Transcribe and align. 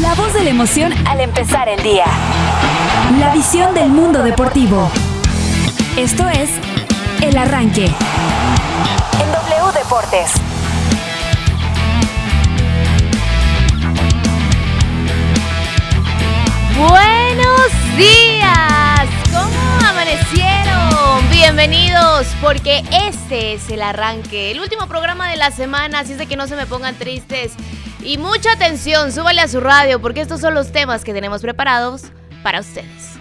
La 0.00 0.14
voz 0.14 0.34
de 0.34 0.44
la 0.44 0.50
emoción 0.50 0.92
al 1.06 1.20
empezar 1.20 1.70
el 1.70 1.82
día. 1.82 2.04
La 3.18 3.32
visión 3.32 3.72
del 3.72 3.88
mundo 3.88 4.22
deportivo. 4.22 4.90
Esto 5.96 6.28
es 6.28 6.50
El 7.22 7.38
Arranque. 7.38 7.86
En 7.86 9.32
W 9.32 9.72
Deportes. 9.72 10.32
Buenos 16.76 17.96
días, 17.96 19.06
¿cómo 19.32 19.88
amanecieron? 19.88 21.30
Bienvenidos, 21.30 22.26
porque 22.42 22.82
este 23.08 23.54
es 23.54 23.70
el 23.70 23.80
arranque, 23.80 24.50
el 24.50 24.60
último 24.60 24.88
programa 24.88 25.30
de 25.30 25.36
la 25.36 25.50
semana, 25.50 26.00
así 26.00 26.12
es 26.12 26.18
de 26.18 26.26
que 26.26 26.36
no 26.36 26.46
se 26.46 26.56
me 26.56 26.66
pongan 26.66 26.94
tristes. 26.96 27.52
Y 28.06 28.18
mucha 28.18 28.52
atención, 28.52 29.10
súbale 29.10 29.40
a 29.40 29.48
su 29.48 29.58
radio, 29.58 30.00
porque 30.00 30.20
estos 30.20 30.40
son 30.40 30.54
los 30.54 30.70
temas 30.70 31.02
que 31.02 31.12
tenemos 31.12 31.42
preparados 31.42 32.02
para 32.44 32.60
ustedes. 32.60 33.16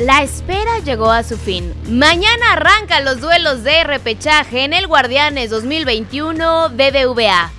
La 0.00 0.24
espera 0.24 0.80
llegó 0.80 1.12
a 1.12 1.22
su 1.22 1.38
fin. 1.38 1.72
Mañana 1.88 2.54
arrancan 2.54 3.04
los 3.04 3.20
duelos 3.20 3.62
de 3.62 3.84
repechaje 3.84 4.64
en 4.64 4.72
el 4.72 4.88
Guardianes 4.88 5.50
2021 5.50 6.70
BBVA. 6.70 7.52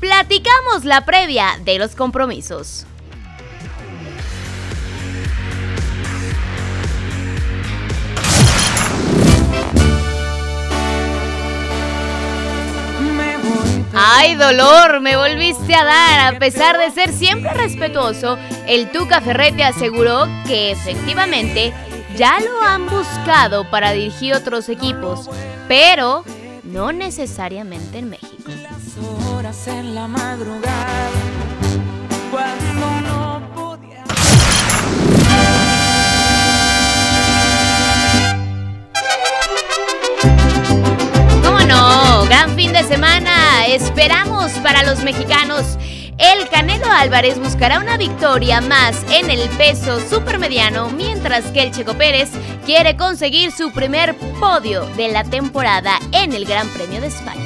Platicamos 0.00 0.86
la 0.86 1.04
previa 1.04 1.58
de 1.62 1.78
los 1.78 1.94
compromisos. 1.94 2.86
Ay, 14.02 14.34
dolor, 14.34 15.02
me 15.02 15.14
volviste 15.14 15.74
a 15.74 15.84
dar. 15.84 16.34
A 16.34 16.38
pesar 16.38 16.78
de 16.78 16.90
ser 16.90 17.12
siempre 17.12 17.52
respetuoso, 17.52 18.38
el 18.66 18.90
Tuca 18.90 19.20
Ferretti 19.20 19.60
aseguró 19.60 20.26
que 20.46 20.70
efectivamente 20.70 21.74
ya 22.16 22.40
lo 22.40 22.62
han 22.62 22.86
buscado 22.86 23.68
para 23.68 23.92
dirigir 23.92 24.32
otros 24.32 24.70
equipos, 24.70 25.28
pero 25.68 26.24
no 26.64 26.92
necesariamente 26.92 27.98
en 27.98 28.08
México. 28.08 28.50
¿Cómo 32.30 32.79
Gran 42.40 42.56
fin 42.56 42.72
de 42.72 42.82
semana. 42.84 43.66
Esperamos 43.66 44.50
para 44.62 44.82
los 44.82 45.02
mexicanos. 45.02 45.76
El 46.16 46.48
Canelo 46.48 46.86
Álvarez 46.90 47.38
buscará 47.38 47.80
una 47.80 47.98
victoria 47.98 48.62
más 48.62 48.96
en 49.10 49.30
el 49.30 49.46
peso 49.58 50.00
supermediano, 50.08 50.88
mientras 50.88 51.44
que 51.52 51.60
el 51.60 51.70
Checo 51.70 51.92
Pérez 51.98 52.30
quiere 52.64 52.96
conseguir 52.96 53.52
su 53.52 53.70
primer 53.72 54.16
podio 54.40 54.86
de 54.96 55.08
la 55.08 55.22
temporada 55.22 55.98
en 56.12 56.32
el 56.32 56.46
Gran 56.46 56.66
Premio 56.70 57.02
de 57.02 57.08
España. 57.08 57.44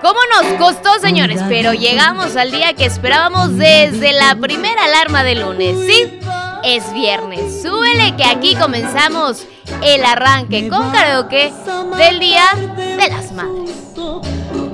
¿Cómo 0.00 0.18
nos 0.40 0.54
costó, 0.58 0.98
señores? 0.98 1.42
Pero 1.46 1.74
llegamos 1.74 2.36
al 2.36 2.50
día 2.50 2.72
que 2.72 2.86
esperábamos 2.86 3.58
desde 3.58 4.14
la 4.14 4.34
primera 4.36 4.86
alarma 4.86 5.22
de 5.24 5.34
lunes. 5.34 5.76
Sí, 5.86 6.18
es 6.64 6.92
viernes. 6.92 7.62
Súbele 7.62 8.16
que 8.16 8.24
aquí 8.24 8.54
comenzamos 8.56 9.46
el 9.82 10.04
arranque 10.04 10.68
con 10.68 10.90
karaoke 10.90 11.52
del 11.98 12.18
Día 12.18 12.44
de 12.76 13.08
las 13.08 13.32
Madres. 13.32 13.70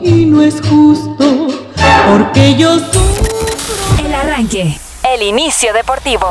Y 0.02 0.26
no 0.26 0.42
es 0.42 0.54
justo, 0.60 1.48
porque 2.10 2.54
yo. 2.56 2.76
El 4.04 4.14
Arranque. 4.14 4.78
El 5.02 5.22
inicio 5.22 5.72
deportivo. 5.72 6.26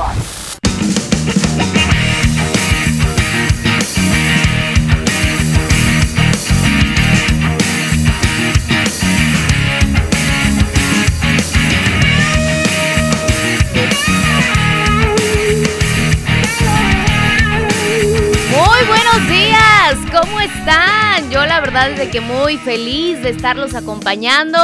Verdad 21.78 21.92
es 21.92 22.08
de 22.08 22.10
que 22.10 22.22
muy 22.22 22.58
feliz 22.58 23.22
de 23.22 23.30
estarlos 23.30 23.76
acompañando. 23.76 24.58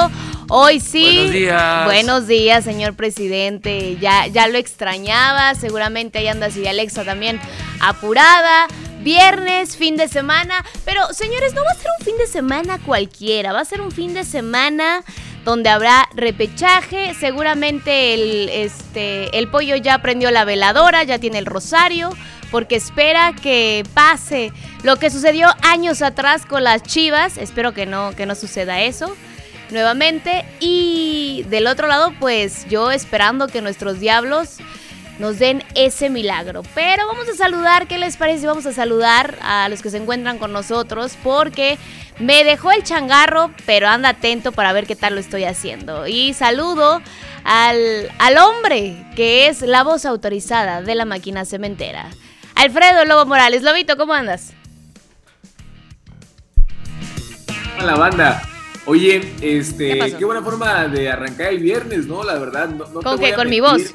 Hoy 0.50 0.80
sí. 0.80 1.04
Buenos 1.04 1.32
días. 1.32 1.86
Buenos 1.86 2.28
días, 2.28 2.64
señor 2.64 2.96
presidente. 2.96 3.98
Ya, 4.02 4.26
ya 4.26 4.48
lo 4.48 4.58
extrañaba. 4.58 5.54
Seguramente 5.54 6.18
ahí 6.18 6.28
anda 6.28 6.50
y 6.50 6.66
Alexa 6.66 7.04
también 7.04 7.40
apurada. 7.80 8.68
Viernes, 9.02 9.78
fin 9.78 9.96
de 9.96 10.08
semana. 10.08 10.66
Pero, 10.86 11.14
señores, 11.14 11.54
no 11.54 11.64
va 11.64 11.72
a 11.72 11.76
ser 11.76 11.92
un 12.00 12.06
fin 12.06 12.18
de 12.18 12.26
semana 12.26 12.80
cualquiera. 12.84 13.54
Va 13.54 13.60
a 13.60 13.66
ser 13.66 13.82
un 13.82 13.92
fin 13.92 14.16
de 14.16 14.24
semana 14.24 15.04
donde 15.46 15.70
habrá 15.70 16.10
repechaje. 16.16 17.14
Seguramente 17.14 18.16
el, 18.16 18.50
este, 18.50 19.38
el 19.38 19.50
pollo 19.50 19.76
ya 19.76 20.00
prendió 20.00 20.32
la 20.32 20.46
veladora, 20.46 21.04
ya 21.04 21.20
tiene 21.20 21.38
el 21.38 21.46
rosario, 21.46 22.10
porque 22.50 22.76
espera 22.76 23.34
que 23.34 23.84
pase 23.94 24.52
lo 24.84 24.98
que 24.98 25.10
sucedió 25.10 25.48
años 25.62 26.02
atrás 26.02 26.46
con 26.46 26.64
las 26.64 26.84
chivas. 26.84 27.38
Espero 27.38 27.74
que 27.74 27.86
no, 27.86 28.16
que 28.16 28.26
no 28.26 28.36
suceda 28.36 28.82
eso 28.82 29.16
nuevamente. 29.72 30.46
Y 30.60 31.46
del 31.50 31.68
otro 31.68 31.88
lado, 31.88 32.14
pues 32.20 32.68
yo 32.70 32.92
esperando 32.92 33.48
que 33.48 33.62
nuestros 33.62 34.00
diablos 34.00 34.58
nos 35.20 35.40
den 35.40 35.64
ese 35.76 36.10
milagro. 36.10 36.64
Pero 36.76 37.08
vamos 37.08 37.30
a 37.30 37.36
saludar, 37.36 37.88
¿qué 37.88 37.98
les 37.98 38.18
parece? 38.18 38.48
Vamos 38.48 38.66
a 38.66 38.74
saludar 38.74 39.38
a 39.42 39.70
los 39.70 39.82
que 39.82 39.90
se 39.90 39.98
encuentran 39.98 40.38
con 40.38 40.52
nosotros 40.52 41.18
porque 41.24 41.78
me 42.20 42.44
dejó 42.44 42.72
el 42.72 42.84
changarro, 42.84 43.52
pero 43.66 43.88
anda 43.88 44.10
atento 44.10 44.52
para 44.52 44.74
ver 44.74 44.86
qué 44.86 44.96
tal 44.96 45.16
lo 45.16 45.20
estoy 45.20 45.46
haciendo. 45.46 46.08
Y 46.08 46.34
saludo 46.34 47.02
al, 47.44 48.12
al 48.20 48.38
hombre 48.38 49.06
que 49.16 49.48
es 49.48 49.62
la 49.62 49.84
voz 49.84 50.06
autorizada 50.06 50.82
de 50.82 50.96
la 50.96 51.06
máquina 51.06 51.46
cementera. 51.46 52.10
Alfredo 52.56 53.06
Lobo 53.06 53.26
Morales. 53.26 53.64
Lobito, 53.64 53.98
¿cómo 53.98 54.14
andas? 54.14 54.54
La 57.86 57.96
banda. 57.96 58.42
Oye, 58.86 59.22
¿Qué 59.40 59.60
este, 59.60 60.16
qué, 60.18 60.26
buena 60.26 60.42
forma 60.42 60.88
de 60.88 61.10
arrancar 61.10 61.48
el 61.54 61.60
viernes, 61.60 62.06
¿no? 62.06 62.24
La 62.24 62.38
verdad, 62.38 62.70
no, 62.70 62.86
no 62.86 63.00
te 63.00 63.06
¿Con 63.06 63.18
voy 63.18 63.28
qué? 63.28 63.34
a 63.34 63.36
¿Con 63.36 63.50
mi 63.50 63.60
voz? 63.60 63.94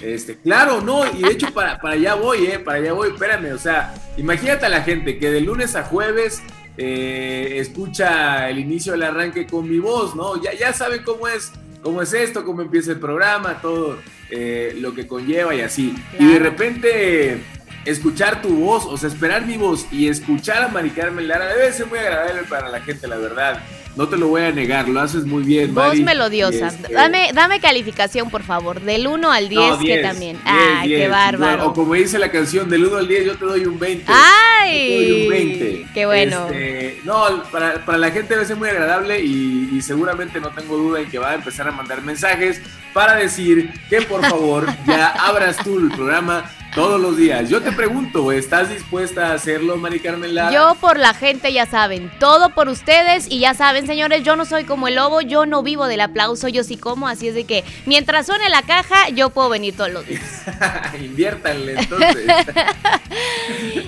Este, 0.00 0.36
claro, 0.36 0.80
no, 0.80 1.02
y 1.14 1.22
de 1.22 1.32
hecho 1.32 1.52
para, 1.52 1.78
para 1.78 1.94
allá 1.94 2.14
voy, 2.14 2.46
eh, 2.46 2.58
para 2.58 2.78
allá 2.78 2.92
voy, 2.92 3.10
espérame, 3.10 3.52
o 3.52 3.58
sea, 3.58 3.94
imagínate 4.16 4.66
a 4.66 4.68
la 4.68 4.82
gente 4.82 5.18
que 5.18 5.30
de 5.30 5.40
lunes 5.40 5.76
a 5.76 5.84
jueves 5.84 6.42
eh, 6.76 7.56
escucha 7.58 8.50
el 8.50 8.58
inicio 8.58 8.92
del 8.92 9.04
arranque 9.04 9.46
con 9.46 9.68
mi 9.68 9.78
voz, 9.78 10.16
¿no? 10.16 10.42
Ya, 10.42 10.52
ya 10.54 10.72
saben 10.72 11.02
cómo 11.04 11.28
es, 11.28 11.52
cómo 11.82 12.02
es 12.02 12.12
esto, 12.12 12.44
cómo 12.44 12.62
empieza 12.62 12.90
el 12.90 12.98
programa, 12.98 13.60
todo 13.60 13.98
eh, 14.30 14.74
lo 14.78 14.94
que 14.94 15.06
conlleva 15.06 15.54
y 15.54 15.60
así. 15.60 15.94
Y 16.18 16.26
de 16.26 16.38
repente 16.38 17.40
escuchar 17.84 18.42
tu 18.42 18.48
voz, 18.50 18.84
o 18.86 18.96
sea, 18.96 19.08
esperar 19.08 19.46
mi 19.46 19.56
voz 19.56 19.86
y 19.90 20.08
escuchar 20.08 20.62
a 20.62 20.68
Mari 20.68 20.90
Carmen 20.90 21.28
Lara 21.28 21.46
debe 21.54 21.72
ser 21.72 21.86
muy 21.86 21.98
agradable 21.98 22.42
para 22.44 22.68
la 22.68 22.80
gente, 22.80 23.06
la 23.08 23.16
verdad. 23.16 23.62
No 23.96 24.08
te 24.08 24.16
lo 24.16 24.26
voy 24.26 24.42
a 24.42 24.50
negar, 24.50 24.88
lo 24.88 25.00
haces 25.00 25.24
muy 25.24 25.44
bien, 25.44 25.72
Voz 25.72 25.86
Mari. 25.86 26.02
melodiosa. 26.02 26.66
Este, 26.66 26.92
Dame, 26.92 27.30
dame 27.32 27.60
calificación, 27.60 28.28
por 28.28 28.42
favor. 28.42 28.80
Del 28.80 29.06
1 29.06 29.30
al 29.30 29.48
10, 29.48 29.70
no, 29.70 29.78
que 29.78 29.84
10, 29.84 30.02
también. 30.02 30.32
10, 30.32 30.46
Ay, 30.46 30.88
10. 30.88 31.00
qué 31.00 31.08
bárbaro. 31.08 31.68
O 31.68 31.72
como 31.74 31.94
dice 31.94 32.18
la 32.18 32.28
canción, 32.32 32.68
del 32.68 32.86
1 32.86 32.96
al 32.96 33.06
10 33.06 33.24
yo 33.26 33.36
te 33.36 33.44
doy 33.44 33.64
un 33.66 33.78
20. 33.78 34.04
Yo 34.04 34.12
te 34.12 34.94
doy 34.96 35.22
un 35.22 35.28
20. 35.30 35.64
¡Ay! 35.68 35.86
¡Qué 35.94 36.06
bueno! 36.06 36.46
Este, 36.46 37.00
no, 37.04 37.44
para, 37.52 37.84
para 37.84 37.98
la 37.98 38.10
gente 38.10 38.34
debe 38.34 38.44
ser 38.44 38.56
muy 38.56 38.68
agradable 38.68 39.20
y, 39.22 39.70
y 39.72 39.80
seguramente 39.80 40.40
no 40.40 40.48
tengo 40.50 40.76
duda 40.76 41.00
en 41.00 41.08
que 41.08 41.18
va 41.20 41.30
a 41.30 41.34
empezar 41.36 41.68
a 41.68 41.70
mandar 41.70 42.02
mensajes 42.02 42.60
para 42.92 43.14
decir 43.14 43.70
que 43.88 44.02
por 44.02 44.22
favor 44.22 44.66
ya 44.88 45.06
abras 45.28 45.56
tú 45.58 45.78
el 45.78 45.90
programa 45.92 46.50
todos 46.74 47.00
los 47.00 47.16
días. 47.16 47.48
Yo 47.48 47.62
te 47.62 47.70
pregunto, 47.70 48.32
¿estás 48.32 48.68
dispuesta 48.68 49.28
a 49.28 49.34
hacerlo, 49.34 49.76
Mari 49.76 50.00
Carmen 50.00 50.34
Lara? 50.34 50.50
Yo 50.52 50.74
por 50.80 50.98
la 50.98 51.14
gente, 51.14 51.52
ya 51.52 51.66
saben, 51.66 52.10
todo 52.18 52.50
por 52.50 52.68
ustedes 52.68 53.26
y 53.30 53.38
ya 53.38 53.54
saben, 53.54 53.86
señores, 53.86 54.24
yo 54.24 54.34
no 54.34 54.44
soy 54.44 54.64
como 54.64 54.88
el 54.88 54.96
lobo, 54.96 55.20
yo 55.20 55.46
no 55.46 55.62
vivo 55.62 55.86
del 55.86 56.00
aplauso, 56.00 56.48
yo 56.48 56.64
sí 56.64 56.76
como, 56.76 57.06
así 57.06 57.28
es 57.28 57.34
de 57.34 57.44
que 57.44 57.64
mientras 57.86 58.26
suene 58.26 58.48
la 58.48 58.62
caja, 58.62 59.08
yo 59.10 59.30
puedo 59.30 59.48
venir 59.50 59.76
todos 59.76 59.92
los 59.92 60.06
días. 60.06 60.22
Inviértanle 61.00 61.76
entonces. 61.78 62.26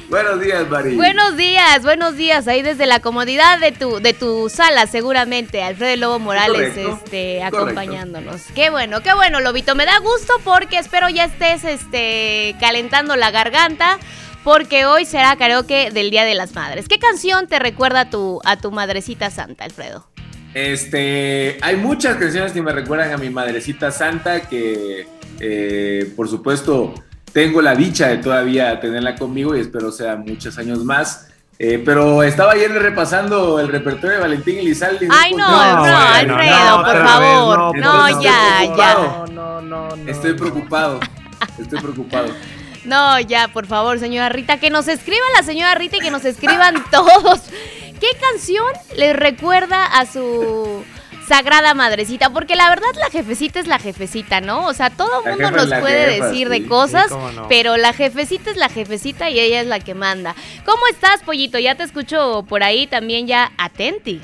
Buenos 0.09 0.41
días, 0.41 0.69
Mari. 0.69 0.95
Buenos 0.95 1.37
días, 1.37 1.83
buenos 1.83 2.17
días, 2.17 2.47
ahí 2.47 2.63
desde 2.63 2.87
la 2.87 3.01
comodidad 3.01 3.59
de 3.59 3.73
tu, 3.73 3.99
de 3.99 4.13
tu 4.13 4.49
sala, 4.49 4.87
seguramente, 4.87 5.63
Alfredo 5.63 5.97
Lobo 5.97 6.19
Morales, 6.21 6.75
Correcto, 6.75 7.01
este, 7.05 7.39
correcto. 7.41 7.57
acompañándonos. 7.57 8.43
Qué 8.55 8.71
bueno, 8.71 9.03
qué 9.03 9.13
bueno, 9.15 9.41
Lobito, 9.41 9.75
me 9.75 9.87
da 9.87 9.99
gusto 9.99 10.35
porque 10.45 10.79
espero 10.79 11.09
ya 11.09 11.25
estés, 11.25 11.65
este, 11.65 12.55
calentando 12.61 12.76
calentando 12.77 13.17
la 13.17 13.31
garganta 13.31 13.99
porque 14.45 14.85
hoy 14.85 15.07
será 15.07 15.35
karaoke 15.37 15.91
del 15.91 16.11
Día 16.11 16.25
de 16.25 16.35
las 16.35 16.55
Madres. 16.55 16.89
¿Qué 16.89 16.99
canción 16.99 17.47
te 17.47 17.59
recuerda 17.59 18.03
a 18.03 18.11
tu, 18.11 18.39
a 18.45 18.59
tu 18.59 18.71
madrecita 18.71 19.31
santa, 19.31 19.65
Alfredo? 19.65 20.07
Este, 20.53 21.57
hay 21.63 21.77
muchas 21.77 22.17
canciones 22.17 22.53
que 22.53 22.61
me 22.61 22.73
recuerdan 22.73 23.13
a 23.13 23.17
mi 23.17 23.31
madrecita 23.31 23.91
santa 23.91 24.43
que, 24.43 25.09
eh, 25.41 26.13
por 26.15 26.29
supuesto, 26.29 26.93
tengo 27.33 27.63
la 27.63 27.75
dicha 27.75 28.09
de 28.09 28.19
todavía 28.19 28.79
tenerla 28.79 29.15
conmigo 29.15 29.57
y 29.57 29.61
espero 29.61 29.91
sea 29.91 30.17
muchos 30.17 30.59
años 30.59 30.85
más. 30.85 31.29
Eh, 31.59 31.83
pero 31.83 32.23
estaba 32.23 32.53
ayer 32.53 32.71
repasando 32.71 33.59
el 33.59 33.69
repertorio 33.69 34.17
de 34.17 34.21
Valentín 34.23 34.59
Elizalde. 34.59 35.09
Ay, 35.11 35.33
no, 35.33 35.49
no, 35.49 35.97
Alfredo, 35.97 36.85
por 36.85 37.07
favor. 37.07 37.79
no, 37.79 38.23
ya, 38.23 38.77
ya. 38.77 38.95
No, 38.95 39.63
no, 39.63 39.63
no. 39.63 39.89
Estoy 40.07 40.35
preocupado. 40.35 41.01
Estoy 41.59 41.81
preocupado. 41.81 42.29
No, 42.87 43.19
ya, 43.21 43.49
por 43.49 43.67
favor, 43.67 43.99
señora 43.99 44.29
Rita, 44.29 44.59
que 44.59 44.71
nos 44.71 44.87
escriba 44.87 45.25
la 45.37 45.43
señora 45.43 45.75
Rita 45.75 45.97
y 45.97 46.01
que 46.01 46.11
nos 46.11 46.25
escriban 46.25 46.85
todos. 46.91 47.43
¿Qué 48.01 48.09
canción 48.21 48.67
les 48.97 49.17
recuerda 49.17 49.85
a 49.85 50.07
su 50.07 50.85
sagrada 51.27 51.75
madrecita? 51.75 52.31
Porque 52.31 52.55
la 52.55 52.69
verdad 52.69 52.87
la 53.01 53.11
jefecita 53.11 53.59
es 53.59 53.67
la 53.67 53.81
jefecita, 53.81 54.41
¿no? 54.41 54.67
O 54.67 54.73
sea, 54.73 54.91
todo 54.91 55.25
el 55.25 55.33
mundo 55.33 55.51
nos 55.51 55.81
puede 55.81 56.21
decir 56.21 56.49
de 56.49 56.67
cosas, 56.67 57.07
pero 57.49 57.77
la 57.77 57.93
jefecita 57.93 58.51
es 58.51 58.57
la 58.57 58.69
jefecita 58.69 59.31
y 59.31 59.41
ella 59.41 59.61
es 59.61 59.67
la 59.67 59.81
que 59.81 59.95
manda. 59.95 60.37
¿Cómo 60.65 60.87
estás, 60.89 61.23
pollito? 61.23 61.59
Ya 61.59 61.75
te 61.75 61.83
escucho 61.83 62.45
por 62.49 62.63
ahí 62.63 62.87
también 62.87 63.27
ya 63.27 63.51
atenti. 63.59 64.21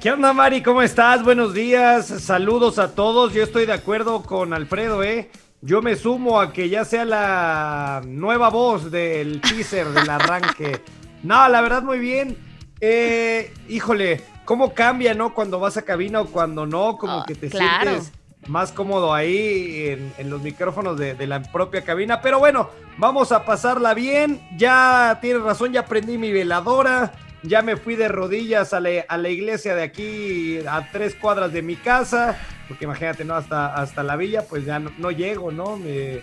¿Qué 0.00 0.12
onda, 0.12 0.32
Mari? 0.32 0.62
¿Cómo 0.62 0.82
estás? 0.82 1.24
Buenos 1.24 1.52
días. 1.54 2.06
Saludos 2.06 2.78
a 2.78 2.94
todos. 2.94 3.32
Yo 3.32 3.42
estoy 3.42 3.66
de 3.66 3.72
acuerdo 3.72 4.22
con 4.22 4.52
Alfredo, 4.54 5.02
¿eh? 5.02 5.28
Yo 5.60 5.82
me 5.82 5.96
sumo 5.96 6.40
a 6.40 6.52
que 6.52 6.68
ya 6.68 6.84
sea 6.84 7.04
la 7.04 8.02
nueva 8.06 8.48
voz 8.48 8.90
del 8.90 9.40
teaser 9.40 9.88
del 9.88 10.08
arranque. 10.08 10.80
No, 11.24 11.48
la 11.48 11.60
verdad, 11.60 11.82
muy 11.82 11.98
bien. 11.98 12.36
Eh, 12.80 13.52
híjole, 13.68 14.22
¿cómo 14.44 14.72
cambia, 14.72 15.14
no? 15.14 15.34
Cuando 15.34 15.58
vas 15.58 15.76
a 15.76 15.82
cabina 15.82 16.20
o 16.20 16.26
cuando 16.26 16.64
no, 16.64 16.96
como 16.96 17.18
oh, 17.18 17.24
que 17.24 17.34
te 17.34 17.50
sientes 17.50 18.12
más 18.46 18.72
cómodo 18.72 19.12
ahí 19.12 19.98
en, 20.16 20.30
los 20.30 20.40
micrófonos 20.42 20.96
de, 20.96 21.26
la 21.26 21.42
propia 21.42 21.82
cabina. 21.82 22.20
Pero 22.20 22.38
bueno, 22.38 22.70
vamos 22.96 23.32
a 23.32 23.44
pasarla 23.44 23.94
bien. 23.94 24.40
Ya 24.56 25.18
tienes 25.20 25.42
razón, 25.42 25.72
ya 25.72 25.84
prendí 25.84 26.18
mi 26.18 26.32
veladora. 26.32 27.12
Ya 27.42 27.62
me 27.62 27.76
fui 27.76 27.96
de 27.96 28.08
rodillas 28.08 28.72
a 28.72 28.80
la 28.80 29.28
iglesia 29.28 29.74
de 29.74 29.82
aquí 29.82 30.58
a 30.68 30.90
tres 30.90 31.14
cuadras 31.14 31.52
de 31.52 31.62
mi 31.62 31.76
casa 31.76 32.38
porque 32.68 32.84
imagínate, 32.84 33.24
¿no? 33.24 33.34
Hasta, 33.34 33.74
hasta 33.74 34.02
la 34.02 34.14
villa, 34.16 34.42
pues 34.42 34.66
ya 34.66 34.78
no, 34.78 35.10
llego, 35.10 35.50
¿no? 35.50 35.78
Me, 35.78 36.22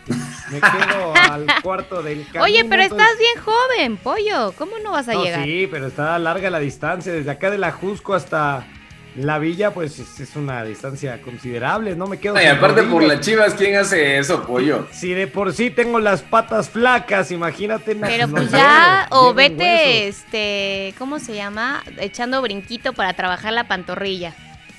quedo 0.51 1.13
al 1.31 1.47
cuarto 1.63 2.03
del 2.03 2.23
camino. 2.25 2.43
Oye, 2.43 2.63
pero 2.65 2.83
estás 2.83 3.17
bien 3.17 3.43
joven, 3.43 3.97
pollo, 3.97 4.53
¿cómo 4.55 4.77
no 4.77 4.91
vas 4.91 5.09
a 5.09 5.15
llegar? 5.15 5.43
Sí, 5.43 5.67
pero 5.69 5.87
está 5.87 6.17
larga 6.19 6.51
la 6.51 6.59
distancia, 6.59 7.11
desde 7.11 7.31
acá 7.31 7.49
de 7.49 7.57
la 7.57 7.71
Jusco 7.71 8.13
hasta 8.13 8.67
la 9.15 9.39
villa, 9.39 9.73
pues 9.73 9.97
es, 9.99 10.35
una 10.35 10.63
distancia 10.63 11.21
considerable, 11.21 11.95
no 11.95 12.07
me 12.07 12.17
quedo. 12.17 12.41
Y 12.41 12.45
aparte 12.45 12.83
por 12.83 13.01
las 13.01 13.21
chivas, 13.21 13.53
¿quién 13.53 13.77
hace 13.77 14.17
eso, 14.17 14.45
pollo? 14.45 14.87
Si 14.91 15.13
de 15.13 15.27
por 15.27 15.53
sí 15.53 15.69
tengo 15.69 15.99
las 15.99 16.21
patas 16.21 16.69
flacas, 16.69 17.31
imagínate. 17.31 17.95
Pero 17.95 18.27
pues 18.27 18.51
ya, 18.51 19.07
o 19.11 19.33
vete, 19.33 20.07
este, 20.07 20.93
¿cómo 20.97 21.19
se 21.19 21.35
llama? 21.35 21.83
Echando 21.97 22.41
brinquito 22.41 22.93
para 22.93 23.13
trabajar 23.13 23.53
la 23.53 23.67
pantorrilla. 23.67 24.35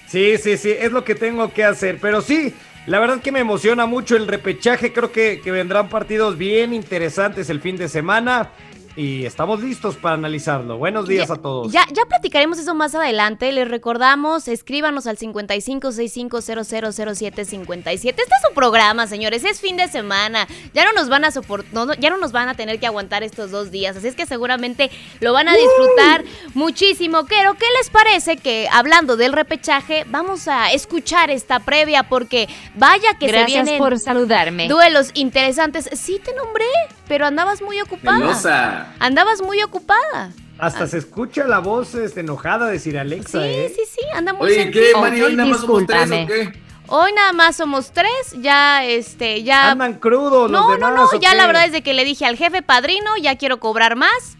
Sí, 0.06 0.36
sí, 0.38 0.56
sí, 0.56 0.70
es 0.70 0.92
lo 0.92 1.02
que 1.02 1.14
tengo 1.14 1.52
que 1.52 1.64
hacer. 1.64 1.98
Pero 2.00 2.20
sí, 2.20 2.54
la 2.86 2.98
verdad 2.98 3.20
que 3.20 3.32
me 3.32 3.40
emociona 3.40 3.86
mucho 3.86 4.16
el 4.16 4.28
repechaje. 4.28 4.92
Creo 4.92 5.12
que, 5.12 5.40
que 5.42 5.50
vendrán 5.50 5.88
partidos 5.88 6.36
bien 6.36 6.74
interesantes 6.74 7.48
el 7.48 7.60
fin 7.60 7.76
de 7.76 7.88
semana 7.88 8.50
y 8.96 9.26
estamos 9.26 9.62
listos 9.62 9.96
para 9.96 10.14
analizarlo. 10.14 10.78
Buenos 10.78 11.06
días 11.06 11.30
a 11.30 11.36
todos. 11.36 11.70
Ya, 11.70 11.84
ya 11.92 12.06
platicaremos 12.06 12.58
eso 12.58 12.74
más 12.74 12.94
adelante. 12.94 13.52
Les 13.52 13.68
recordamos, 13.68 14.48
escríbanos 14.48 15.06
al 15.06 15.18
5565000757. 15.18 17.92
Este 17.92 18.22
es 18.22 18.28
su 18.48 18.54
programa, 18.54 19.06
señores. 19.06 19.44
Es 19.44 19.60
fin 19.60 19.76
de 19.76 19.88
semana. 19.88 20.48
Ya 20.72 20.86
no 20.86 20.94
nos 20.94 21.10
van 21.10 21.26
a 21.26 21.30
soportar, 21.30 22.00
ya 22.00 22.08
no 22.10 22.16
nos 22.16 22.32
van 22.32 22.48
a 22.48 22.54
tener 22.54 22.80
que 22.80 22.86
aguantar 22.86 23.22
estos 23.22 23.50
dos 23.50 23.70
días. 23.70 23.94
Así 23.96 24.08
es 24.08 24.14
que 24.14 24.24
seguramente 24.24 24.90
lo 25.20 25.34
van 25.34 25.48
a 25.48 25.54
disfrutar 25.54 26.24
muchísimo. 26.54 27.26
Pero, 27.28 27.52
¿qué 27.54 27.66
les 27.78 27.90
parece 27.90 28.38
que 28.38 28.66
hablando 28.72 29.16
del 29.16 29.34
repechaje, 29.34 30.04
vamos 30.08 30.48
a 30.48 30.72
escuchar 30.72 31.30
esta 31.30 31.60
previa? 31.60 32.04
Porque 32.04 32.48
vaya 32.74 33.18
que 33.18 33.28
se 33.28 33.44
vienen 33.44 33.76
por 33.78 33.98
saludarme. 33.98 34.68
duelos 34.68 35.10
interesantes. 35.14 35.90
Sí 35.92 36.18
te 36.24 36.34
nombré, 36.34 36.64
pero 37.08 37.26
andabas 37.26 37.62
muy 37.62 37.80
ocupada. 37.80 38.94
Andabas 38.98 39.42
muy 39.42 39.62
ocupada. 39.62 40.32
Hasta 40.58 40.86
se 40.86 40.98
escucha 40.98 41.44
la 41.44 41.58
voz 41.58 41.94
este, 41.94 42.20
enojada 42.20 42.68
de 42.68 42.78
Sir 42.78 42.98
Alexa. 42.98 43.42
Sí, 43.42 43.48
¿eh? 43.48 43.72
sí, 43.74 43.82
sí, 43.90 44.00
anda 44.14 44.32
muy 44.32 44.46
Oye, 44.48 44.70
¿qué, 44.70 44.92
Mari? 44.98 45.22
Hoy 45.22 45.36
nada 45.36 45.50
más 45.50 45.60
somos 45.60 45.86
tres, 45.86 46.10
¿o 46.10 46.26
qué? 46.26 46.52
Hoy 46.88 47.12
nada 47.12 47.32
más 47.32 47.56
somos 47.56 47.90
tres, 47.90 48.10
ya, 48.38 48.84
este, 48.84 49.42
ya... 49.42 49.72
Andan 49.72 49.94
crudos 49.94 50.50
No, 50.50 50.70
los 50.70 50.78
no, 50.78 50.90
no, 50.92 51.20
ya 51.20 51.34
la 51.34 51.46
verdad 51.46 51.64
es 51.64 51.72
de 51.72 51.82
que 51.82 51.94
le 51.94 52.04
dije 52.04 52.24
al 52.24 52.36
jefe 52.36 52.62
padrino, 52.62 53.16
ya 53.20 53.36
quiero 53.36 53.58
cobrar 53.58 53.96
más. 53.96 54.38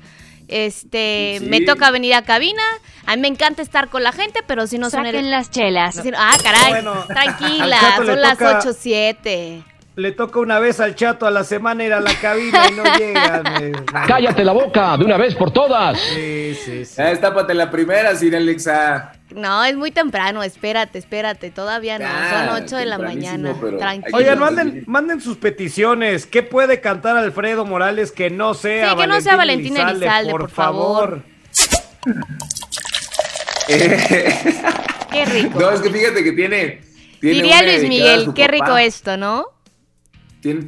Este, 0.49 1.41
me 1.43 1.61
toca 1.61 1.91
venir 1.91 2.15
a 2.15 2.23
cabina. 2.23 2.63
A 3.05 3.17
mí 3.17 3.23
me 3.23 3.29
encanta 3.29 3.63
estar 3.63 3.89
con 3.89 4.05
la 4.05 4.13
gente, 4.13 4.41
pero 4.47 4.69
si 4.69 4.79
no 4.79 4.91
son... 4.91 5.05
Saquen 5.05 5.31
las 5.31 5.51
chelas. 5.51 6.01
Ah, 6.17 6.37
caray, 6.41 6.85
tranquila, 7.09 7.97
son 7.97 8.21
las 8.21 8.41
ocho, 8.41 8.73
siete 8.73 9.65
le 9.97 10.13
toca 10.13 10.39
una 10.41 10.59
vez 10.59 10.79
al 10.79 10.95
chato 10.95 11.27
a 11.27 11.31
la 11.31 11.43
semana 11.43 11.83
ir 11.83 11.95
a 11.95 12.01
la 12.01 12.15
cabina 12.21 12.69
y 12.71 12.75
no 12.75 12.85
llega. 12.99 13.43
Cállate 14.07 14.45
la 14.45 14.53
boca 14.53 14.97
de 14.99 15.05
una 15.07 15.17
vez 15.17 15.35
por 15.35 15.51
todas. 15.51 15.99
Sí, 15.99 16.55
sí, 16.55 16.85
sí. 16.85 17.01
Estápate 17.03 17.55
la 17.55 17.71
primera, 17.71 18.15
Sir 18.15 18.37
Alexa. 18.37 19.15
No, 19.35 19.65
es 19.65 19.75
muy 19.75 19.91
temprano, 19.91 20.43
espérate, 20.43 20.99
espérate, 20.99 21.51
todavía 21.51 21.99
no, 21.99 22.07
son 22.07 22.63
8 22.65 22.77
de 22.77 22.87
la 22.87 22.99
mañana. 22.99 23.55
Tranquilo. 23.79 24.17
Oigan, 24.17 24.39
manden, 24.39 24.85
manden 24.87 25.21
sus 25.21 25.39
peticiones. 25.39 26.27
¿Qué 26.27 26.43
puede 26.43 26.81
cantar 26.81 27.17
Alfredo 27.17 27.65
Morales 27.65 28.13
que 28.13 28.31
no 28.31 28.55
sea 28.55 28.91
sí, 28.91 28.97
que 28.97 29.07
no 29.07 29.21
sea 29.21 29.37
Valentín 29.37 29.79
Elizalde, 29.79 30.31
por, 30.31 30.51
favor? 30.51 31.23
qué 33.67 35.25
rico. 35.25 35.59
No, 35.59 35.71
es 35.71 35.81
que 35.81 35.91
fíjate 35.91 36.23
que 36.23 36.33
tiene... 36.33 36.83
tiene 37.21 37.37
Diría 37.37 37.63
Luis 37.63 37.89
Miguel, 37.89 38.33
qué 38.35 38.47
rico 38.47 38.77
esto, 38.77 39.17
¿no? 39.17 39.56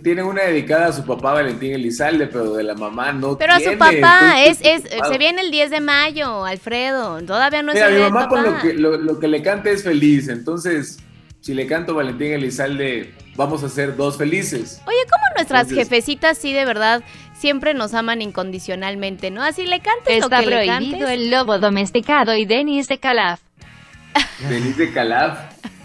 Tiene, 0.02 0.22
una 0.24 0.42
dedicada 0.42 0.86
a 0.86 0.92
su 0.92 1.04
papá 1.04 1.34
Valentín 1.34 1.72
Elizalde, 1.72 2.26
pero 2.26 2.54
de 2.54 2.64
la 2.64 2.74
mamá 2.74 3.12
no 3.12 3.38
Pero 3.38 3.52
a 3.52 3.60
su 3.60 3.78
papá, 3.78 4.42
es, 4.42 4.58
es, 4.62 4.82
se 4.82 5.18
viene 5.18 5.42
el 5.42 5.52
10 5.52 5.70
de 5.70 5.80
mayo, 5.80 6.44
Alfredo. 6.44 7.22
Todavía 7.22 7.62
no 7.62 7.70
es 7.70 7.76
Mira, 7.76 7.90
mi 7.90 8.00
mamá 8.00 8.28
con 8.28 8.42
lo 8.42 8.58
que, 8.58 8.74
lo, 8.74 9.20
que 9.20 9.28
le 9.28 9.40
cante 9.40 9.70
es 9.70 9.84
feliz. 9.84 10.28
Entonces, 10.28 10.98
si 11.40 11.54
le 11.54 11.66
canto 11.66 11.94
Valentín 11.94 12.32
Elizalde, 12.32 13.14
vamos 13.36 13.62
a 13.62 13.68
ser 13.68 13.94
dos 13.94 14.18
felices. 14.18 14.82
Oye, 14.86 14.96
¿cómo 15.08 15.24
nuestras 15.36 15.70
jefecitas 15.70 16.38
sí 16.38 16.52
de 16.52 16.64
verdad 16.64 17.04
siempre 17.38 17.72
nos 17.72 17.94
aman 17.94 18.20
incondicionalmente, 18.20 19.30
¿no? 19.30 19.44
Así 19.44 19.64
le 19.64 19.78
cantes 19.78 20.20
lo 20.20 20.28
que 20.28 20.44
le 20.44 20.66
cantes. 20.66 20.88
prohibido 20.88 21.08
el 21.08 21.30
lobo 21.30 21.58
domesticado 21.58 22.34
y 22.34 22.46
Denis 22.46 22.88
de 22.88 22.98
Calaf. 22.98 23.40
Denis 24.48 24.76
de 24.76 24.92
Calaf. 24.92 25.38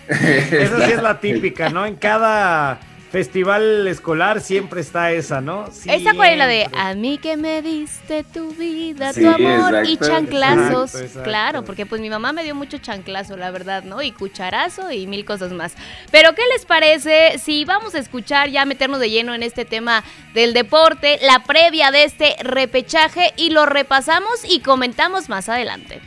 Esa 0.08 0.86
sí 0.86 0.92
es 0.94 1.02
la 1.02 1.20
típica, 1.22 1.70
¿no? 1.70 1.86
En 1.86 1.96
cada 1.96 2.80
festival 3.14 3.88
escolar 3.88 4.42
siempre 4.42 4.82
está 4.82 5.12
esa, 5.12 5.40
¿no? 5.40 5.68
¿Esa 5.86 6.16
cuál 6.16 6.32
es 6.32 6.38
la 6.40 6.48
de 6.48 6.68
A 6.76 6.96
mí 6.96 7.20
que 7.20 7.38
me 7.38 7.62
diste 7.62 8.24
tu 8.24 8.50
vida, 8.56 9.14
tu 9.14 9.30
amor 9.30 9.84
y 9.86 9.98
chanclazos? 9.98 10.94
Claro, 11.24 11.64
porque 11.64 11.86
pues 11.86 12.02
mi 12.02 12.10
mamá 12.10 12.34
me 12.34 12.44
dio 12.44 12.56
mucho 12.56 12.80
chanclazo, 12.80 13.38
la 13.38 13.52
verdad, 13.52 13.84
¿no? 13.84 14.02
Y 14.02 14.14
cucharazo 14.14 14.92
y 14.92 15.06
mil 15.06 15.26
cosas 15.26 15.52
más. 15.52 15.76
Pero 16.10 16.34
¿qué 16.34 16.42
les 16.54 16.66
parece 16.66 17.38
si 17.38 17.66
vamos 17.66 17.94
a 17.94 18.00
escuchar 18.00 18.50
ya 18.50 18.66
meternos 18.66 19.00
de 19.00 19.12
lleno 19.12 19.36
en 19.36 19.44
este 19.44 19.64
tema 19.64 20.04
del 20.34 20.54
deporte, 20.54 21.20
la 21.22 21.44
previa 21.44 21.92
de 21.92 22.06
este 22.06 22.36
repechaje 22.42 23.32
y 23.38 23.52
lo 23.52 23.68
repasamos 23.68 24.44
y 24.44 24.62
comentamos 24.62 25.30
más 25.30 25.50
adelante? 25.50 26.02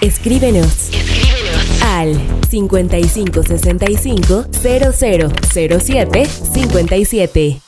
Escríbenos. 0.00 0.90
Escríbenos. 0.92 1.82
Al 1.82 2.20
5565 2.50 4.46
0007 4.52 6.26
57. 6.26 7.65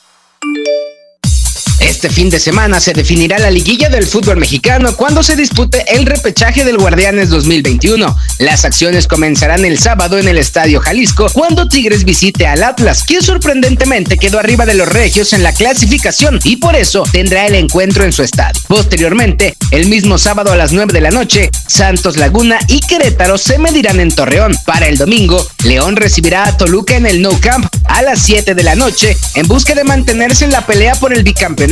Este 1.79 2.09
fin 2.09 2.29
de 2.29 2.39
semana 2.39 2.81
se 2.81 2.93
definirá 2.93 3.39
la 3.39 3.49
liguilla 3.49 3.89
del 3.89 4.05
fútbol 4.05 4.37
mexicano 4.37 4.95
cuando 4.97 5.23
se 5.23 5.37
dispute 5.37 5.85
el 5.95 6.05
repechaje 6.05 6.65
del 6.65 6.77
Guardianes 6.77 7.29
2021. 7.29 8.17
Las 8.39 8.65
acciones 8.65 9.07
comenzarán 9.07 9.63
el 9.63 9.79
sábado 9.79 10.17
en 10.17 10.27
el 10.27 10.37
Estadio 10.37 10.81
Jalisco 10.81 11.27
cuando 11.33 11.69
Tigres 11.69 12.03
visite 12.03 12.47
al 12.47 12.63
Atlas, 12.63 13.03
quien 13.03 13.21
sorprendentemente 13.21 14.17
quedó 14.17 14.39
arriba 14.39 14.65
de 14.65 14.73
los 14.73 14.89
Regios 14.89 15.31
en 15.31 15.41
la 15.41 15.53
clasificación 15.53 16.39
y 16.43 16.57
por 16.57 16.75
eso 16.75 17.03
tendrá 17.13 17.47
el 17.47 17.55
encuentro 17.55 18.03
en 18.03 18.11
su 18.11 18.23
estadio. 18.23 18.61
Posteriormente, 18.67 19.55
el 19.71 19.87
mismo 19.87 20.17
sábado 20.17 20.51
a 20.51 20.57
las 20.57 20.73
9 20.73 20.91
de 20.91 21.01
la 21.01 21.11
noche, 21.11 21.49
Santos 21.67 22.17
Laguna 22.17 22.59
y 22.67 22.81
Querétaro 22.81 23.37
se 23.37 23.57
medirán 23.57 24.01
en 24.01 24.11
Torreón. 24.13 24.53
Para 24.65 24.87
el 24.87 24.97
domingo, 24.97 25.45
León 25.63 25.95
recibirá 25.95 26.45
a 26.45 26.57
Toluca 26.57 26.97
en 26.97 27.05
el 27.05 27.21
No 27.21 27.39
Camp 27.39 27.67
a 27.85 28.01
las 28.01 28.21
7 28.21 28.53
de 28.53 28.63
la 28.63 28.75
noche 28.75 29.17
en 29.35 29.47
busca 29.47 29.75
de 29.75 29.85
mantenerse 29.85 30.43
en 30.43 30.51
la 30.51 30.65
pelea 30.65 30.95
por 30.95 31.13
el 31.13 31.23
bicampeonato. 31.23 31.68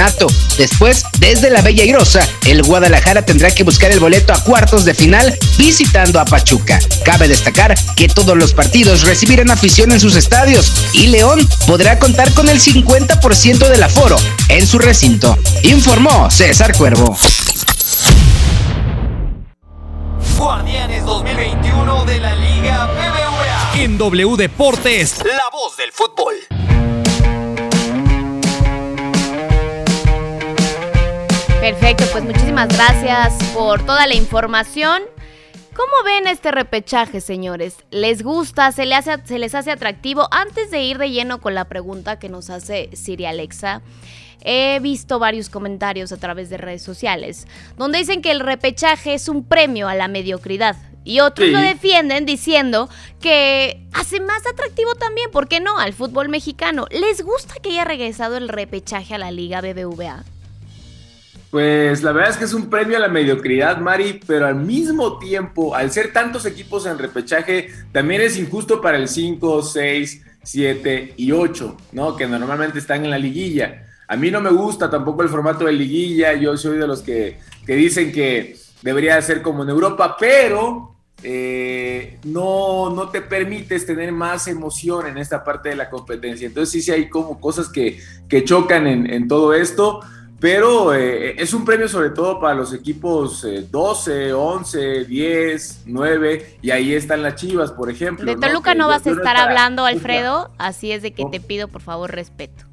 Después, 0.57 1.03
desde 1.17 1.49
la 1.49 1.63
Bella 1.63 1.83
Irosa, 1.83 2.19
el 2.45 2.61
Guadalajara 2.61 3.25
tendrá 3.25 3.49
que 3.49 3.63
buscar 3.63 3.89
el 3.91 3.99
boleto 3.99 4.31
a 4.31 4.43
cuartos 4.43 4.85
de 4.85 4.93
final 4.93 5.35
visitando 5.57 6.19
a 6.19 6.25
Pachuca. 6.25 6.79
Cabe 7.03 7.27
destacar 7.27 7.73
que 7.95 8.07
todos 8.07 8.37
los 8.37 8.53
partidos 8.53 9.07
recibirán 9.07 9.49
afición 9.49 9.91
en 9.91 9.99
sus 9.99 10.15
estadios 10.15 10.71
y 10.93 11.07
León 11.07 11.39
podrá 11.65 11.97
contar 11.97 12.31
con 12.33 12.47
el 12.47 12.61
50% 12.61 13.69
del 13.69 13.81
aforo 13.81 14.17
en 14.49 14.67
su 14.67 14.77
recinto, 14.77 15.35
informó 15.63 16.29
César 16.29 16.77
Cuervo. 16.77 17.17
Guardianes 20.37 21.03
2021 21.05 22.05
de 22.05 22.19
la 22.19 22.35
Liga 22.35 22.85
BBVA. 22.85 23.81
En 23.81 23.97
W 23.97 24.37
Deportes, 24.37 25.15
La 25.25 25.49
voz 25.51 25.75
del 25.75 25.91
fútbol. 25.91 26.35
Perfecto, 31.59 32.05
pues 32.11 32.23
muchísimas 32.23 32.67
gracias 32.69 33.33
por 33.53 33.81
toda 33.85 34.07
la 34.07 34.15
información. 34.15 35.01
¿Cómo 35.75 35.91
ven 36.05 36.27
este 36.27 36.51
repechaje, 36.51 37.19
señores? 37.19 37.75
¿Les 37.91 38.23
gusta? 38.23 38.71
¿Se, 38.71 38.85
le 38.85 38.95
hace, 38.95 39.11
¿Se 39.25 39.37
les 39.37 39.53
hace 39.53 39.71
atractivo? 39.71 40.27
Antes 40.31 40.71
de 40.71 40.83
ir 40.83 40.97
de 40.97 41.09
lleno 41.11 41.41
con 41.41 41.55
la 41.55 41.65
pregunta 41.65 42.19
que 42.19 42.29
nos 42.29 42.49
hace 42.49 42.89
Siri 42.95 43.25
Alexa, 43.25 43.81
he 44.41 44.79
visto 44.79 45.19
varios 45.19 45.49
comentarios 45.49 46.11
a 46.11 46.17
través 46.17 46.49
de 46.49 46.57
redes 46.57 46.83
sociales 46.83 47.47
donde 47.75 47.97
dicen 47.99 48.21
que 48.21 48.31
el 48.31 48.39
repechaje 48.39 49.13
es 49.13 49.27
un 49.27 49.43
premio 49.43 49.87
a 49.87 49.95
la 49.95 50.07
mediocridad. 50.07 50.77
Y 51.03 51.21
otros 51.21 51.47
Sí. 51.47 51.53
lo 51.53 51.59
defienden 51.61 52.25
diciendo 52.25 52.89
que 53.21 53.81
hace 53.93 54.19
más 54.19 54.45
atractivo 54.45 54.93
también, 54.95 55.31
¿por 55.31 55.47
qué 55.47 55.59
no?, 55.59 55.79
al 55.79 55.93
fútbol 55.93 56.27
mexicano. 56.29 56.85
¿Les 56.91 57.21
gusta 57.23 57.55
que 57.61 57.69
haya 57.69 57.85
regresado 57.85 58.35
el 58.37 58.49
repechaje 58.49 59.15
a 59.15 59.17
la 59.17 59.31
Liga 59.31 59.61
BBVA? 59.61 60.23
Pues 61.49 62.03
la 62.03 62.11
verdad 62.11 62.31
es 62.31 62.37
que 62.37 62.45
es 62.45 62.53
un 62.53 62.69
premio 62.69 62.97
a 62.97 62.99
la 62.99 63.07
mediocridad, 63.07 63.77
Mari, 63.77 64.19
pero 64.27 64.47
al 64.47 64.55
mismo 64.55 65.17
tiempo, 65.17 65.73
al 65.75 65.91
ser 65.91 66.11
tantos 66.11 66.45
equipos 66.45 66.85
en 66.85 66.97
repechaje, 66.97 67.69
también 67.93 68.21
es 68.21 68.37
injusto 68.37 68.81
para 68.81 68.97
el 68.97 69.07
5, 69.07 69.61
6, 69.61 70.25
7 70.43 71.13
y 71.15 71.31
8, 71.31 71.77
¿no? 71.93 72.15
Que 72.17 72.27
normalmente 72.27 72.79
están 72.79 73.05
en 73.05 73.11
la 73.11 73.17
liguilla. 73.17 73.85
A 74.09 74.17
mí 74.17 74.29
no 74.29 74.41
me 74.41 74.51
gusta 74.51 74.89
tampoco 74.89 75.23
el 75.23 75.29
formato 75.29 75.65
de 75.65 75.73
liguilla, 75.73 76.33
yo 76.33 76.57
soy 76.57 76.77
de 76.77 76.87
los 76.87 77.01
que, 77.01 77.39
que 77.65 77.75
dicen 77.75 78.11
que 78.11 78.57
debería 78.81 79.21
ser 79.21 79.41
como 79.41 79.63
en 79.63 79.69
Europa, 79.69 80.17
pero 80.19 80.95
eh, 81.23 82.19
no, 82.25 82.89
no 82.89 83.09
te 83.09 83.21
permites 83.21 83.85
tener 83.85 84.11
más 84.11 84.47
emoción 84.47 85.07
en 85.07 85.17
esta 85.17 85.43
parte 85.43 85.69
de 85.69 85.75
la 85.75 85.89
competencia. 85.89 86.47
Entonces 86.47 86.71
sí, 86.71 86.81
sí 86.81 86.91
hay 86.91 87.09
como 87.09 87.39
cosas 87.39 87.69
que, 87.69 87.99
que 88.29 88.43
chocan 88.43 88.85
en, 88.85 89.11
en 89.11 89.27
todo 89.27 89.53
esto. 89.53 90.01
Pero 90.39 90.93
eh, 90.93 91.35
es 91.41 91.51
un 91.55 91.65
premio 91.65 91.87
sobre 91.87 92.11
todo 92.11 92.39
para 92.39 92.53
los 92.53 92.71
equipos 92.71 93.43
eh, 93.43 93.65
12, 93.71 94.33
11, 94.33 95.05
10, 95.05 95.81
9, 95.87 96.57
y 96.61 96.69
ahí 96.69 96.93
están 96.93 97.23
las 97.23 97.35
Chivas, 97.35 97.71
por 97.71 97.89
ejemplo. 97.89 98.25
De. 98.35 98.39
Toluca 98.39 98.75
no 98.75 98.87
vas 98.87 99.07
a 99.07 99.09
estar 99.11 99.23
para- 99.23 99.43
hablando, 99.43 99.83
Alfredo, 99.85 100.51
así 100.59 100.91
es 100.91 101.01
de 101.01 101.11
que 101.11 101.23
¿Cómo? 101.23 101.31
te 101.31 101.39
pido 101.39 101.67
por 101.67 101.81
favor 101.81 102.11
respeto. 102.11 102.65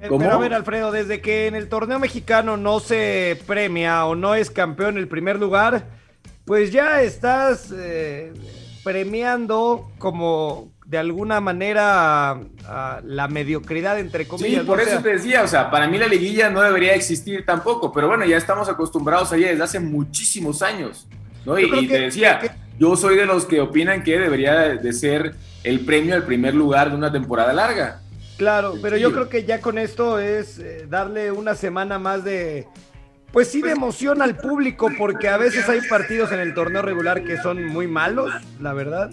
Eh, 0.00 0.08
¿Cómo? 0.08 0.20
Pero 0.20 0.32
a 0.34 0.38
ver, 0.38 0.54
Alfredo, 0.54 0.90
desde 0.90 1.20
que 1.20 1.46
en 1.48 1.54
el 1.54 1.68
torneo 1.68 1.98
mexicano 1.98 2.56
no 2.56 2.80
se 2.80 3.38
premia 3.46 4.06
o 4.06 4.14
no 4.14 4.34
es 4.34 4.50
campeón 4.50 4.96
el 4.96 5.06
primer 5.06 5.38
lugar, 5.38 5.84
pues 6.46 6.72
ya 6.72 7.02
estás 7.02 7.70
eh, 7.76 8.32
premiando 8.82 9.90
como 9.98 10.71
de 10.92 10.98
alguna 10.98 11.40
manera 11.40 12.32
a 12.66 13.00
la 13.02 13.26
mediocridad, 13.26 13.98
entre 13.98 14.24
Sí, 14.24 14.28
comillas. 14.30 14.64
por 14.66 14.76
¿no? 14.76 14.84
O 14.84 14.86
eso 14.86 15.00
te 15.00 15.08
decía, 15.14 15.42
o 15.42 15.48
sea, 15.48 15.70
para 15.70 15.88
mí 15.88 15.96
la 15.96 16.06
liguilla 16.06 16.50
no 16.50 16.60
debería 16.60 16.94
existir 16.94 17.46
tampoco, 17.46 17.90
pero 17.90 18.08
bueno, 18.08 18.26
ya 18.26 18.36
estamos 18.36 18.68
acostumbrados 18.68 19.32
a 19.32 19.36
ella 19.36 19.48
desde 19.48 19.62
hace 19.64 19.80
muchísimos 19.80 20.60
años, 20.60 21.08
¿no? 21.46 21.58
Y, 21.58 21.70
creo 21.70 21.80
y 21.80 21.88
que- 21.88 21.94
te 21.94 22.00
decía, 22.02 22.38
que- 22.40 22.50
yo 22.78 22.94
soy 22.96 23.16
de 23.16 23.24
los 23.24 23.46
que 23.46 23.62
opinan 23.62 24.02
que 24.02 24.18
debería 24.18 24.52
de 24.76 24.92
ser 24.92 25.34
el 25.64 25.80
premio 25.80 26.14
al 26.14 26.24
primer 26.24 26.54
lugar 26.54 26.90
de 26.90 26.96
una 26.96 27.10
temporada 27.10 27.54
larga. 27.54 28.02
Claro, 28.36 28.74
pero 28.82 28.98
yo 28.98 29.12
creo 29.12 29.30
que 29.30 29.44
ya 29.44 29.62
con 29.62 29.78
esto 29.78 30.18
es 30.18 30.58
eh, 30.58 30.86
darle 30.90 31.32
una 31.32 31.54
semana 31.54 31.98
más 31.98 32.22
de, 32.22 32.66
pues 33.32 33.48
sí, 33.48 33.62
de 33.62 33.70
emoción 33.70 34.20
al 34.20 34.36
público, 34.36 34.90
porque 34.98 35.30
a 35.30 35.38
veces 35.38 35.66
hay 35.70 35.80
partidos 35.88 36.32
en 36.32 36.40
el 36.40 36.52
torneo 36.52 36.82
regular 36.82 37.24
que 37.24 37.38
son 37.38 37.64
muy 37.68 37.86
malos, 37.86 38.30
la 38.60 38.74
verdad. 38.74 39.10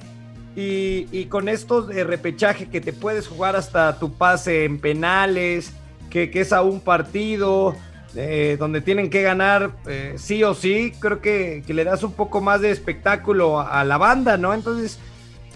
Y, 0.55 1.07
y 1.11 1.25
con 1.25 1.47
estos 1.47 1.87
de 1.87 2.03
repechaje 2.03 2.69
que 2.69 2.81
te 2.81 2.91
puedes 2.91 3.27
jugar 3.27 3.55
hasta 3.55 3.97
tu 3.99 4.13
pase 4.13 4.65
en 4.65 4.79
penales, 4.79 5.73
que, 6.09 6.31
es 6.33 6.51
a 6.51 6.61
un 6.61 6.81
partido, 6.81 7.75
eh, 8.15 8.57
donde 8.59 8.81
tienen 8.81 9.09
que 9.09 9.21
ganar 9.21 9.71
eh, 9.87 10.15
sí 10.17 10.43
o 10.43 10.53
sí, 10.53 10.91
creo 10.99 11.21
que, 11.21 11.63
le 11.67 11.83
das 11.83 12.03
un 12.03 12.13
poco 12.13 12.41
más 12.41 12.61
de 12.61 12.71
espectáculo 12.71 13.59
a, 13.59 13.83
la 13.83 13.97
banda, 13.97 14.37
¿no? 14.37 14.53
Entonces, 14.53 14.99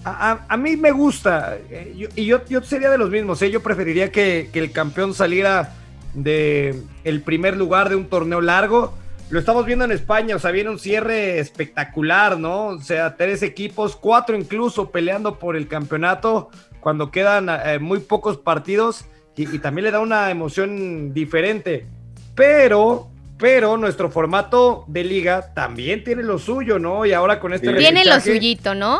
a, 0.06 0.58
mí 0.58 0.78
me 0.78 0.92
gusta, 0.92 1.58
eh, 1.70 2.10
y 2.16 2.26
yo, 2.26 2.46
yo 2.46 2.62
sería 2.62 2.90
de 2.90 2.98
los 2.98 3.10
mismos, 3.10 3.42
¿eh? 3.42 3.50
yo 3.50 3.64
preferiría 3.64 4.12
que, 4.12 4.50
que 4.52 4.60
el 4.60 4.72
campeón 4.72 5.14
saliera 5.14 5.76
de 6.14 6.82
el 7.04 7.22
primer 7.22 7.58
lugar 7.58 7.90
de 7.90 7.96
un 7.96 8.06
torneo 8.06 8.42
largo. 8.42 8.94
Lo 9.34 9.40
estamos 9.40 9.66
viendo 9.66 9.84
en 9.84 9.92
España, 9.92 10.36
o 10.36 10.40
sea, 10.40 10.52
viene 10.52 10.70
un 10.70 10.78
cierre 10.78 11.40
espectacular, 11.40 12.38
¿no? 12.38 12.68
O 12.68 12.80
sea, 12.80 13.16
tres 13.18 13.42
equipos, 13.42 13.96
cuatro 13.96 14.38
incluso 14.38 14.92
peleando 14.92 15.40
por 15.40 15.56
el 15.56 15.68
campeonato 15.68 16.52
cuando 16.80 17.10
quedan 17.10 17.50
eh, 17.50 17.80
muy 17.80 17.98
pocos 17.98 18.38
partidos 18.38 19.06
y, 19.36 19.56
y 19.56 19.58
también 19.58 19.86
le 19.86 19.92
da 19.92 20.02
una 20.02 20.30
emoción 20.30 21.16
diferente. 21.16 21.88
Pero, 22.36 23.08
pero 23.40 23.76
nuestro 23.76 24.12
formato 24.12 24.86
de 24.88 25.04
liga 25.04 25.52
también 25.56 26.04
tiene 26.04 26.22
lo 26.22 26.38
suyo, 26.38 26.78
¿no? 26.78 27.04
Y 27.04 27.14
ahora 27.14 27.40
con 27.40 27.54
este. 27.54 27.74
Tiene 27.74 28.06
lo 28.06 28.20
suyito, 28.20 28.76
¿no? 28.76 29.00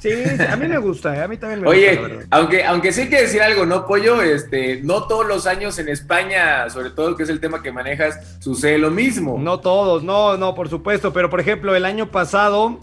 Sí, 0.00 0.10
a 0.48 0.56
mí 0.56 0.66
me 0.66 0.78
gusta, 0.78 1.14
eh, 1.16 1.22
a 1.22 1.28
mí 1.28 1.36
también 1.36 1.60
me 1.60 1.66
gusta. 1.66 1.78
Oye, 1.78 2.26
aunque, 2.30 2.64
aunque 2.64 2.92
sí 2.92 3.02
hay 3.02 3.08
que 3.10 3.20
decir 3.22 3.42
algo, 3.42 3.66
¿no, 3.66 3.86
Pollo? 3.86 4.22
Este, 4.22 4.80
no 4.82 5.06
todos 5.06 5.26
los 5.26 5.46
años 5.46 5.78
en 5.78 5.88
España, 5.88 6.68
sobre 6.70 6.90
todo 6.90 7.14
que 7.16 7.22
es 7.24 7.28
el 7.28 7.40
tema 7.40 7.62
que 7.62 7.70
manejas, 7.70 8.38
sucede 8.40 8.78
lo 8.78 8.90
mismo. 8.90 9.36
No 9.38 9.60
todos, 9.60 10.02
no, 10.02 10.36
no, 10.36 10.54
por 10.54 10.68
supuesto, 10.70 11.12
pero 11.12 11.28
por 11.30 11.40
ejemplo, 11.40 11.74
el 11.76 11.84
año 11.84 12.10
pasado, 12.10 12.78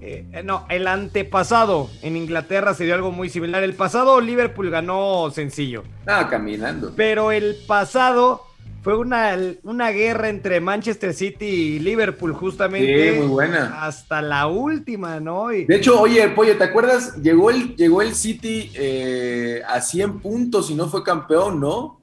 eh, 0.00 0.24
no, 0.44 0.66
el 0.68 0.86
antepasado 0.86 1.88
en 2.02 2.16
Inglaterra 2.16 2.74
se 2.74 2.84
dio 2.84 2.94
algo 2.94 3.10
muy 3.12 3.28
similar. 3.28 3.62
El 3.64 3.74
pasado 3.74 4.20
Liverpool 4.20 4.70
ganó 4.70 5.30
sencillo, 5.32 5.82
Ah, 6.06 6.28
caminando. 6.30 6.92
pero 6.96 7.32
el 7.32 7.56
pasado 7.66 8.42
fue 8.82 8.96
una, 8.98 9.36
una 9.62 9.90
guerra 9.90 10.28
entre 10.28 10.60
Manchester 10.60 11.14
City 11.14 11.46
y 11.46 11.78
Liverpool 11.78 12.32
justamente 12.34 13.12
Sí, 13.12 13.18
muy 13.18 13.28
buena. 13.28 13.84
hasta 13.86 14.20
la 14.20 14.48
última, 14.48 15.20
¿no? 15.20 15.52
Y, 15.52 15.64
De 15.66 15.76
hecho, 15.76 16.00
oye, 16.00 16.28
Pollo, 16.30 16.58
¿te 16.58 16.64
acuerdas? 16.64 17.16
Llegó 17.22 17.50
el, 17.50 17.74
llegó 17.76 18.02
el 18.02 18.14
City 18.14 18.70
eh, 18.74 19.62
a 19.66 19.80
100 19.80 20.18
puntos 20.20 20.70
y 20.70 20.74
no 20.74 20.88
fue 20.88 21.02
campeón, 21.02 21.60
¿no? 21.60 22.00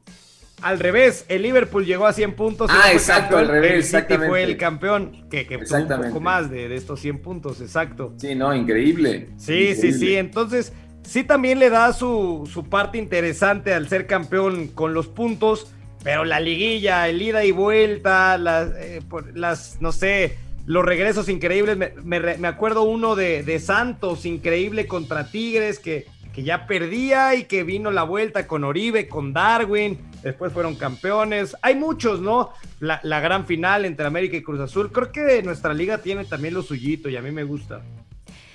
al 0.61 0.77
revés, 0.77 1.23
el 1.29 1.41
Liverpool 1.43 1.85
llegó 1.85 2.05
a 2.05 2.11
100 2.11 2.33
puntos. 2.35 2.69
y 2.69 2.73
Ah, 2.77 2.91
exacto, 2.91 3.37
al 3.37 3.47
revés, 3.47 3.71
El 3.71 3.83
City 3.83 3.95
exactamente. 3.95 4.27
fue 4.29 4.43
el 4.43 4.57
campeón, 4.57 5.25
que, 5.29 5.47
que 5.47 5.57
tuvo 5.59 5.77
un 5.77 5.87
poco 6.07 6.19
más 6.19 6.49
de, 6.51 6.67
de 6.67 6.75
estos 6.75 6.99
100 6.99 7.19
puntos, 7.21 7.61
exacto. 7.61 8.13
Sí, 8.17 8.35
no, 8.35 8.53
increíble. 8.53 9.29
Sí, 9.37 9.73
sí, 9.75 9.93
sí. 9.93 10.15
Entonces, 10.17 10.73
sí 11.03 11.23
también 11.23 11.59
le 11.59 11.69
da 11.69 11.93
su, 11.93 12.49
su 12.51 12.65
parte 12.65 12.97
interesante 12.97 13.73
al 13.73 13.87
ser 13.87 14.05
campeón 14.05 14.67
con 14.67 14.93
los 14.93 15.07
puntos, 15.07 15.71
pero 16.03 16.25
la 16.25 16.39
liguilla, 16.39 17.07
el 17.07 17.21
ida 17.21 17.43
y 17.45 17.51
vuelta, 17.51 18.37
las, 18.37 18.69
eh, 18.77 19.01
por- 19.07 19.37
las 19.37 19.77
no 19.81 19.91
sé, 19.91 20.37
los 20.65 20.85
regresos 20.85 21.29
increíbles. 21.29 21.77
Me, 21.77 21.93
me 22.03 22.37
me 22.37 22.47
acuerdo 22.47 22.83
uno 22.83 23.15
de, 23.15 23.43
de 23.43 23.59
Santos, 23.59 24.25
increíble 24.25 24.87
contra 24.87 25.29
Tigres, 25.31 25.79
que, 25.79 26.05
que 26.33 26.43
ya 26.43 26.67
perdía 26.67 27.35
y 27.35 27.45
que 27.45 27.63
vino 27.63 27.91
la 27.91 28.03
vuelta 28.03 28.47
con 28.47 28.63
Oribe, 28.63 29.07
con 29.07 29.33
Darwin. 29.33 29.97
Después 30.23 30.51
fueron 30.53 30.75
campeones. 30.75 31.55
Hay 31.61 31.75
muchos, 31.75 32.19
¿no? 32.21 32.51
La, 32.79 32.99
la 33.03 33.19
gran 33.19 33.45
final 33.45 33.85
entre 33.85 34.05
América 34.05 34.35
y 34.37 34.43
Cruz 34.43 34.59
Azul. 34.59 34.91
Creo 34.91 35.11
que 35.11 35.41
nuestra 35.43 35.73
liga 35.73 35.99
tiene 35.99 36.25
también 36.25 36.53
lo 36.53 36.61
suyito 36.61 37.09
y 37.09 37.15
a 37.17 37.21
mí 37.21 37.31
me 37.31 37.43
gusta. 37.45 37.81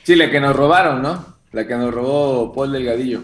Sí, 0.02 0.14
la 0.14 0.30
que 0.30 0.40
nos 0.40 0.54
robaron, 0.54 1.02
¿no? 1.02 1.24
La 1.52 1.66
que 1.66 1.74
nos 1.74 1.92
robó 1.94 2.52
Paul 2.52 2.72
Delgadillo. 2.72 3.22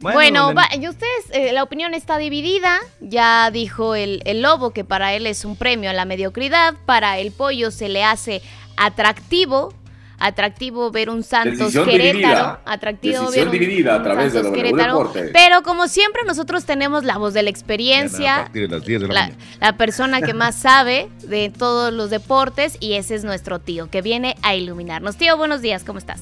Bueno, 0.00 0.52
va, 0.54 0.68
y 0.78 0.88
ustedes, 0.88 1.24
eh, 1.32 1.52
la 1.52 1.62
opinión 1.62 1.94
está 1.94 2.18
dividida. 2.18 2.78
Ya 3.00 3.50
dijo 3.50 3.94
el, 3.94 4.22
el 4.26 4.42
lobo 4.42 4.70
que 4.70 4.84
para 4.84 5.14
él 5.14 5.26
es 5.26 5.44
un 5.44 5.56
premio 5.56 5.90
a 5.90 5.92
la 5.92 6.04
mediocridad. 6.04 6.74
Para 6.84 7.18
el 7.18 7.32
pollo 7.32 7.70
se 7.70 7.88
le 7.88 8.04
hace 8.04 8.42
atractivo. 8.76 9.72
Atractivo 10.16 10.90
ver 10.90 11.10
un 11.10 11.22
Santos 11.22 11.58
Decisión 11.58 11.86
Querétaro. 11.86 12.12
dividida. 12.12 12.60
Atractivo 12.64 13.20
Decisión 13.20 13.34
ver 13.34 13.46
un, 13.46 13.66
dividida 13.66 13.94
a 13.96 14.02
través 14.02 14.32
de 14.32 14.42
Santos 14.42 14.56
Querétaro. 14.56 15.12
Pero 15.32 15.62
como 15.62 15.88
siempre, 15.88 16.22
nosotros 16.24 16.64
tenemos 16.64 17.04
la 17.04 17.18
voz 17.18 17.34
de 17.34 17.42
la 17.42 17.50
experiencia. 17.50 18.36
A 18.36 18.42
partir 18.44 18.68
de 18.68 18.76
las 18.76 18.86
10 18.86 19.02
de 19.02 19.08
la 19.08 19.14
la, 19.14 19.20
mañana. 19.22 19.44
la 19.60 19.76
persona 19.76 20.22
que 20.22 20.34
más 20.34 20.54
sabe 20.60 21.08
de 21.22 21.50
todos 21.50 21.92
los 21.92 22.10
deportes 22.10 22.76
y 22.80 22.94
ese 22.94 23.16
es 23.16 23.24
nuestro 23.24 23.58
tío 23.58 23.90
que 23.90 24.02
viene 24.02 24.36
a 24.42 24.54
iluminarnos. 24.54 25.16
Tío, 25.16 25.36
buenos 25.36 25.62
días, 25.62 25.82
¿cómo 25.84 25.98
estás? 25.98 26.20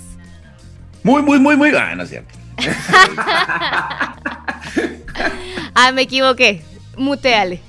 Muy, 1.02 1.22
muy, 1.22 1.38
muy, 1.38 1.56
muy. 1.56 1.70
Ah, 1.76 1.94
no 1.94 2.04
es 2.04 2.10
cierto. 2.10 2.41
Ah, 5.74 5.90
me 5.92 6.02
equivoqué. 6.02 6.62
Muteale. 6.96 7.60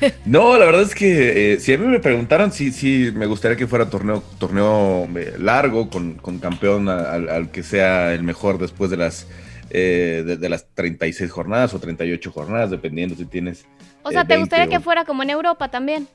No, 0.24 0.56
la 0.56 0.64
verdad 0.64 0.82
es 0.82 0.94
que 0.94 1.54
eh, 1.54 1.58
si 1.58 1.72
a 1.72 1.78
mí 1.78 1.84
me 1.84 1.98
preguntaran, 1.98 2.52
sí, 2.52 2.70
sí, 2.70 3.10
me 3.12 3.26
gustaría 3.26 3.56
que 3.56 3.66
fuera 3.66 3.90
torneo, 3.90 4.22
torneo 4.38 5.08
eh, 5.16 5.34
largo, 5.40 5.90
con, 5.90 6.14
con 6.14 6.38
campeón 6.38 6.88
al, 6.88 7.28
al 7.28 7.50
que 7.50 7.64
sea 7.64 8.14
el 8.14 8.22
mejor 8.22 8.58
después 8.58 8.92
de 8.92 8.96
las, 8.96 9.26
eh, 9.70 10.22
de, 10.24 10.36
de 10.36 10.48
las 10.48 10.66
36 10.74 11.30
jornadas 11.32 11.74
o 11.74 11.80
38 11.80 12.30
jornadas, 12.30 12.70
dependiendo 12.70 13.16
si 13.16 13.24
tienes. 13.24 13.66
O 14.04 14.12
sea, 14.12 14.20
eh, 14.20 14.24
¿te 14.24 14.34
20 14.34 14.40
gustaría 14.40 14.68
que 14.68 14.78
fuera 14.78 15.04
como 15.04 15.24
en 15.24 15.30
Europa 15.30 15.68
también? 15.68 16.06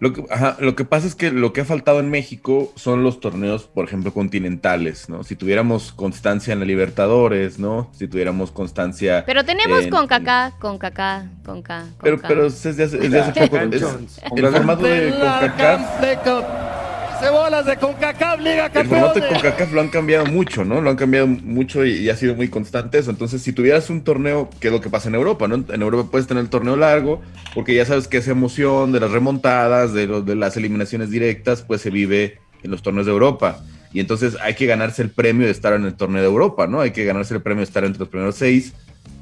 Lo 0.00 0.14
que, 0.14 0.24
ajá, 0.30 0.56
lo 0.60 0.74
que 0.74 0.84
pasa 0.86 1.06
es 1.06 1.14
que 1.14 1.30
lo 1.30 1.52
que 1.52 1.60
ha 1.60 1.64
faltado 1.66 2.00
en 2.00 2.08
México 2.08 2.72
son 2.74 3.04
los 3.04 3.20
torneos, 3.20 3.64
por 3.64 3.84
ejemplo, 3.84 4.14
continentales, 4.14 5.10
¿no? 5.10 5.24
Si 5.24 5.36
tuviéramos 5.36 5.92
constancia 5.92 6.52
en 6.54 6.60
la 6.60 6.64
Libertadores, 6.64 7.58
¿no? 7.58 7.90
Si 7.92 8.08
tuviéramos 8.08 8.50
constancia. 8.50 9.24
Pero 9.26 9.44
tenemos 9.44 9.82
en- 9.84 9.90
con 9.90 10.06
Kaká, 10.06 10.52
con 10.58 10.78
Kaká, 10.78 11.26
con 11.44 11.60
K. 11.62 11.84
Pero, 12.02 12.18
pero 12.26 12.46
es 12.46 12.62
desde 12.62 12.84
hace, 12.84 12.96
es 13.04 13.10
de 13.10 13.20
hace 13.20 13.46
poco. 13.46 13.56
es- 13.58 14.20
el 14.36 14.46
formato 14.48 14.82
de 14.84 15.10
CONCACAF. 15.10 16.00
Cebolas 17.20 17.66
de 17.66 17.76
CONCACAF, 17.76 18.40
Liga 18.40 18.70
El 18.74 18.86
formato 18.86 19.20
de. 19.20 19.28
CONCACAF 19.28 19.72
lo 19.72 19.80
han 19.80 19.88
cambiado 19.88 20.26
mucho, 20.26 20.64
¿no? 20.64 20.80
Lo 20.80 20.90
han 20.90 20.96
cambiado 20.96 21.26
mucho 21.26 21.84
y, 21.84 21.92
y 21.98 22.10
ha 22.10 22.16
sido 22.16 22.34
muy 22.34 22.48
constante 22.48 22.98
eso. 22.98 23.10
Entonces, 23.10 23.42
si 23.42 23.52
tuvieras 23.52 23.90
un 23.90 24.02
torneo, 24.02 24.48
que 24.60 24.68
es 24.68 24.72
lo 24.72 24.80
que 24.80 24.88
pasa 24.90 25.08
en 25.08 25.14
Europa, 25.14 25.46
¿no? 25.48 25.64
En 25.72 25.82
Europa 25.82 26.08
puedes 26.10 26.26
tener 26.26 26.42
el 26.42 26.50
torneo 26.50 26.76
largo, 26.76 27.20
porque 27.54 27.74
ya 27.74 27.84
sabes 27.84 28.08
que 28.08 28.16
esa 28.18 28.30
emoción 28.30 28.92
de 28.92 29.00
las 29.00 29.10
remontadas, 29.10 29.92
de, 29.92 30.06
lo- 30.06 30.22
de 30.22 30.34
las 30.34 30.56
eliminaciones 30.56 31.10
directas, 31.10 31.62
pues 31.62 31.80
se 31.80 31.90
vive 31.90 32.38
en 32.62 32.70
los 32.70 32.82
torneos 32.82 33.06
de 33.06 33.12
Europa. 33.12 33.60
Y 33.92 34.00
entonces 34.00 34.36
hay 34.40 34.54
que 34.54 34.66
ganarse 34.66 35.02
el 35.02 35.10
premio 35.10 35.46
de 35.46 35.52
estar 35.52 35.72
en 35.72 35.84
el 35.84 35.94
torneo 35.94 36.22
de 36.22 36.28
Europa, 36.28 36.66
¿no? 36.66 36.80
Hay 36.80 36.92
que 36.92 37.04
ganarse 37.04 37.34
el 37.34 37.42
premio 37.42 37.60
de 37.60 37.64
estar 37.64 37.84
entre 37.84 37.98
los 38.00 38.08
primeros 38.08 38.36
seis 38.36 38.72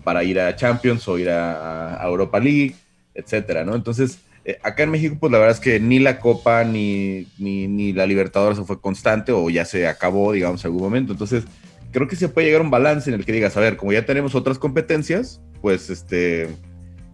para 0.05 0.23
ir 0.25 0.39
a 0.41 0.55
Champions 0.57 1.07
o 1.09 1.19
ir 1.19 1.31
a, 1.31 2.03
a 2.03 2.07
Europa 2.07 2.39
League, 2.39 2.75
etcétera, 3.15 3.65
¿no? 3.65 3.75
Entonces, 3.75 4.19
eh, 4.45 4.59
acá 4.63 4.83
en 4.83 4.91
México, 4.91 5.17
pues 5.21 5.33
la 5.33 5.39
verdad 5.39 5.55
es 5.55 5.61
que 5.61 5.81
ni 5.81 5.99
la 5.99 6.21
Copa 6.21 6.65
ni, 6.65 7.27
ni, 7.39 7.93
la 7.93 8.07
Libertadores 8.07 8.59
fue 8.61 8.81
constante 8.81 9.33
o 9.33 9.51
ya 9.51 9.65
se 9.65 9.87
acabó, 9.87 10.33
digamos, 10.33 10.65
en 10.65 10.69
algún 10.69 10.83
momento. 10.83 11.13
Entonces, 11.13 11.45
creo 11.93 12.09
que 12.09 12.17
se 12.17 12.29
puede 12.29 12.47
llegar 12.47 12.61
a 12.61 12.65
un 12.65 12.71
balance 12.71 13.11
en 13.11 13.15
el 13.15 13.25
que 13.25 13.33
digas, 13.33 13.57
a 13.57 13.61
ver, 13.61 13.77
como 13.77 13.93
ya 13.93 14.07
tenemos 14.07 14.35
otras 14.35 14.59
competencias, 14.59 15.41
pues 15.61 15.91
este 15.91 16.49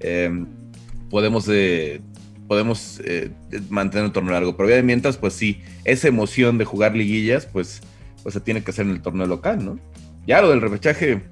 eh, 0.00 0.44
podemos 1.10 1.48
eh, 1.50 2.00
podemos 2.46 3.00
eh, 3.04 3.30
mantener 3.70 4.06
un 4.06 4.12
torneo 4.12 4.32
largo. 4.32 4.56
Pero 4.56 4.70
ya 4.70 4.82
mientras, 4.82 5.16
pues 5.16 5.34
sí, 5.34 5.62
esa 5.84 6.08
emoción 6.08 6.58
de 6.58 6.64
jugar 6.64 6.94
liguillas, 6.94 7.46
pues, 7.46 7.80
pues 8.22 8.34
se 8.34 8.40
tiene 8.40 8.62
que 8.62 8.70
hacer 8.70 8.86
en 8.86 8.92
el 8.92 9.02
torneo 9.02 9.26
local, 9.26 9.64
¿no? 9.64 9.78
Ya 10.26 10.40
lo 10.40 10.50
del 10.50 10.60
repechaje, 10.60 11.22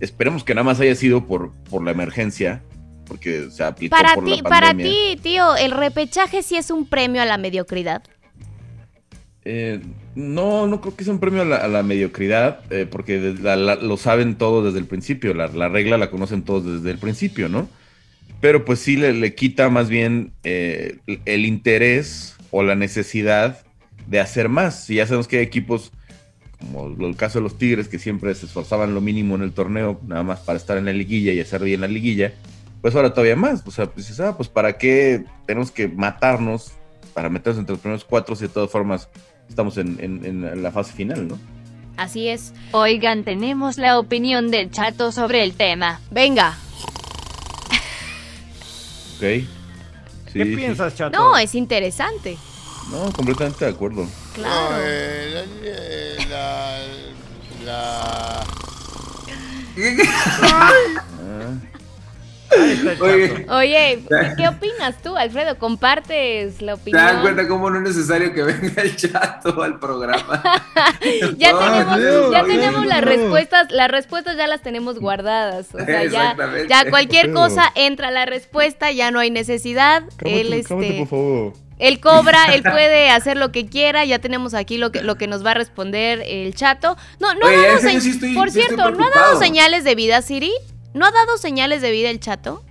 esperemos 0.00 0.44
que 0.44 0.54
nada 0.54 0.64
más 0.64 0.80
haya 0.80 0.94
sido 0.94 1.26
por, 1.26 1.52
por 1.70 1.82
la 1.82 1.90
emergencia, 1.90 2.62
porque 3.06 3.50
se 3.50 3.62
aplicó 3.64 3.96
Para 3.96 4.14
por 4.14 4.24
ti, 4.24 4.36
la 4.42 4.48
para 4.48 4.74
ti, 4.74 5.18
tío, 5.22 5.56
¿el 5.56 5.70
repechaje 5.70 6.42
sí 6.42 6.56
es 6.56 6.70
un 6.70 6.86
premio 6.86 7.22
a 7.22 7.24
la 7.26 7.38
mediocridad? 7.38 8.02
Eh, 9.46 9.80
no, 10.14 10.66
no 10.66 10.80
creo 10.80 10.96
que 10.96 11.04
sea 11.04 11.12
un 11.12 11.20
premio 11.20 11.42
a 11.42 11.44
la, 11.44 11.56
a 11.56 11.68
la 11.68 11.82
mediocridad, 11.82 12.60
eh, 12.70 12.86
porque 12.90 13.18
de- 13.18 13.34
la- 13.42 13.56
la- 13.56 13.74
lo 13.76 13.96
saben 13.98 14.36
todos 14.36 14.64
desde 14.64 14.78
el 14.78 14.86
principio, 14.86 15.34
la, 15.34 15.48
la 15.48 15.68
regla 15.68 15.98
la 15.98 16.10
conocen 16.10 16.42
todos 16.44 16.64
desde 16.64 16.90
el 16.90 16.98
principio, 16.98 17.48
¿no? 17.48 17.68
Pero 18.40 18.64
pues 18.64 18.78
sí 18.80 18.96
le, 18.96 19.12
le 19.12 19.34
quita 19.34 19.68
más 19.70 19.88
bien 19.88 20.32
eh, 20.44 20.98
el 21.26 21.46
interés 21.46 22.36
o 22.50 22.62
la 22.62 22.74
necesidad 22.74 23.64
de 24.06 24.20
hacer 24.20 24.48
más. 24.48 24.84
Si 24.84 24.96
ya 24.96 25.06
sabemos 25.06 25.28
que 25.28 25.38
hay 25.38 25.44
equipos, 25.44 25.92
como 26.58 26.86
el 27.06 27.16
caso 27.16 27.38
de 27.38 27.42
los 27.42 27.58
Tigres, 27.58 27.88
que 27.88 27.98
siempre 27.98 28.34
se 28.34 28.46
esforzaban 28.46 28.94
lo 28.94 29.00
mínimo 29.00 29.34
en 29.34 29.42
el 29.42 29.52
torneo, 29.52 30.00
nada 30.06 30.22
más 30.22 30.40
para 30.40 30.58
estar 30.58 30.78
en 30.78 30.86
la 30.86 30.92
liguilla 30.92 31.32
y 31.32 31.40
hacer 31.40 31.62
bien 31.62 31.80
la 31.82 31.88
liguilla, 31.88 32.32
pues 32.84 32.94
ahora 32.94 33.14
todavía 33.14 33.34
más. 33.34 33.62
O 33.66 33.70
sea, 33.70 33.86
pues, 33.86 34.08
dices, 34.08 34.20
ah, 34.20 34.36
pues 34.36 34.50
para 34.50 34.76
qué 34.76 35.24
tenemos 35.46 35.70
que 35.70 35.88
matarnos 35.88 36.72
para 37.14 37.30
meternos 37.30 37.58
entre 37.58 37.72
los 37.72 37.80
primeros 37.80 38.04
cuatro 38.04 38.36
si 38.36 38.42
de 38.42 38.48
todas 38.50 38.68
formas 38.70 39.08
estamos 39.48 39.78
en, 39.78 39.96
en- 40.00 40.22
en 40.44 40.62
la 40.62 40.70
fase 40.70 40.92
final, 40.92 41.26
¿no? 41.26 41.38
Así 41.96 42.28
es. 42.28 42.52
Oigan, 42.72 43.24
tenemos 43.24 43.78
la 43.78 43.98
opinión 43.98 44.50
del 44.50 44.70
chato 44.70 45.12
sobre 45.12 45.42
el 45.44 45.54
tema. 45.54 45.98
Venga. 46.10 46.58
Ok. 49.16 49.20
Sí, 49.22 49.48
¿Qué 50.34 50.44
sí. 50.44 50.56
piensas, 50.56 50.94
Chato? 50.94 51.16
No, 51.18 51.38
es 51.38 51.54
interesante. 51.54 52.36
No, 52.90 53.10
completamente 53.12 53.64
de 53.64 53.70
acuerdo. 53.70 54.06
Claro. 54.34 54.52
No, 54.72 54.76
eh, 54.82 56.16
la, 56.28 56.78
la, 57.64 58.44
Ah. 60.42 61.54
Oye, 63.00 63.46
Oye, 63.48 64.04
¿qué 64.36 64.48
opinas 64.48 65.00
tú, 65.02 65.16
Alfredo? 65.16 65.58
¿Compartes 65.58 66.60
la 66.62 66.76
¿te 66.76 66.90
das 66.90 67.02
opinión? 67.12 67.22
cuenta 67.22 67.48
cómo 67.48 67.70
no 67.70 67.76
es 67.78 67.82
necesario 67.94 68.32
que 68.32 68.42
venga 68.42 68.82
el 68.82 68.96
chato 68.96 69.62
al 69.62 69.78
programa? 69.78 70.42
ya 71.36 71.52
No, 71.54 71.58
tenemos, 71.58 71.98
Dios, 72.00 72.32
ya 72.32 72.44
tenemos 72.44 72.86
las 72.86 73.00
respuestas, 73.02 73.66
las 73.70 73.90
respuestas 73.90 74.36
ya 74.36 74.46
las 74.46 74.62
tenemos 74.62 74.98
guardadas. 74.98 75.68
O 75.74 75.84
sea, 75.84 76.04
ya, 76.04 76.90
cualquier 76.90 77.32
cosa 77.32 77.70
entra 77.74 78.10
la 78.10 78.26
respuesta, 78.26 78.90
ya 78.92 79.10
no 79.10 79.18
hay 79.20 79.30
necesidad. 79.30 80.02
él, 80.24 80.64
cámate, 80.66 80.86
este, 80.88 80.98
por 81.00 81.08
favor. 81.08 81.52
él 81.78 82.00
cobra, 82.00 82.54
él 82.54 82.62
puede 82.62 83.10
hacer 83.10 83.36
lo 83.36 83.52
que 83.52 83.66
quiera. 83.66 84.04
Ya 84.04 84.18
tenemos 84.18 84.54
aquí 84.54 84.78
lo 84.78 84.92
que, 84.92 85.02
lo 85.02 85.16
que 85.16 85.26
nos 85.26 85.44
va 85.44 85.52
a 85.52 85.54
responder 85.54 86.22
el 86.26 86.54
chato. 86.54 86.96
No, 87.20 87.34
no 87.34 87.46
Oye, 87.46 87.56
ha 87.56 87.62
dado 87.62 87.78
ese 87.78 87.92
yo 87.92 87.98
señ- 87.98 88.00
sí 88.00 88.10
estoy- 88.10 88.34
Por 88.34 88.50
sí 88.50 88.60
estoy 88.60 88.76
cierto, 88.76 88.90
¿no 88.90 88.98
ha 89.04 89.08
dado 89.08 89.12
preocupado. 89.12 89.40
señales 89.40 89.84
de 89.84 89.94
vida, 89.94 90.22
Siri? 90.22 90.52
¿No 90.94 91.04
ha 91.06 91.10
dado 91.10 91.36
señales 91.36 91.82
de 91.82 91.90
vida 91.90 92.08
el 92.10 92.20
chato? 92.20 92.64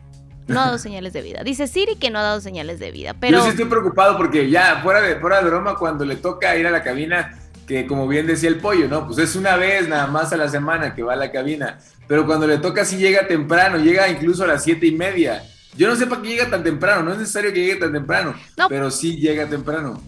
No 0.47 0.59
ha 0.61 0.65
dado 0.65 0.77
señales 0.79 1.13
de 1.13 1.21
vida. 1.21 1.43
Dice 1.43 1.67
Siri 1.67 1.95
que 1.97 2.09
no 2.09 2.19
ha 2.19 2.23
dado 2.23 2.41
señales 2.41 2.79
de 2.79 2.91
vida, 2.91 3.13
pero 3.19 3.37
Yo 3.37 3.43
sí 3.43 3.49
estoy 3.51 3.65
preocupado 3.65 4.17
porque 4.17 4.49
ya, 4.49 4.79
fuera 4.81 5.01
de, 5.01 5.17
fuera 5.17 5.41
de 5.41 5.49
broma, 5.49 5.75
cuando 5.75 6.05
le 6.05 6.15
toca 6.15 6.55
ir 6.57 6.65
a 6.65 6.71
la 6.71 6.81
cabina, 6.83 7.37
que 7.67 7.85
como 7.85 8.07
bien 8.07 8.25
decía 8.27 8.49
el 8.49 8.57
pollo, 8.57 8.87
¿no? 8.87 9.05
Pues 9.05 9.19
es 9.19 9.35
una 9.35 9.55
vez 9.55 9.87
nada 9.87 10.07
más 10.07 10.33
a 10.33 10.37
la 10.37 10.49
semana 10.49 10.95
que 10.95 11.03
va 11.03 11.13
a 11.13 11.17
la 11.17 11.31
cabina. 11.31 11.79
Pero 12.07 12.25
cuando 12.25 12.47
le 12.47 12.57
toca 12.57 12.83
sí 12.83 12.97
llega 12.97 13.27
temprano, 13.27 13.77
llega 13.77 14.09
incluso 14.09 14.43
a 14.43 14.47
las 14.47 14.63
siete 14.63 14.85
y 14.87 14.91
media. 14.95 15.43
Yo 15.75 15.87
no 15.87 15.95
sé 15.95 16.05
para 16.07 16.21
qué 16.21 16.29
llega 16.29 16.49
tan 16.49 16.63
temprano, 16.63 17.03
no 17.03 17.11
es 17.13 17.17
necesario 17.17 17.51
que 17.53 17.59
llegue 17.61 17.77
tan 17.77 17.91
temprano, 17.93 18.35
No. 18.57 18.67
pero 18.69 18.91
sí 18.91 19.15
llega 19.17 19.47
temprano. 19.47 20.01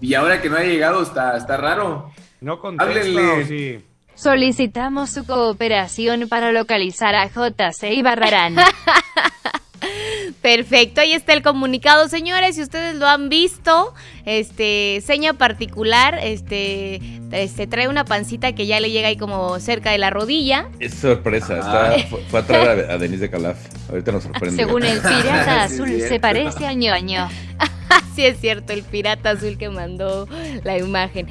Y 0.00 0.14
ahora 0.14 0.40
que 0.40 0.48
no 0.48 0.56
ha 0.56 0.62
llegado, 0.62 1.02
está, 1.02 1.36
está 1.36 1.56
raro. 1.56 2.10
¿No 2.40 2.58
contesta 2.60 2.90
Háblenle. 2.90 3.30
o 3.42 3.46
sí? 3.46 3.84
Solicitamos 4.20 5.08
su 5.08 5.24
cooperación 5.24 6.28
para 6.28 6.52
localizar 6.52 7.14
a 7.14 7.26
JC 7.28 7.84
y 7.92 8.02
Barrarán. 8.02 8.54
Perfecto, 10.42 11.00
ahí 11.00 11.14
está 11.14 11.32
el 11.32 11.42
comunicado, 11.42 12.06
señores. 12.06 12.56
Si 12.56 12.62
ustedes 12.62 12.96
lo 12.96 13.06
han 13.06 13.30
visto, 13.30 13.94
este 14.26 15.02
seña 15.06 15.32
particular, 15.32 16.18
este, 16.22 17.00
este 17.32 17.66
trae 17.66 17.88
una 17.88 18.04
pancita 18.04 18.52
que 18.54 18.66
ya 18.66 18.78
le 18.78 18.90
llega 18.90 19.08
ahí 19.08 19.16
como 19.16 19.58
cerca 19.58 19.90
de 19.90 19.96
la 19.98 20.10
rodilla. 20.10 20.68
Es 20.80 20.94
sorpresa, 20.94 21.60
Ah. 21.62 21.94
está, 21.96 22.08
fue, 22.08 22.20
fue 22.24 22.40
a 22.40 22.42
traer 22.46 22.90
a, 22.90 22.94
a 22.94 22.98
Denise 22.98 23.22
de 23.22 23.30
Calaf. 23.30 23.56
Ahorita 23.88 24.12
nos 24.12 24.24
sorprende. 24.24 24.54
Según 24.56 24.82
el 24.84 24.98
pirata 25.00 25.66
Sí, 25.68 25.74
azul, 25.76 26.00
se 26.06 26.20
parece 26.20 26.66
a 26.66 26.74
ñoño. 26.74 27.26
Así 27.88 28.24
es 28.26 28.38
cierto, 28.38 28.72
el 28.74 28.82
pirata 28.82 29.30
azul 29.30 29.56
que 29.56 29.70
mandó 29.70 30.28
la 30.62 30.76
imagen. 30.78 31.26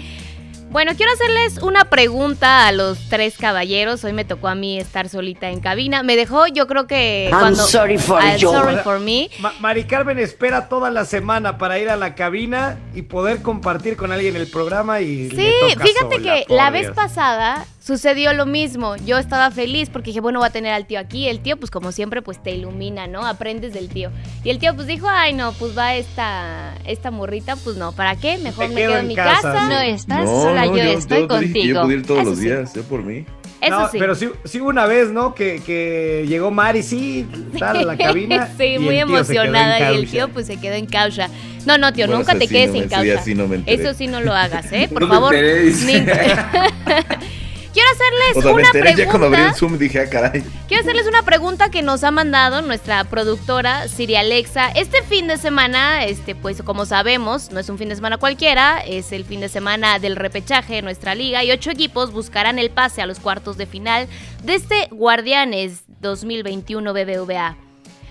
Bueno, 0.71 0.91
quiero 0.95 1.11
hacerles 1.11 1.57
una 1.63 1.85
pregunta 1.85 2.67
a 2.67 2.71
los 2.71 2.99
tres 3.09 3.37
caballeros. 3.39 4.03
Hoy 4.03 4.13
me 4.13 4.23
tocó 4.23 4.49
a 4.49 4.53
mí 4.55 4.77
estar 4.79 5.09
solita 5.09 5.49
en 5.49 5.61
cabina. 5.61 6.03
Me 6.03 6.15
dejó, 6.15 6.45
yo 6.45 6.67
creo 6.67 6.85
que 6.85 7.27
cuando. 7.31 7.65
sorry 7.65 7.97
for 7.97 8.21
I'm 8.21 8.37
you. 8.37 8.51
sorry 8.51 8.75
for 8.83 8.99
me. 8.99 9.31
Ma- 9.39 9.53
Mari 9.59 9.85
Carmen 9.85 10.19
espera 10.19 10.69
toda 10.69 10.91
la 10.91 11.05
semana 11.05 11.57
para 11.57 11.79
ir 11.79 11.89
a 11.89 11.95
la 11.95 12.13
cabina 12.13 12.77
y 12.93 13.01
poder 13.01 13.41
compartir 13.41 13.97
con 13.97 14.11
alguien 14.11 14.35
el 14.35 14.45
programa 14.45 15.01
y 15.01 15.29
Sí, 15.31 15.37
le 15.37 15.73
toca 15.73 15.85
fíjate 15.87 16.15
sola, 16.17 16.21
que 16.45 16.53
la 16.53 16.69
vez 16.69 16.91
pasada 16.91 17.65
sucedió 17.89 18.33
lo 18.33 18.45
mismo. 18.45 18.95
Yo 18.97 19.17
estaba 19.17 19.49
feliz 19.51 19.89
porque 19.89 20.11
dije, 20.11 20.19
bueno, 20.21 20.39
voy 20.39 20.47
a 20.47 20.51
tener 20.51 20.73
al 20.73 20.85
tío 20.85 20.99
aquí. 20.99 21.27
El 21.27 21.39
tío, 21.39 21.57
pues 21.57 21.71
como 21.71 21.91
siempre, 21.91 22.21
pues 22.21 22.41
te 22.41 22.51
ilumina, 22.51 23.07
¿no? 23.07 23.25
Aprendes 23.25 23.73
del 23.73 23.89
tío. 23.89 24.11
Y 24.43 24.49
el 24.51 24.59
tío, 24.59 24.75
pues 24.75 24.85
dijo, 24.87 25.07
ay, 25.09 25.33
no, 25.33 25.51
pues 25.53 25.75
va 25.77 25.95
esta, 25.95 26.75
esta 26.85 27.09
morrita, 27.11 27.55
pues 27.57 27.75
no, 27.77 27.91
¿para 27.91 28.15
qué? 28.15 28.37
Mejor 28.37 28.67
Te 28.67 28.73
me 28.75 28.81
quedo 28.81 28.97
en 28.97 29.07
mi 29.07 29.15
casa, 29.15 29.41
casa. 29.41 29.61
sí. 29.61 29.67
No 29.73 29.79
estás 29.81 30.25
No, 30.25 30.41
sola, 30.43 30.65
no, 30.67 30.77
yo, 30.77 30.83
estoy 30.83 31.27
te 31.27 31.39
dije 31.39 31.47
que 31.47 31.47
contigo. 31.53 31.65
Yo 31.75 31.81
puedo 31.81 31.91
ir 31.97 32.05
todos 32.05 32.21
Eso 32.21 32.29
los 32.29 32.39
sí. 32.39 32.45
días, 32.45 32.73
yo 32.75 32.83
por 32.83 33.01
mí. 33.03 33.25
Eso 33.61 33.71
No, 33.79 33.89
sí. 33.89 33.97
Pero 33.99 34.15
sí, 34.15 34.29
sí 34.45 34.59
una 34.61 34.85
vez, 34.85 35.09
¿no? 35.09 35.33
Que, 35.35 35.61
que 35.65 36.25
llegó 36.29 36.49
Mari, 36.51 36.81
sí, 36.83 37.27
tal, 37.57 37.77
a 37.77 37.83
la 37.83 37.97
cabina. 37.97 38.49
sí, 38.57 38.63
y 38.75 38.79
muy 38.79 38.99
emocionada 38.99 39.91
y 39.91 39.95
el 39.95 40.09
tío 40.09 40.29
pues 40.29 40.47
se 40.47 40.57
quedó 40.57 40.75
en 40.75 40.85
caucha. 40.85 41.27
No, 41.65 41.77
no, 41.77 41.91
tío, 41.91 42.05
Bueno, 42.05 42.19
nunca 42.19 42.35
te 42.37 42.47
sí 42.47 42.53
quedes 42.53 42.69
no 42.71 42.77
en 42.77 42.87
caucha. 42.87 43.21
sí 43.21 43.35
no. 43.35 43.49
Eso 43.65 43.93
sí 43.93 44.07
no 44.07 44.21
lo 44.21 44.33
hagas, 44.33 44.71
¿eh? 44.71 44.87
Por 44.93 45.01
No 45.01 45.29
me 45.29 45.31
Quiero 47.73 47.89
hacerles 47.91 48.37
O 48.37 48.41
sea, 48.41 48.53
me 48.53 48.61
una 48.61 48.67
enteré 48.67 48.95
ya 48.95 49.05
cuando 49.07 49.27
abrí 49.27 49.37
pregunta. 49.37 49.53
el 49.53 49.59
Zoom 49.59 49.77
dije, 49.77 49.99
ah, 49.99 50.09
caray. 50.09 50.43
Quiero 50.67 50.81
hacerles 50.81 51.07
una 51.07 51.23
pregunta 51.23 51.69
que 51.69 51.81
nos 51.81 52.03
ha 52.03 52.11
mandado 52.11 52.61
nuestra 52.61 53.03
productora 53.03 53.87
Siri 53.87 54.15
Alexa. 54.15 54.69
Este 54.71 55.03
fin 55.03 55.27
de 55.27 55.37
semana, 55.37 56.05
este, 56.05 56.35
pues 56.35 56.63
como 56.63 56.85
sabemos, 56.85 57.51
no 57.51 57.59
es 57.59 57.69
un 57.69 57.77
fin 57.77 57.89
de 57.89 57.95
semana 57.95 58.17
cualquiera, 58.17 58.79
es 58.79 59.11
el 59.11 59.23
fin 59.23 59.39
de 59.39 59.49
semana 59.49 59.99
del 59.99 60.15
repechaje 60.15 60.75
de 60.75 60.81
nuestra 60.81 61.13
liga 61.13 61.43
y 61.43 61.51
ocho 61.51 61.69
equipos 61.69 62.11
buscarán 62.11 62.57
el 62.57 62.71
pase 62.71 63.01
a 63.01 63.05
los 63.05 63.19
cuartos 63.19 63.57
de 63.57 63.65
final 63.65 64.07
de 64.43 64.55
este 64.55 64.87
Guardianes 64.91 65.83
2021 66.01 66.91
BBVA. 66.93 67.55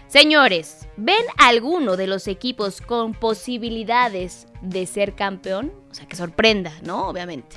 Señores, 0.07 0.87
¿ven 0.97 1.25
alguno 1.37 1.97
de 1.97 2.07
los 2.07 2.29
equipos 2.29 2.81
con 2.81 3.13
posibilidades 3.13 4.47
de 4.63 4.87
ser 4.87 5.15
campeón? 5.15 5.73
O 5.91 5.95
sea, 5.95 6.07
que 6.07 6.17
sorprenda, 6.17 6.73
¿no? 6.83 7.09
Obviamente. 7.09 7.57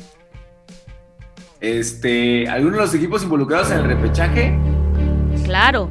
Este, 1.61 2.49
¿alguno 2.49 2.77
de 2.77 2.81
los 2.81 2.93
equipos 2.95 3.21
involucrados 3.23 3.69
en 3.71 3.77
el 3.77 3.83
repechaje? 3.85 4.57
Claro. 5.45 5.89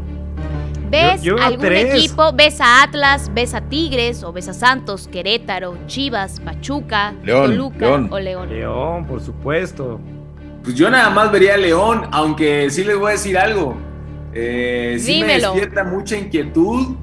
¿Ves 0.90 1.22
Yo- 1.22 1.30
yo 1.30 1.36
veo 1.36 1.44
algún 1.46 1.64
tres. 1.66 1.94
equipo? 1.94 2.32
¿Ves 2.32 2.60
a 2.60 2.82
Atlas? 2.82 3.30
¿Ves 3.32 3.54
a 3.54 3.60
Tigres? 3.60 4.24
¿O 4.24 4.32
ves 4.32 4.48
a 4.48 4.52
Santos, 4.54 5.06
Querétaro, 5.06 5.76
Chivas, 5.86 6.40
Pachuca, 6.40 7.14
León, 7.22 7.50
Toluca 7.52 7.78
León. 7.86 8.08
o 8.10 8.18
León? 8.18 8.48
León, 8.50 9.06
por 9.06 9.20
supuesto. 9.20 10.00
Pues 10.64 10.74
yo 10.74 10.90
nada 10.90 11.08
más 11.10 11.30
vería 11.30 11.54
a 11.54 11.56
León, 11.56 12.02
aunque 12.10 12.68
sí 12.70 12.82
les 12.82 12.98
voy 12.98 13.10
a 13.10 13.12
decir 13.12 13.38
algo. 13.38 13.76
Eh, 14.34 14.96
sí 14.98 15.14
Dímelo. 15.22 15.54
me 15.54 15.60
despierta 15.60 15.84
mucha 15.84 16.16
inquietud. 16.16 16.96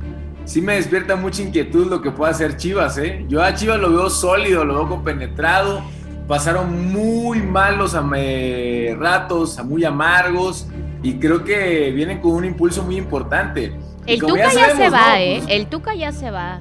Sí 0.44 0.62
me 0.62 0.76
despierta 0.76 1.16
mucha 1.16 1.42
inquietud 1.42 1.88
lo 1.90 2.02
que 2.02 2.12
pueda 2.12 2.32
hacer 2.32 2.56
Chivas, 2.58 2.98
¿eh? 2.98 3.26
Yo 3.30 3.42
a 3.42 3.54
Chivas 3.54 3.80
lo 3.80 3.90
veo 3.92 4.10
sólido, 4.10 4.66
lo 4.66 4.76
veo 4.76 4.90
compenetrado. 4.90 5.82
Pasaron 6.28 6.92
muy 6.92 7.42
malos 7.42 7.96
eh, 8.16 8.96
ratos, 9.00 9.64
muy 9.64 9.86
amargos. 9.86 10.68
Y 11.02 11.16
creo 11.16 11.44
que 11.44 11.92
vienen 11.92 12.20
con 12.20 12.32
un 12.32 12.46
impulso 12.46 12.84
muy 12.84 12.98
importante. 12.98 13.74
Y 14.06 14.14
El 14.14 14.22
como 14.22 14.36
Tuca 14.36 14.54
ya, 14.54 14.76
se 14.76 14.90
va, 14.90 15.10
¿no? 15.10 15.16
¿eh? 15.16 15.40
Pues, 15.42 15.56
El 15.56 15.68
Tuca 15.68 15.96
ya 15.96 16.12
se 16.12 16.32
va. 16.32 16.60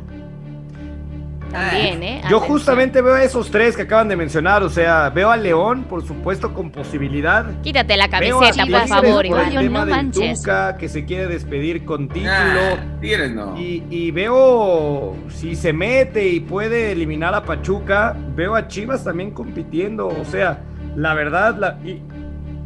También, 1.53 2.03
¿eh? 2.03 2.23
Yo 2.29 2.41
justamente 2.41 3.01
veo 3.01 3.15
a 3.15 3.23
esos 3.23 3.51
tres 3.51 3.77
que 3.77 3.83
acaban 3.83 4.09
de 4.09 4.17
mencionar, 4.17 4.63
o 4.63 4.69
sea, 4.69 5.11
veo 5.11 5.31
a 5.31 5.37
León, 5.37 5.85
por 5.89 6.05
supuesto, 6.07 6.53
con 6.53 6.71
posibilidad. 6.71 7.47
Quítate 7.63 7.97
la 7.97 8.09
camiseta, 8.09 8.67
por 8.67 8.89
favor, 8.89 9.27
por 9.29 9.41
el 9.41 9.53
Iván. 9.53 9.65
tema 9.65 9.79
no 9.81 9.87
del 9.87 9.95
manches. 9.95 10.41
Tuca, 10.43 10.77
que 10.77 10.89
se 10.89 11.05
quiere 11.05 11.27
despedir 11.29 11.85
con 11.85 12.09
título. 12.09 12.33
nah, 12.33 13.29
no. 13.29 13.59
Y, 13.59 13.85
y 13.91 14.11
veo, 14.11 15.17
si 15.29 15.57
se 15.57 15.73
mete 15.73 16.29
y 16.29 16.41
puede 16.41 16.93
eliminar 16.93 17.35
a 17.35 17.43
Pachuca, 17.45 18.17
veo 18.35 18.55
a 18.55 18.69
Chivas 18.69 19.05
también 19.05 19.31
compitiendo. 19.31 20.09
O 20.09 20.25
sea, 20.25 20.61
la 20.97 21.15
verdad, 21.15 21.57
la, 21.59 21.79
y, 21.85 22.03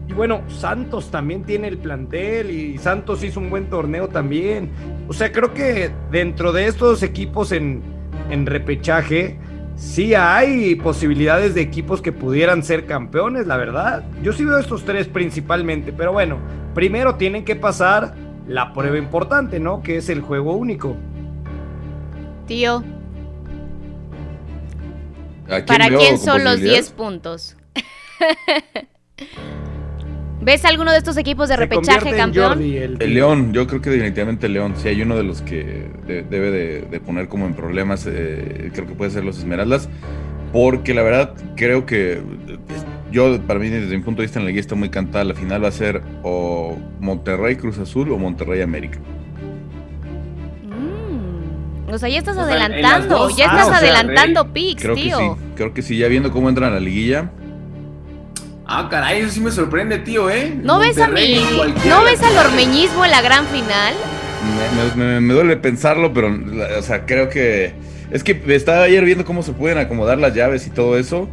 y 0.08 0.12
bueno, 0.12 0.42
Santos 0.48 1.10
también 1.10 1.44
tiene 1.44 1.68
el 1.68 1.78
plantel 1.78 2.50
y 2.50 2.78
Santos 2.78 3.22
hizo 3.22 3.38
un 3.40 3.50
buen 3.50 3.68
torneo 3.70 4.08
también. 4.08 4.70
O 5.06 5.12
sea, 5.12 5.30
creo 5.30 5.54
que 5.54 5.90
dentro 6.10 6.52
de 6.52 6.66
estos 6.66 7.02
equipos 7.02 7.52
en, 7.52 7.99
en 8.30 8.46
repechaje, 8.46 9.38
sí 9.76 10.14
hay 10.14 10.74
posibilidades 10.76 11.54
de 11.54 11.60
equipos 11.62 12.02
que 12.02 12.12
pudieran 12.12 12.62
ser 12.62 12.86
campeones, 12.86 13.46
la 13.46 13.56
verdad. 13.56 14.04
Yo 14.22 14.32
sí 14.32 14.44
veo 14.44 14.58
estos 14.58 14.84
tres 14.84 15.08
principalmente, 15.08 15.92
pero 15.92 16.12
bueno, 16.12 16.38
primero 16.74 17.16
tienen 17.16 17.44
que 17.44 17.56
pasar 17.56 18.14
la 18.46 18.72
prueba 18.72 18.98
importante, 18.98 19.60
¿no? 19.60 19.82
Que 19.82 19.96
es 19.96 20.08
el 20.08 20.20
juego 20.20 20.54
único. 20.54 20.96
Tío, 22.46 22.82
¿A 25.46 25.62
quién 25.62 25.66
¿para 25.66 25.88
quién 25.88 26.18
son 26.18 26.44
los 26.44 26.54
posibilidades? 26.54 26.86
10 26.86 26.90
puntos? 26.90 27.56
¿Ves 30.42 30.64
alguno 30.64 30.90
de 30.90 30.98
estos 30.98 31.16
equipos 31.18 31.48
de 31.48 31.55
Se 31.57 31.61
repechaje 31.61 32.09
en 32.11 32.16
campeón? 32.16 32.48
Jordi, 32.55 32.76
el- 32.79 32.96
El 33.03 33.14
León, 33.14 33.53
yo 33.53 33.66
creo 33.66 33.83
que 33.83 33.90
definitivamente 33.90 34.46
el 34.46 34.55
León. 34.55 34.74
Si 34.76 34.88
hay 34.88 35.03
uno 35.03 35.16
de 35.16 35.22
los 35.22 35.42
que 35.42 35.87
de- 36.07 36.22
debe 36.22 36.50
de, 36.50 36.81
de 36.83 37.00
poner 37.00 37.29
como 37.29 37.46
en 37.46 37.55
problemas, 37.55 38.07
eh, 38.11 38.70
creo 38.72 38.87
que 38.87 38.94
puede 38.94 39.11
ser 39.11 39.24
los 39.24 39.38
Esmeraldas. 39.38 39.88
Porque 40.53 40.94
la 40.94 41.03
verdad 41.03 41.35
creo 41.57 41.85
que 41.87 42.20
yo, 43.12 43.40
para 43.42 43.61
mí, 43.61 43.68
desde 43.68 43.96
mi 43.96 44.03
punto 44.03 44.22
de 44.22 44.26
vista 44.26 44.38
en 44.40 44.46
la 44.46 44.50
guía 44.50 44.61
está 44.61 44.74
muy 44.74 44.88
cantada. 44.88 45.24
La 45.24 45.35
final 45.35 45.62
va 45.62 45.68
a 45.68 45.72
ser 45.72 46.03
o 46.24 46.76
Monterrey 47.00 47.55
Cruz 47.57 47.79
Azul 47.79 48.11
o 48.11 48.18
Monterrey 48.18 48.61
América. 48.62 48.98
Mm, 50.68 51.92
O 51.92 51.98
sea, 51.98 52.09
ya 52.09 52.18
estás 52.18 52.37
O 52.37 52.46
sea, 52.46 52.57
en 52.57 52.62
adelantando, 52.72 53.18
dos. 53.18 53.37
ya 53.37 53.44
Ah, 53.44 53.61
estás 53.61 53.66
o 53.66 53.70
sea, 53.70 53.79
adelantando 53.79 54.42
Rey, 54.44 54.53
picks, 54.53 54.83
Creo 54.83 54.94
tío. 54.94 55.18
que 55.18 55.24
sí, 55.24 55.31
creo 55.57 55.74
que 55.74 55.83
sí. 55.83 55.96
Ya 55.98 56.09
viendo 56.09 56.31
cómo 56.33 56.48
entran 56.48 56.70
a 56.70 56.74
la 56.74 56.81
liguilla, 56.81 57.31
Ah, 58.72 58.87
caray, 58.88 59.20
eso 59.22 59.30
sí 59.33 59.40
me 59.40 59.50
sorprende, 59.50 59.98
tío, 59.98 60.30
¿eh? 60.30 60.54
¿No 60.62 60.78
ves 60.78 60.96
a 60.98 61.09
cualquiera. 61.09 61.96
¿No 61.98 62.04
ves 62.04 62.22
al 62.22 62.46
ormeñismo 62.46 63.04
en 63.04 63.11
la 63.11 63.20
gran 63.20 63.44
final? 63.46 63.94
Me, 64.96 65.04
me- 65.04 65.12
me- 65.14 65.20
me 65.20 65.35
duele 65.35 65.56
pensarlo, 65.56 66.12
pero, 66.12 66.33
o 66.78 66.83
sea, 66.83 67.04
creo 67.04 67.28
que. 67.28 67.72
Es 68.12 68.22
que 68.22 68.40
estaba 68.48 68.85
ayer 68.85 69.04
viendo 69.04 69.24
cómo 69.24 69.42
se 69.42 69.52
pueden 69.52 69.78
acomodar 69.78 70.18
las 70.18 70.35
llaves 70.37 70.68
y 70.68 70.70
todo 70.70 70.96
eso. 70.96 71.28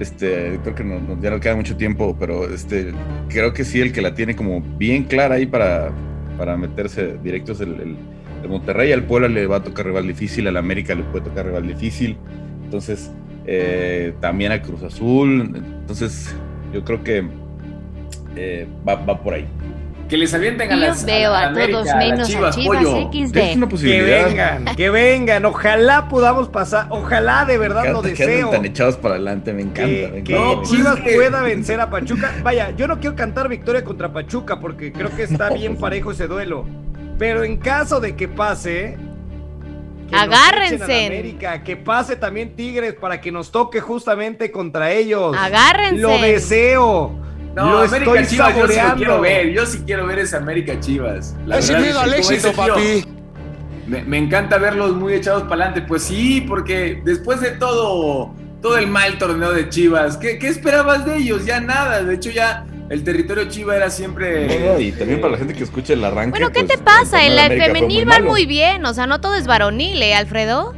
Este, 0.00 0.58
creo 0.64 0.74
que 0.74 0.82
no- 0.82 0.98
no- 0.98 1.20
ya 1.22 1.30
no 1.30 1.38
queda 1.38 1.54
mucho 1.54 1.76
tiempo, 1.76 2.16
pero 2.18 2.52
este, 2.52 2.92
creo 3.28 3.52
que 3.52 3.64
sí, 3.64 3.80
el 3.80 3.92
que 3.92 4.00
la 4.02 4.14
tiene 4.16 4.34
como 4.34 4.60
bien 4.60 5.04
clara 5.04 5.36
ahí 5.36 5.46
para, 5.46 5.92
para 6.38 6.56
meterse 6.56 7.18
directo 7.22 7.52
es 7.52 7.60
el, 7.60 7.74
el- 7.74 7.96
el 8.42 8.48
Monterrey. 8.48 8.90
Al 8.92 9.04
Puebla 9.04 9.28
le 9.28 9.46
va 9.46 9.56
a 9.58 9.62
tocar 9.62 9.86
rival 9.86 10.08
difícil, 10.08 10.48
al 10.48 10.56
América 10.56 10.94
le 10.96 11.04
puede 11.04 11.24
tocar 11.26 11.46
rival 11.46 11.68
difícil. 11.68 12.16
Entonces, 12.64 13.12
eh, 13.46 14.12
también 14.20 14.50
a 14.50 14.60
Cruz 14.60 14.82
Azul. 14.82 15.52
Entonces, 15.54 16.34
yo 16.72 16.84
creo 16.84 17.02
que 17.02 17.26
eh, 18.36 18.66
va, 18.88 18.94
va 18.96 19.20
por 19.22 19.34
ahí. 19.34 19.46
Que 20.08 20.16
les 20.16 20.34
avienten 20.34 20.72
a 20.72 20.74
Yo 20.74 20.80
las 20.80 21.04
veo 21.04 21.32
a 21.32 21.46
América, 21.46 21.82
todos 21.84 21.96
menos 21.96 22.20
a 22.20 22.24
Chivas, 22.32 22.56
Chivas 22.56 22.84
pollo. 22.84 23.10
XD. 23.12 23.36
Es 23.36 23.56
una 23.56 23.68
Que 23.68 24.02
vengan, 24.02 24.64
que 24.76 24.90
vengan. 24.90 25.44
Ojalá 25.44 26.08
podamos 26.08 26.48
pasar. 26.48 26.86
Ojalá 26.90 27.44
de 27.44 27.58
verdad 27.58 27.84
lo 27.84 28.00
Encanta 28.00 28.16
que 28.16 28.26
deseo. 28.26 28.50
tan 28.50 28.64
echados 28.64 28.96
para 28.96 29.14
adelante, 29.14 29.52
me 29.52 29.62
encanta. 29.62 29.86
Que, 29.86 30.08
me 30.12 30.22
que 30.24 30.32
encanta, 30.34 30.48
me 30.50 30.56
pues 30.56 30.70
Chivas 30.70 30.98
es 30.98 31.04
que- 31.04 31.14
pueda 31.14 31.42
vencer 31.42 31.80
a 31.80 31.90
Pachuca. 31.90 32.32
Vaya, 32.42 32.70
yo 32.76 32.88
no 32.88 32.98
quiero 32.98 33.14
cantar 33.14 33.48
victoria 33.48 33.84
contra 33.84 34.12
Pachuca 34.12 34.58
porque 34.58 34.90
creo 34.92 35.14
que 35.14 35.22
está 35.22 35.48
No, 35.50 35.54
bien 35.54 35.72
pues, 35.74 35.80
parejo 35.82 36.10
ese 36.10 36.26
duelo. 36.26 36.66
Pero 37.16 37.44
en 37.44 37.58
caso 37.58 38.00
de 38.00 38.16
que 38.16 38.26
pase. 38.26 38.98
Que 40.10 40.16
nos 40.16 40.22
Agárrense. 40.24 40.74
echen 40.74 40.82
a 40.84 40.88
la 40.88 41.06
América, 41.06 41.62
que 41.62 41.76
pase 41.76 42.16
también 42.16 42.54
Tigres 42.56 42.94
para 42.94 43.20
que 43.20 43.30
nos 43.32 43.50
toque 43.50 43.80
justamente 43.80 44.50
contra 44.50 44.92
ellos. 44.92 45.36
Agárrense. 45.38 46.00
Lo 46.00 46.18
deseo. 46.18 47.18
No, 47.54 47.70
lo 47.72 47.78
América 47.80 48.20
estoy 48.20 48.26
Chivas, 48.26 48.56
yo 48.56 48.68
sí 48.68 48.80
quiero 48.96 49.20
ver. 49.20 49.50
Yo 49.50 49.66
sí 49.66 49.82
quiero 49.84 50.06
ver 50.06 50.18
esa 50.20 50.36
América 50.36 50.78
Chivas. 50.78 51.34
La 51.46 51.58
Es 51.58 51.68
verdad, 51.68 51.82
miedo 51.82 52.00
al 52.00 52.14
éxito, 52.14 52.52
papi. 52.52 53.04
Me, 53.86 54.04
me 54.04 54.18
encanta 54.18 54.58
verlos 54.58 54.94
muy 54.94 55.14
echados 55.14 55.42
para 55.44 55.64
adelante. 55.64 55.82
Pues 55.82 56.04
sí, 56.04 56.42
porque 56.42 57.00
después 57.04 57.40
de 57.40 57.50
todo, 57.52 58.32
todo 58.62 58.78
el 58.78 58.86
mal 58.86 59.18
torneo 59.18 59.52
de 59.52 59.68
Chivas, 59.68 60.16
¿qué, 60.16 60.38
qué 60.38 60.46
esperabas 60.48 61.04
de 61.04 61.16
ellos? 61.16 61.44
Ya 61.44 61.60
nada. 61.60 62.02
De 62.04 62.14
hecho, 62.14 62.30
ya 62.30 62.66
el 62.90 63.04
territorio 63.04 63.44
Chiva 63.48 63.76
era 63.76 63.88
siempre. 63.88 64.78
Y 64.82 64.92
también 64.92 65.20
para 65.20 65.32
la 65.32 65.38
gente 65.38 65.54
que 65.54 65.64
escuche 65.64 65.94
el 65.94 66.04
arranque. 66.04 66.30
Bueno, 66.32 66.50
¿qué 66.52 66.64
pues, 66.64 66.76
te 66.76 66.84
pasa? 66.84 67.24
el 67.24 67.38
fue 67.46 67.56
femenil 67.66 68.04
malo. 68.04 68.26
muy 68.28 68.44
bien, 68.46 68.84
o 68.84 68.92
sea, 68.92 69.06
no 69.06 69.20
todo 69.20 69.36
es 69.36 69.46
varonil, 69.46 70.02
¿eh, 70.02 70.14
Alfredo? 70.14 70.74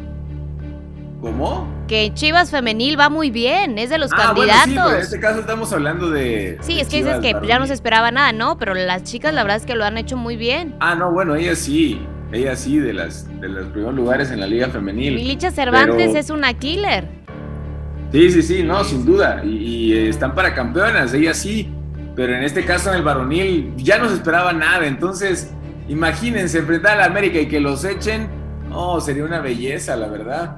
¿Cómo? 1.20 1.66
Que 1.88 2.12
Chivas 2.14 2.50
femenil 2.50 2.98
va 2.98 3.08
muy 3.08 3.30
bien, 3.30 3.78
es 3.78 3.90
de 3.90 3.98
los 3.98 4.10
Ah, 4.12 4.32
bueno, 4.34 4.52
sí, 4.52 4.58
candidatos. 4.58 4.84
pero 4.86 4.96
en 4.98 5.02
este 5.02 5.20
caso 5.20 5.40
estamos 5.40 5.72
hablando 5.72 6.10
de. 6.10 6.58
Sí, 6.60 6.74
de 6.74 6.80
es 6.82 6.88
que 6.88 6.96
dices 6.98 7.18
que 7.20 7.34
ya 7.46 7.58
no 7.58 7.66
se 7.66 7.74
esperaba 7.74 8.10
nada, 8.10 8.32
¿no? 8.32 8.58
Pero 8.58 8.74
las 8.74 9.04
chicas 9.04 9.32
la 9.32 9.42
verdad 9.42 9.58
es 9.58 9.66
que 9.66 9.74
lo 9.74 9.84
han 9.84 9.98
hecho 9.98 10.16
muy 10.16 10.36
bien. 10.36 10.74
Ah, 10.80 10.94
no, 10.94 11.12
bueno, 11.12 11.34
ella 11.34 11.54
sí. 11.54 12.00
Ella 12.32 12.56
sí, 12.56 12.78
de 12.78 12.94
las 12.94 13.28
de 13.40 13.48
los 13.48 13.66
primeros 13.66 13.94
lugares 13.94 14.30
en 14.30 14.40
la 14.40 14.46
liga 14.46 14.68
femenil. 14.70 15.14
Milicha 15.14 15.50
Cervantes 15.50 16.08
Pero- 16.08 16.18
es 16.18 16.30
una 16.30 16.54
killer. 16.54 17.06
Sí, 18.10 18.30
sí, 18.30 18.42
sí, 18.42 18.62
no, 18.62 18.82
sin 18.84 19.04
duda. 19.04 19.42
Y, 19.44 19.48
y, 19.56 19.92
eh, 19.94 20.08
están 20.08 20.34
para 20.34 20.54
campeonas, 20.54 21.12
ella 21.14 21.34
sí. 21.34 21.70
Pero 22.14 22.34
en 22.36 22.42
este 22.44 22.64
caso, 22.64 22.90
en 22.90 22.96
el 22.96 23.02
varonil, 23.02 23.72
ya 23.76 23.98
no 23.98 24.08
se 24.08 24.14
esperaba 24.16 24.52
nada. 24.52 24.86
Entonces, 24.86 25.52
imagínense 25.88 26.58
enfrentar 26.58 26.92
a 26.96 27.00
la 27.00 27.04
América 27.06 27.38
y 27.40 27.46
que 27.48 27.60
los 27.60 27.84
echen. 27.84 28.28
Oh, 28.72 29.00
sería 29.00 29.24
una 29.24 29.40
belleza, 29.40 29.96
la 29.96 30.08
verdad. 30.08 30.56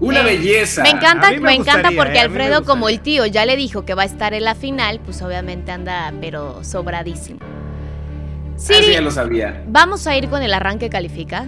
Una 0.00 0.22
Me- 0.22 0.30
belleza. 0.36 0.82
Me 0.82 0.90
encanta, 0.90 1.30
me 1.40 1.54
encanta 1.54 1.90
porque 1.96 2.16
eh, 2.18 2.20
Alfredo, 2.22 2.64
como 2.64 2.88
el 2.88 3.00
tío 3.00 3.26
ya 3.26 3.44
le 3.44 3.56
dijo 3.56 3.84
que 3.84 3.94
va 3.94 4.02
a 4.02 4.06
estar 4.06 4.32
en 4.34 4.44
la 4.44 4.54
final, 4.54 5.00
pues 5.04 5.20
obviamente 5.22 5.70
anda, 5.72 6.12
pero 6.20 6.64
sobradísimo. 6.64 7.40
Ah, 7.42 8.54
sí, 8.56 8.92
ya 8.92 9.00
lo 9.00 9.10
sabía. 9.10 9.62
¿vamos 9.68 10.06
a 10.06 10.16
ir 10.16 10.28
con 10.28 10.42
el 10.42 10.52
arranque 10.54 10.90
califica? 10.90 11.46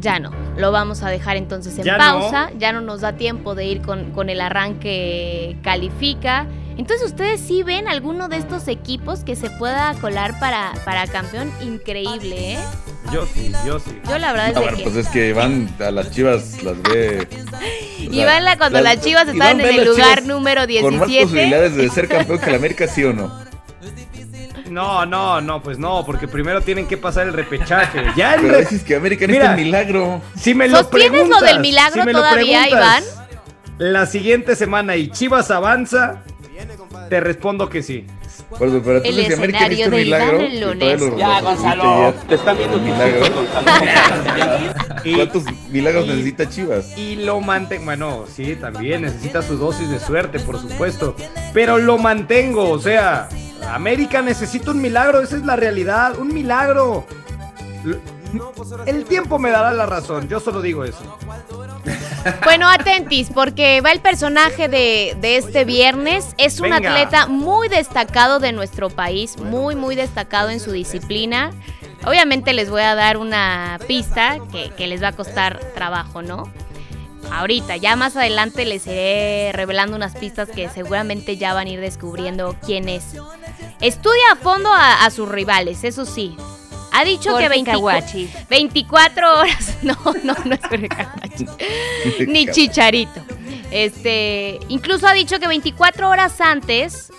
Ya 0.00 0.20
no, 0.20 0.30
lo 0.56 0.70
vamos 0.70 1.02
a 1.02 1.08
dejar 1.10 1.36
entonces 1.36 1.76
en 1.78 1.84
Ya 1.84 1.92
no. 1.98 1.98
pausa, 1.98 2.50
ya 2.58 2.72
no 2.72 2.80
nos 2.80 3.00
da 3.00 3.14
tiempo 3.14 3.54
de 3.56 3.64
ir 3.66 3.82
con, 3.82 4.12
con 4.12 4.28
el 4.30 4.40
arranque 4.40 5.56
califica. 5.62 6.46
Entonces, 6.78 7.08
¿ustedes 7.08 7.40
sí 7.40 7.62
ven 7.64 7.88
alguno 7.88 8.28
de 8.28 8.36
estos 8.36 8.68
equipos 8.68 9.20
que 9.24 9.34
se 9.36 9.50
pueda 9.50 9.92
colar 9.94 10.38
para, 10.38 10.72
para 10.84 11.06
campeón? 11.08 11.52
Increíble, 11.60 12.54
¿eh? 12.54 12.58
Yo 13.12 13.26
sí, 13.26 13.52
yo 13.66 13.80
sí. 13.80 13.98
Yo 14.08 14.18
la 14.18 14.32
verdad 14.32 14.48
es 14.50 14.54
bueno, 14.54 14.76
que... 14.76 14.82
pues 14.84 14.96
es 14.96 15.08
que 15.08 15.32
van 15.32 15.68
a 15.80 15.90
las 15.90 16.10
chivas, 16.12 16.62
las 16.62 16.80
ve. 16.82 17.26
van 18.24 18.44
la- 18.44 18.56
cuando 18.56 18.80
las 18.80 19.00
Chivas 19.00 19.24
Iván 19.24 19.34
estaban 19.36 19.60
en 19.60 19.66
a 19.66 19.70
el 19.70 19.88
lugar 19.88 20.22
número 20.22 20.60
Con 20.80 20.98
más 20.98 21.08
17. 21.08 21.24
posibilidades 21.24 21.74
de 21.76 21.88
ser 21.90 22.08
campeón 22.08 22.38
que 22.38 22.50
la 22.50 22.56
América, 22.56 22.86
sí 22.86 23.02
o 23.04 23.12
no. 23.12 23.46
No, 24.70 25.06
no, 25.06 25.40
no, 25.40 25.62
pues 25.62 25.78
no, 25.78 26.04
porque 26.04 26.28
primero 26.28 26.60
tienen 26.60 26.86
que 26.86 26.96
pasar 26.98 27.26
el 27.26 27.32
repechaje. 27.32 28.02
Ya 28.16 28.34
el 28.34 28.42
Pero 28.42 28.52
re- 28.54 28.60
dices 28.60 28.84
que 28.84 28.94
América 28.96 29.26
Mira, 29.26 29.54
necesita 29.54 29.56
un 29.56 29.64
milagro. 29.64 30.22
Si 30.38 30.54
me 30.54 30.68
lo 30.68 30.78
¿Sostienes 30.78 31.10
lo 31.10 31.16
preguntas, 31.24 31.42
del 31.42 31.60
milagro 31.60 32.04
si 32.04 32.12
todavía, 32.12 32.62
preguntas, 32.64 33.18
La 33.78 34.06
siguiente 34.06 34.54
semana 34.56 34.96
y 34.96 35.08
Chivas 35.10 35.50
avanza, 35.50 36.22
te 37.08 37.20
respondo 37.20 37.68
que 37.68 37.82
sí. 37.82 38.06
Por 38.50 38.68
eso, 38.68 38.80
pero 38.84 38.98
entonces 38.98 39.26
si 39.26 39.32
América 39.32 39.68
necesita 39.68 39.88
un 39.88 39.94
milagro. 39.96 41.16
Ya, 41.16 41.40
lo 41.40 41.46
Gonzalo, 41.46 42.14
te 42.28 42.34
están 42.36 42.56
viendo 42.56 42.76
Un 42.76 42.82
tus 42.84 42.92
milagro. 42.92 43.26
Y- 45.04 45.14
¿Cuántos 45.14 45.44
milagros 45.70 46.04
y- 46.06 46.08
necesita 46.08 46.48
Chivas? 46.48 46.96
Y 46.98 47.16
lo 47.16 47.40
mantengo, 47.40 47.84
bueno, 47.84 48.24
sí, 48.32 48.56
también 48.56 49.02
necesita 49.02 49.42
su 49.42 49.56
dosis 49.56 49.88
de 49.90 50.00
suerte, 50.00 50.40
por 50.40 50.60
supuesto. 50.60 51.14
Pero 51.54 51.78
lo 51.78 51.98
mantengo, 51.98 52.68
o 52.70 52.78
sea, 52.78 53.28
América 53.72 54.22
necesita 54.22 54.70
un 54.72 54.82
milagro, 54.82 55.20
esa 55.20 55.36
es 55.36 55.44
la 55.44 55.56
realidad, 55.56 56.18
un 56.18 56.34
milagro. 56.34 57.06
El 58.86 59.04
tiempo 59.04 59.38
me 59.38 59.50
dará 59.50 59.72
la 59.72 59.86
razón, 59.86 60.28
yo 60.28 60.40
solo 60.40 60.60
digo 60.60 60.84
eso. 60.84 61.18
Bueno, 62.44 62.68
atentis, 62.68 63.30
porque 63.32 63.80
va 63.80 63.92
el 63.92 64.00
personaje 64.00 64.68
de, 64.68 65.16
de 65.20 65.36
este 65.36 65.64
viernes. 65.64 66.34
Es 66.38 66.60
un 66.60 66.70
Venga. 66.70 66.90
atleta 66.90 67.26
muy 67.26 67.68
destacado 67.68 68.38
de 68.40 68.52
nuestro 68.52 68.90
país, 68.90 69.38
muy, 69.38 69.74
muy 69.76 69.94
destacado 69.94 70.50
en 70.50 70.60
su 70.60 70.72
disciplina. 70.72 71.50
Obviamente 72.04 72.52
les 72.52 72.70
voy 72.70 72.82
a 72.82 72.94
dar 72.94 73.16
una 73.16 73.78
pista 73.86 74.38
que, 74.52 74.70
que 74.70 74.86
les 74.86 75.02
va 75.02 75.08
a 75.08 75.12
costar 75.12 75.58
trabajo, 75.74 76.22
¿no? 76.22 76.50
Ahorita, 77.30 77.76
ya 77.76 77.94
más 77.96 78.16
adelante 78.16 78.64
les 78.64 78.86
iré 78.86 79.50
revelando 79.52 79.96
unas 79.96 80.14
pistas 80.16 80.48
que 80.48 80.68
seguramente 80.70 81.36
ya 81.36 81.52
van 81.52 81.66
a 81.66 81.70
ir 81.70 81.80
descubriendo 81.80 82.56
quién 82.64 82.88
es. 82.88 83.04
Estudia 83.80 84.32
a 84.32 84.36
fondo 84.36 84.72
a, 84.72 85.04
a 85.04 85.10
sus 85.10 85.28
rivales, 85.28 85.84
eso 85.84 86.06
sí. 86.06 86.36
Ha 86.98 87.04
dicho 87.04 87.28
que 87.28 87.30
Jorge 87.30 87.48
20 87.48 87.70
Caguachi. 87.70 88.30
24 88.50 89.38
horas. 89.38 89.76
No, 89.82 89.96
no, 90.24 90.34
no 90.44 90.54
es 90.54 90.60
Jorge 90.60 90.88
Caguachi. 90.88 91.46
Ni 92.26 92.48
Chicharito. 92.48 93.24
Este, 93.70 94.58
incluso 94.68 95.06
ha 95.06 95.12
dicho 95.12 95.38
que 95.38 95.46
24 95.46 96.08
horas 96.08 96.40
antes 96.40 97.12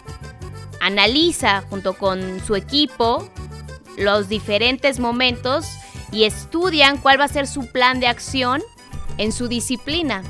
analiza 0.82 1.64
junto 1.70 1.94
con 1.94 2.42
su 2.46 2.56
equipo 2.56 3.30
los 3.98 4.28
diferentes 4.28 5.00
momentos 5.00 5.68
y 6.12 6.26
estudian 6.26 6.98
cuál 6.98 7.20
va 7.20 7.26
a 7.26 7.30
ser 7.30 7.48
su 7.48 7.72
plan 7.72 8.02
de 8.02 8.08
acción 8.08 8.62
en 9.18 9.32
su 9.32 9.48
disciplina. 9.48 10.24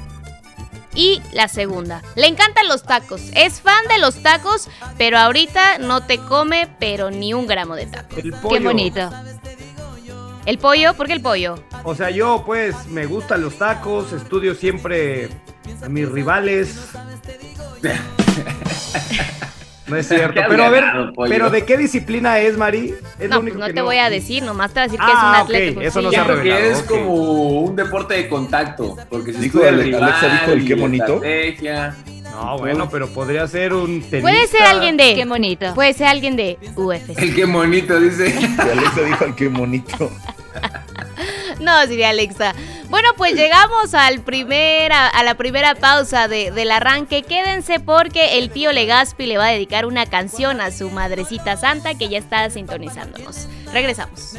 Y 0.93 1.21
la 1.31 1.47
segunda, 1.47 2.01
le 2.15 2.27
encantan 2.27 2.67
los 2.67 2.83
tacos. 2.83 3.21
Es 3.33 3.61
fan 3.61 3.87
de 3.87 3.99
los 3.99 4.21
tacos, 4.21 4.67
pero 4.97 5.17
ahorita 5.17 5.77
no 5.79 6.01
te 6.01 6.17
come, 6.17 6.67
pero 6.79 7.09
ni 7.09 7.33
un 7.33 7.47
gramo 7.47 7.75
de 7.75 7.85
taco. 7.85 8.17
El 8.17 8.31
pollo. 8.33 8.49
Qué 8.57 8.59
bonito. 8.59 9.09
¿El 10.49 10.57
pollo? 10.57 10.95
¿Por 10.95 11.05
qué 11.05 11.13
el 11.13 11.21
pollo? 11.21 11.63
O 11.83 11.93
sea, 11.93 12.09
yo 12.09 12.41
pues 12.43 12.87
me 12.87 13.05
gustan 13.05 13.41
los 13.43 13.59
tacos, 13.59 14.11
estudio 14.13 14.55
siempre 14.55 15.29
a 15.83 15.89
mis 15.89 16.09
rivales. 16.09 16.89
No 19.85 19.95
es 19.95 20.07
cierto. 20.07 20.41
Pero 20.49 20.63
a 20.63 20.69
ver, 20.69 20.83
pero 21.27 21.49
¿de 21.51 21.65
qué 21.65 21.77
disciplina 21.77 22.39
es, 22.39 22.57
Mari? 22.57 22.95
Es 23.19 23.29
lo 23.29 23.35
No, 23.35 23.39
único 23.41 23.57
pues 23.57 23.59
no 23.59 23.65
que 23.67 23.73
te 23.73 23.81
voy 23.83 23.97
a 23.97 24.09
decir, 24.09 24.41
nomás 24.41 24.71
te 24.73 24.79
voy 24.79 24.81
a 24.81 24.85
decir 24.87 24.99
que 24.99 25.05
es 25.05 25.11
un 25.13 25.19
Ah, 25.19 25.39
atleta. 25.41 25.67
ok, 25.69 25.73
pues 25.75 25.87
eso 25.87 25.99
sí. 25.99 26.05
no 26.05 26.11
se 26.11 26.17
ha 26.17 26.23
creo 26.23 26.35
que 26.37 26.43
revelado, 26.43 26.71
es 26.71 26.81
como 26.83 27.13
un 27.61 27.75
deporte 27.75 28.13
de 28.15 28.27
contacto, 28.27 28.97
porque 29.07 29.33
se 29.33 29.39
Dijo 29.41 29.61
el 29.63 29.67
Alexa 29.79 29.97
rival 29.99 30.31
dijo 30.31 30.51
el 30.53 30.67
qué 30.67 30.75
la 30.75 30.81
bonito. 30.81 31.13
estrategia. 31.23 31.95
No, 32.31 32.57
bueno, 32.57 32.89
pero 32.89 33.07
podría 33.09 33.47
ser 33.47 33.73
un 33.73 34.01
tenista. 34.01 34.21
Puede 34.21 34.47
ser 34.47 34.61
alguien 34.63 34.97
de. 34.97 35.13
Qué 35.15 35.25
bonito. 35.25 35.73
Puede 35.75 35.93
ser 35.93 36.07
alguien 36.07 36.35
de 36.35 36.57
UFC. 36.75 37.17
El 37.19 37.35
qué 37.35 37.45
bonito, 37.45 37.99
dice. 37.99 38.33
Y 38.39 38.59
Alexa 38.61 39.01
dijo 39.01 39.25
al 39.25 39.35
qué 39.35 39.47
bonito. 39.47 40.11
No, 41.59 41.85
diría 41.87 42.09
Alexa. 42.09 42.53
Bueno, 42.89 43.09
pues 43.17 43.35
llegamos 43.35 43.93
al 43.93 44.21
primer, 44.21 44.91
a, 44.91 45.07
a 45.07 45.23
la 45.23 45.35
primera 45.35 45.75
pausa 45.75 46.27
de- 46.27 46.51
del 46.51 46.71
arranque. 46.71 47.21
Quédense 47.23 47.79
porque 47.79 48.37
el 48.39 48.49
tío 48.49 48.71
Legaspi 48.71 49.25
le 49.25 49.37
va 49.37 49.47
a 49.47 49.51
dedicar 49.51 49.85
una 49.85 50.05
canción 50.05 50.59
a 50.61 50.71
su 50.71 50.89
madrecita 50.89 51.55
santa 51.57 51.93
que 51.95 52.09
ya 52.09 52.17
está 52.17 52.49
sintonizándonos. 52.49 53.47
Regresamos. 53.71 54.33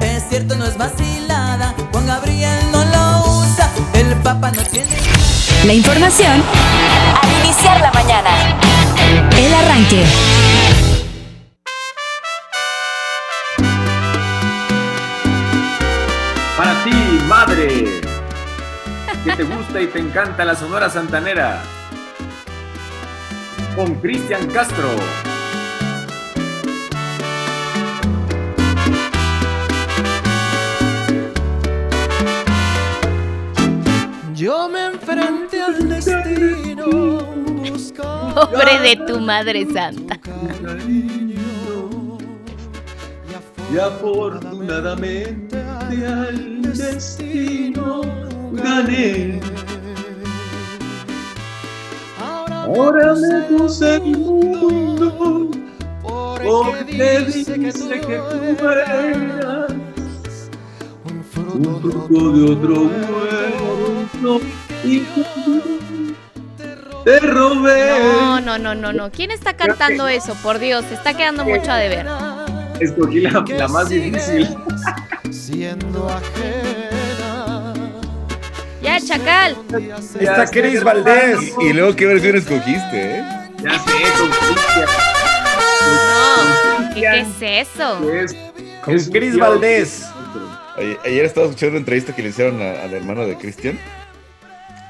Es 0.00 0.28
cierto, 0.28 0.56
no 0.56 0.64
es 0.66 0.76
vacilada. 0.76 1.74
Juan 1.92 2.06
Gabriel 2.06 2.58
no 2.72 2.84
lo 2.84 3.38
usa. 3.38 3.70
El 3.94 4.14
Papa 4.22 4.50
no 4.50 4.62
tiene. 4.62 4.88
La 5.64 5.74
información 5.74 6.42
al 7.22 7.44
iniciar 7.44 7.80
la 7.80 7.92
mañana. 7.92 8.30
El 9.36 9.52
arranque. 9.54 10.04
Para 16.58 16.74
ti, 16.82 16.90
madre, 17.28 17.84
que 19.22 19.30
te 19.36 19.44
gusta 19.44 19.80
y 19.80 19.86
te 19.86 20.00
encanta 20.00 20.44
la 20.44 20.56
Sonora 20.56 20.90
Santanera. 20.90 21.62
Con 23.76 23.94
Cristian 24.00 24.44
Castro. 24.48 24.88
Yo 34.34 34.68
me 34.68 34.86
enfrenté 34.86 35.62
al 35.62 35.88
destino. 35.88 36.88
buscando 37.70 38.50
Pobre 38.50 38.80
de 38.80 38.96
tu 39.06 39.20
madre 39.20 39.64
santa. 39.72 40.18
Y 43.72 43.78
afortunadamente 43.78 45.57
al 45.96 46.62
destino 46.62 48.02
gané. 48.52 49.40
Ahora 52.18 53.14
me 53.14 53.56
gusta 53.56 53.94
el 53.96 54.18
mundo 54.18 55.50
porque 56.02 57.24
dice 57.26 57.58
que 57.58 57.72
tú 57.72 58.68
eras 58.68 59.70
un 61.04 61.24
fruto 61.24 62.32
de 62.32 62.52
otro 62.52 62.82
huerto 62.82 64.40
y 64.84 65.02
te 67.04 67.20
robé. 67.20 67.98
No, 68.20 68.40
no, 68.40 68.58
no, 68.58 68.74
no, 68.74 68.92
no. 68.92 69.10
¿Quién 69.10 69.30
está 69.30 69.56
cantando 69.56 70.08
eso? 70.08 70.34
Por 70.42 70.58
Dios, 70.58 70.84
se 70.84 70.94
está 70.94 71.14
quedando 71.14 71.44
mucho 71.44 71.72
a 71.72 71.76
deber. 71.76 72.06
Escogí 72.80 73.20
la, 73.20 73.44
la 73.48 73.68
más 73.68 73.88
difícil. 73.88 74.46
Siendo 75.48 76.06
ajena. 76.10 77.72
Ya, 78.82 79.00
chacal. 79.00 79.56
Está 80.20 80.46
Cris 80.50 80.84
Valdés. 80.84 81.54
Y, 81.58 81.68
y 81.68 81.72
luego, 81.72 81.96
¿qué 81.96 82.04
versión 82.04 82.36
escogiste, 82.36 83.16
eh? 83.16 83.24
Ya 83.62 83.78
sé, 83.78 83.92
con 84.18 84.28
Cristian. 84.28 84.88
No, 85.86 86.94
¿qué, 86.94 87.00
qué 87.00 87.20
es 87.20 87.66
eso? 87.66 88.12
Es, 88.12 88.36
Con 88.84 88.94
es 88.96 89.08
Cris 89.08 89.38
Valdés. 89.38 90.06
Ayer, 90.76 90.98
ayer 91.06 91.24
estaba 91.24 91.46
escuchando 91.46 91.70
una 91.70 91.78
entrevista 91.78 92.14
que 92.14 92.22
le 92.22 92.28
hicieron 92.28 92.60
a- 92.60 92.82
al 92.82 92.92
hermano 92.92 93.24
de 93.26 93.36
Cristian, 93.38 93.78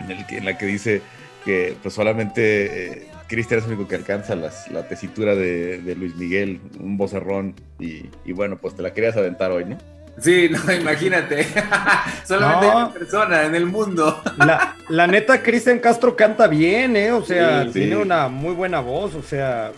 en, 0.00 0.10
el 0.10 0.26
que- 0.26 0.38
en 0.38 0.44
la 0.44 0.58
que 0.58 0.66
dice 0.66 1.02
que 1.44 1.76
pues 1.80 1.94
solamente 1.94 3.02
eh, 3.04 3.06
Cristian 3.28 3.60
es 3.60 3.66
el 3.66 3.74
único 3.74 3.88
que 3.88 3.94
alcanza 3.94 4.34
las- 4.34 4.68
la 4.72 4.88
tesitura 4.88 5.36
de, 5.36 5.78
de 5.78 5.94
Luis 5.94 6.16
Miguel, 6.16 6.60
un 6.80 6.96
vocerrón, 6.98 7.54
y, 7.78 8.06
y 8.24 8.32
bueno, 8.32 8.58
pues 8.58 8.74
te 8.74 8.82
la 8.82 8.92
querías 8.92 9.16
aventar 9.16 9.52
hoy, 9.52 9.64
¿no? 9.66 9.78
Sí, 10.20 10.48
no, 10.66 10.72
imagínate. 10.72 11.46
Solamente 12.24 12.66
No. 12.66 12.72
hay 12.72 12.76
una 12.84 12.92
persona 12.92 13.44
en 13.44 13.54
el 13.54 13.66
mundo. 13.66 14.20
La, 14.38 14.76
la 14.88 15.06
neta, 15.06 15.42
Cristian 15.42 15.78
Castro 15.78 16.16
canta 16.16 16.46
bien, 16.48 16.96
¿eh? 16.96 17.12
O 17.12 17.24
sea, 17.24 17.64
Sí, 17.64 17.70
tiene 17.72 17.96
sí. 17.96 18.02
una 18.02 18.28
muy 18.28 18.54
buena 18.54 18.80
voz, 18.80 19.14
o 19.14 19.22
sea. 19.22 19.72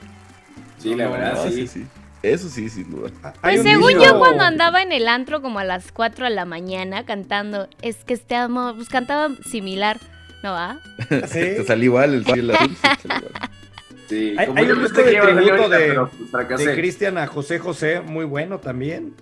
Sí, 0.79 0.94
la 0.94 1.09
verdad, 1.09 1.35
No, 1.44 1.50
sí. 1.50 1.66
sí. 1.66 1.87
Eso 2.22 2.48
sí, 2.50 2.68
sin 2.68 2.90
duda. 2.90 3.11
hay 3.42 3.57
Pues 3.57 3.62
según 3.62 3.94
niño- 3.94 4.05
yo 4.05 4.18
cuando 4.18 4.42
andaba 4.44 4.83
en 4.83 4.92
el 4.92 5.09
antro 5.09 5.40
como 5.40 5.59
a 5.59 5.64
las 5.64 5.90
4 5.90 6.26
de 6.26 6.31
la 6.31 6.44
mañana 6.44 7.07
cantando, 7.07 7.66
es 7.81 7.96
que 8.05 8.12
estamos, 8.12 8.74
pues 8.76 8.88
cantaba 8.90 9.31
similar, 9.50 9.98
¿no 10.42 10.53
va? 10.53 10.81
Sí. 11.09 11.40
Te 11.40 11.64
salió 11.64 11.85
igual 11.87 12.12
el 12.14 12.24
cielo 12.26 12.53
sí, 14.09 14.35
Hay, 14.37 14.46
como 14.48 14.59
hay 14.59 14.66
yo 14.66 14.74
un 14.74 14.83
disco 14.83 14.96
que 15.03 15.11
de 15.11 15.20
tributo 15.20 15.68
de, 15.70 16.00
pues, 16.31 16.64
de 16.66 16.74
Cristian 16.74 17.16
a 17.18 17.26
José 17.26 17.59
José, 17.59 18.00
muy 18.00 18.24
bueno 18.26 18.59
también. 18.59 19.14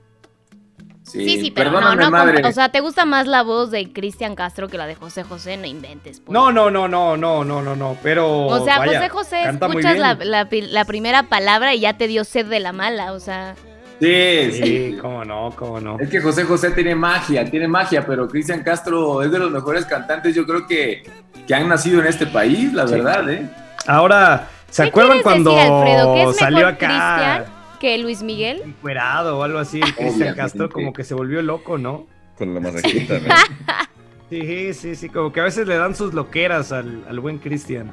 Sí, 1.11 1.40
sí, 1.40 1.51
pero 1.51 1.71
no, 1.71 1.94
no, 1.94 2.11
madre. 2.11 2.47
o 2.47 2.53
sea, 2.53 2.68
¿te 2.68 2.81
gusta 2.81 3.05
más 3.05 3.27
la 3.27 3.42
voz 3.42 3.71
de 3.71 3.92
Cristian 3.92 4.35
Castro 4.35 4.68
que 4.68 4.77
la 4.79 4.87
de 4.87 4.94
José 4.94 5.23
José? 5.25 5.57
No 5.57 5.66
inventes. 5.66 6.21
pues. 6.21 6.33
No, 6.33 6.53
no, 6.53 6.71
no, 6.71 6.87
no, 6.88 7.16
no, 7.16 7.44
no, 7.44 7.62
no, 7.62 7.77
no, 7.77 7.97
pero. 8.03 8.47
O 8.47 8.64
sea, 8.64 8.79
vaya, 8.79 9.09
José 9.09 9.09
José, 9.09 9.42
escuchas 9.51 9.99
la, 9.99 10.14
la 10.14 10.49
pi- 10.49 10.62
la 10.62 10.85
primera 10.85 11.25
palabra 11.25 11.75
y 11.75 11.81
ya 11.81 11.97
te 11.97 12.07
dio 12.07 12.25
sed 12.25 12.47
de 12.47 12.61
la 12.61 12.73
mala, 12.73 13.12
o 13.12 13.21
sea. 13.21 13.55
Sí, 14.01 14.53
sí. 14.53 14.62
Sí, 14.62 14.99
cómo 15.01 15.25
no, 15.25 15.51
cómo 15.57 15.81
no. 15.81 15.99
Es 15.99 16.09
que 16.09 16.21
José 16.21 16.44
José 16.44 16.71
tiene 16.71 16.94
magia, 16.94 17.44
tiene 17.44 17.66
magia, 17.66 18.07
pero 18.07 18.29
Cristian 18.29 18.62
Castro 18.62 19.23
es 19.23 19.33
de 19.33 19.40
los 19.40 19.51
mejores 19.51 19.85
cantantes, 19.87 20.35
yo 20.37 20.47
creo 20.47 20.68
que, 20.68 21.03
que 21.49 21.55
han 21.55 21.68
nacido 21.68 22.01
en 22.01 22.07
este 22.07 22.27
país, 22.27 22.73
la 22.73 22.87
Sí. 22.87 22.94
verdad, 22.94 23.29
¿eh? 23.29 23.49
Ahora, 23.88 24.47
¿se 24.71 24.85
¿Qué 24.85 24.88
acuerdan 24.90 25.21
cuando 25.23 25.51
decir, 25.53 25.73
Alfredo? 25.73 26.14
¿Que 26.14 26.23
es 26.31 26.37
salió 26.37 26.68
acá 26.68 26.77
Cristian 26.87 27.58
que 27.79 27.97
Luis 27.99 28.23
Miguel? 28.23 28.62
encuerado 28.64 29.38
o 29.38 29.43
algo 29.43 29.59
así? 29.59 29.81
Cristian. 29.81 30.35
Castro 30.35 30.69
como 30.71 30.93
que 30.93 31.05
se 31.05 31.14
volvió 31.14 31.41
loco, 31.43 31.79
¿no? 31.79 32.07
Con 32.37 32.55
la 32.55 32.61
masajita, 32.61 33.14
¿no? 33.21 33.35
Sí, 34.31 34.75
sí, 34.75 34.95
sí, 34.95 35.09
como 35.09 35.33
que 35.33 35.41
a 35.41 35.45
veces 35.45 35.67
le 35.67 35.79
dan 35.79 35.95
sus 35.97 36.12
loqueras 36.12 36.71
al, 36.71 37.03
al 37.09 37.19
buen 37.19 37.38
Cristian. 37.38 37.91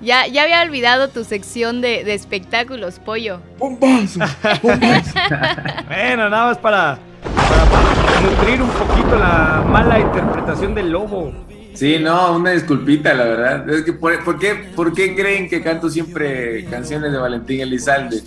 Ya, 0.00 0.26
ya 0.26 0.44
había 0.44 0.62
olvidado 0.62 1.10
tu 1.10 1.24
sección 1.24 1.82
de, 1.82 2.04
de 2.04 2.14
espectáculos, 2.14 2.98
pollo. 3.00 3.40
¡Bombazo! 3.58 4.20
Bueno, 5.88 6.30
nada 6.30 6.46
más 6.46 6.58
para, 6.58 6.98
para, 7.22 7.64
para 7.66 8.20
nutrir 8.22 8.62
un 8.62 8.70
poquito 8.70 9.18
la 9.18 9.62
mala 9.68 10.00
interpretación 10.00 10.74
del 10.74 10.90
lobo. 10.90 11.34
Sí, 11.78 11.96
no, 12.00 12.34
una 12.34 12.50
disculpita, 12.50 13.14
la 13.14 13.24
verdad. 13.24 13.70
Es 13.70 13.82
que, 13.82 13.92
¿por, 13.92 14.24
por 14.24 14.36
qué, 14.36 14.56
¿por 14.74 14.92
qué 14.92 15.14
creen 15.14 15.48
que 15.48 15.62
canto 15.62 15.88
siempre 15.88 16.64
canciones 16.64 17.12
de 17.12 17.18
Valentín 17.18 17.60
Elizalde? 17.60 18.20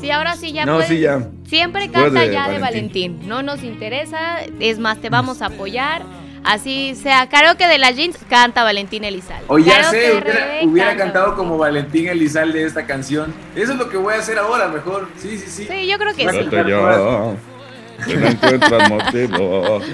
Sí, 0.00 0.10
ahora 0.10 0.36
sí 0.36 0.52
ya 0.52 0.64
No, 0.64 0.76
puedes- 0.76 0.88
sí, 0.88 1.00
ya. 1.00 1.28
Siempre 1.46 1.90
canta 1.90 2.20
de 2.20 2.32
ya 2.32 2.48
de 2.48 2.58
Valentín. 2.58 3.28
No 3.28 3.42
nos 3.42 3.62
interesa, 3.62 4.38
es 4.58 4.78
más, 4.78 5.02
te 5.02 5.10
vamos 5.10 5.42
a 5.42 5.46
apoyar. 5.46 6.00
Así 6.44 6.94
sea, 6.94 7.28
karaoke 7.28 7.66
de 7.66 7.76
las 7.76 7.94
jeans, 7.94 8.16
canta 8.30 8.64
Valentín 8.64 9.04
Elizalde. 9.04 9.44
O 9.48 9.58
ya 9.58 9.84
sé, 9.84 10.22
hubiera, 10.64 10.96
cantado 10.96 11.36
como 11.36 11.58
Valentín 11.58 12.08
Elizalde 12.08 12.64
esta 12.64 12.86
canción. 12.86 13.34
Eso 13.54 13.72
es 13.72 13.78
lo 13.78 13.90
que 13.90 13.98
voy 13.98 14.14
a 14.14 14.18
hacer 14.20 14.38
ahora, 14.38 14.68
mejor. 14.68 15.08
Sí, 15.18 15.36
sí, 15.36 15.50
sí. 15.50 15.68
Sí, 15.70 15.86
yo 15.86 15.98
creo 15.98 16.14
que 16.14 16.22
sí. 16.30 16.38
Ya, 16.50 18.06
que 18.06 18.16
no 18.16 18.26
encuentras 18.28 18.88
motivo. 18.88 19.82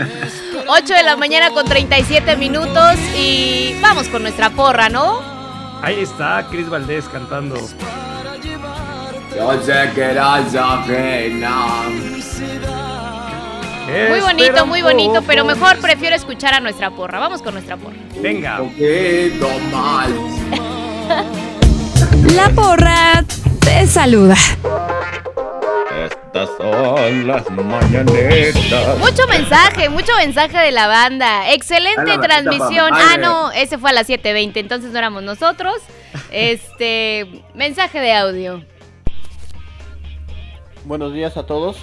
8 0.66 0.94
de 0.94 1.02
la 1.02 1.16
mañana 1.16 1.50
con 1.50 1.66
37 1.66 2.36
minutos 2.36 2.96
y 3.16 3.76
vamos 3.80 4.08
con 4.08 4.22
nuestra 4.22 4.50
porra, 4.50 4.88
¿no? 4.88 5.20
Ahí 5.82 6.00
está 6.00 6.46
Cris 6.50 6.68
Valdés 6.68 7.04
cantando. 7.08 7.56
Yo 9.36 9.62
sé 9.62 9.90
que 9.94 10.02
eras 10.02 10.54
ajena. 10.54 11.82
Muy 14.08 14.20
bonito, 14.20 14.66
muy 14.66 14.82
bonito, 14.82 15.22
pero 15.26 15.44
mejor 15.44 15.78
prefiero 15.78 16.16
escuchar 16.16 16.54
a 16.54 16.60
nuestra 16.60 16.90
porra. 16.90 17.18
Vamos 17.18 17.42
con 17.42 17.54
nuestra 17.54 17.76
porra. 17.76 17.96
Venga. 18.20 18.62
Un 18.62 18.70
poquito 18.70 19.48
mal. 19.70 20.14
La 22.34 22.48
porra 22.50 23.24
te 23.64 23.86
saluda. 23.86 24.36
Estas 26.04 26.48
son 26.58 27.26
las 27.26 27.50
mañanetas. 27.50 28.98
Mucho 28.98 29.26
mensaje, 29.28 29.88
mucho 29.88 30.12
mensaje 30.16 30.58
de 30.58 30.72
la 30.72 30.86
banda. 30.86 31.52
Excelente 31.52 32.00
A 32.00 32.04
la 32.04 32.16
bandita 32.16 32.42
transmisión. 32.42 32.92
Ah, 32.92 33.16
no, 33.18 33.52
ese 33.52 33.78
fue 33.78 33.90
a 33.90 33.92
las 33.92 34.08
7:20, 34.08 34.60
entonces 34.60 34.92
no 34.92 34.98
éramos 34.98 35.22
nosotros. 35.22 35.76
Este, 36.30 37.42
mensaje 37.54 38.00
de 38.00 38.12
audio. 38.12 38.62
Buenos 40.84 41.14
días 41.14 41.36
a 41.36 41.46
todos. 41.46 41.76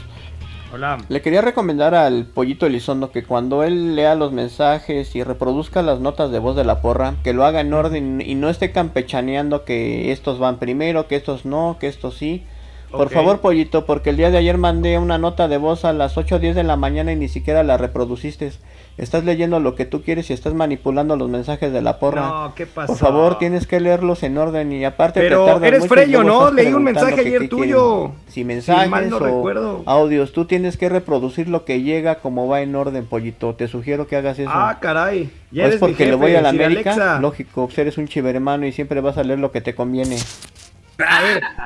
Hola. 0.73 0.99
Le 1.09 1.21
quería 1.21 1.41
recomendar 1.41 1.93
al 1.95 2.25
Pollito 2.25 2.65
Elizondo 2.65 3.11
que 3.11 3.23
cuando 3.23 3.63
él 3.63 3.95
lea 3.95 4.15
los 4.15 4.31
mensajes 4.31 5.15
y 5.15 5.23
reproduzca 5.23 5.81
las 5.81 5.99
notas 5.99 6.31
de 6.31 6.39
voz 6.39 6.55
de 6.55 6.63
la 6.63 6.81
porra, 6.81 7.15
que 7.23 7.33
lo 7.33 7.43
haga 7.43 7.59
en 7.59 7.73
orden 7.73 8.23
y 8.25 8.35
no 8.35 8.49
esté 8.49 8.71
campechaneando 8.71 9.65
que 9.65 10.11
estos 10.11 10.39
van 10.39 10.59
primero, 10.59 11.07
que 11.07 11.17
estos 11.17 11.45
no, 11.45 11.77
que 11.79 11.87
estos 11.87 12.15
sí. 12.15 12.45
Por 12.89 13.09
favor, 13.09 13.39
Pollito, 13.39 13.85
porque 13.85 14.09
el 14.09 14.17
día 14.17 14.31
de 14.31 14.37
ayer 14.37 14.57
mandé 14.57 14.97
una 14.97 15.17
nota 15.17 15.47
de 15.47 15.57
voz 15.57 15.85
a 15.85 15.93
las 15.93 16.17
8 16.17 16.35
o 16.35 16.39
10 16.39 16.55
de 16.55 16.63
la 16.63 16.75
mañana 16.75 17.13
y 17.13 17.15
ni 17.15 17.29
siquiera 17.29 17.63
la 17.63 17.77
reproduciste. 17.77 18.51
Estás 18.97 19.23
leyendo 19.23 19.59
lo 19.59 19.73
que 19.73 19.85
tú 19.85 20.03
quieres 20.03 20.29
y 20.29 20.33
estás 20.33 20.53
manipulando 20.53 21.15
los 21.15 21.27
mensajes 21.29 21.73
de 21.73 21.81
la 21.81 21.97
porra. 21.97 22.21
No, 22.21 22.53
¿qué 22.55 22.67
pasó? 22.67 22.87
Por 22.87 22.97
favor, 22.97 23.37
tienes 23.39 23.65
que 23.65 23.79
leerlos 23.79 24.21
en 24.21 24.37
orden 24.37 24.71
y 24.73 24.85
aparte 24.85 25.21
te 25.21 25.25
Pero 25.27 25.63
eres 25.63 25.87
Freyo, 25.87 26.23
¿no? 26.23 26.51
Leí 26.51 26.71
un 26.73 26.83
mensaje 26.83 27.21
ayer 27.21 27.49
tuyo. 27.49 27.97
quieren. 28.09 28.21
Si 28.27 28.43
mensajes 28.43 28.89
mal 28.89 29.09
no 29.09 29.15
o 29.15 29.19
recuerdo. 29.19 29.83
audios, 29.85 30.33
tú 30.33 30.45
tienes 30.45 30.77
que 30.77 30.87
reproducir 30.89 31.47
lo 31.49 31.65
que 31.65 31.81
llega 31.81 32.15
como 32.15 32.47
va 32.47 32.61
en 32.61 32.75
orden, 32.75 33.05
pollito. 33.05 33.55
Te 33.55 33.67
sugiero 33.67 34.07
que 34.07 34.17
hagas 34.17 34.37
eso. 34.37 34.51
Ah, 34.53 34.77
caray. 34.79 35.31
Ya 35.51 35.65
¿O 35.65 35.67
es 35.69 35.77
porque 35.77 36.05
le 36.05 36.15
voy 36.15 36.35
a 36.35 36.41
la 36.41 36.49
América? 36.49 36.91
Alexa. 36.93 37.19
Lógico, 37.21 37.65
pues 37.67 37.77
eres 37.79 37.97
un 37.97 38.07
chivermano 38.07 38.65
y 38.67 38.71
siempre 38.71 39.01
vas 39.01 39.17
a 39.17 39.23
leer 39.23 39.39
lo 39.39 39.51
que 39.51 39.61
te 39.61 39.73
conviene. 39.73 40.17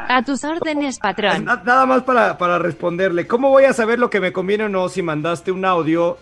A 0.08 0.24
tus 0.24 0.44
órdenes, 0.44 1.00
patrón. 1.00 1.44
Na- 1.44 1.62
Nada 1.66 1.86
más 1.86 2.04
para, 2.04 2.38
para 2.38 2.60
responderle. 2.60 3.28
¿Cómo 3.28 3.50
voy 3.50 3.66
a 3.66 3.74
saber 3.74 4.00
lo 4.00 4.10
que 4.10 4.20
me 4.22 4.32
conviene 4.32 4.66
o 4.66 4.70
no 4.70 4.88
si 4.88 5.02
mandaste 5.02 5.52
un 5.52 5.66
audio 5.66 6.18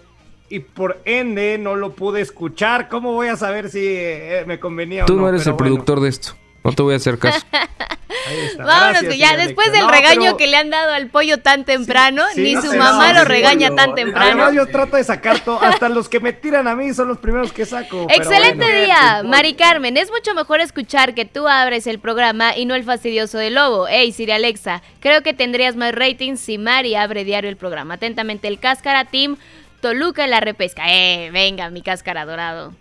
y 0.49 0.59
por 0.59 1.01
ende 1.05 1.57
no 1.57 1.75
lo 1.75 1.93
pude 1.93 2.21
escuchar? 2.21 2.89
¿Cómo 2.89 3.13
voy 3.13 3.27
a 3.27 3.37
saber 3.37 3.69
si 3.69 3.81
eh, 3.85 4.43
me 4.45 4.59
convenía 4.59 5.03
o 5.03 5.07
Tú 5.07 5.15
no? 5.15 5.21
no 5.23 5.29
eres 5.29 5.41
Pero 5.41 5.51
el 5.51 5.57
bueno, 5.57 5.73
productor 5.75 5.99
de 6.01 6.09
esto. 6.09 6.33
No 6.63 6.71
te 6.71 6.81
voy 6.81 6.93
a 6.93 6.97
hacer 6.97 7.19
caso. 7.19 7.45
ahí 7.51 8.39
está. 8.45 8.63
Vámonos, 8.63 9.01
Gracias, 9.03 9.17
ya 9.17 9.35
después 9.35 9.69
del 9.73 9.81
No, 9.81 9.91
regaño 9.91 10.21
pero- 10.21 10.37
que 10.37 10.47
le 10.47 10.55
han 10.55 10.69
dado 10.69 10.93
al 10.93 11.07
pollo 11.07 11.39
tan 11.39 11.65
temprano, 11.65 12.23
Sí, 12.33 12.41
ni 12.41 12.53
no 12.53 12.61
su 12.61 12.71
sé, 12.71 12.77
mamá 12.77 13.11
no, 13.11 13.19
lo 13.19 13.25
regaña 13.25 13.67
pollo. 13.67 13.75
tan 13.75 13.95
temprano. 13.95 14.25
Además, 14.25 14.53
yo 14.53 14.65
trato 14.67 14.95
de 14.95 15.03
sacar 15.03 15.39
todo. 15.41 15.61
Hasta 15.61 15.89
los 15.89 16.07
que 16.07 16.21
me 16.21 16.31
tiran 16.31 16.69
a 16.69 16.75
mí 16.77 16.93
son 16.93 17.09
los 17.09 17.17
primeros 17.17 17.51
que 17.51 17.65
saco. 17.65 18.07
Excelente 18.09 18.63
bueno. 18.63 18.79
día, 18.85 19.23
Mari 19.25 19.55
Carmen. 19.55 19.97
Es 19.97 20.09
mucho 20.09 20.33
mejor 20.35 20.61
escuchar 20.61 21.13
que 21.13 21.25
tú 21.25 21.49
abres 21.49 21.85
el 21.85 21.99
programa 21.99 22.55
y 22.55 22.65
no 22.65 22.75
el 22.75 22.85
fastidioso 22.85 23.37
del 23.39 23.55
lobo. 23.55 23.89
Ey, 23.89 24.13
Siri 24.13 24.31
Alexa, 24.31 24.81
creo 25.01 25.21
que 25.21 25.33
tendrías 25.33 25.75
más 25.75 25.93
ratings 25.93 26.39
si 26.39 26.57
Mari 26.57 26.95
abre 26.95 27.25
diario 27.25 27.49
el 27.49 27.57
programa. 27.57 27.95
Atentamente, 27.95 28.47
el 28.47 28.57
Cáscara 28.59 29.03
Team 29.03 29.35
Toluca 29.83 30.23
en 30.23 30.29
la 30.31 30.39
repesca. 30.39 30.83
Eh, 30.87 31.29
venga, 31.31 31.69
mi 31.69 31.81
Cáscara 31.81 32.25
dorado. 32.25 32.73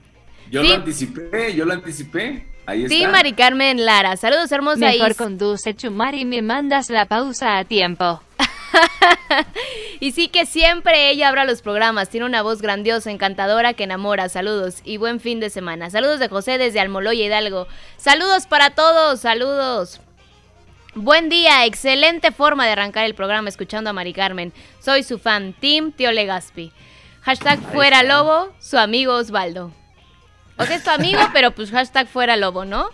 Yo 0.51 0.62
Sí. 0.62 0.69
lo 0.69 0.75
anticipé, 0.77 1.55
yo 1.55 1.65
lo 1.65 1.73
anticipé. 1.73 2.47
Ahí 2.65 2.85
está. 2.85 2.95
Sí, 2.95 3.07
Mari 3.09 3.33
Carmen 3.33 3.85
Lara. 3.85 4.17
Saludos, 4.17 4.53
hermosa. 4.53 4.87
Mejor 4.87 5.17
conduce 5.17 5.75
Chumar 5.75 6.15
y 6.15 6.25
me 6.25 6.43
mandas 6.43 6.91
la 6.91 7.07
pausa 7.07 7.59
a 7.59 7.65
tiempo. 7.65 8.23
Y 10.01 10.11
sí 10.12 10.27
que 10.29 10.47
siempre 10.47 11.11
ella 11.11 11.29
abra 11.29 11.45
los 11.45 11.62
programas, 11.62 12.09
tiene 12.09 12.27
una 12.27 12.43
voz 12.43 12.61
grandiosa, 12.61 13.11
encantadora 13.12 13.73
que 13.75 13.85
enamora. 13.85 14.29
Saludos 14.29 14.81
y 14.85 14.97
buen 14.97 15.21
fin 15.21 15.38
de 15.38 15.49
semana. 15.49 15.91
Saludos 15.91 16.19
de 16.19 16.29
José 16.29 16.59
desde 16.59 16.81
Almoloya 16.81 17.25
Hidalgo. 17.25 17.69
Saludos 17.99 18.47
para 18.49 18.71
todos, 18.71 19.21
saludos. 19.21 20.01
Buen 20.97 21.29
día, 21.29 21.65
excelente 21.67 22.33
forma 22.33 22.67
de 22.67 22.73
arrancar 22.73 23.05
el 23.05 23.15
programa 23.15 23.49
escuchando 23.49 23.91
a 23.91 23.93
Mari 23.93 24.12
Carmen. 24.12 24.53
Soy 24.81 25.05
su 25.05 25.19
fan, 25.21 25.53
Team 25.53 25.93
Tío 25.93 26.11
Legaspi. 26.11 26.73
Hashtag 27.23 27.61
fuera 27.73 28.03
lobo, 28.03 28.53
su 28.59 28.77
amigo 28.79 29.15
Osvaldo. 29.15 29.71
O 30.59 30.65
sea, 30.65 30.77
es 30.77 30.85
tu 30.85 30.91
amigo, 30.91 31.21
pero 31.33 31.53
pues 31.53 31.71
hashtag 31.71 32.09
fuera 32.09 32.37
lobo, 32.37 32.65
¿no? 32.65 32.91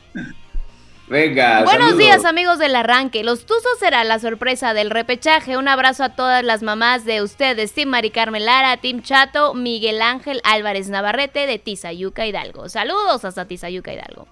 Venga, 1.08 1.64
Buenos 1.64 1.96
días 1.96 2.26
amigos 2.26 2.58
del 2.58 2.76
arranque. 2.76 3.24
Los 3.24 3.46
Tuzos 3.46 3.78
será 3.78 4.04
la 4.04 4.18
sorpresa 4.18 4.74
del 4.74 4.90
repechaje. 4.90 5.56
Un 5.56 5.66
abrazo 5.66 6.04
a 6.04 6.10
todas 6.10 6.44
las 6.44 6.62
mamás 6.62 7.06
de 7.06 7.22
ustedes. 7.22 7.72
Team 7.72 7.88
Mari 7.88 8.10
Carmen 8.10 8.44
Lara, 8.44 8.76
Team 8.76 9.02
Chato, 9.02 9.54
Miguel 9.54 10.02
Ángel 10.02 10.42
Álvarez 10.44 10.90
Navarrete 10.90 11.46
de 11.46 11.58
Tizayuca 11.58 12.26
Hidalgo. 12.26 12.68
Saludos 12.68 13.24
hasta 13.24 13.46
Tizayuca 13.46 13.94
Hidalgo. 13.94 14.28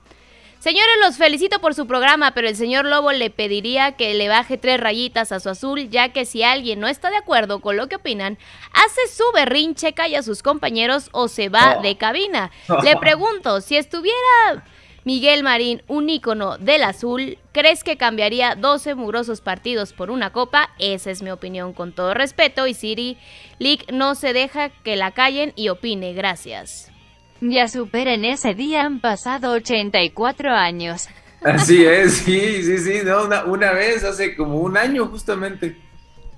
Señores, 0.66 0.96
los 1.00 1.16
felicito 1.16 1.60
por 1.60 1.74
su 1.74 1.86
programa, 1.86 2.32
pero 2.32 2.48
el 2.48 2.56
señor 2.56 2.86
Lobo 2.86 3.12
le 3.12 3.30
pediría 3.30 3.92
que 3.92 4.14
le 4.14 4.28
baje 4.28 4.58
tres 4.58 4.80
rayitas 4.80 5.30
a 5.30 5.38
su 5.38 5.48
azul, 5.48 5.88
ya 5.90 6.08
que 6.08 6.24
si 6.24 6.42
alguien 6.42 6.80
no 6.80 6.88
está 6.88 7.08
de 7.08 7.18
acuerdo 7.18 7.60
con 7.60 7.76
lo 7.76 7.86
que 7.86 7.94
opinan, 7.94 8.36
hace 8.72 9.00
su 9.06 9.22
berrinche, 9.32 9.92
calla 9.92 10.18
a 10.18 10.22
sus 10.24 10.42
compañeros 10.42 11.08
o 11.12 11.28
se 11.28 11.50
va 11.50 11.76
Oh. 11.78 11.82
de 11.82 11.96
cabina. 11.96 12.50
Le 12.82 12.96
pregunto, 12.96 13.60
si 13.60 13.76
estuviera 13.76 14.64
Miguel 15.04 15.44
Marín, 15.44 15.84
un 15.86 16.10
ícono 16.10 16.58
del 16.58 16.82
azul, 16.82 17.38
¿crees 17.52 17.84
que 17.84 17.96
cambiaría 17.96 18.56
12 18.56 18.96
mugrosos 18.96 19.42
partidos 19.42 19.92
por 19.92 20.10
una 20.10 20.32
copa? 20.32 20.70
Esa 20.80 21.12
es 21.12 21.22
mi 21.22 21.30
opinión 21.30 21.74
con 21.74 21.92
todo 21.92 22.12
respeto 22.12 22.66
y 22.66 22.74
Siri 22.74 23.18
League 23.60 23.86
no 23.92 24.16
se 24.16 24.32
deja 24.32 24.70
que 24.70 24.96
la 24.96 25.12
callen 25.12 25.52
y 25.54 25.68
opine. 25.68 26.12
Gracias. 26.12 26.90
Ya 27.40 27.68
superen 27.68 28.24
ese 28.24 28.54
día, 28.54 28.82
han 28.84 29.00
pasado 29.00 29.52
84 29.52 30.50
años. 30.50 31.08
Así 31.44 31.84
es, 31.84 32.14
sí, 32.18 32.62
sí, 32.62 32.78
sí, 32.78 33.00
no, 33.04 33.24
una, 33.24 33.44
una 33.44 33.72
vez, 33.72 34.04
hace 34.04 34.34
como 34.36 34.58
un 34.58 34.76
año 34.76 35.06
justamente. 35.06 35.76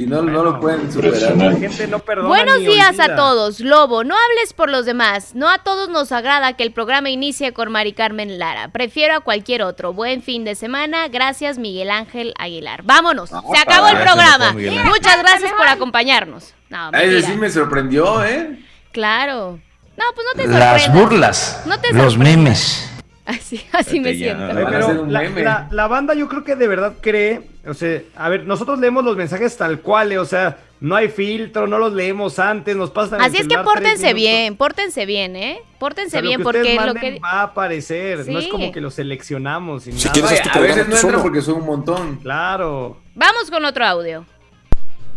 Y 0.00 0.06
no, 0.06 0.22
no 0.22 0.44
lo 0.44 0.60
pueden 0.60 0.92
superar. 0.92 1.36
La 1.36 1.56
gente 1.56 1.88
no 1.88 1.98
perdona 1.98 2.28
Buenos 2.28 2.60
días 2.60 2.90
olvida. 2.90 3.04
a 3.04 3.16
todos. 3.16 3.58
Lobo, 3.58 4.04
no 4.04 4.14
hables 4.14 4.52
por 4.52 4.70
los 4.70 4.86
demás. 4.86 5.34
No 5.34 5.48
a 5.50 5.58
todos 5.58 5.88
nos 5.88 6.12
agrada 6.12 6.52
que 6.52 6.62
el 6.62 6.70
programa 6.70 7.10
inicie 7.10 7.52
con 7.52 7.72
Mari 7.72 7.94
Carmen 7.94 8.38
Lara. 8.38 8.68
Prefiero 8.68 9.16
a 9.16 9.20
cualquier 9.20 9.62
otro. 9.62 9.92
Buen 9.92 10.22
fin 10.22 10.44
de 10.44 10.54
semana. 10.54 11.08
Gracias, 11.08 11.58
Miguel 11.58 11.90
Ángel 11.90 12.32
Aguilar. 12.38 12.84
Vámonos. 12.84 13.30
Se 13.30 13.58
acabó 13.58 13.88
el 13.88 13.96
programa. 13.96 14.52
Muchas 14.52 15.18
gracias 15.18 15.52
por 15.54 15.66
acompañarnos. 15.66 16.54
No, 16.68 16.92
sí 17.26 17.32
me 17.36 17.50
sorprendió, 17.50 18.24
¿eh? 18.24 18.56
Claro. 18.92 19.58
No, 19.98 20.04
pues 20.14 20.26
no 20.34 20.42
te 20.42 20.48
Las 20.48 20.82
sorprendas. 20.84 21.10
burlas, 21.10 21.62
No 21.66 21.80
te 21.80 21.92
los 21.92 22.16
memes. 22.16 22.84
Así, 23.28 23.60
así 23.72 24.00
me 24.00 24.14
siento. 24.14 24.42
Pero 24.54 25.04
la, 25.04 25.20
meme. 25.20 25.42
la- 25.42 25.68
la 25.70 25.86
banda 25.86 26.14
yo 26.14 26.28
creo 26.28 26.44
que 26.44 26.56
de 26.56 26.66
verdad 26.66 26.94
cree, 27.02 27.42
o 27.66 27.74
sea, 27.74 28.00
a 28.16 28.30
ver, 28.30 28.46
nosotros 28.46 28.78
leemos 28.78 29.04
los 29.04 29.18
mensajes 29.18 29.54
tal 29.58 29.80
cual, 29.82 30.12
eh, 30.12 30.18
o 30.18 30.24
sea, 30.24 30.56
no 30.80 30.96
hay 30.96 31.08
filtro, 31.10 31.66
no 31.66 31.76
los 31.78 31.92
leemos 31.92 32.38
antes, 32.38 32.74
nos 32.74 32.90
pasan 32.90 33.20
Así 33.20 33.36
es 33.36 33.46
que 33.46 33.58
pórtense 33.58 34.14
bien, 34.14 34.56
pórtense 34.56 35.04
bien, 35.04 35.36
¿eh? 35.36 35.60
O 35.74 35.78
Pórtense 35.78 36.12
sea, 36.12 36.20
bien 36.22 36.40
lo 36.42 36.50
que 36.50 36.58
ustedes 36.58 36.78
porque 36.78 36.86
lo 36.86 36.94
que... 37.16 37.20
va 37.20 37.30
a 37.32 37.42
aparecer, 37.42 38.26
no 38.28 38.38
es 38.38 38.46
como 38.46 38.72
que 38.72 38.80
lo 38.80 38.90
seleccionamos. 38.90 39.82
Sin 39.82 39.92
Si 39.98 40.06
nada. 40.08 40.12
quieres, 40.14 40.30
Oye, 40.32 40.50
tu 40.50 40.58
a 40.58 40.62
veces 40.62 40.84
tú 40.86 40.90
no 40.90 40.96
entra 40.98 41.22
porque 41.22 41.42
son 41.42 41.54
un 41.56 41.66
montón. 41.66 42.16
Claro. 42.22 42.98
Vamos 43.14 43.50
con 43.50 43.62
otro 43.62 43.84
audio. 43.84 44.24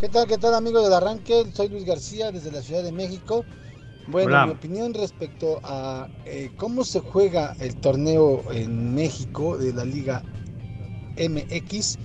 ¿Qué 0.02 0.10
tal, 0.10 0.28
qué 0.28 0.38
tal 0.38 0.54
amigos 0.54 0.84
del 0.84 0.94
arranque? 0.94 1.46
Soy 1.54 1.70
Luis 1.70 1.86
García 1.86 2.32
desde 2.32 2.52
la 2.52 2.62
Ciudad 2.62 2.84
de 2.84 2.92
México. 2.92 3.46
Bueno, 4.12 4.28
Hola. 4.28 4.46
mi 4.46 4.52
opinión 4.52 4.94
respecto 4.94 5.62
a 5.64 6.10
eh, 6.26 6.52
cómo 6.58 6.84
se 6.84 7.00
juega 7.00 7.56
el 7.60 7.76
torneo 7.78 8.44
en 8.52 8.94
México 8.94 9.58
de 9.58 9.72
la 9.72 9.86
Liga 9.86 10.22
MX, 11.16 11.98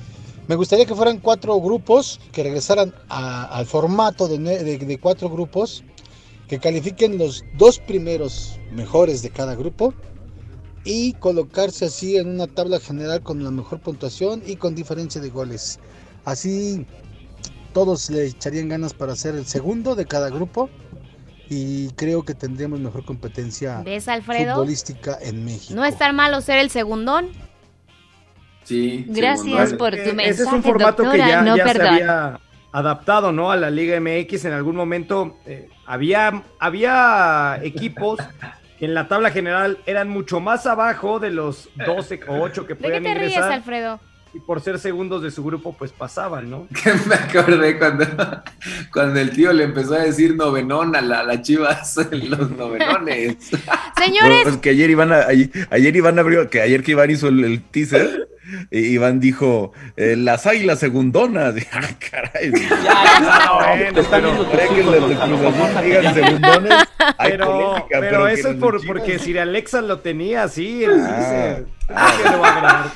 me 0.46 0.54
gustaría 0.54 0.86
que 0.86 0.94
fueran 0.94 1.18
cuatro 1.18 1.60
grupos, 1.60 2.20
que 2.30 2.44
regresaran 2.44 2.94
a- 3.08 3.44
al 3.46 3.66
formato 3.66 4.28
de- 4.28 4.38
de 4.78 4.98
cuatro 4.98 5.28
grupos, 5.28 5.82
que 6.46 6.60
califiquen 6.60 7.18
los 7.18 7.44
dos 7.54 7.80
primeros 7.80 8.60
mejores 8.70 9.20
de 9.22 9.30
cada 9.30 9.56
grupo 9.56 9.92
y 10.84 11.14
colocarse 11.14 11.86
así 11.86 12.16
en 12.16 12.28
una 12.28 12.46
tabla 12.46 12.78
general 12.78 13.20
con 13.24 13.42
la 13.42 13.50
mejor 13.50 13.80
puntuación 13.80 14.44
y 14.46 14.54
con 14.54 14.76
diferencia 14.76 15.20
de 15.20 15.30
goles. 15.30 15.80
Así 16.24 16.86
todos 17.72 18.08
le 18.10 18.26
echarían 18.26 18.68
ganas 18.68 18.94
para 18.94 19.16
ser 19.16 19.34
el 19.34 19.44
segundo 19.44 19.96
de 19.96 20.06
cada 20.06 20.30
grupo 20.30 20.70
y 21.48 21.90
creo 21.92 22.24
que 22.24 22.34
tendríamos 22.34 22.80
mejor 22.80 23.04
competencia 23.04 23.82
¿Ves, 23.84 24.08
Alfredo? 24.08 24.54
futbolística 24.54 25.18
en 25.20 25.44
México. 25.44 25.74
No 25.74 25.84
es 25.84 25.96
tan 25.96 26.14
malo 26.16 26.40
ser 26.40 26.58
el 26.58 26.70
segundón. 26.70 27.28
Sí. 28.64 29.04
Gracias 29.08 29.70
segundón. 29.70 29.78
por 29.78 29.90
tu 29.92 30.14
mensaje, 30.14 30.28
Ese 30.30 30.42
es 30.42 30.52
un 30.52 30.62
formato 30.62 31.02
doctora, 31.04 31.24
que 31.24 31.30
ya, 31.30 31.42
no 31.42 31.56
ya 31.56 31.68
se 31.68 31.82
había 31.82 32.40
adaptado, 32.72 33.32
¿no? 33.32 33.50
A 33.50 33.56
la 33.56 33.70
Liga 33.70 33.98
MX 34.00 34.44
en 34.46 34.52
algún 34.52 34.76
momento. 34.76 35.36
eh, 35.46 35.68
había, 35.86 36.42
había 36.58 37.60
equipos 37.62 38.18
que 38.78 38.84
en 38.86 38.94
la 38.94 39.06
tabla 39.08 39.30
general 39.30 39.78
eran 39.86 40.08
mucho 40.08 40.40
más 40.40 40.66
abajo 40.66 41.20
de 41.20 41.30
los 41.30 41.70
12 41.86 42.20
o 42.28 42.40
8 42.40 42.66
que 42.66 42.74
¿De 42.74 42.78
qué 42.78 42.84
podían 42.84 43.02
te 43.04 43.14
ríes, 43.14 43.30
ingresar. 43.30 43.52
Alfredo? 43.52 44.00
Y 44.34 44.40
por 44.40 44.60
ser 44.60 44.78
segundos 44.78 45.22
de 45.22 45.30
su 45.30 45.42
grupo, 45.42 45.74
pues 45.78 45.92
pasaban, 45.92 46.50
¿no? 46.50 46.66
Me 47.06 47.14
acordé 47.14 47.78
cuando, 47.78 48.04
cuando 48.92 49.18
el 49.20 49.30
tío 49.30 49.50
le 49.52 49.64
empezó 49.64 49.94
a 49.94 50.00
decir 50.00 50.34
novenón 50.36 50.94
a 50.94 51.00
la, 51.00 51.22
la 51.22 51.40
chivas, 51.40 51.96
los 52.12 52.50
novenones. 52.50 53.36
Señores, 53.98 54.40
Pues 54.42 54.56
que 54.58 54.70
ayer 54.70 54.90
Iván, 54.90 55.12
a- 55.12 55.26
ayer, 55.26 55.48
ayer 55.70 55.96
Iván 55.96 56.18
abrió, 56.18 56.50
que 56.50 56.60
ayer 56.60 56.82
que 56.82 56.90
Iván 56.92 57.10
hizo 57.10 57.28
el, 57.28 57.44
el 57.44 57.62
teaser, 57.62 58.28
y 58.70 58.78
Iván 58.80 59.20
dijo, 59.20 59.72
eh, 59.96 60.16
las 60.16 60.46
águilas 60.46 60.80
segundonas. 60.80 61.54
Y, 61.60 61.60
ah, 61.72 61.88
caray. 62.10 62.50
bueno, 62.50 64.02
pero- 64.10 64.50
¿Cree 64.50 64.68
que 64.68 64.82
los 64.82 65.08
de 65.08 65.14
Cruz 65.16 65.40
Azul 65.40 65.84
digan 65.84 66.14
segundones? 66.14 66.72
Hay 67.18 67.30
Pero, 67.32 67.46
polémica, 67.46 68.00
pero 68.00 68.26
que 68.26 68.32
eso 68.34 68.48
es 68.50 68.56
por, 68.56 68.86
porque 68.86 69.18
Sir 69.18 69.40
Alexa 69.40 69.80
lo 69.80 70.00
tenía 70.00 70.42
así. 70.44 70.84
el 70.84 71.00
Ah, 71.00 71.06
teaser. 71.16 71.75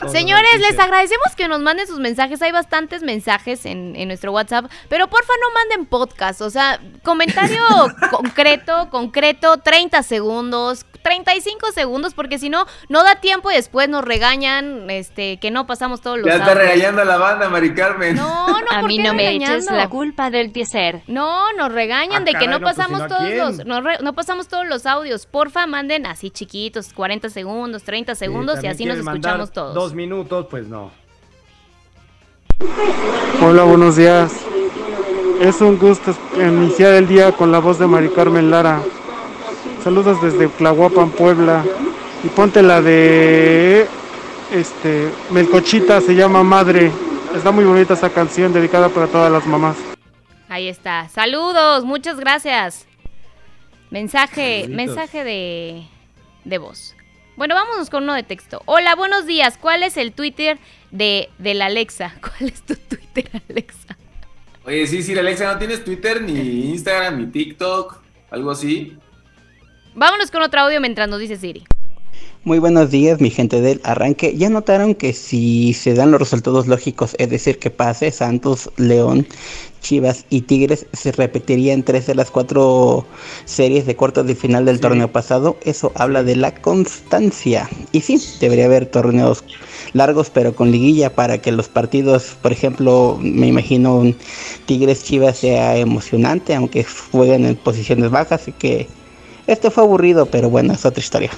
Señores, 0.08 0.60
les 0.60 0.78
agradecemos 0.78 1.34
que 1.36 1.48
nos 1.48 1.60
manden 1.60 1.86
sus 1.86 1.98
mensajes. 2.00 2.40
Hay 2.42 2.52
bastantes 2.52 3.02
mensajes 3.02 3.64
en, 3.66 3.94
en 3.96 4.08
nuestro 4.08 4.32
WhatsApp, 4.32 4.66
pero 4.88 5.08
porfa 5.08 5.32
no 5.40 5.50
manden 5.54 5.86
podcast. 5.86 6.40
O 6.40 6.50
sea, 6.50 6.80
comentario 7.02 7.62
concreto, 8.10 8.88
concreto, 8.90 9.58
30 9.58 10.02
segundos, 10.02 10.84
35 11.02 11.72
segundos, 11.72 12.14
porque 12.14 12.38
si 12.38 12.50
no, 12.50 12.66
no 12.88 13.02
da 13.02 13.16
tiempo 13.16 13.50
y 13.50 13.54
después 13.54 13.88
nos 13.88 14.04
regañan 14.04 14.90
este, 14.90 15.38
que 15.38 15.50
no 15.50 15.66
pasamos 15.66 16.00
todos 16.02 16.18
los 16.18 16.26
Ya 16.26 16.34
está 16.34 16.52
audios. 16.52 16.58
regañando 16.58 17.02
a 17.02 17.04
la 17.04 17.16
banda, 17.16 17.48
Mari 17.48 17.74
Carmen. 17.74 18.16
No, 18.16 18.48
no, 18.48 18.66
A 18.70 18.80
¿por 18.80 18.88
mí 18.88 18.96
qué 18.98 19.02
no 19.04 19.14
me 19.14 19.22
regañando? 19.22 19.56
eches 19.56 19.70
la 19.72 19.88
culpa 19.88 20.30
del 20.30 20.52
teaser. 20.52 21.02
No, 21.06 21.52
nos 21.54 21.72
regañan 21.72 22.22
Ah, 22.22 22.24
de 22.24 22.32
que 22.32 22.32
caray, 22.32 22.48
no 22.48 22.58
no, 22.58 22.64
pues, 22.64 22.76
pasamos 22.76 23.02
si 23.02 23.08
no, 23.08 23.14
¿a 23.14 23.18
todos 23.18 23.30
los 23.56 23.66
no, 23.66 23.80
re- 23.80 23.98
no 24.02 24.12
pasamos 24.14 24.48
todos 24.48 24.66
los 24.66 24.84
audios. 24.86 25.26
Porfa, 25.26 25.66
manden 25.66 26.06
así 26.06 26.30
chiquitos, 26.30 26.92
40 26.92 27.30
segundos, 27.30 27.82
30 27.84 28.14
Sí, 28.14 28.18
segundos 28.18 28.54
y 28.58 28.62
también 28.62 28.72
así 28.88 28.88
nos 28.88 29.06
escuchamos 29.06 29.52
todos. 29.52 29.74
Dos 29.74 29.94
minutos, 29.94 30.46
pues 30.50 30.66
no. 30.66 30.90
Hola, 33.42 33.64
buenos 33.64 33.96
días. 33.96 34.32
Es 35.40 35.60
un 35.60 35.78
gusto 35.78 36.14
iniciar 36.36 36.92
el 36.94 37.08
día 37.08 37.32
con 37.32 37.50
la 37.50 37.58
voz 37.58 37.78
de 37.78 37.86
Mari 37.86 38.10
Carmen 38.10 38.50
Lara. 38.50 38.80
Saludos 39.82 40.20
desde 40.22 40.48
Tlahuapan, 40.48 41.10
Puebla. 41.10 41.64
Y 42.22 42.28
ponte 42.28 42.62
la 42.62 42.82
de 42.82 43.86
este 44.52 45.10
Melcochita, 45.30 46.00
se 46.02 46.14
llama 46.14 46.42
Madre. 46.42 46.90
Está 47.34 47.50
muy 47.50 47.64
bonita 47.64 47.94
esa 47.94 48.10
canción 48.10 48.52
dedicada 48.52 48.88
para 48.90 49.06
todas 49.06 49.32
las 49.32 49.46
mamás. 49.46 49.76
Ahí 50.48 50.68
está. 50.68 51.08
Saludos, 51.08 51.84
muchas 51.84 52.18
gracias. 52.18 52.86
Mensaje, 53.90 54.62
Saluditos. 54.62 54.76
mensaje 54.76 55.24
de, 55.24 55.86
de 56.44 56.58
voz. 56.58 56.94
Bueno, 57.40 57.54
vámonos 57.54 57.88
con 57.88 58.02
uno 58.02 58.12
de 58.12 58.22
texto. 58.22 58.60
Hola, 58.66 58.94
buenos 58.94 59.24
días. 59.24 59.56
¿Cuál 59.58 59.82
es 59.82 59.96
el 59.96 60.12
Twitter 60.12 60.58
de, 60.90 61.30
de 61.38 61.54
la 61.54 61.66
Alexa? 61.66 62.14
¿Cuál 62.20 62.50
es 62.50 62.60
tu 62.60 62.74
Twitter, 62.74 63.30
Alexa? 63.48 63.96
Oye, 64.66 64.86
sí, 64.86 65.02
sí, 65.02 65.18
Alexa, 65.18 65.50
¿no 65.50 65.58
tienes 65.58 65.82
Twitter, 65.82 66.20
ni 66.20 66.34
Instagram, 66.72 67.18
ni 67.18 67.26
TikTok? 67.28 67.96
¿Algo 68.30 68.50
así? 68.50 68.94
Vámonos 69.94 70.30
con 70.30 70.42
otro 70.42 70.60
audio 70.60 70.82
mientras 70.82 71.08
nos 71.08 71.18
dice 71.18 71.38
Siri. 71.38 71.64
Muy 72.44 72.58
buenos 72.58 72.90
días, 72.90 73.22
mi 73.22 73.30
gente 73.30 73.62
del 73.62 73.80
arranque. 73.84 74.36
Ya 74.36 74.50
notaron 74.50 74.94
que 74.94 75.14
si 75.14 75.72
se 75.72 75.94
dan 75.94 76.10
los 76.10 76.20
resultados 76.20 76.66
lógicos, 76.66 77.16
es 77.18 77.30
decir, 77.30 77.58
que 77.58 77.70
pase 77.70 78.10
Santos, 78.10 78.70
León, 78.76 79.26
Chivas 79.80 80.24
y 80.30 80.42
Tigres, 80.42 80.86
se 80.92 81.12
repetirían 81.12 81.82
tres 81.82 82.06
de 82.06 82.14
las 82.14 82.30
cuatro 82.30 83.06
series 83.44 83.86
de 83.86 83.96
cuartos 83.96 84.26
de 84.26 84.34
final 84.34 84.64
del 84.64 84.80
torneo 84.80 85.10
pasado. 85.10 85.56
Eso 85.62 85.92
habla 85.94 86.22
de 86.22 86.36
la 86.36 86.54
constancia. 86.54 87.68
Y 87.92 88.00
sí, 88.02 88.20
debería 88.40 88.66
haber 88.66 88.86
torneos 88.86 89.44
largos, 89.92 90.30
pero 90.30 90.54
con 90.54 90.70
liguilla 90.70 91.14
para 91.14 91.38
que 91.38 91.52
los 91.52 91.68
partidos, 91.68 92.36
por 92.40 92.52
ejemplo, 92.52 93.18
me 93.20 93.46
imagino 93.46 93.96
un 93.96 94.16
Tigres 94.66 95.04
Chivas 95.04 95.38
sea 95.38 95.76
emocionante, 95.76 96.54
aunque 96.54 96.84
jueguen 96.84 97.46
en 97.46 97.56
posiciones 97.56 98.10
bajas 98.10 98.48
y 98.48 98.52
que 98.52 98.88
este 99.46 99.70
fue 99.70 99.82
aburrido, 99.82 100.26
pero 100.26 100.50
bueno, 100.50 100.74
es 100.74 100.84
otra 100.84 101.00
historia. 101.00 101.30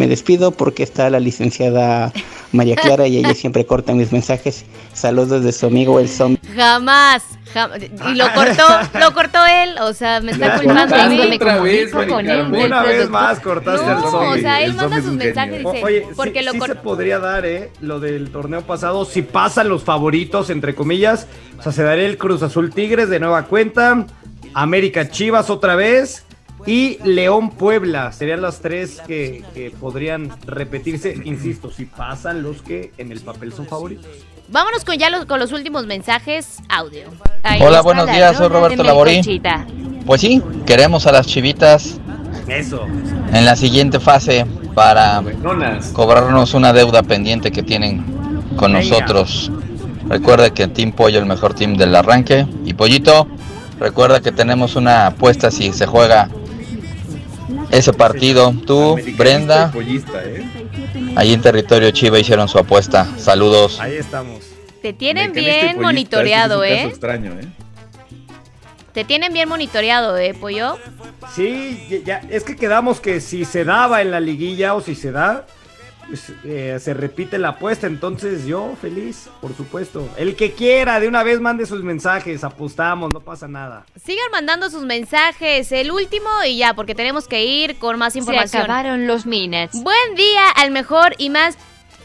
Me 0.00 0.08
despido 0.08 0.52
porque 0.52 0.82
está 0.82 1.10
la 1.10 1.20
licenciada 1.20 2.10
María 2.52 2.74
Clara 2.74 3.06
y 3.06 3.18
ella 3.18 3.34
siempre 3.34 3.66
corta 3.66 3.92
mis 3.92 4.10
mensajes. 4.12 4.64
Saludos 4.94 5.44
de 5.44 5.52
su 5.52 5.66
amigo 5.66 6.00
el 6.00 6.08
zombie. 6.08 6.40
Jamás, 6.56 7.22
jam- 7.54 7.70
y 8.10 8.14
lo 8.14 8.24
cortó, 8.32 8.64
lo 8.98 9.12
cortó 9.12 9.40
él, 9.44 9.74
o 9.82 9.92
sea, 9.92 10.22
me 10.22 10.32
está 10.32 10.56
culpando 10.56 10.80
a 10.80 10.86
cortaste 10.88 11.28
mí. 11.28 11.34
otra 11.36 11.60
vez, 11.60 11.92
con 11.92 12.26
él, 12.30 12.46
Una 12.50 12.82
vez 12.82 13.10
más 13.10 13.40
cortaste 13.40 13.84
No, 13.84 13.96
al 13.98 14.02
zombie. 14.10 14.38
o 14.38 14.40
sea, 14.40 14.62
él 14.62 14.72
manda 14.72 15.02
sus 15.02 15.12
mensajes 15.12 15.54
y 15.60 15.64
dice, 15.66 15.84
Oye, 15.84 16.06
porque 16.16 16.38
sí, 16.38 16.44
lo 16.46 16.52
sí 16.52 16.60
se 16.66 16.74
podría 16.76 17.18
dar, 17.18 17.44
¿eh? 17.44 17.70
Lo 17.82 18.00
del 18.00 18.30
torneo 18.30 18.62
pasado, 18.62 19.04
si 19.04 19.20
pasan 19.20 19.68
los 19.68 19.84
favoritos, 19.84 20.48
entre 20.48 20.74
comillas, 20.74 21.26
o 21.58 21.62
sea, 21.62 21.72
se 21.72 21.82
daría 21.82 22.06
el 22.06 22.16
Cruz 22.16 22.42
Azul 22.42 22.72
Tigres 22.72 23.10
de 23.10 23.20
nueva 23.20 23.42
cuenta, 23.44 24.06
América 24.54 25.10
Chivas 25.10 25.50
otra 25.50 25.74
vez 25.74 26.24
y 26.66 26.98
León 27.04 27.50
Puebla. 27.50 28.12
Serían 28.12 28.42
las 28.42 28.60
tres 28.60 29.00
que, 29.06 29.44
que 29.54 29.70
podrían 29.70 30.30
repetirse, 30.46 31.14
insisto, 31.24 31.70
si 31.70 31.86
pasan 31.86 32.42
los 32.42 32.62
que 32.62 32.92
en 32.98 33.12
el 33.12 33.20
papel 33.20 33.52
son 33.52 33.66
favoritos. 33.66 34.06
Vámonos 34.48 34.84
con 34.84 34.96
ya 34.96 35.10
los, 35.10 35.26
con 35.26 35.38
los 35.38 35.52
últimos 35.52 35.86
mensajes 35.86 36.58
audio. 36.68 37.04
Ahí 37.42 37.60
Hola, 37.60 37.70
está 37.70 37.82
buenos 37.82 38.06
la 38.06 38.12
días, 38.12 38.36
soy 38.36 38.48
Roberto 38.48 38.82
Laborí. 38.82 39.12
Melcochita. 39.12 39.66
Pues 40.04 40.20
sí, 40.20 40.42
queremos 40.66 41.06
a 41.06 41.12
las 41.12 41.26
chivitas 41.26 42.00
Eso. 42.48 42.84
en 43.32 43.44
la 43.44 43.54
siguiente 43.54 44.00
fase 44.00 44.46
para 44.74 45.22
cobrarnos 45.92 46.54
una 46.54 46.72
deuda 46.72 47.02
pendiente 47.02 47.50
que 47.52 47.62
tienen 47.62 48.04
con 48.56 48.72
Venga. 48.72 48.88
nosotros. 48.88 49.52
Recuerda 50.08 50.50
que 50.52 50.66
Team 50.66 50.90
Pollo 50.92 51.18
es 51.18 51.22
el 51.22 51.28
mejor 51.28 51.54
team 51.54 51.76
del 51.76 51.94
arranque. 51.94 52.44
Y 52.64 52.74
Pollito, 52.74 53.28
recuerda 53.78 54.20
que 54.20 54.32
tenemos 54.32 54.74
una 54.74 55.06
apuesta 55.06 55.52
si 55.52 55.72
se 55.72 55.86
juega 55.86 56.28
ese 57.70 57.92
partido. 57.92 58.52
Tú, 58.66 58.98
Brenda, 59.16 59.70
Pollista, 59.72 60.22
¿eh? 60.24 60.44
ahí 61.16 61.32
en 61.32 61.40
territorio 61.40 61.90
Chiva 61.90 62.18
hicieron 62.18 62.48
su 62.48 62.58
apuesta. 62.58 63.06
Saludos. 63.18 63.78
Ahí 63.80 63.96
estamos. 63.96 64.40
Te 64.82 64.92
tienen 64.92 65.32
bien 65.32 65.76
pollista, 65.76 65.82
monitoreado, 65.82 66.64
este 66.64 66.74
sí 66.74 66.80
es 66.80 66.84
un 66.84 66.88
¿eh? 66.88 66.90
caso 66.90 66.96
extraño, 67.28 67.40
¿eh? 67.40 67.48
Te 68.92 69.04
tienen 69.04 69.32
bien 69.32 69.48
monitoreado, 69.48 70.16
¿eh, 70.18 70.34
Pollo? 70.34 70.76
Sí, 71.34 71.86
ya, 72.04 72.20
ya- 72.22 72.28
es 72.30 72.42
que 72.44 72.56
quedamos 72.56 73.00
que 73.00 73.20
si 73.20 73.44
se 73.44 73.64
daba 73.64 74.02
en 74.02 74.10
la 74.10 74.18
liguilla 74.20 74.74
o 74.74 74.80
si 74.80 74.94
se 74.96 75.12
da, 75.12 75.46
pues, 76.10 76.32
eh, 76.44 76.76
se 76.80 76.92
repite 76.92 77.38
la 77.38 77.50
apuesta. 77.50 77.86
Entonces 77.86 78.44
yo 78.44 78.74
feliz, 78.82 79.30
por 79.40 79.56
supuesto. 79.56 80.08
El 80.16 80.34
que 80.34 80.52
quiera, 80.52 80.98
de 80.98 81.06
una 81.06 81.22
vez 81.22 81.40
mande 81.40 81.66
sus 81.66 81.84
mensajes, 81.84 82.42
apostamos, 82.42 83.12
no 83.12 83.20
pasa 83.20 83.46
nada. 83.46 83.86
Sigan 84.04 84.28
mandando 84.32 84.68
sus 84.70 84.82
mensajes, 84.82 85.70
el 85.70 85.92
último 85.92 86.28
y 86.44 86.58
ya, 86.58 86.74
porque 86.74 86.96
tenemos 86.96 87.28
que 87.28 87.44
ir 87.44 87.78
con 87.78 87.96
más 87.96 88.14
Se 88.14 88.18
información. 88.18 88.64
acabaron 88.64 89.06
los 89.06 89.24
minutes. 89.24 89.80
Buen 89.82 90.16
día 90.16 90.50
al 90.56 90.72
mejor 90.72 91.14
y 91.16 91.30
más 91.30 91.56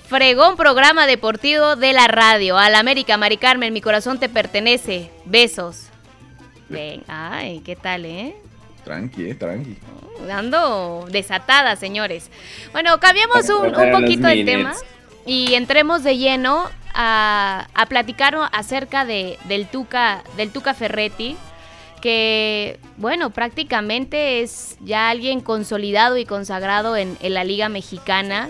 fregón 0.08 0.56
programa 0.56 1.08
deportivo 1.08 1.76
de 1.76 1.94
la 1.94 2.08
radio. 2.08 2.60
Al 2.60 2.76
América, 2.76 3.18
Mari 3.18 3.38
Carmen, 3.38 3.74
mi 3.74 3.82
corazón 3.82 4.20
te 4.20 4.30
pertenece. 4.30 5.10
Besos. 5.26 5.88
Ven, 6.70 7.04
ay, 7.08 7.62
¿qué 7.66 7.76
tal, 7.76 8.06
eh? 8.06 8.36
Tranqui, 8.84 9.32
eh, 9.32 9.34
tranqui. 9.34 9.78
Ando 10.32 11.06
desatada, 11.10 11.76
señores. 11.76 12.30
Bueno, 12.72 13.00
cambiamos 13.00 13.50
un, 13.50 13.76
un 13.76 13.92
poquito 13.92 14.28
de 14.28 14.44
tema 14.44 14.74
y 15.26 15.54
entremos 15.54 16.04
de 16.04 16.18
lleno 16.18 16.70
a, 16.94 17.68
a 17.74 17.86
platicar 17.88 18.38
acerca 18.52 19.06
de, 19.06 19.38
del, 19.46 19.68
Tuca, 19.68 20.24
del 20.38 20.52
Tuca 20.52 20.74
Ferretti, 20.74 21.36
que, 22.02 22.80
bueno, 22.98 23.32
prácticamente 23.32 24.42
es 24.42 24.78
ya 24.82 25.10
alguien 25.10 25.42
consolidado 25.42 26.18
y 26.18 26.26
consagrado 26.26 26.96
en, 26.96 27.18
en 27.22 27.34
la 27.34 27.44
Liga 27.44 27.70
Mexicana. 27.70 28.50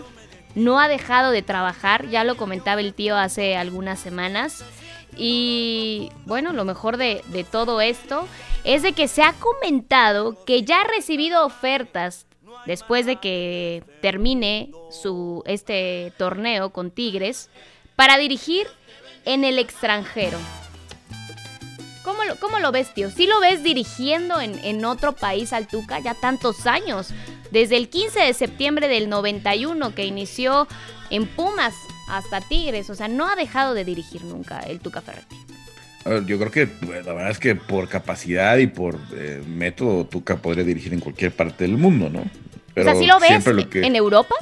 No 0.55 0.79
ha 0.79 0.87
dejado 0.87 1.31
de 1.31 1.41
trabajar, 1.41 2.07
ya 2.09 2.23
lo 2.23 2.37
comentaba 2.37 2.79
el 2.79 2.93
tío 2.93 3.17
hace 3.17 3.57
algunas 3.57 3.99
semanas. 3.99 4.63
Y 5.17 6.09
bueno, 6.25 6.53
lo 6.53 6.65
mejor 6.65 6.97
de, 6.97 7.23
todo 7.51 7.81
esto 7.81 8.27
es 8.63 8.81
de 8.81 8.93
que 8.93 9.07
se 9.07 9.23
ha 9.23 9.33
comentado 9.33 10.43
que 10.45 10.63
ya 10.63 10.81
ha 10.81 10.87
recibido 10.87 11.45
ofertas 11.45 12.25
después 12.65 13.05
de 13.05 13.17
que 13.17 13.83
termine 14.01 14.71
su 14.89 15.43
este 15.45 16.11
torneo 16.17 16.71
con 16.71 16.91
Tigres 16.91 17.49
para 17.95 18.17
dirigir 18.17 18.67
en 19.23 19.43
el 19.43 19.59
extranjero. 19.59 20.37
¿Cómo 22.03 22.23
lo, 22.23 22.35
cómo 22.35 22.59
lo 22.59 22.71
ves, 22.71 22.93
tío? 22.93 23.09
¿Sí 23.09 23.25
lo 23.25 23.39
ves 23.39 23.63
dirigiendo 23.63 24.39
en, 24.39 24.59
en 24.63 24.85
otro 24.85 25.13
país 25.13 25.53
al 25.53 25.67
Tuca 25.67 25.99
ya 25.99 26.13
tantos 26.13 26.67
años? 26.67 27.09
Desde 27.51 27.77
el 27.77 27.89
15 27.89 28.19
de 28.19 28.33
septiembre 28.33 28.87
del 28.87 29.09
91 29.09 29.95
que 29.95 30.05
inició 30.05 30.67
en 31.09 31.27
Pumas 31.27 31.73
hasta 32.07 32.41
Tigres. 32.41 32.89
O 32.89 32.95
sea, 32.95 33.07
no 33.07 33.27
ha 33.27 33.35
dejado 33.35 33.73
de 33.73 33.85
dirigir 33.85 34.23
nunca 34.23 34.59
el 34.59 34.79
Tuca 34.79 35.01
Ferretti. 35.01 35.35
A 36.05 36.09
ver, 36.09 36.25
yo 36.25 36.37
creo 36.37 36.51
que 36.51 36.65
bueno, 36.85 37.01
la 37.03 37.13
verdad 37.13 37.31
es 37.31 37.39
que 37.39 37.55
por 37.55 37.89
capacidad 37.89 38.57
y 38.57 38.67
por 38.67 38.99
eh, 39.15 39.41
método 39.47 40.05
Tuca 40.05 40.35
podría 40.37 40.63
dirigir 40.63 40.93
en 40.93 40.99
cualquier 40.99 41.31
parte 41.31 41.63
del 41.63 41.77
mundo, 41.77 42.09
¿no? 42.09 42.19
o 42.21 42.83
sea, 42.83 42.93
¿sí 42.95 43.07
lo 43.07 43.19
ves 43.19 43.45
lo 43.47 43.69
que- 43.69 43.81
en 43.85 43.95
Europa? 43.95 44.35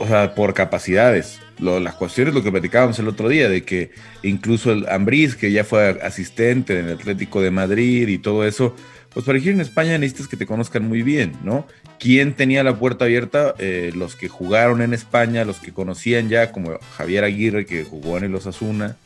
o 0.00 0.06
sea, 0.06 0.34
por 0.34 0.54
capacidades. 0.54 1.40
Lo- 1.58 1.78
las 1.80 1.94
cuestiones, 1.94 2.34
lo 2.34 2.42
que 2.42 2.50
platicábamos 2.50 2.98
el 2.98 3.08
otro 3.08 3.28
día, 3.28 3.48
de 3.48 3.62
que 3.64 3.92
incluso 4.22 4.72
el 4.72 4.88
Ambriz, 4.88 5.36
que 5.36 5.52
ya 5.52 5.64
fue 5.64 6.00
asistente 6.02 6.78
en 6.78 6.88
el 6.88 6.94
Atlético 6.94 7.40
de 7.40 7.50
Madrid 7.50 8.08
y 8.08 8.18
todo 8.18 8.44
eso, 8.44 8.74
pues 9.14 9.24
para 9.24 9.36
dirigir 9.36 9.54
en 9.54 9.60
España 9.60 9.96
necesitas 9.96 10.28
que 10.28 10.36
te 10.36 10.44
conozcan 10.44 10.86
muy 10.86 11.02
bien, 11.02 11.32
¿no? 11.44 11.66
¿Quién 12.00 12.34
tenía 12.34 12.64
la 12.64 12.76
puerta 12.76 13.04
abierta? 13.04 13.54
Eh, 13.58 13.92
los 13.94 14.16
que 14.16 14.28
jugaron 14.28 14.82
en 14.82 14.92
España, 14.92 15.44
los 15.44 15.60
que 15.60 15.72
conocían 15.72 16.28
ya, 16.28 16.50
como 16.50 16.78
Javier 16.96 17.22
Aguirre, 17.22 17.64
que 17.64 17.84
jugó 17.84 18.18
en 18.18 18.24
el 18.24 18.34
Osasuna, 18.34 18.96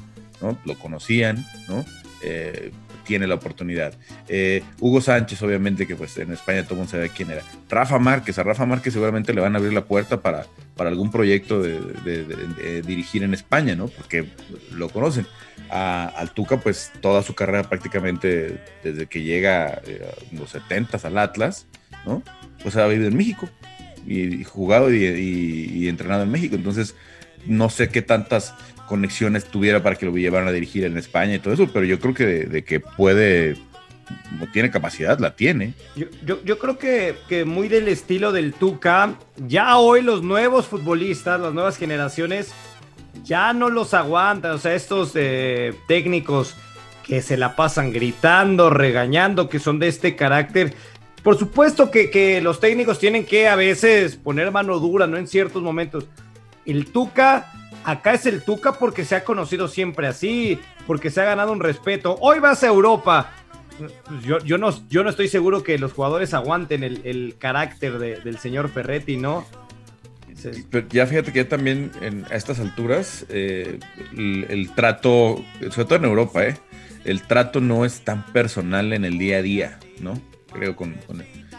¿no? 0.41 0.59
Lo 0.65 0.79
conocían, 0.79 1.47
¿no? 1.69 1.85
Eh, 2.23 2.73
tiene 3.09 3.27
la 3.27 3.37
oportunidad. 3.37 3.95
Eh, 4.29 4.63
Hugo 4.81 5.01
Sánchez, 5.01 5.41
obviamente, 5.43 5.87
que 5.87 5.97
pues 5.97 6.19
en 6.19 6.31
España 6.31 6.63
todo 6.65 6.75
el 6.75 6.79
mundo 6.81 6.91
sabe 6.91 7.09
quién 7.09 7.31
era. 7.31 7.43
Rafa 7.71 7.99
Márquez, 7.99 8.39
a 8.39 8.43
Rafa 8.43 8.67
Márquez 8.67 8.93
seguramente 8.93 9.33
le 9.33 9.41
van 9.41 9.55
a 9.55 9.59
abrir 9.59 9.73
la 9.73 9.87
puerta 9.87 10.21
para, 10.21 10.45
para 10.77 10.91
algún 10.91 11.11
proyecto 11.11 11.63
de, 11.63 12.83
dirigir 12.87 13.23
en 13.23 13.33
España, 13.33 13.75
¿no? 13.75 13.89
Porque 13.89 14.27
lo 14.73 14.91
conocen. 14.91 15.27
A, 15.71 16.07
al 16.07 16.33
Tuca, 16.33 16.61
pues 16.61 16.93
toda 17.01 17.23
su 17.23 17.35
carrera 17.35 17.63
prácticamente 17.69 18.63
desde 18.85 19.07
que 19.07 19.23
llega 19.23 19.81
eh, 19.87 20.07
los 20.33 20.51
70 20.51 20.99
al 21.03 21.19
Atlas, 21.19 21.67
¿no? 22.05 22.23
Pues 22.63 22.77
ha 22.77 22.87
vivido 22.87 23.09
en 23.09 23.17
México 23.17 23.49
y, 24.07 24.45
jugado 24.45 24.93
y 24.93 25.89
entrenado 25.89 26.25
en 26.25 26.31
México. 26.31 26.57
Entonces, 26.57 26.95
no 27.47 27.71
sé 27.71 27.89
qué 27.89 28.03
tantas 28.03 28.55
conexiones 28.89 29.45
tuviera 29.45 29.83
para 29.83 29.97
que 29.97 30.07
lo 30.07 30.17
llevaran 30.17 30.49
a 30.49 30.53
dirigir 30.53 30.85
en 30.85 30.97
España 30.97 31.35
y 31.35 31.39
todo 31.39 31.55
eso, 31.55 31.69
pero 31.73 31.85
yo 31.85 32.01
creo 32.01 32.15
que 32.15 32.27
de, 32.27 32.45
de 32.47 32.65
que 32.65 32.81
puede, 32.81 33.57
tiene 34.53 34.71
capacidad, 34.71 35.19
la 35.19 35.37
tiene. 35.37 35.75
Yo, 35.95 36.07
yo, 36.25 36.43
yo 36.45 36.59
creo 36.59 36.79
que, 36.79 37.15
que 37.29 37.45
muy 37.45 37.69
del 37.69 37.89
estilo 37.89 38.33
del 38.33 38.53
Tuca, 38.53 39.15
ya 39.37 39.77
hoy 39.79 40.03
los 40.03 40.23
nuevos 40.23 40.67
futbolistas, 40.67 41.41
las 41.41 41.53
nuevas 41.53 41.77
generaciones, 41.77 42.53
ya 43.25 43.53
no 43.53 43.69
los 43.69 43.95
aguantan. 43.95 44.53
O 44.53 44.59
sea, 44.59 44.75
estos 44.75 45.13
eh, 45.15 45.75
técnicos 45.87 46.55
que 47.05 47.23
se 47.23 47.37
la 47.37 47.57
pasan 47.57 47.93
gritando, 47.93 48.71
regañando, 48.71 49.49
que 49.49 49.59
son 49.59 49.79
de 49.79 49.89
este 49.89 50.17
carácter. 50.17 50.75
Por 51.23 51.39
supuesto 51.39 51.91
que, 51.91 52.11
que 52.11 52.41
los 52.41 52.61
técnicos 52.61 52.99
tienen 52.99 53.25
que 53.25 53.49
a 53.49 53.57
veces 53.57 54.17
poner 54.17 54.51
mano 54.51 54.79
dura, 54.79 55.07
¿no? 55.07 55.17
En 55.17 55.27
ciertos 55.27 55.63
momentos. 55.63 56.07
El 56.65 56.87
Tuca, 56.87 57.53
acá 57.91 58.15
es 58.15 58.27
el 58.27 58.43
Tuca 58.43 58.73
porque 58.73 59.05
se 59.05 59.17
ha 59.17 59.25
conocido 59.25 59.67
siempre 59.69 60.07
así, 60.07 60.59
porque 60.87 61.11
se 61.11 61.21
ha 61.21 61.25
ganado 61.25 61.53
un 61.53 61.61
respeto. 61.61 62.17
Hoy 62.21 62.39
vas 62.39 62.63
a 62.63 62.67
Europa. 62.67 63.33
Pues 63.79 64.23
yo, 64.45 64.59
no, 64.59 64.89
yo 64.89 65.05
no 65.05 65.11
estoy 65.11 65.29
seguro 65.29 65.63
que 65.63 65.79
los 65.79 65.93
jugadores 65.93 66.35
aguanten 66.35 66.83
el, 66.83 67.37
carácter 67.39 67.99
de- 67.99 68.21
del 68.21 68.39
señor 68.39 68.69
Ferretti, 68.71 69.17
¿no? 69.17 69.47
Pero 70.71 70.87
ya 70.89 71.07
fíjate 71.07 71.33
que 71.33 71.43
ya 71.45 71.49
también 71.49 71.91
en, 72.01 72.25
a 72.31 72.37
estas 72.37 72.61
alturas 72.61 73.25
eh, 73.29 73.79
el, 74.17 74.47
el 74.49 74.75
trato, 74.75 75.43
sobre 75.71 75.85
todo 75.85 75.97
en 75.97 76.05
Europa, 76.05 76.45
¿eh? 76.47 76.57
el 77.05 77.23
trato 77.23 77.61
no 77.61 77.85
es 77.85 78.01
tan 78.03 78.25
personal 78.27 78.93
en 78.93 79.05
el 79.05 79.19
día 79.19 79.39
a 79.39 79.43
día, 79.43 79.79
¿no? 80.01 80.21
Creo 80.53 80.77
con, 80.77 80.97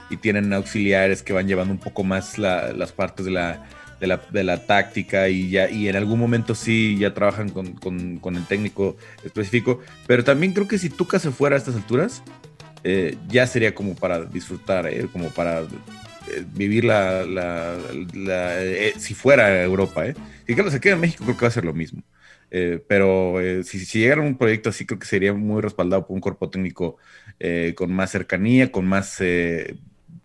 y 0.09 0.17
tienen 0.17 0.51
auxiliares 0.53 1.23
que 1.23 1.33
van 1.33 1.47
llevando 1.47 1.73
un 1.73 1.79
poco 1.79 2.03
más 2.03 2.37
la- 2.37 2.71
las 2.73 2.91
partes 2.91 3.25
de 3.25 3.31
la, 3.31 3.65
de 3.99 4.07
la, 4.07 4.21
de 4.31 4.43
la 4.43 4.65
táctica 4.65 5.27
y 5.29 5.49
ya 5.49 5.69
y 5.69 5.87
en 5.89 5.95
algún 5.95 6.19
momento 6.19 6.55
sí 6.55 6.97
ya 6.97 7.13
trabajan 7.13 7.49
con, 7.49 7.73
con- 7.73 8.17
con 8.19 8.35
el 8.35 8.45
técnico 8.45 8.95
específico, 9.23 9.79
pero 10.07 10.23
también 10.23 10.53
creo 10.53 10.67
que 10.67 10.77
si 10.77 10.89
Tuca 10.89 11.19
se 11.19 11.31
fuera 11.31 11.55
a 11.55 11.59
estas 11.59 11.75
alturas, 11.75 12.23
eh, 12.83 13.17
ya 13.27 13.45
sería 13.45 13.75
como 13.75 13.95
para 13.95 14.23
disfrutar, 14.25 14.87
¿eh? 14.87 15.07
como 15.11 15.29
para 15.29 15.61
eh, 15.61 16.45
vivir 16.55 16.85
la, 16.85 17.25
la- 17.25 17.77
si 18.97 19.13
fuera 19.13 19.61
Europa, 19.63 20.07
¿eh? 20.07 20.15
Si 20.47 20.55
claro, 20.55 20.71
se 20.71 20.79
queda 20.79 20.93
en 20.95 21.01
México, 21.01 21.23
creo 21.25 21.37
que 21.37 21.41
va 21.45 21.47
a 21.49 21.51
ser 21.51 21.65
lo 21.65 21.73
mismo. 21.73 22.01
Pero 22.87 23.35
si, 23.63 23.79
si 23.85 23.99
llegara 23.99 24.21
un 24.21 24.35
proyecto 24.35 24.69
así, 24.69 24.83
creo 24.85 24.97
que 24.97 25.05
sería 25.05 25.33
muy 25.33 25.61
respaldado 25.61 26.07
por 26.07 26.15
un 26.15 26.21
cuerpo 26.21 26.49
técnico 26.49 26.97
con 27.75 27.93
más 27.93 28.09
cercanía, 28.11 28.71
con 28.71 28.85
más 28.87 29.21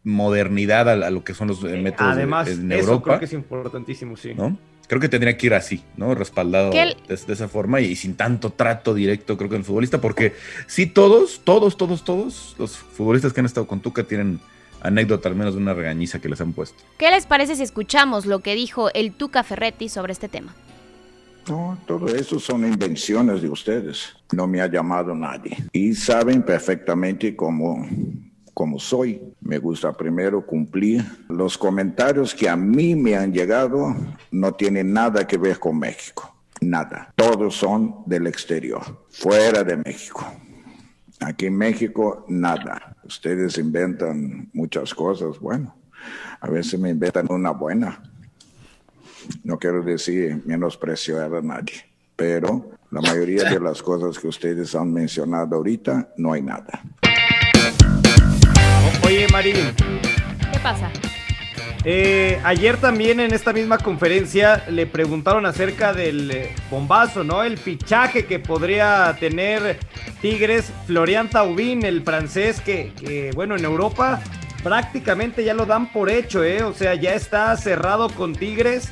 modernidad 0.05 0.89
a, 0.89 0.93
a 1.07 1.11
lo 1.11 1.25
que 1.25 1.35
son 1.35 1.49
los 1.49 1.65
eh, 1.65 1.77
métodos 1.83 2.15
de- 2.15 2.23
Además, 2.23 2.49
en 2.49 2.71
eso 2.73 2.81
Europa. 2.83 3.05
creo 3.05 3.19
que 3.21 3.25
es 3.25 3.33
importantísimo, 3.33 4.17
sí. 4.17 4.35
¿no? 4.35 4.57
Creo 4.87 5.01
que 5.01 5.09
tendría 5.09 5.37
que 5.39 5.47
ir 5.47 5.55
así, 5.55 5.83
¿no? 5.97 6.15
Respaldado 6.15 6.71
Que 6.71 6.83
el- 6.83 6.97
de, 7.09 7.17
de 7.17 7.33
esa 7.33 7.49
forma 7.49 7.81
y, 7.81 7.97
sin 7.97 8.15
tanto 8.17 8.51
trato 8.51 8.93
directo, 8.95 9.37
creo 9.39 9.49
que 9.49 9.57
el 9.57 9.65
futbolista, 9.65 10.01
porque 10.01 10.35
sí, 10.67 10.87
todos, 10.87 11.41
todos, 11.43 11.77
todos, 11.79 12.05
todos 12.05 12.55
los 12.59 12.77
futbolistas 12.77 13.33
que 13.33 13.41
han 13.41 13.47
estado 13.47 13.67
con 13.67 13.81
Tuca 13.81 14.05
tienen 14.05 14.41
anécdota 14.83 15.31
al 15.31 15.37
menos 15.37 15.55
de 15.55 15.61
una 15.63 15.73
regañiza 15.73 16.19
que 16.21 16.29
les 16.29 16.39
han 16.43 16.53
puesto. 16.53 16.83
¿Qué 16.99 17.11
les 17.11 17.25
parece 17.25 17.57
si 17.57 17.63
escuchamos 17.63 18.27
lo 18.27 18.41
que 18.41 18.55
dijo 18.55 18.93
el 18.93 19.13
Tuca 19.13 19.43
Ferretti 19.43 19.89
sobre 19.89 20.13
este 20.13 20.29
tema? 20.29 20.55
No, 21.49 21.79
todo 21.87 22.09
eso 22.15 22.39
son 22.39 22.67
invenciones 22.67 23.41
de 23.41 23.49
ustedes. 23.49 24.15
No 24.33 24.47
me 24.47 24.61
ha 24.61 24.67
llamado 24.67 25.15
nadie. 25.15 25.57
Y 25.73 25.95
saben 25.95 26.43
perfectamente 26.43 27.35
cómo, 27.37 27.87
cómo 28.55 28.79
soy. 28.79 29.21
Me 29.41 29.59
gusta 29.59 29.93
primero 29.93 30.47
cumplir. 30.47 31.05
Los 31.29 31.59
comentarios 31.59 32.35
que 32.35 32.49
a 32.49 32.57
mí 32.57 32.95
me 32.95 33.17
han 33.17 33.33
llegado 33.33 33.95
no 34.31 34.55
tienen 34.55 34.93
nada 34.93 35.27
que 35.27 35.37
ver 35.37 35.59
con 35.59 35.79
México. 35.79 36.35
Nada. 36.61 37.13
Todos 37.17 37.57
son 37.57 38.05
del 38.07 38.27
exterior, 38.27 39.05
fuera 39.11 39.63
de 39.65 39.77
México. 39.77 40.25
Aquí 41.21 41.47
en 41.47 41.57
México, 41.57 42.25
nada. 42.29 42.97
Ustedes 43.05 43.59
inventan 43.59 44.49
muchas 44.53 44.95
cosas. 44.95 45.39
Bueno, 45.39 45.75
a 46.41 46.49
veces 46.49 46.79
me 46.79 46.91
inventan 46.91 47.27
una 47.31 47.51
buena. 47.51 48.03
No 49.43 49.59
quiero 49.59 49.83
decir 49.83 50.43
menospreciar 50.45 51.35
a 51.35 51.43
nadie, 51.43 51.87
pero 52.15 52.71
la 52.91 53.01
mayoría 53.01 53.45
de 53.45 53.61
las 53.61 53.83
cosas 53.83 54.19
que 54.19 54.29
ustedes 54.29 54.75
han 54.75 54.93
mencionado 54.93 55.57
ahorita, 55.57 56.13
no 56.17 56.33
hay 56.33 56.43
nada. 56.43 56.83
Oye, 59.05 59.27
Marín, 59.31 59.57
¿Qué 60.53 60.59
pasa? 60.61 60.91
Eh, 61.85 62.41
ayer 62.43 62.79
también 62.79 63.21
en 63.21 63.35
esta 63.35 63.53
misma 63.53 63.77
conferencia 63.77 64.65
le 64.71 64.87
preguntaron 64.87 65.45
acerca 65.45 65.93
del 65.93 66.31
eh, 66.31 66.55
bombazo, 66.71 67.23
¿no? 67.23 67.43
El 67.43 67.59
fichaje 67.59 68.25
que 68.25 68.39
podría 68.39 69.15
tener 69.21 69.79
Tigres, 70.23 70.73
Florian 70.87 71.29
Taubín, 71.29 71.85
el 71.85 72.03
francés 72.03 72.63
que, 72.63 72.95
que, 72.99 73.33
bueno, 73.35 73.57
en 73.57 73.67
Europa 73.67 74.23
prácticamente 74.63 75.45
ya 75.45 75.53
lo 75.53 75.67
dan 75.67 75.93
por 75.93 76.09
hecho, 76.09 76.43
¿eh? 76.43 76.63
O 76.63 76.73
sea, 76.73 76.95
ya 76.95 77.13
está 77.13 77.55
cerrado 77.59 78.09
con 78.09 78.35
Tigres. 78.35 78.91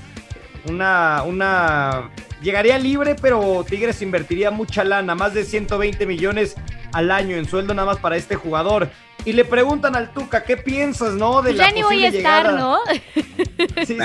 Una, 0.68 1.22
una, 1.24 2.10
llegaría 2.42 2.78
libre, 2.78 3.16
pero 3.20 3.64
Tigres 3.66 4.02
invertiría 4.02 4.50
mucha 4.50 4.84
lana, 4.84 5.14
más 5.14 5.32
de 5.32 5.44
120 5.44 6.04
millones 6.06 6.56
al 6.92 7.10
año 7.10 7.36
en 7.36 7.48
sueldo 7.48 7.72
nada 7.72 7.86
más 7.86 7.98
para 7.98 8.16
este 8.16 8.36
jugador. 8.36 8.90
Y 9.24 9.32
le 9.32 9.44
preguntan 9.44 9.94
al 9.94 10.12
Tuca, 10.12 10.42
¿qué 10.44 10.56
piensas, 10.56 11.14
no? 11.14 11.42
De 11.42 11.54
ya 11.54 11.66
la 11.68 11.72
ni 11.72 11.82
voy 11.82 12.04
a 12.04 12.08
estar, 12.08 12.46
llegada? 12.46 12.58
¿no? 12.58 12.78
Sí, 13.86 13.96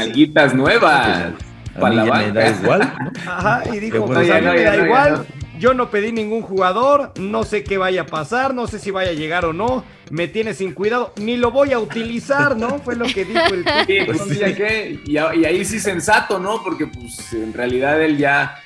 nuevas. 0.53 1.33
Para 1.79 1.89
mí 1.89 1.95
la 1.95 2.05
ya 2.05 2.11
me 2.13 2.31
banca. 2.31 2.39
da 2.39 2.49
igual, 2.49 2.93
¿no? 2.99 3.11
Ajá, 3.31 3.63
y 3.73 3.79
dijo, 3.79 3.99
bueno. 3.99 4.13
pues 4.15 4.27
Ya 4.27 4.37
a 4.37 4.39
mí 4.41 4.45
no, 4.47 4.53
me 4.53 4.61
da 4.63 4.75
no, 4.77 4.85
igual, 4.85 5.25
yo 5.59 5.73
no 5.73 5.89
pedí 5.89 6.11
ningún 6.11 6.41
jugador, 6.41 7.13
no 7.19 7.43
sé 7.43 7.63
qué 7.63 7.77
vaya 7.77 8.01
a 8.01 8.05
pasar, 8.05 8.53
no 8.53 8.67
sé 8.67 8.79
si 8.79 8.91
vaya 8.91 9.11
a 9.11 9.13
llegar 9.13 9.45
o 9.45 9.53
no, 9.53 9.83
me 10.09 10.27
tiene 10.27 10.53
sin 10.53 10.73
cuidado, 10.73 11.13
ni 11.17 11.37
lo 11.37 11.51
voy 11.51 11.73
a 11.73 11.79
utilizar, 11.79 12.57
¿no? 12.57 12.79
Fue 12.79 12.95
lo 12.95 13.05
que 13.05 13.25
dijo 13.25 13.45
el 13.53 13.63
Tuca. 13.63 13.85
Sí, 13.85 13.97
pues, 14.05 14.21
sí, 14.21 15.17
a- 15.17 15.35
y 15.35 15.45
ahí 15.45 15.65
sí 15.65 15.79
sensato, 15.79 16.39
¿no? 16.39 16.63
Porque 16.63 16.87
pues 16.87 17.33
en 17.33 17.53
realidad 17.53 18.01
él 18.01 18.17
ya, 18.17 18.59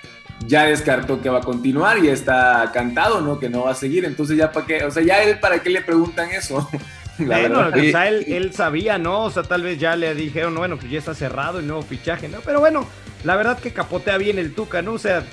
ya 0.46 0.66
descartó 0.66 1.22
que 1.22 1.30
va 1.30 1.40
a 1.40 1.44
continuar 1.44 2.04
y 2.04 2.10
está 2.10 2.72
cantado, 2.74 3.22
¿no? 3.22 3.40
Que 3.40 3.50
no 3.50 3.64
va 3.64 3.72
a 3.72 3.76
seguir. 3.76 4.06
Entonces 4.06 4.38
ya 4.38 4.52
para 4.52 4.66
qué, 4.66 4.84
o 4.84 4.92
sea, 4.92 5.04
ya 5.04 5.24
él 5.24 5.40
para 5.40 5.62
qué 5.62 5.70
le 5.70 5.82
preguntan 5.82 6.32
eso. 6.32 6.70
La 7.20 7.38
verdad. 7.40 7.74
o 7.78 7.92
sea, 7.92 8.08
él, 8.08 8.26
él 8.28 8.54
sabía, 8.54 8.98
¿no? 8.98 9.26
O 9.26 9.32
sea, 9.32 9.44
tal 9.44 9.62
vez 9.62 9.78
ya 9.80 9.96
le 9.96 10.16
dijeron, 10.16 10.56
bueno, 10.56 10.78
pues 10.78 10.92
ya 10.92 10.98
está 10.98 11.14
cerrado 11.14 11.60
el 11.60 11.68
nuevo 11.68 11.84
fichaje, 11.84 12.28
¿no? 12.28 12.40
Pero 12.44 12.60
bueno, 12.60 12.88
la 13.24 13.36
verdad 13.36 13.60
que 13.60 13.72
capotea 13.72 14.18
bien 14.18 14.40
el 14.40 14.56
Tuca, 14.56 14.82
¿no? 14.82 14.94
O 14.94 14.98
sea, 14.98 15.24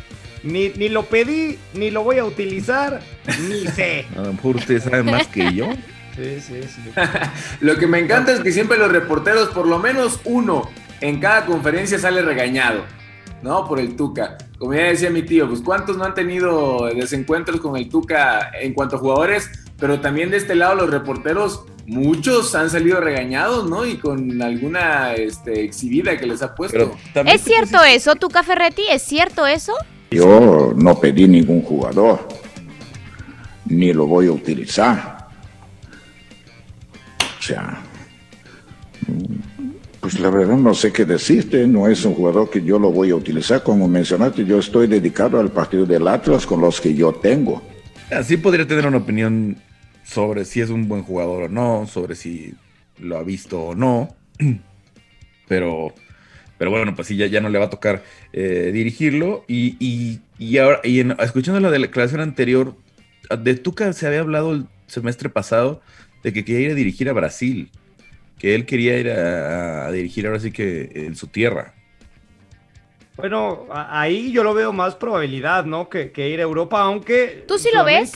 ni, 0.43 0.69
ni 0.71 0.89
lo 0.89 1.05
pedí, 1.05 1.59
ni 1.75 1.91
lo 1.91 2.03
voy 2.03 2.19
a 2.19 2.25
utilizar, 2.25 3.01
ni 3.49 3.67
sé. 3.75 4.07
A 4.17 4.23
lo 4.23 4.33
mejor 4.35 4.57
ustedes 4.57 4.85
saben 4.85 5.07
más 5.07 5.27
que 5.29 5.55
yo. 5.55 5.71
Sí, 6.15 6.41
sí, 6.41 6.61
sí. 6.63 6.91
Lo 7.61 7.77
que 7.77 7.87
me 7.87 8.01
encanta 8.01 8.33
es 8.33 8.41
que 8.41 8.51
siempre 8.51 8.77
los 8.77 8.91
reporteros, 8.91 9.51
por 9.51 9.69
lo 9.69 9.79
menos 9.79 10.19
uno 10.25 10.69
en 11.01 11.21
cada 11.21 11.47
conferencia 11.47 11.97
sale 11.97 12.23
regañado, 12.23 12.85
¿no? 13.43 13.67
Por 13.67 13.81
el 13.81 13.97
Tuca. 13.97 14.39
Como 14.59 14.75
ya 14.75 14.85
decía 14.85 15.11
mi 15.11 15.23
tío, 15.23 15.49
pues 15.49 15.61
cuántos 15.61 15.97
no 15.97 16.05
han 16.05 16.15
tenido 16.15 16.87
desencuentros 16.95 17.61
con 17.61 17.77
el 17.77 17.89
Tuca 17.89 18.51
en 18.61 18.75
cuanto 18.75 18.97
a 18.97 18.99
jugadores, 18.99 19.51
pero 19.79 20.01
también 20.01 20.31
de 20.31 20.39
este 20.39 20.55
lado 20.55 20.75
los 20.75 20.91
reporteros, 20.91 21.65
muchos 21.87 22.55
han 22.55 22.69
salido 22.71 23.01
regañados, 23.01 23.69
¿no? 23.69 23.87
Y 23.87 23.99
con 23.99 24.43
alguna 24.43 25.15
este, 25.15 25.63
exhibida 25.65 26.17
que 26.17 26.27
les 26.27 26.43
ha 26.43 26.55
puesto. 26.55 26.97
¿Es 27.27 27.43
cierto 27.43 27.83
eso, 27.85 28.17
Tuca 28.17 28.43
Ferretti? 28.43 28.83
¿Es 28.91 29.03
cierto 29.03 29.47
eso? 29.47 29.75
Yo 30.11 30.73
no 30.75 30.99
pedí 30.99 31.29
ningún 31.29 31.63
jugador, 31.63 32.27
ni 33.67 33.93
lo 33.93 34.07
voy 34.07 34.27
a 34.27 34.33
utilizar. 34.33 35.29
O 37.39 37.43
sea, 37.43 37.83
pues 40.01 40.19
la 40.21 40.31
verdad 40.31 40.57
no 40.57 40.75
sé 40.75 40.93
qué 40.93 41.05
decirte, 41.05 41.67
no 41.67 41.89
es 41.89 42.05
un 42.05 42.15
jugador 42.15 42.51
que 42.51 42.63
yo 42.63 42.79
lo 42.79 42.91
voy 42.93 43.11
a 43.11 43.17
utilizar. 43.17 43.63
Como 43.63 43.89
mencionaste, 43.89 44.45
yo 44.45 44.59
estoy 44.59 44.87
dedicado 44.87 45.41
al 45.41 45.51
partido 45.51 45.87
del 45.87 46.07
Atlas 46.07 46.47
con 46.47 46.61
los 46.61 46.81
que 46.81 46.95
yo 46.95 47.13
tengo. 47.13 47.63
Así 48.11 48.37
podría 48.37 48.67
tener 48.67 48.87
una 48.87 48.99
opinión 48.99 49.57
sobre 50.05 50.45
si 50.45 50.61
es 50.61 50.71
un 50.71 50.89
buen 50.89 51.03
jugador 51.03 51.45
o 51.45 51.49
no, 51.49 51.87
sobre 51.87 52.15
si 52.15 52.55
lo 52.99 53.19
ha 53.19 53.23
visto 53.23 53.61
o 53.61 53.75
no. 53.75 54.15
Pero, 55.49 55.95
pero 56.59 56.71
bueno, 56.71 56.95
pues 56.95 57.09
sí, 57.09 57.17
ya, 57.17 57.27
ya 57.27 57.41
no 57.41 57.49
le 57.49 57.59
va 57.59 57.65
a 57.67 57.71
tocar 57.71 58.03
eh, 58.35 58.71
dirigirlo. 58.71 59.47
Y, 59.49 59.77
y, 59.81 60.21
y 60.39 60.59
ahora, 60.59 60.81
y 60.85 61.01
en- 61.01 61.17
escuchando 61.21 61.59
la 61.59 61.71
declaración 61.71 62.21
anterior, 62.21 62.77
de 63.39 63.55
Tuca 63.55 63.95
se 63.95 64.07
había 64.07 64.21
hablado 64.21 64.53
el 64.53 64.67
semestre 64.87 65.31
pasado 65.31 65.81
de 66.23 66.35
que 66.35 66.45
quería 66.45 66.67
ir 66.67 66.71
a 66.73 66.75
dirigir 66.75 67.09
a 67.09 67.15
Brasil. 67.15 67.71
Que 68.39 68.55
él 68.55 68.67
quería 68.67 68.99
ir 68.99 69.11
a, 69.11 69.87
a 69.87 69.93
dirigir 69.93 70.27
ahora 70.27 70.41
sí 70.41 70.53
que 70.53 70.91
en 70.95 71.17
su 71.17 71.27
tierra. 71.27 71.75
Bueno, 73.17 73.67
ahí 73.73 74.31
yo 74.31 74.45
lo 74.45 74.55
veo 74.55 74.73
más 74.73 74.95
probabilidad, 74.95 75.65
¿no? 75.65 75.89
Que, 75.89 76.13
que 76.13 76.29
ir 76.31 76.39
a 76.39 76.45
Europa, 76.45 76.81
aunque... 76.81 77.45
¿Tú 77.49 77.59
sí 77.59 77.69
lo 77.75 77.85
ves? 77.85 78.13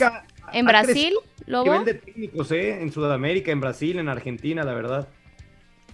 ¿En 0.53 0.65
Brasil, 0.65 1.13
Lobo? 1.45 1.65
nivel 1.65 1.85
de 1.85 1.93
técnicos, 1.95 2.51
¿eh? 2.53 2.81
En 2.81 2.89
Sudamérica, 2.91 3.51
en 3.51 3.59
Brasil, 3.59 3.99
en 3.99 4.07
Argentina, 4.07 4.63
la 4.63 4.73
verdad. 4.73 5.09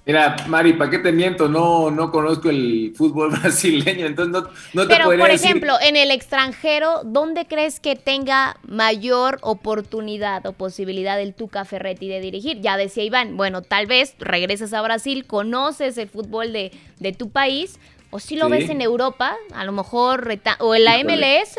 Mira, 0.06 0.38
Mari, 0.48 0.74
¿para 0.74 0.90
qué 0.90 0.98
te 1.00 1.12
miento? 1.12 1.48
No, 1.48 1.92
no 1.92 2.10
conozco 2.12 2.50
el 2.50 2.94
fútbol 2.96 3.30
brasileño, 3.42 4.08
entonces 4.08 4.34
no, 4.34 4.50
no 4.74 4.88
te 4.88 4.94
Pero, 4.96 5.06
podría 5.06 5.24
por 5.26 5.32
decir. 5.32 5.48
ejemplo, 5.48 5.74
en 5.82 5.96
el 5.96 6.10
extranjero, 6.10 7.02
¿dónde 7.04 7.46
crees 7.46 7.80
que 7.80 7.96
tenga 7.96 8.58
mayor 8.68 9.38
oportunidad 9.42 10.46
o 10.48 10.54
posibilidad 10.54 11.22
el 11.22 11.36
Tuca 11.36 11.64
Ferretti 11.64 12.08
de 12.08 12.22
dirigir? 12.22 12.60
Ya 12.62 12.76
decía 12.76 13.04
Iván, 13.04 13.38
bueno, 13.38 13.62
tal 13.62 13.86
vez 13.86 14.16
regresas 14.20 14.74
a 14.74 14.82
Brasil, 14.82 15.26
conoces 15.28 15.98
el 16.00 16.10
fútbol 16.10 16.54
de, 16.54 16.72
de 17.00 17.14
tu 17.14 17.30
país, 17.30 17.80
o 18.10 18.20
si 18.20 18.36
lo 18.36 18.46
Sí. 18.48 18.52
ves 18.54 18.70
en 18.72 18.82
Europa, 18.82 19.36
a 19.54 19.64
lo 19.64 19.72
mejor, 19.74 20.26
reta- 20.26 20.58
o 20.60 20.74
en 20.74 20.86
la. 20.86 20.98
MLS. 21.04 21.58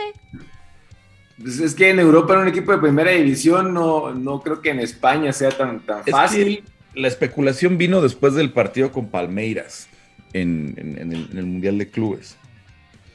Pues 1.41 1.61
es 1.61 1.75
que 1.75 1.89
en 1.91 2.01
Europa, 2.01 2.35
en 2.35 2.41
un 2.41 2.49
equipo 2.49 2.73
de 2.73 2.79
primera 2.79 3.13
división, 3.13 3.73
no, 3.73 4.13
no 4.13 4.41
creo 4.41 4.61
que 4.61 4.71
en 4.71 4.81
España 4.81 5.33
sea 5.33 5.51
tan, 5.51 5.81
tan 5.81 6.03
Es 6.05 6.11
fácil. 6.11 6.57
que 6.65 6.65
la 6.95 7.09
especulación 7.09 7.79
vino 7.79 8.01
después 8.01 8.35
del 8.35 8.51
partido 8.51 8.93
con 8.93 9.09
Palmeiras 9.11 9.89
en, 10.33 10.75
en- 10.77 10.99
en 10.99 11.13
el, 11.13 11.29
en 11.33 11.39
el 11.39 11.47
Mundial 11.47 11.79
de 11.79 11.89
Clubes. 11.89 12.37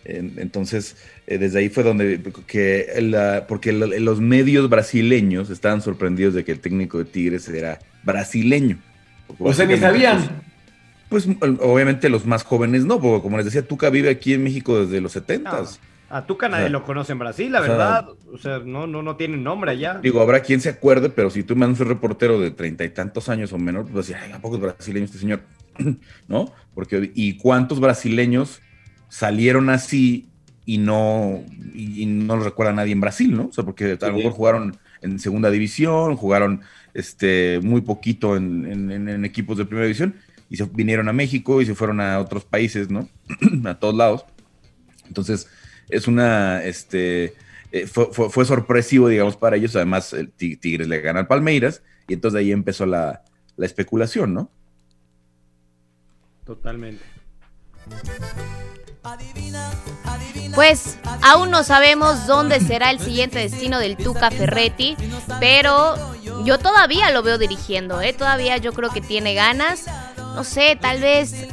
En- 0.06 0.34
entonces, 0.38 0.98
eh, 1.28 1.38
desde 1.38 1.60
ahí 1.60 1.70
fue 1.70 1.84
donde, 1.84 2.22
que 2.48 2.88
la- 3.02 3.46
porque 3.48 3.72
lo- 3.74 3.88
los 3.88 4.22
medios 4.22 4.70
brasileños 4.70 5.50
estaban 5.50 5.82
sorprendidos 5.82 6.34
de 6.34 6.44
que 6.46 6.52
el 6.52 6.60
técnico 6.60 6.98
de 7.00 7.06
Tigres 7.06 7.48
era 7.50 7.80
brasileño. 8.04 8.78
O 9.40 9.54
sea, 9.54 9.66
ni 9.66 9.78
sabían. 9.78 10.44
Pues, 11.10 11.28
pues, 11.40 11.52
obviamente 11.62 12.10
los 12.10 12.26
más 12.26 12.44
jóvenes 12.44 12.86
no, 12.86 13.00
porque 13.02 13.22
como 13.24 13.38
les 13.38 13.46
decía, 13.46 13.62
Tuca 13.68 13.90
vive 13.90 14.10
aquí 14.10 14.34
en 14.34 14.44
México 14.44 14.86
desde 14.86 15.02
los 15.02 15.12
70 15.14 15.52
A 16.16 16.26
Tuca 16.26 16.48
nadie 16.48 16.66
O 16.66 16.68
sea, 16.68 16.72
lo 16.80 16.84
conoce 16.84 17.12
en 17.12 17.20
Brasil, 17.20 17.52
la 17.52 17.60
o 17.60 17.64
sea, 17.66 17.72
verdad. 17.74 18.08
O 18.32 18.38
sea, 18.38 18.60
no, 18.60 18.88
no, 18.88 19.02
no 19.04 19.16
tiene 19.18 19.36
nombre 19.38 19.72
allá. 19.72 20.00
Digo, 20.02 20.22
habrá 20.22 20.40
quien 20.42 20.62
se 20.62 20.70
acuerde, 20.70 21.10
pero 21.10 21.30
si 21.30 21.44
tú 21.44 21.56
mandas 21.56 21.82
un 21.82 21.88
reportero 21.88 22.40
de 22.40 22.52
treinta 22.52 22.86
y 22.86 22.90
tantos 22.90 23.28
años 23.28 23.52
o 23.52 23.58
menos, 23.58 23.90
pues 23.92 24.08
decir, 24.08 24.16
ay, 24.24 24.32
¿a 24.32 24.40
poco 24.40 24.56
es 24.56 24.62
brasileño 24.62 25.06
este 25.06 25.18
señor? 25.18 25.42
¿No? 26.30 26.54
Porque, 26.74 27.12
¿y 27.16 27.38
cuántos 27.38 27.82
brasileños 27.82 28.62
salieron 29.10 29.70
así 29.70 30.30
y 30.66 30.78
no, 30.78 31.44
y, 31.74 32.04
y 32.04 32.06
no 32.06 32.38
lo 32.38 32.44
recuerda 32.44 32.72
nadie 32.72 32.94
en 32.94 33.02
Brasil, 33.02 33.36
¿no? 33.36 33.48
O 33.48 33.52
sea, 33.54 33.66
porque 33.66 33.98
a 34.02 34.08
lo 34.08 34.16
mejor 34.18 34.32
jugaron 34.32 34.78
en 35.02 35.20
segunda 35.20 35.52
división, 35.52 36.16
jugaron 36.16 36.62
este, 36.94 37.60
muy 37.62 37.82
poquito 37.82 38.38
en, 38.38 38.66
en- 38.72 38.92
en- 38.92 39.10
en 39.10 39.26
equipos 39.26 39.58
de 39.58 39.66
primera 39.66 39.86
división 39.86 40.16
y 40.50 40.56
se 40.56 40.64
vinieron 40.64 41.10
a 41.10 41.14
México 41.14 41.62
y 41.62 41.66
se 41.66 41.76
fueron 41.76 42.00
a 42.00 42.20
otros 42.20 42.46
países, 42.46 42.90
¿no? 42.90 43.10
a 43.66 43.74
todos 43.76 43.96
lados. 43.96 44.26
Entonces, 45.08 45.48
es 45.90 46.08
una, 46.08 46.64
este, 46.64 47.34
eh, 47.72 47.88
fue, 47.88 48.10
fue- 48.12 48.30
fue 48.30 48.46
sorpresivo, 48.46 49.08
digamos, 49.08 49.36
para 49.38 49.56
ellos. 49.56 49.76
Además, 49.76 50.14
el 50.14 50.32
Ti- 50.32 50.58
Tigres 50.58 50.88
le 50.88 51.02
gana 51.02 51.20
al 51.22 51.28
Palmeiras 51.28 51.82
y 52.08 52.14
entonces 52.14 52.40
ahí 52.40 52.52
empezó 52.52 52.86
la, 52.86 53.24
la 53.58 53.66
especulación, 53.66 54.34
¿no? 54.34 54.50
Totalmente. 56.46 57.04
Pues 60.54 60.98
aún 61.22 61.52
no 61.52 61.64
sabemos 61.64 62.28
dónde 62.28 62.60
será 62.60 62.92
el 62.92 63.00
siguiente 63.00 63.40
destino 63.40 63.80
del 63.80 63.98
Tuca 63.98 64.32
Ferretti, 64.32 64.96
pero 65.40 65.96
yo 66.44 66.58
todavía 66.60 67.12
lo 67.12 67.24
veo 67.24 67.38
dirigiendo, 67.38 68.02
¿eh? 68.02 68.14
Todavía 68.14 68.58
yo 68.58 68.74
creo 68.74 68.90
que 68.90 69.02
tiene 69.02 69.34
ganas. 69.34 69.86
No 70.18 70.44
sé, 70.44 70.78
tal 70.80 71.02
vez 71.02 71.48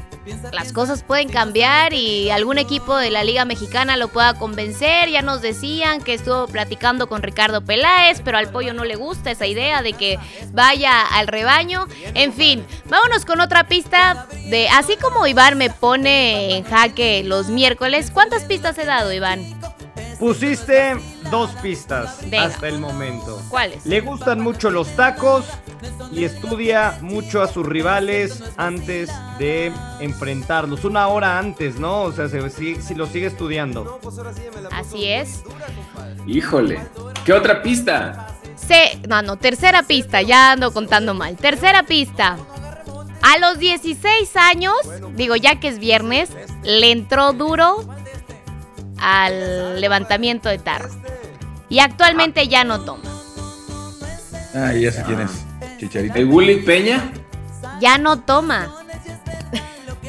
las 0.53 0.73
cosas 0.73 1.03
pueden 1.03 1.29
cambiar 1.29 1.93
y 1.93 2.31
algún 2.31 2.59
equipo 2.59 2.97
de 2.97 3.11
la 3.11 3.25
Liga 3.25 3.45
Mexicana 3.45 3.97
lo 3.97 4.09
pueda 4.09 4.35
convencer. 4.35 5.11
Ya 5.11 5.23
nos 5.23 5.43
decían 5.43 6.01
que 6.03 6.15
estuvo 6.15 6.47
platicando 6.47 7.09
con 7.09 7.23
Ricardo 7.23 7.65
Peláez, 7.65 8.21
pero 8.25 8.39
al 8.39 8.51
pollo 8.51 8.73
no 8.73 8.85
le 8.85 8.97
gusta 8.97 9.31
esa 9.31 9.47
idea 9.47 9.83
de 9.83 9.95
que 9.95 10.19
vaya 10.53 11.03
al 11.03 11.27
rebaño. 11.27 11.87
En 12.15 12.33
fin, 12.33 12.65
vámonos 12.89 13.25
con 13.25 13.41
otra 13.41 13.67
pista 13.67 14.27
de 14.49 14.69
así 14.69 14.97
como 14.97 15.27
Iván 15.27 15.59
me 15.59 15.71
pone 15.71 16.57
en 16.57 16.65
jaque 16.65 17.23
los 17.25 17.49
miércoles. 17.49 18.11
¿Cuántas 18.13 18.45
pistas 18.45 18.79
he 18.79 18.85
dado, 18.85 19.13
Iván? 19.13 19.62
Pusiste 20.23 20.95
dos 21.33 21.51
pistas 21.63 22.19
Venga. 22.23 22.45
hasta 22.45 22.69
el 22.69 22.79
momento. 22.79 23.43
¿Cuáles? 23.49 23.85
Le 23.85 24.01
gustan 24.03 24.41
mucho 24.41 24.71
los 24.71 24.87
tacos 24.95 25.45
y 26.13 26.23
estudia 26.23 26.97
mucho 27.01 27.43
a 27.43 27.49
sus 27.49 27.67
rivales 27.67 28.41
antes 28.57 29.11
de 29.41 29.73
enfrentarlos. 29.99 30.85
Una 30.85 31.09
hora 31.09 31.41
antes, 31.41 31.81
¿no? 31.81 32.03
O 32.03 32.13
sea, 32.13 32.29
se- 32.29 32.51
si, 32.51 32.77
si 32.81 32.95
lo 32.95 33.07
sigue 33.07 33.27
estudiando. 33.27 33.99
Así 34.71 35.09
es. 35.09 35.43
Híjole. 36.29 36.79
¿Qué 37.25 37.33
otra 37.33 37.61
pista? 37.61 38.29
Se, 38.55 39.01
no, 39.09 39.23
no, 39.23 39.39
tercera 39.39 39.83
pista, 39.83 40.23
ya 40.23 40.53
ando 40.53 40.73
contando 40.73 41.15
mal. 41.15 41.37
Tercera 41.37 41.83
pista. 41.83 42.37
A 43.23 43.39
los 43.39 43.59
16 43.59 44.37
años, 44.37 44.77
digo 45.17 45.35
ya 45.35 45.59
que 45.59 45.67
es 45.67 45.81
viernes, 45.81 46.31
le 46.63 46.93
entró 46.93 47.33
duro 47.33 47.85
al 49.03 49.81
levantamiento 49.81 50.49
de 50.49 50.59
tarro. 50.59 50.89
Y 51.69 51.81
actualmente 51.81 52.49
ya 52.49 52.65
no 52.65 52.81
toma. 52.81 53.03
Ah, 54.55 54.73
ya 54.73 54.93
sé 54.93 55.03
quién 55.05 55.21
es. 55.21 55.45
Chicharito. 55.79 56.19
¿El 56.19 56.27
Willy 56.27 56.63
Peña? 56.63 57.11
Ya 57.81 57.99
no 57.99 58.21
toma. 58.21 58.82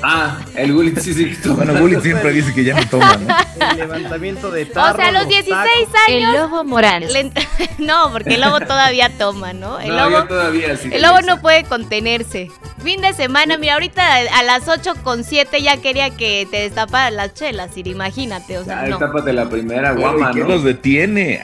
Ah, 0.06 0.38
el 0.56 0.74
Willy 0.74 0.94
sí, 1.00 1.14
sí. 1.14 1.36
toma. 1.42 1.56
Bueno, 1.64 1.74
Bully 1.80 2.02
siempre 2.02 2.32
dice 2.32 2.54
que 2.54 2.64
ya 2.66 2.76
no 2.76 2.86
toma, 2.90 3.16
¿no? 3.18 3.36
El 3.72 3.78
levantamiento 3.78 4.52
de 4.52 4.64
O 4.64 4.68
tarro. 4.68 4.98
sea, 4.98 5.08
a 5.08 5.12
los 5.14 5.22
los 5.24 5.30
16 5.30 5.56
tacos. 5.56 6.02
años. 6.10 6.34
El 6.36 6.42
lobo 6.42 6.64
Morán. 6.66 7.04
no, 7.80 8.12
porque 8.12 8.36
el 8.36 8.42
lobo 8.42 8.60
todavía 8.60 9.10
toma, 9.18 9.54
¿no? 9.54 9.80
El 9.80 9.96
No, 9.96 10.10
lobo, 10.10 10.26
todavía 10.28 10.76
sí. 10.76 10.90
el 10.92 11.02
lobo 11.02 11.22
no 11.22 11.40
puede 11.42 11.64
contenerse. 11.64 12.52
Fin 12.84 13.00
de 13.00 13.14
semana, 13.14 13.58
mira, 13.58 13.76
ahorita 13.76 14.04
a 14.38 14.44
las 14.44 14.68
8 14.68 14.96
con 15.04 15.24
7 15.24 15.62
ya 15.62 15.78
quería 15.78 16.10
que 16.10 16.46
te 16.52 16.58
destaparan 16.62 17.16
las 17.16 17.34
chelas, 17.34 17.72
Siri, 17.74 17.92
imagínate, 17.92 18.58
o 18.58 18.66
sea, 18.66 18.82
Ah, 18.82 18.88
no. 18.88 18.98
tápate 18.98 19.32
la 19.32 19.48
primera, 19.50 19.94
guama, 19.94 20.32
¿y 20.32 20.34
¿Qué 20.34 20.40
¿no? 20.42 20.48
los 20.50 20.64
detiene? 20.66 21.42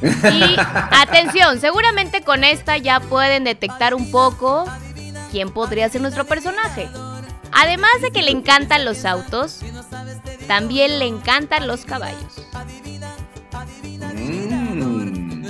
Y 0.00 0.56
atención, 0.92 1.60
seguramente 1.60 2.22
con 2.22 2.44
esta 2.44 2.76
ya 2.76 3.00
pueden 3.00 3.42
detectar 3.42 3.94
un 3.94 4.10
poco 4.12 4.66
quién 5.32 5.50
podría 5.50 5.88
ser 5.88 6.00
nuestro 6.02 6.24
personaje. 6.24 6.88
Además 7.52 7.90
de 8.02 8.10
que 8.10 8.22
le 8.22 8.30
encantan 8.30 8.84
los 8.84 9.04
autos, 9.04 9.60
también 10.46 10.98
le 10.98 11.06
encantan 11.06 11.66
los 11.66 11.84
caballos. 11.84 12.42
Mm. 14.14 15.44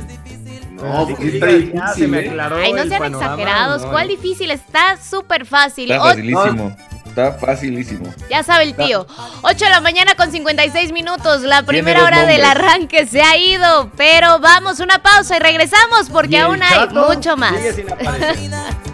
No, 0.77 1.07
pues 1.09 1.35
está 1.35 1.47
se 1.47 1.57
difícil, 1.59 2.09
me 2.09 2.21
¿eh? 2.21 2.29
aclaró 2.29 2.57
Ay, 2.57 2.73
no 2.73 2.83
el 2.83 2.89
sean 2.89 3.01
panorama, 3.03 3.33
exagerados. 3.35 3.83
no, 3.83 3.91
¿Cuál 3.91 4.07
eh. 4.07 4.17
difícil? 4.17 4.51
Está 4.53 4.97
súper 4.97 5.45
fácil. 5.45 5.91
Está 5.91 6.05
facilísimo. 6.05 6.77
Está 7.05 7.33
facilísimo. 7.33 8.15
ya 8.31 8.43
sabe 8.45 8.63
el 8.65 8.77
tío. 8.77 9.05
8 9.43 9.65
de 9.65 9.71
la 9.71 9.81
mañana 9.81 10.15
con 10.15 10.31
56 10.31 10.93
minutos. 10.93 11.43
La 11.43 11.63
primera 11.65 12.05
hora 12.05 12.27
del 12.27 12.45
arranque 12.45 13.07
se 13.09 13.21
ha 13.23 13.37
ido. 13.37 13.91
Pero 13.97 14.39
vamos, 14.39 14.79
una 14.79 15.03
pausa 15.03 15.37
y 15.37 15.41
regresamos 15.41 16.11
porque 16.13 16.35
Y 16.37 16.37
aún 16.37 16.63
hay 16.63 16.75
Chato 16.87 17.09
mucho 17.13 17.37
más. 17.37 17.57
sigue 17.57 17.73
sin 17.73 17.91
aparecer. 17.93 18.37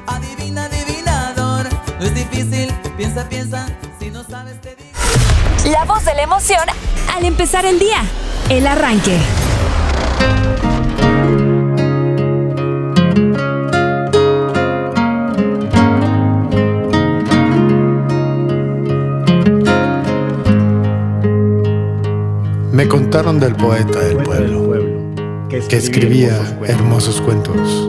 Adivina, 0.06 0.64
adivinador. 0.64 1.66
No 2.00 2.06
es 2.06 2.14
difícil, 2.14 2.73
piensa, 2.96 3.28
piensa. 3.28 3.66
Si 3.98 4.10
no 4.10 4.24
sabes, 4.24 4.60
te 4.60 4.76
digo. 4.76 5.70
La 5.70 5.84
voz 5.84 6.04
de 6.04 6.14
la 6.14 6.22
emoción 6.22 6.62
al 7.14 7.24
empezar 7.24 7.64
el 7.64 7.78
día. 7.78 8.02
El 8.48 8.66
arranque. 8.66 9.18
Me 22.72 22.88
contaron 22.88 23.38
del 23.38 23.54
poeta 23.54 24.00
del 24.00 24.18
pueblo 24.18 24.74
que 25.48 25.76
escribía 25.76 26.36
hermosos 26.66 27.20
cuentos. 27.20 27.88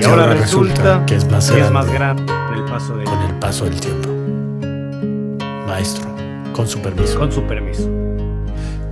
Y 0.00 0.04
ahora 0.04 0.34
resulta 0.34 1.04
que 1.04 1.16
es 1.16 1.28
más 1.30 1.50
que 1.50 1.60
es 1.60 1.70
grande 1.70 1.74
más 1.74 1.92
grande 1.92 2.24
con 2.26 2.39
el 2.60 2.66
paso 2.66 2.94
del 2.96 3.04
con 3.04 3.22
el 3.22 3.34
paso 3.36 3.64
del 3.64 3.80
tiempo. 3.80 4.08
Maestro, 5.66 6.08
con 6.52 6.68
su 6.68 6.78
permiso. 6.80 7.18
Con 7.18 7.32
su 7.32 7.42
permiso. 7.44 7.88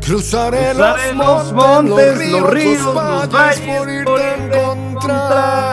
Cruzaré, 0.01 0.73
Cruzaré 0.73 1.15
los 1.15 1.53
montes, 1.53 2.31
los 2.31 2.51
ríos, 2.51 2.83
los 2.83 3.31
valles 3.31 3.61
por 3.61 3.91
irte 3.91 4.11
por 4.11 4.21
a 4.21 4.37
encontrar. 4.37 5.69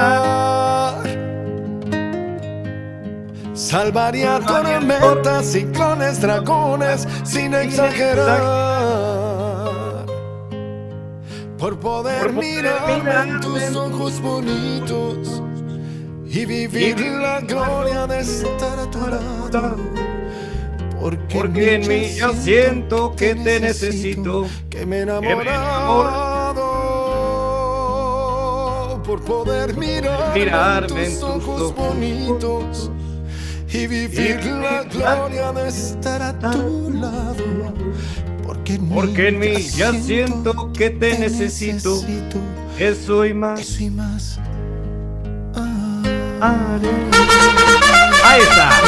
Salvaría 3.53 4.41
tormentas, 4.41 5.45
ciclones, 5.45 6.19
dragones, 6.19 7.07
sin 7.23 7.53
exagerar. 7.53 8.35
Por 11.57 11.79
poder 11.79 12.33
mirarme 12.33 13.31
en 13.31 13.39
tus 13.39 13.73
ojos 13.75 14.21
bonitos 14.21 15.41
y 16.35 16.45
vivir 16.45 16.99
la 16.99 17.39
gloria 17.39 18.05
de 18.07 18.19
estar 18.19 18.77
a 18.77 18.91
tu 18.91 18.99
lado. 19.07 19.77
Porque, 20.99 21.35
Porque 21.37 21.75
en 21.75 21.87
mí 21.87 22.13
yo 22.15 22.33
siento 22.33 23.15
que 23.15 23.35
te 23.35 23.61
necesito. 23.61 24.45
que 24.69 24.85
me 24.85 25.03
he 25.03 25.05
que 25.05 25.11
enamorado 25.11 26.61
por 29.05 29.23
poder 29.23 29.77
mirarme, 29.77 30.39
Mirarme 30.39 31.05
en 31.05 31.13
tus 31.13 31.23
ojos 31.23 31.73
bonitos 31.73 32.91
y 33.71 33.87
vivir 33.87 34.43
la 34.45 34.83
gloria 34.83 35.53
de 35.53 35.69
estar 35.69 36.21
a 36.21 36.37
tu 36.37 36.91
lado. 36.91 37.73
Porque 38.45 38.73
en 38.73 38.89
Porque 38.89 39.29
en 39.29 39.39
mí 39.39 39.61
ya 39.61 39.93
siento 39.93 40.73
que 40.73 40.89
te 40.89 41.17
necesito. 41.17 42.01
Eso 42.77 43.25
y 43.25 43.33
más. 43.33 43.61
Eso 43.61 43.83
y 43.83 43.89
más. 43.89 44.39
Haré. 46.41 46.89
Ahí 48.23 48.41
está. 48.41 48.69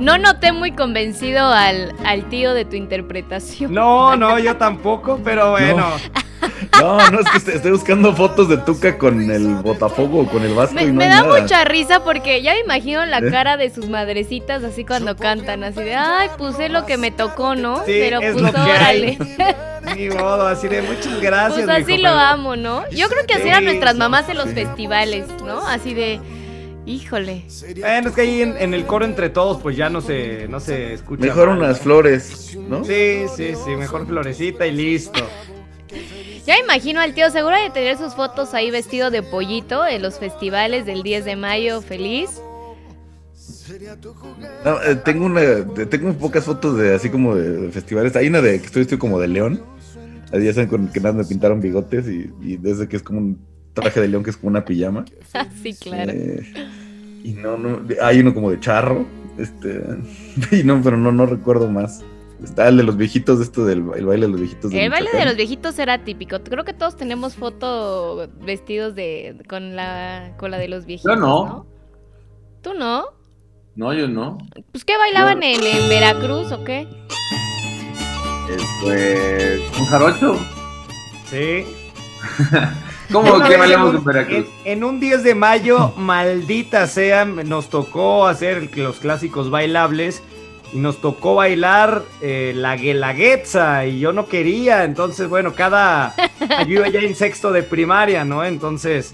No 0.00 0.16
noté 0.16 0.52
muy 0.52 0.72
convencido 0.72 1.46
al, 1.46 1.94
al 2.06 2.30
tío 2.30 2.54
de 2.54 2.64
tu 2.64 2.74
interpretación. 2.74 3.74
No, 3.74 4.16
no, 4.16 4.38
yo 4.38 4.56
tampoco, 4.56 5.20
pero 5.22 5.50
bueno. 5.50 5.76
No, 5.76 6.20
no, 6.80 7.20
es 7.20 7.30
que 7.30 7.38
estoy- 7.38 7.54
estoy 7.54 7.70
buscando 7.72 8.14
fotos 8.14 8.48
de 8.48 8.56
Tuca 8.58 8.96
con 8.98 9.30
el 9.30 9.54
Botafogo 9.56 10.20
o 10.20 10.26
con 10.26 10.42
el 10.42 10.54
Vasco 10.54 10.74
Me, 10.74 10.82
y 10.82 10.86
no 10.86 10.94
me 10.94 11.04
hay 11.04 11.10
da 11.10 11.22
nada. 11.22 11.40
mucha 11.40 11.64
risa 11.64 12.02
porque 12.04 12.42
ya 12.42 12.52
me 12.54 12.60
imagino 12.60 13.04
la 13.06 13.18
¿Eh? 13.18 13.30
cara 13.30 13.56
de 13.56 13.70
sus 13.70 13.88
madrecitas 13.88 14.62
así 14.64 14.84
cuando 14.84 15.16
cantan, 15.16 15.64
así 15.64 15.80
de, 15.82 15.94
ay, 15.94 16.28
puse 16.38 16.68
lo 16.68 16.86
que 16.86 16.96
me 16.96 17.10
tocó, 17.10 17.54
¿no? 17.54 17.78
Sí, 17.78 17.96
Pero 18.00 18.20
es 18.20 18.32
pues 18.34 18.44
lo 18.44 18.52
que 18.52 18.58
hay. 18.58 19.16
órale. 19.16 19.18
Ni 19.96 20.08
modo, 20.10 20.46
así 20.46 20.68
de 20.68 20.82
muchas 20.82 21.20
gracias. 21.20 21.64
Pues 21.64 21.82
así 21.82 21.96
lo 21.96 22.10
pero- 22.10 22.18
amo, 22.20 22.56
¿no? 22.56 22.82
Yo 22.90 23.08
creo 23.08 23.26
que 23.26 23.34
así 23.34 23.48
eran 23.48 23.64
nuestras 23.64 23.96
mamás 23.96 24.28
en 24.28 24.36
los 24.36 24.48
sí. 24.48 24.54
festivales, 24.54 25.26
¿no? 25.44 25.66
Así 25.66 25.94
de, 25.94 26.20
híjole. 26.86 27.44
Bueno, 27.80 28.08
es 28.10 28.14
que 28.14 28.20
ahí 28.20 28.42
en, 28.42 28.56
en 28.58 28.74
el 28.74 28.84
coro 28.84 29.04
entre 29.04 29.30
todos, 29.30 29.60
pues 29.62 29.76
ya 29.76 29.88
no 29.88 30.00
se, 30.00 30.46
no 30.48 30.60
se 30.60 30.92
escucha. 30.94 31.24
Mejor 31.24 31.48
mal, 31.48 31.58
unas 31.58 31.78
¿no? 31.78 31.82
flores, 31.84 32.56
¿no? 32.68 32.84
Sí, 32.84 33.24
sí, 33.34 33.54
sí, 33.64 33.70
mejor 33.76 34.06
florecita 34.06 34.66
y 34.66 34.72
listo. 34.72 35.20
Ya 36.46 36.54
me 36.54 36.60
imagino 36.60 37.00
al 37.00 37.14
tío 37.14 37.30
seguro 37.30 37.56
de 37.56 37.70
tener 37.70 37.98
sus 37.98 38.14
fotos 38.14 38.54
ahí 38.54 38.70
vestido 38.70 39.10
de 39.10 39.22
pollito 39.22 39.86
en 39.86 40.02
los 40.02 40.18
festivales 40.18 40.86
del 40.86 41.02
10 41.02 41.24
de 41.24 41.36
mayo, 41.36 41.80
feliz. 41.82 42.40
No, 44.64 44.82
eh, 44.82 44.96
tengo 44.96 45.26
una, 45.26 45.40
tengo 45.88 46.12
pocas 46.14 46.44
fotos 46.44 46.76
de 46.76 46.94
así 46.94 47.08
como 47.08 47.36
de 47.36 47.70
festivales. 47.70 48.16
Hay 48.16 48.28
una 48.28 48.40
de 48.40 48.58
que 48.58 48.66
estoy 48.66 48.80
vestido 48.80 48.98
como 48.98 49.20
de 49.20 49.28
león. 49.28 49.62
Ahí 50.32 50.44
ya 50.44 50.52
saben 50.52 50.68
con 50.68 50.88
que 50.88 51.00
nada 51.00 51.12
me 51.12 51.24
pintaron 51.24 51.60
bigotes 51.60 52.06
y, 52.08 52.30
y 52.40 52.56
desde 52.56 52.88
que 52.88 52.96
es 52.96 53.02
como 53.02 53.18
un 53.18 53.38
traje 53.74 54.00
de 54.00 54.08
león 54.08 54.22
que 54.22 54.30
es 54.30 54.36
como 54.36 54.50
una 54.50 54.64
pijama. 54.64 55.04
sí, 55.62 55.74
claro. 55.74 56.12
Eh, 56.12 56.42
y 57.22 57.32
no, 57.32 57.56
no, 57.56 57.82
hay 58.02 58.20
uno 58.20 58.34
como 58.34 58.50
de 58.50 58.60
charro. 58.60 59.06
Este, 59.38 59.82
y 60.52 60.62
no, 60.64 60.80
pero 60.82 60.96
no, 60.96 61.12
no 61.12 61.26
recuerdo 61.26 61.70
más. 61.70 62.02
Está 62.42 62.68
el 62.68 62.76
de 62.78 62.82
los 62.82 62.96
viejitos, 62.96 63.40
esto 63.40 63.64
del 63.64 63.84
el 63.96 64.06
baile 64.06 64.26
de 64.26 64.32
los 64.32 64.40
viejitos. 64.40 64.72
El 64.72 64.90
baile 64.90 65.10
de 65.12 65.24
los 65.24 65.36
viejitos 65.36 65.78
era 65.78 66.04
típico. 66.04 66.38
Creo 66.42 66.64
que 66.64 66.72
todos 66.72 66.96
tenemos 66.96 67.34
foto 67.34 68.28
vestidos 68.40 68.94
de 68.94 69.36
con 69.48 69.76
la 69.76 70.34
con 70.38 70.50
la 70.50 70.58
de 70.58 70.68
los 70.68 70.86
viejitos. 70.86 71.14
Yo 71.14 71.20
no. 71.20 71.66
¿Tú 72.62 72.74
no? 72.74 73.04
No, 73.76 73.92
yo 73.92 74.08
no. 74.08 74.38
Pues 74.72 74.84
qué 74.84 74.96
bailaban 74.96 75.42
en, 75.42 75.62
en 75.62 75.88
Veracruz 75.88 76.52
o 76.52 76.64
qué? 76.64 76.88
Pues. 78.82 79.60
¿Un 79.78 79.86
jarocho? 79.86 80.38
Sí. 81.26 81.64
¿Cómo 83.12 83.42
que 83.42 83.56
bailamos 83.56 83.94
en 83.94 84.04
Veracruz? 84.04 84.46
En, 84.64 84.78
en 84.78 84.84
un 84.84 85.00
10 85.00 85.24
de 85.24 85.34
mayo, 85.34 85.92
maldita 85.96 86.86
sea, 86.86 87.24
nos 87.24 87.68
tocó 87.68 88.26
hacer 88.26 88.76
los 88.76 88.98
clásicos 88.98 89.50
bailables 89.50 90.22
y 90.72 90.78
nos 90.78 91.00
tocó 91.00 91.34
bailar 91.34 92.04
eh, 92.20 92.52
la 92.54 92.76
guelaguetza 92.76 93.86
y 93.86 93.98
yo 94.00 94.12
no 94.12 94.26
quería, 94.26 94.84
entonces 94.84 95.28
bueno, 95.28 95.54
cada... 95.54 96.14
Yo 96.66 96.76
iba 96.76 96.88
ya 96.88 97.00
en 97.00 97.14
sexto 97.14 97.52
de 97.52 97.62
primaria, 97.62 98.24
¿no? 98.24 98.44
Entonces, 98.44 99.12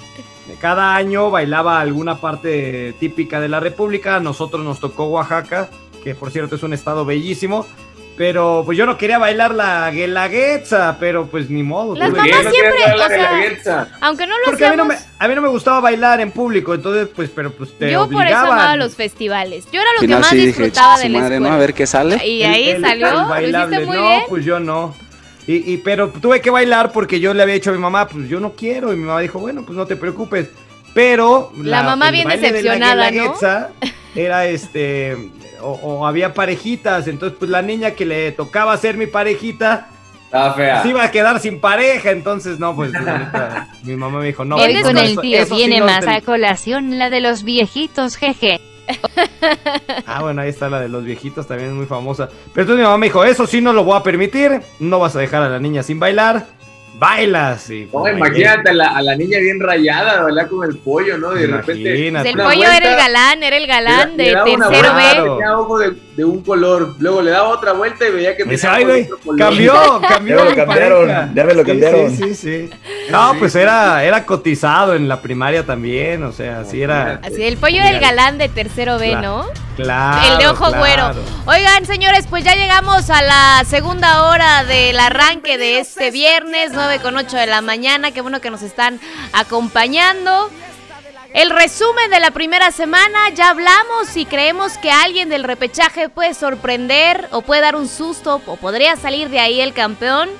cada 0.61 0.95
año 0.95 1.31
bailaba 1.31 1.81
alguna 1.81 2.21
parte 2.21 2.95
típica 3.01 3.41
de 3.41 3.49
la 3.49 3.61
República, 3.61 4.21
nosotros 4.21 4.65
nos 4.65 4.81
tocó 4.81 5.07
Oaxaca, 5.07 5.69
que 6.05 6.15
por 6.15 6.31
cierto 6.31 6.55
es 6.55 6.63
un 6.63 6.73
estado 6.73 7.05
bellísimo. 7.05 7.67
Pero 8.17 8.63
pues 8.65 8.79
yo 8.79 8.87
no 8.87 8.97
quería 8.97 9.19
bailar 9.19 9.55
la 9.55 9.91
guelaguetza, 9.91 10.97
pero 10.99 11.27
pues 11.27 11.51
ni 11.51 11.63
modo. 11.63 11.95
Las 11.95 12.11
mamás 12.11 12.31
siempre, 12.51 12.95
o 12.95 13.09
sea, 13.63 13.89
aunque 14.01 14.27
no 14.27 14.39
lo 14.39 14.45
porque 14.47 14.65
a 14.65 14.71
mí 14.71 14.77
no, 14.77 14.87
me, 14.87 14.97
a 15.19 15.29
mí 15.29 15.35
no 15.35 15.43
me 15.43 15.49
gustaba 15.49 15.81
bailar 15.81 16.21
en 16.23 16.31
público, 16.31 16.73
entonces, 16.73 17.09
pues, 17.15 17.29
pero 17.35 17.53
pues 17.53 17.77
te 17.79 17.91
yo 17.91 18.05
por 18.09 18.13
eso 18.13 18.21
obligaban. 18.23 18.53
amaba 18.53 18.77
los 18.77 18.95
festivales. 18.95 19.67
Yo 19.71 19.83
era 19.83 19.91
lo 20.01 20.01
que 20.01 20.09
más 20.09 20.29
sí 20.29 20.37
dije, 20.37 20.47
disfrutaba 20.47 20.95
"Chinga 20.97 21.03
de 21.03 21.09
la 21.11 21.19
madre, 21.21 21.35
escuela. 21.35 21.51
¿no? 21.51 21.55
A 21.57 21.59
ver 21.59 21.75
qué 21.75 21.87
sale. 21.87 22.27
Y 22.27 22.43
ahí 22.45 22.71
el- 22.71 22.81
salió, 22.81 23.07
el 23.09 23.13
lo 23.15 23.29
bailable. 23.29 23.77
hiciste 23.77 23.87
muy 23.87 23.97
no, 23.97 24.09
bien. 24.09 24.23
pues 24.31 24.45
yo 24.47 24.61
no. 24.61 24.95
Y, 25.47 25.73
y- 25.75 25.77
pero 25.77 26.09
tuve 26.09 26.41
que 26.41 26.49
bailar 26.51 26.93
porque 26.93 27.21
yo 27.21 27.35
le 27.35 27.43
había 27.43 27.55
dicho 27.57 27.69
a 27.69 27.75
mi 27.75 27.79
mamá, 27.79 28.09
pues 28.09 28.29
yo 28.31 28.41
no 28.41 28.53
quiero. 28.53 28.95
Y 28.95 28.97
mi 28.97 29.05
mamá 29.05 29.21
dijo, 29.21 29.39
bueno, 29.41 29.63
pues 29.67 29.77
no 29.77 29.87
te 29.87 29.95
preocupes. 29.97 30.49
pero 30.95 31.53
La 31.63 31.83
mamá 31.83 32.11
bien 32.11 32.25
baile 32.27 32.41
de 32.41 32.49
la 32.49 32.57
decepcionada, 32.73 33.11
¿no? 33.11 33.11
Guelaguetza 33.11 33.69
Era 34.15 34.47
este, 34.47 35.15
o, 35.61 35.73
o 35.73 36.07
había 36.07 36.35
parejitas, 36.35 37.07
entonces 37.09 37.37
pues 37.39 37.51
la 37.51 37.63
niña 37.63 37.93
que 37.93 38.05
le 38.07 38.33
tocaba 38.33 38.77
ser 38.77 38.97
mi 38.97 39.07
parejita, 39.07 39.89
Estaba 40.25 40.55
fea. 40.55 40.83
se 40.83 40.89
iba 40.89 41.05
a 41.05 41.11
quedar 41.11 41.39
sin 41.41 41.61
pareja, 41.61 42.11
entonces 42.11 42.59
no, 42.59 42.75
pues 42.75 42.93
neta, 42.93 43.69
mi 43.85 43.97
mamá 43.97 44.19
me 44.21 44.27
dijo, 44.27 44.45
no. 44.45 44.57
No, 44.57 44.83
con 44.83 44.95
no, 44.95 45.01
el 45.01 45.21
tío 45.21 45.39
eso 45.39 45.55
sí 45.55 45.61
viene 45.67 45.81
no 45.81 45.87
más 45.87 46.05
te- 46.05 46.11
a 46.11 46.21
colación 46.21 46.99
la 46.99 47.11
de 47.11 47.21
los 47.21 47.43
viejitos, 47.45 48.17
jeje. 48.17 48.61
Ah, 50.07 50.23
bueno, 50.23 50.43
ahí 50.43 50.49
está 50.49 50.69
la 50.69 50.81
de 50.81 50.89
los 50.89 51.05
viejitos, 51.05 51.47
también 51.47 51.71
es 51.71 51.77
muy 51.77 51.87
famosa. 51.87 52.29
Pero 52.53 52.63
entonces 52.63 52.77
mi 52.79 52.83
mamá 52.85 52.99
me 52.99 53.07
dijo, 53.07 53.25
eso 53.25 53.47
sí 53.47 53.61
no 53.61 53.73
lo 53.73 53.85
voy 53.85 53.97
a 53.99 54.03
permitir, 54.03 54.61
no 54.79 54.99
vas 54.99 55.17
a 55.17 55.21
dejar 55.21 55.43
a 55.43 55.49
la 55.49 55.59
niña 55.59 55.83
sin 55.83 55.99
bailar, 55.99 56.47
bailas. 56.99 57.71
Y, 57.71 57.85
No, 57.87 58.01
pues, 58.01 58.17
imagínate 58.17 58.71
a 58.71 58.75
la, 58.75 58.87
a 58.89 59.03
la 59.03 59.15
niña 59.17 59.39
bien 59.39 59.61
rayada, 59.61 60.25
¿verdad? 60.25 60.49
Con 60.49 60.69
el 60.69 60.77
pollo, 60.79 61.19
¿no? 61.19 61.31
De 61.31 61.47
repente. 61.47 61.81
Imagínate. 61.91 62.29
El 62.31 62.35
una 62.37 62.45
pollo 62.45 62.57
vuelta, 62.59 62.77
era 62.77 62.91
el 62.91 62.97
galán, 62.97 63.43
era 63.43 63.57
el 63.57 63.67
galán 63.67 64.17
le- 64.17 64.25
de 64.25 64.33
tercero 64.33 64.95
B. 64.95 65.03
Tenía 65.13 65.59
ojo 65.59 65.79
de, 65.79 65.93
de 66.17 66.25
un 66.25 66.43
color. 66.43 66.95
Luego 66.99 67.23
le 67.23 67.31
daba 67.31 67.49
otra 67.49 67.73
vuelta 67.73 68.07
y 68.07 68.11
veía 68.13 68.37
que 68.37 68.45
tenía 68.45 69.05
otro 69.05 69.19
color. 69.25 69.39
cambió, 69.39 70.01
cambió. 70.09 70.37
Ya 70.39 70.45
me 70.45 70.51
lo 70.51 70.57
cambiaron, 70.57 71.35
ya 71.35 71.45
me 71.45 71.55
lo 71.55 71.61
Sí, 71.63 71.67
cambiaron. 71.67 72.11
Sí, 72.17 72.35
sí, 72.35 72.35
sí. 72.35 72.71
No, 73.11 73.35
pues 73.39 73.55
era, 73.55 74.03
era 74.05 74.25
cotizado 74.25 74.95
en 74.95 75.09
la 75.09 75.21
primaria 75.21 75.65
también, 75.65 76.23
o 76.25 76.33
sea, 76.33 76.61
así 76.61 76.83
era. 76.83 77.21
Así, 77.23 77.43
el 77.43 77.57
pollo 77.57 77.77
era 77.77 77.91
el 77.91 78.01
galán 78.01 78.39
de 78.39 78.49
tercero 78.49 78.99
B, 78.99 79.11
Claro. 79.11 79.23
¿no? 79.27 79.67
Claro. 79.77 80.33
el 80.33 80.39
de 80.39 80.49
ojo 80.49 80.69
claro. 80.73 80.79
güero. 80.79 81.15
Oigan, 81.45 81.85
señores, 81.85 82.27
pues 82.31 82.43
ya 82.45 82.55
llegamos 82.55 83.11
a 83.11 83.21
la 83.21 83.63
segunda 83.67 84.23
hora 84.31 84.65
del 84.65 84.99
arranque 84.99 85.59
de 85.59 85.81
este 85.81 86.11
viernes, 86.11 86.73
9 86.87 87.03
con 87.03 87.17
8 87.17 87.37
de 87.37 87.47
la 87.47 87.63
mañana. 87.63 88.13
Qué 88.13 88.21
bueno 88.21 88.41
que 88.41 88.49
nos 88.49 88.63
están 88.63 89.01
acompañando. 89.33 90.49
El 91.35 91.51
resumen 91.51 92.11
de 92.11 92.21
la 92.21 92.31
primera 92.31 92.71
semana, 92.71 93.29
ya 93.31 93.51
hablamos 93.51 94.17
y 94.17 94.25
creemos 94.25 94.79
que 94.79 94.93
alguien 94.93 95.29
del 95.29 95.43
repechaje 95.43 96.09
puede 96.09 96.33
sorprender 96.33 97.29
o 97.33 97.43
puede 97.43 97.63
dar 97.63 97.75
un 97.75 97.89
susto 97.89 98.41
o 98.47 98.57
podría 98.57 98.95
salir 98.95 99.31
de 99.31 99.41
ahí 99.41 99.61
el 99.61 99.73
campeón. 99.73 100.31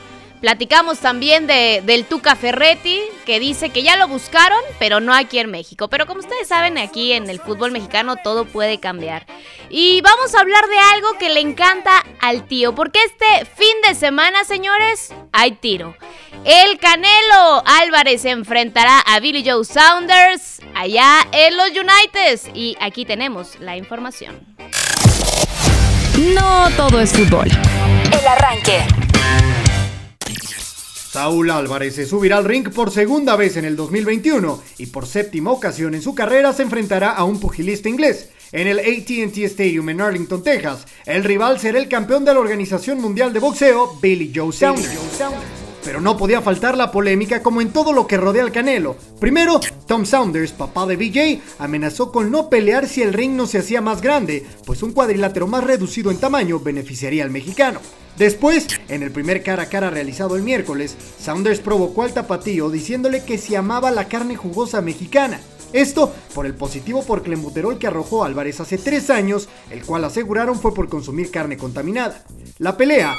Platicamos 0.41 0.99
también 0.99 1.47
de, 1.47 1.83
del 1.85 2.05
Tuca 2.05 2.37
Ferretti, 2.37 3.01
que 3.25 3.41
dice 3.41 3.71
que 3.71 3.83
ya 3.83 3.97
lo 3.97 4.07
buscaron, 4.07 4.59
pero 4.79 5.01
no 5.01 5.15
aquí 5.15 5.39
en 5.39 5.51
México. 5.51 5.89
Pero 5.89 6.07
como 6.07 6.21
ustedes 6.21 6.49
saben, 6.49 6.77
aquí 6.79 7.13
en 7.13 7.31
el 7.31 7.41
fútbol 7.41 7.73
mexicano 7.73 8.17
todo 8.17 8.45
puede 8.45 8.79
cambiar. 8.79 9.27
Y 9.71 10.03
vamos 10.03 10.35
a 10.35 10.41
hablar 10.41 10.67
de 10.69 10.79
algo 10.95 11.15
que 11.19 11.31
le 11.31 11.41
encanta 11.41 12.05
al 12.21 12.47
tío, 12.47 12.75
porque 12.75 12.99
este 13.05 13.47
fin 13.57 13.75
de 13.89 13.95
semana, 13.95 14.45
señores, 14.45 15.13
hay 15.33 15.53
tiro. 15.53 15.97
El 16.45 16.79
Canelo 16.79 17.63
Álvarez 17.65 18.23
se 18.23 18.31
enfrentará 18.31 19.01
a 19.01 19.19
Billy 19.21 19.43
Joe 19.49 19.65
Saunders 19.65 20.61
allá 20.75 21.27
en 21.33 21.57
los 21.57 21.71
United. 21.71 22.55
Y 22.55 22.77
aquí 22.81 23.05
tenemos 23.05 23.59
la 23.59 23.77
información. 23.77 24.39
No 26.35 26.71
todo 26.77 27.01
es 27.01 27.13
fútbol. 27.13 27.49
El 28.13 28.27
arranque. 28.27 29.06
Saúl 31.17 31.51
Álvarez 31.51 31.95
se 31.95 32.05
subirá 32.05 32.37
al 32.37 32.45
ring 32.45 32.69
por 32.69 32.91
segunda 32.91 33.37
vez 33.37 33.57
en 33.57 33.65
el 33.65 33.75
2021 33.75 34.63
y 34.77 34.85
por 34.85 35.07
séptima 35.07 35.51
ocasión 35.51 35.95
en 35.95 36.03
su 36.03 36.15
carrera 36.15 36.53
se 36.53 36.63
enfrentará 36.63 37.13
a 37.13 37.25
un 37.25 37.41
pugilista 37.41 37.89
inglés. 37.89 38.29
En 38.53 38.67
el 38.67 38.79
ATT 38.81 39.39
Stadium 39.39 39.89
en 39.89 40.03
Arlington, 40.03 40.43
Texas, 40.43 40.85
el 41.07 41.25
rival 41.25 41.59
será 41.59 41.79
el 41.79 41.89
campeón 41.89 42.27
de 42.27 42.35
la 42.35 42.41
Organización 42.41 43.01
Mundial 43.01 43.33
de 43.33 43.41
Boxeo, 43.41 43.99
Billy 43.99 44.31
Joe 44.35 44.53
Saunders. 44.53 45.56
Pero 45.87 46.01
no 46.01 46.17
podía 46.17 46.43
faltar 46.43 46.77
la 46.77 46.91
polémica 46.91 47.45
como 47.45 47.61
en 47.61 47.71
todo 47.71 47.93
lo 47.93 48.09
que 48.09 48.17
rodea 48.17 48.43
al 48.43 48.51
Canelo. 48.51 48.97
Primero, 49.21 49.61
Tom 49.87 50.05
Saunders, 50.05 50.51
papá 50.51 50.85
de 50.85 50.97
BJ, 50.97 51.41
amenazó 51.61 52.11
con 52.11 52.33
no 52.33 52.51
pelear 52.51 52.89
si 52.89 53.03
el 53.03 53.13
ring 53.13 53.37
no 53.37 53.47
se 53.47 53.59
hacía 53.59 53.81
más 53.81 54.03
grande, 54.03 54.45
pues 54.65 54.83
un 54.83 54.91
cuadrilátero 54.91 55.47
más 55.47 55.63
reducido 55.63 56.11
en 56.11 56.19
tamaño 56.19 56.59
beneficiaría 56.59 57.23
al 57.23 57.31
mexicano. 57.31 57.79
Después, 58.19 58.67
en 58.89 59.05
el 59.05 59.13
primer 59.13 59.45
cara 59.45 59.63
a 59.63 59.69
cara 59.69 59.89
realizado 59.89 60.35
el 60.35 60.43
miércoles, 60.43 60.97
Saunders 61.21 61.61
provocó 61.61 62.03
al 62.03 62.13
tapatío 62.13 62.69
diciéndole 62.69 63.23
que 63.23 63.39
se 63.39 63.57
amaba 63.57 63.93
la 63.93 64.09
carne 64.09 64.35
jugosa 64.35 64.81
mexicana. 64.81 65.39
Esto 65.73 66.13
por 66.35 66.47
el 66.47 66.55
positivo 66.55 67.05
por 67.05 67.23
que 67.23 67.87
arrojó 67.87 68.25
Álvarez 68.25 68.59
hace 68.59 68.77
tres 68.77 69.09
años, 69.09 69.49
el 69.71 69.85
cual 69.85 70.05
aseguraron 70.05 70.59
fue 70.59 70.75
por 70.75 70.89
consumir 70.89 71.31
carne 71.31 71.57
contaminada. 71.57 72.25
La 72.59 72.77
pelea, 72.77 73.15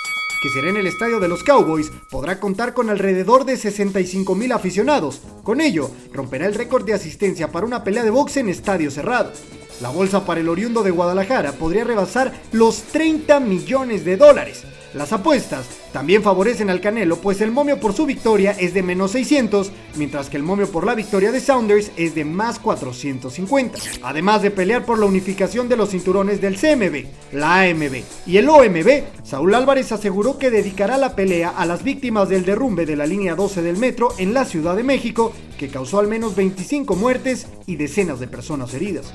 que 0.48 0.54
será 0.54 0.70
en 0.70 0.78
el 0.78 0.88
estadio 0.88 1.20
de 1.20 1.28
los 1.28 1.44
Cowboys, 1.44 1.92
podrá 2.10 2.40
contar 2.40 2.74
con 2.74 2.90
alrededor 2.90 3.44
de 3.44 3.58
65 3.58 4.34
mil 4.34 4.54
aficionados. 4.54 5.22
Con 5.44 5.60
ello, 5.60 5.92
romperá 6.14 6.46
el 6.46 6.54
récord 6.54 6.86
de 6.86 6.94
asistencia 6.94 7.52
para 7.52 7.66
una 7.66 7.84
pelea 7.84 8.06
de 8.06 8.12
boxe 8.12 8.40
en 8.40 8.48
estadio 8.48 8.90
cerrado. 8.90 9.34
La 9.82 9.90
bolsa 9.90 10.26
para 10.26 10.40
el 10.40 10.48
oriundo 10.48 10.84
de 10.84 10.92
Guadalajara 10.92 11.52
podría 11.52 11.84
rebasar 11.84 12.32
los 12.54 12.84
30 12.84 13.42
millones 13.42 14.06
de 14.06 14.16
dólares. 14.16 14.64
Las 14.94 15.12
apuestas 15.12 15.66
también 15.92 16.24
favorecen 16.24 16.70
al 16.70 16.80
Canelo, 16.80 17.18
pues 17.18 17.42
el 17.42 17.52
momio 17.52 17.80
por 17.80 17.94
su 17.94 18.06
victoria 18.06 18.52
es 18.52 18.74
de 18.74 18.84
menos 18.84 19.12
600, 19.12 19.72
mientras 19.96 20.30
que 20.30 20.38
el 20.38 20.44
momio 20.44 20.72
por 20.72 20.86
la 20.86 20.96
victoria 20.96 21.32
de 21.32 21.40
Saunders 21.40 21.92
es 21.98 22.16
de 22.16 22.24
más 22.24 22.60
450. 22.60 23.78
Además 24.04 24.42
de 24.42 24.52
pelear 24.52 24.86
por 24.86 24.98
la 24.98 25.06
unificación 25.06 25.68
de 25.68 25.76
los 25.76 25.90
cinturones 25.90 26.40
del 26.40 26.58
CMB, 26.58 27.06
la 27.34 27.62
AMB 27.62 28.02
y 28.26 28.38
el 28.38 28.48
OMB, 28.48 29.04
Saúl 29.24 29.56
Álvarez 29.56 29.92
aseguró 29.92 30.38
que 30.38 30.52
dedicará 30.52 30.98
la 30.98 31.16
pelea 31.16 31.50
a 31.50 31.66
las 31.66 31.84
víctimas 31.84 32.30
del 32.30 32.46
derrumbe 32.46 32.86
de 32.86 32.96
la 32.96 33.06
línea 33.06 33.36
12 33.36 33.62
del 33.62 33.78
metro 33.78 34.10
en 34.18 34.34
la 34.34 34.46
Ciudad 34.46 34.76
de 34.76 34.84
México, 34.84 35.34
que 35.58 35.68
causó 35.68 36.00
al 36.00 36.08
menos 36.08 36.36
25 36.36 36.96
muertes 36.96 37.48
y 37.66 37.76
decenas 37.76 38.20
de 38.20 38.28
personas 38.28 38.74
heridas. 38.74 39.14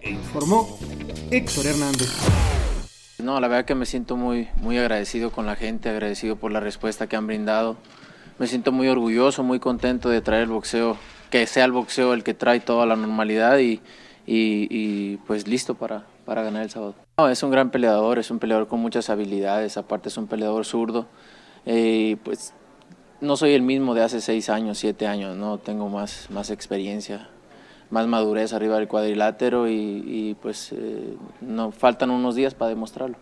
E 0.00 0.10
informó 0.10 0.78
Héctor 1.30 1.66
Hernández. 1.66 2.08
No, 3.22 3.40
la 3.40 3.48
verdad 3.48 3.64
que 3.64 3.74
me 3.74 3.84
siento 3.84 4.16
muy, 4.16 4.48
muy 4.62 4.78
agradecido 4.78 5.32
con 5.32 5.44
la 5.44 5.56
gente, 5.56 5.88
agradecido 5.88 6.36
por 6.36 6.52
la 6.52 6.60
respuesta 6.60 7.08
que 7.08 7.16
han 7.16 7.26
brindado. 7.26 7.76
Me 8.38 8.46
siento 8.46 8.70
muy 8.70 8.86
orgulloso, 8.86 9.42
muy 9.42 9.58
contento 9.58 10.08
de 10.08 10.20
traer 10.20 10.44
el 10.44 10.50
boxeo, 10.50 10.96
que 11.30 11.44
sea 11.48 11.64
el 11.64 11.72
boxeo 11.72 12.14
el 12.14 12.22
que 12.22 12.34
trae 12.34 12.60
toda 12.60 12.86
la 12.86 12.94
normalidad 12.94 13.58
y, 13.58 13.80
y- 14.24 14.68
y, 14.70 15.16
pues 15.26 15.48
listo 15.48 15.74
para, 15.74 16.04
para 16.24 16.42
ganar 16.44 16.62
el 16.62 16.70
sábado. 16.70 16.94
No, 17.18 17.28
es 17.28 17.42
un 17.42 17.50
gran 17.50 17.70
peleador, 17.70 18.20
es 18.20 18.30
un 18.30 18.38
peleador 18.38 18.68
con 18.68 18.78
muchas 18.78 19.10
habilidades, 19.10 19.76
aparte 19.76 20.10
es 20.10 20.16
un 20.16 20.28
peleador 20.28 20.64
zurdo. 20.64 21.06
Eh, 21.66 22.18
pues 22.22 22.54
no 23.20 23.36
soy 23.36 23.54
el 23.54 23.62
mismo 23.62 23.96
de 23.96 24.02
hace 24.04 24.20
seis 24.20 24.48
años, 24.48 24.78
siete 24.78 25.08
años, 25.08 25.36
no 25.36 25.58
tengo 25.58 25.88
más, 25.88 26.28
más 26.30 26.50
experiencia, 26.50 27.28
más 27.90 28.06
madurez 28.06 28.52
arriba 28.52 28.76
del 28.76 28.88
cuadrilátero 28.88 29.68
y, 29.68 30.36
pues 30.42 30.72
eh, 30.72 31.16
no 31.40 31.72
faltan 31.72 32.10
unos 32.10 32.34
días 32.34 32.54
para 32.54 32.70
demostrarlo. 32.70 33.16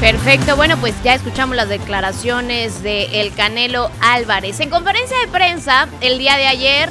Perfecto, 0.00 0.56
bueno, 0.56 0.78
pues 0.78 0.94
ya 1.02 1.14
escuchamos 1.14 1.56
las 1.56 1.68
declaraciones 1.68 2.82
de 2.82 3.20
el 3.20 3.34
Canelo 3.34 3.90
Álvarez. 4.00 4.58
En 4.60 4.70
conferencia 4.70 5.14
de 5.18 5.28
prensa 5.28 5.88
el 6.00 6.18
día 6.18 6.38
de 6.38 6.46
ayer, 6.46 6.88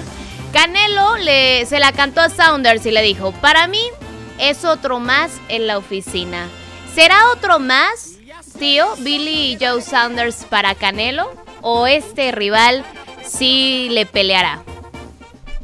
Canelo 0.53 1.17
le, 1.17 1.65
se 1.65 1.79
la 1.79 1.91
cantó 1.91 2.21
a 2.21 2.29
Saunders 2.29 2.85
y 2.85 2.91
le 2.91 3.01
dijo, 3.01 3.31
para 3.31 3.67
mí 3.67 3.81
es 4.37 4.63
otro 4.63 4.99
más 4.99 5.31
en 5.49 5.65
la 5.65 5.79
oficina. 5.79 6.47
¿Será 6.93 7.31
otro 7.33 7.59
más, 7.59 8.08
tío, 8.57 8.85
Billy 9.03 9.57
Joe 9.59 9.81
Saunders 9.81 10.45
para 10.45 10.75
Canelo? 10.75 11.31
¿O 11.61 11.87
este 11.87 12.31
rival 12.31 12.83
sí 13.25 13.89
le 13.91 14.05
peleará? 14.05 14.61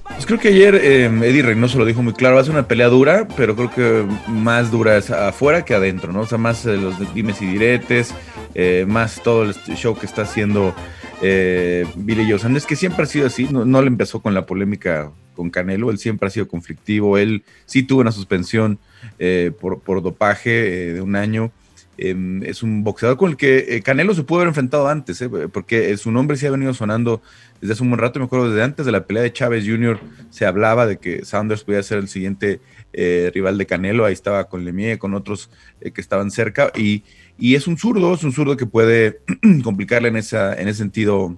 Pues 0.04 0.26
creo 0.26 0.40
que 0.40 0.50
ayer 0.50 0.76
eh, 0.76 1.06
Eddie 1.06 1.42
Reynoso 1.42 1.78
lo 1.78 1.86
dijo 1.86 2.02
muy 2.02 2.14
claro, 2.14 2.36
va 2.36 2.44
una 2.44 2.68
pelea 2.68 2.88
dura, 2.88 3.28
pero 3.36 3.56
creo 3.56 3.72
que 3.72 4.06
más 4.28 4.72
dura 4.72 4.98
es 4.98 5.10
afuera 5.10 5.66
que 5.66 5.74
adentro, 5.74 6.14
¿no? 6.14 6.22
O 6.22 6.26
sea, 6.26 6.38
más 6.38 6.66
eh, 6.66 6.78
los 6.78 7.14
dimes 7.14 7.42
y 7.42 7.48
diretes, 7.48 8.14
eh, 8.54 8.86
más 8.88 9.22
todo 9.22 9.44
el 9.44 9.54
show 9.76 9.98
que 9.98 10.06
está 10.06 10.22
haciendo 10.22 10.74
eh, 11.22 11.86
Billy 11.96 12.30
Joe 12.30 12.40
Sanders, 12.40 12.66
que 12.66 12.76
siempre 12.76 13.04
ha 13.04 13.08
sido 13.08 13.28
así, 13.28 13.48
no, 13.50 13.66
no 13.66 13.82
le 13.82 13.88
empezó 13.88 14.22
con 14.22 14.34
la 14.34 14.46
polémica 14.46 15.12
con 15.34 15.50
Canelo, 15.50 15.92
él 15.92 15.98
siempre 15.98 16.28
ha 16.28 16.32
sido 16.32 16.48
conflictivo, 16.48 17.18
él 17.18 17.44
sí 17.66 17.84
tuvo 17.84 18.02
una 18.02 18.12
suspensión 18.12 18.80
eh, 19.20 19.52
por, 19.60 19.82
por 19.82 20.02
dopaje 20.02 20.90
eh, 20.90 20.94
de 20.94 21.02
un 21.02 21.16
año. 21.16 21.52
Es 21.98 22.62
un 22.62 22.84
boxeador 22.84 23.18
con 23.18 23.32
el 23.32 23.38
que 23.38 23.76
eh, 23.76 23.82
Canelo 23.82 24.14
se 24.14 24.24
pudo 24.24 24.40
haber 24.40 24.50
enfrentado 24.50 24.88
antes, 24.88 25.22
eh, 25.22 25.30
porque 25.30 25.92
eh, 25.92 25.98
su 25.98 26.12
nombre 26.12 26.36
sí 26.36 26.46
ha 26.46 26.52
venido 26.52 26.74
sonando 26.74 27.22
desde 27.62 27.74
hace 27.74 27.84
un 27.84 27.90
buen 27.90 28.00
rato. 28.00 28.20
Me 28.20 28.26
acuerdo 28.26 28.50
desde 28.50 28.64
antes 28.64 28.86
de 28.86 28.92
la 28.92 29.06
pelea 29.06 29.24
de 29.24 29.32
Chávez 29.32 29.66
Jr. 29.66 30.00
se 30.30 30.46
hablaba 30.46 30.86
de 30.86 30.98
que 30.98 31.24
Saunders 31.24 31.64
podía 31.64 31.82
ser 31.84 32.00
el 32.00 32.08
siguiente 32.08 32.60
rival 32.94 33.58
de 33.58 33.66
Canelo. 33.66 34.06
Ahí 34.06 34.14
estaba 34.14 34.46
con 34.46 34.64
Lemieux, 34.66 34.98
con 34.98 35.14
otros 35.14 35.50
que 35.82 36.02
estaban 36.02 36.32
cerca. 36.32 36.72
Y, 36.76 37.04
y 37.38 37.56
es 37.56 37.68
un 37.68 37.78
zurdo, 37.78 38.14
es 38.14 38.24
un 38.24 38.32
zurdo 38.32 38.58
que 38.58 38.66
puede 38.66 39.22
complicarle 39.64 40.10
en, 40.10 40.18
esa, 40.18 40.54
en 40.54 40.68
ese 40.68 40.80
sentido 40.80 41.38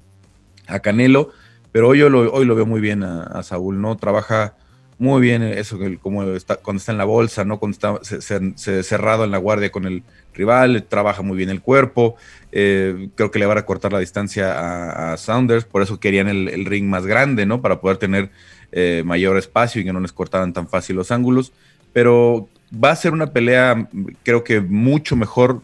a 0.68 0.80
Canelo. 0.80 1.32
Pero 1.72 1.90
hoy, 1.90 2.00
yo 2.00 2.10
lo, 2.10 2.32
hoy 2.32 2.46
lo 2.46 2.56
veo 2.56 2.66
muy 2.66 2.82
bien 2.82 3.04
a 3.04 3.44
Saúl, 3.44 3.80
¿no? 3.82 3.98
Trabaja 3.98 4.56
muy 5.00 5.22
bien 5.22 5.44
eso, 5.44 5.78
que 5.78 5.98
como 6.00 6.24
está, 6.34 6.56
cuando 6.58 6.80
está 6.80 6.92
en 6.92 6.98
la 6.98 7.06
bolsa, 7.06 7.46
¿no? 7.46 7.60
Cuando 7.60 7.76
está 7.76 8.00
ce- 8.22 8.54
ce- 8.56 8.84
cerrado 8.84 9.24
en 9.24 9.32
la 9.32 9.38
guardia 9.38 9.72
con 9.72 9.86
el 9.86 10.04
rival, 10.34 10.86
trabaja 10.90 11.22
muy 11.22 11.38
bien 11.38 11.50
el 11.50 11.62
cuerpo. 11.62 12.16
eh, 12.52 13.10
creo 13.16 13.30
que 13.30 13.40
le 13.40 13.46
va 13.46 13.52
a 13.54 13.56
recortar 13.56 13.92
la 13.94 14.00
distancia 14.00 15.12
a, 15.14 15.18
Saunders, 15.18 15.66
por 15.66 15.82
eso 15.84 16.00
querían 16.00 16.28
el, 16.28 16.48
el 16.48 16.66
ring 16.66 16.86
más 16.86 17.06
grande, 17.06 17.46
¿no? 17.46 17.62
Para 17.62 17.80
poder 17.82 17.98
tener 17.98 18.32
eh, 18.72 19.04
mayor 19.06 19.38
espacio 19.38 19.82
y 19.82 19.86
que 19.86 19.94
no 19.94 20.00
les 20.00 20.14
cortaran 20.14 20.54
tan 20.54 20.68
fácil 20.68 20.96
los 20.96 21.12
ángulos. 21.12 21.52
Pero 21.94 22.50
va 22.74 22.92
a 22.92 22.96
ser 22.96 23.14
una 23.14 23.28
pelea, 23.34 23.90
creo 24.24 24.44
que 24.44 24.62
mucho 24.62 25.16
mejor 25.16 25.62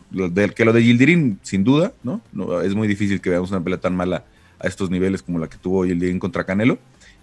que 0.55 0.65
lo 0.65 0.73
de 0.73 0.83
Yildirim, 0.83 1.37
sin 1.41 1.63
duda, 1.63 1.93
¿no? 2.03 2.21
Es 2.61 2.75
muy 2.75 2.87
difícil 2.87 3.21
que 3.21 3.29
veamos 3.29 3.51
una 3.51 3.63
pelea 3.63 3.79
tan 3.79 3.95
mala 3.95 4.23
a 4.59 4.67
estos 4.67 4.89
niveles 4.89 5.21
como 5.21 5.39
la 5.39 5.47
que 5.47 5.57
tuvo 5.57 5.85
Yildirim 5.85 6.19
contra 6.19 6.43
Canelo. 6.45 6.77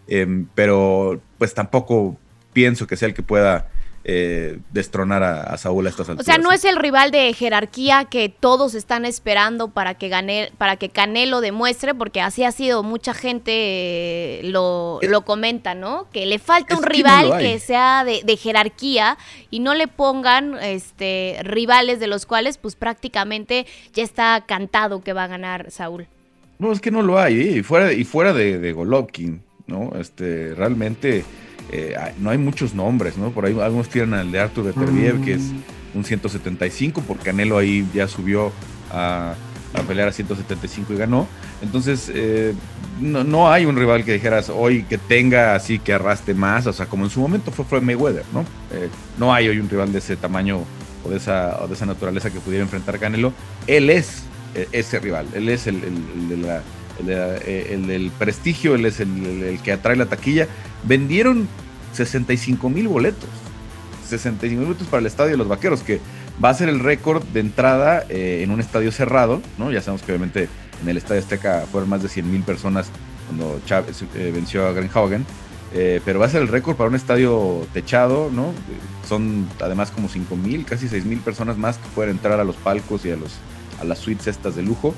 Em, 0.08 0.46
pero 0.54 1.20
pues 1.38 1.54
tampoco 1.54 2.16
pienso 2.52 2.86
que 2.86 2.96
sea 2.96 3.08
el 3.08 3.14
que 3.14 3.22
pueda 3.22 3.68
eh, 4.02 4.58
destronar 4.72 5.22
a, 5.22 5.42
a 5.42 5.58
Saúl 5.58 5.86
a 5.86 5.90
estas 5.90 6.08
O 6.08 6.12
alturas. 6.12 6.24
sea, 6.24 6.38
no 6.38 6.52
es 6.52 6.64
el 6.64 6.76
rival 6.76 7.10
de 7.10 7.34
jerarquía 7.34 8.06
que 8.06 8.30
todos 8.30 8.74
están 8.74 9.04
esperando 9.04 9.68
para 9.68 9.92
que 9.94 10.08
gane, 10.08 10.50
para 10.56 10.76
que 10.76 10.88
Canelo 10.88 11.42
demuestre, 11.42 11.94
porque 11.94 12.22
así 12.22 12.42
ha 12.42 12.50
sido, 12.50 12.82
mucha 12.82 13.12
gente 13.12 13.52
eh, 13.54 14.40
lo, 14.44 15.00
lo 15.02 15.20
comenta, 15.26 15.74
¿no? 15.74 16.08
Que 16.12 16.24
le 16.24 16.38
falta 16.38 16.76
un 16.76 16.82
que 16.82 16.88
rival 16.88 17.38
que 17.38 17.58
sea 17.58 18.02
de, 18.04 18.22
de 18.24 18.36
jerarquía 18.38 19.18
y 19.50 19.60
no 19.60 19.74
le 19.74 19.86
pongan 19.86 20.56
este 20.62 21.36
rivales 21.42 22.00
de 22.00 22.06
los 22.06 22.24
cuales 22.24 22.56
pues 22.56 22.76
prácticamente 22.76 23.66
ya 23.92 24.02
está 24.02 24.42
cantado 24.46 25.02
que 25.02 25.12
va 25.12 25.24
a 25.24 25.28
ganar 25.28 25.70
Saúl. 25.70 26.06
No, 26.58 26.72
es 26.72 26.80
que 26.80 26.90
no 26.90 27.02
lo 27.02 27.18
hay, 27.18 27.38
¿eh? 27.40 27.58
y 27.58 27.62
fuera, 27.62 27.92
y 27.92 28.04
fuera 28.04 28.32
de, 28.32 28.58
de 28.58 28.72
Golovkin, 28.72 29.42
¿no? 29.70 29.92
Este, 29.98 30.54
realmente 30.54 31.24
eh, 31.72 31.94
no 32.18 32.30
hay 32.30 32.38
muchos 32.38 32.74
nombres, 32.74 33.16
¿no? 33.16 33.30
Por 33.30 33.46
ahí 33.46 33.58
algunos 33.60 33.88
tiran 33.88 34.12
al 34.14 34.30
de 34.32 34.40
Artur 34.40 34.64
Beterbiev, 34.64 35.22
que 35.24 35.34
es 35.34 35.42
un 35.94 36.04
175, 36.04 37.02
porque 37.06 37.24
Canelo 37.24 37.56
ahí 37.58 37.86
ya 37.94 38.06
subió 38.08 38.52
a, 38.92 39.34
a 39.74 39.82
pelear 39.82 40.08
a 40.08 40.12
175 40.12 40.92
y 40.92 40.96
ganó. 40.96 41.26
Entonces, 41.62 42.10
eh, 42.14 42.54
no, 43.00 43.22
no 43.24 43.50
hay 43.50 43.66
un 43.66 43.76
rival 43.76 44.04
que 44.04 44.12
dijeras 44.14 44.50
hoy 44.50 44.82
que 44.84 44.98
tenga 44.98 45.54
así 45.54 45.78
que 45.78 45.92
arrastre 45.92 46.34
más, 46.34 46.66
o 46.66 46.72
sea, 46.72 46.86
como 46.86 47.04
en 47.04 47.10
su 47.10 47.20
momento 47.20 47.50
fue, 47.50 47.64
fue 47.64 47.80
Mayweather, 47.80 48.24
¿no? 48.32 48.40
Eh, 48.72 48.88
no 49.18 49.32
hay 49.32 49.48
hoy 49.48 49.58
un 49.58 49.68
rival 49.68 49.92
de 49.92 49.98
ese 50.00 50.16
tamaño 50.16 50.60
o 51.04 51.08
de 51.10 51.16
esa, 51.16 51.58
o 51.62 51.68
de 51.68 51.74
esa 51.74 51.86
naturaleza 51.86 52.30
que 52.30 52.40
pudiera 52.40 52.62
enfrentar 52.64 52.96
a 52.96 52.98
Canelo. 52.98 53.32
Él 53.66 53.90
es 53.90 54.24
ese 54.72 54.98
rival, 54.98 55.26
él 55.34 55.48
es 55.48 55.66
el, 55.66 55.76
el- 55.76 56.04
el 56.14 56.28
de 56.28 56.36
la- 56.48 56.62
eh, 57.08 57.68
el 57.72 57.86
del 57.86 58.10
prestigio, 58.10 58.74
es 58.74 59.00
el, 59.00 59.58
que 59.62 59.72
atrae 59.72 59.96
la 59.96 60.06
taquilla. 60.06 60.48
Vendieron 60.84 61.48
65 61.92 62.68
mil 62.68 62.88
boletos. 62.88 63.28
65 64.08 64.58
mil 64.58 64.66
boletos 64.68 64.88
para 64.88 65.00
el 65.00 65.06
estadio 65.06 65.32
de 65.32 65.36
los 65.36 65.48
vaqueros, 65.48 65.82
que 65.82 66.00
va 66.42 66.50
a 66.50 66.54
ser 66.54 66.68
el 66.68 66.80
récord 66.80 67.22
de 67.24 67.40
entrada 67.40 68.04
eh, 68.08 68.40
en 68.42 68.50
un 68.50 68.60
estadio 68.60 68.92
cerrado, 68.92 69.42
¿no? 69.58 69.70
Ya 69.70 69.80
sabemos 69.80 70.02
que 70.02 70.12
obviamente 70.12 70.48
en 70.82 70.88
el 70.88 70.96
estadio 70.96 71.20
Azteca 71.20 71.66
fueron 71.70 71.88
más 71.90 72.02
de 72.02 72.08
100 72.08 72.30
mil 72.30 72.42
personas 72.42 72.88
cuando 73.26 73.60
Chávez 73.66 74.02
eh, 74.14 74.30
venció 74.34 74.66
a 74.66 74.72
Grenhaugen. 74.72 75.24
Eh, 75.72 76.00
pero 76.04 76.18
va 76.18 76.26
a 76.26 76.28
ser 76.28 76.42
el 76.42 76.48
récord 76.48 76.74
para 76.74 76.90
un 76.90 76.96
estadio 76.96 77.64
techado, 77.72 78.28
¿no? 78.32 78.52
Son 79.08 79.48
además 79.60 79.92
como 79.92 80.08
5 80.08 80.34
mil, 80.34 80.64
casi 80.64 80.88
6 80.88 81.04
mil 81.04 81.20
personas 81.20 81.56
más 81.56 81.78
que 81.78 81.88
pueden 81.94 82.16
entrar 82.16 82.40
a 82.40 82.44
los 82.44 82.56
palcos 82.56 83.04
y 83.04 83.12
a, 83.12 83.16
los, 83.16 83.34
a 83.80 83.84
las 83.84 83.98
suites 83.98 84.26
estas 84.26 84.56
de 84.56 84.62
lujo. 84.62 84.94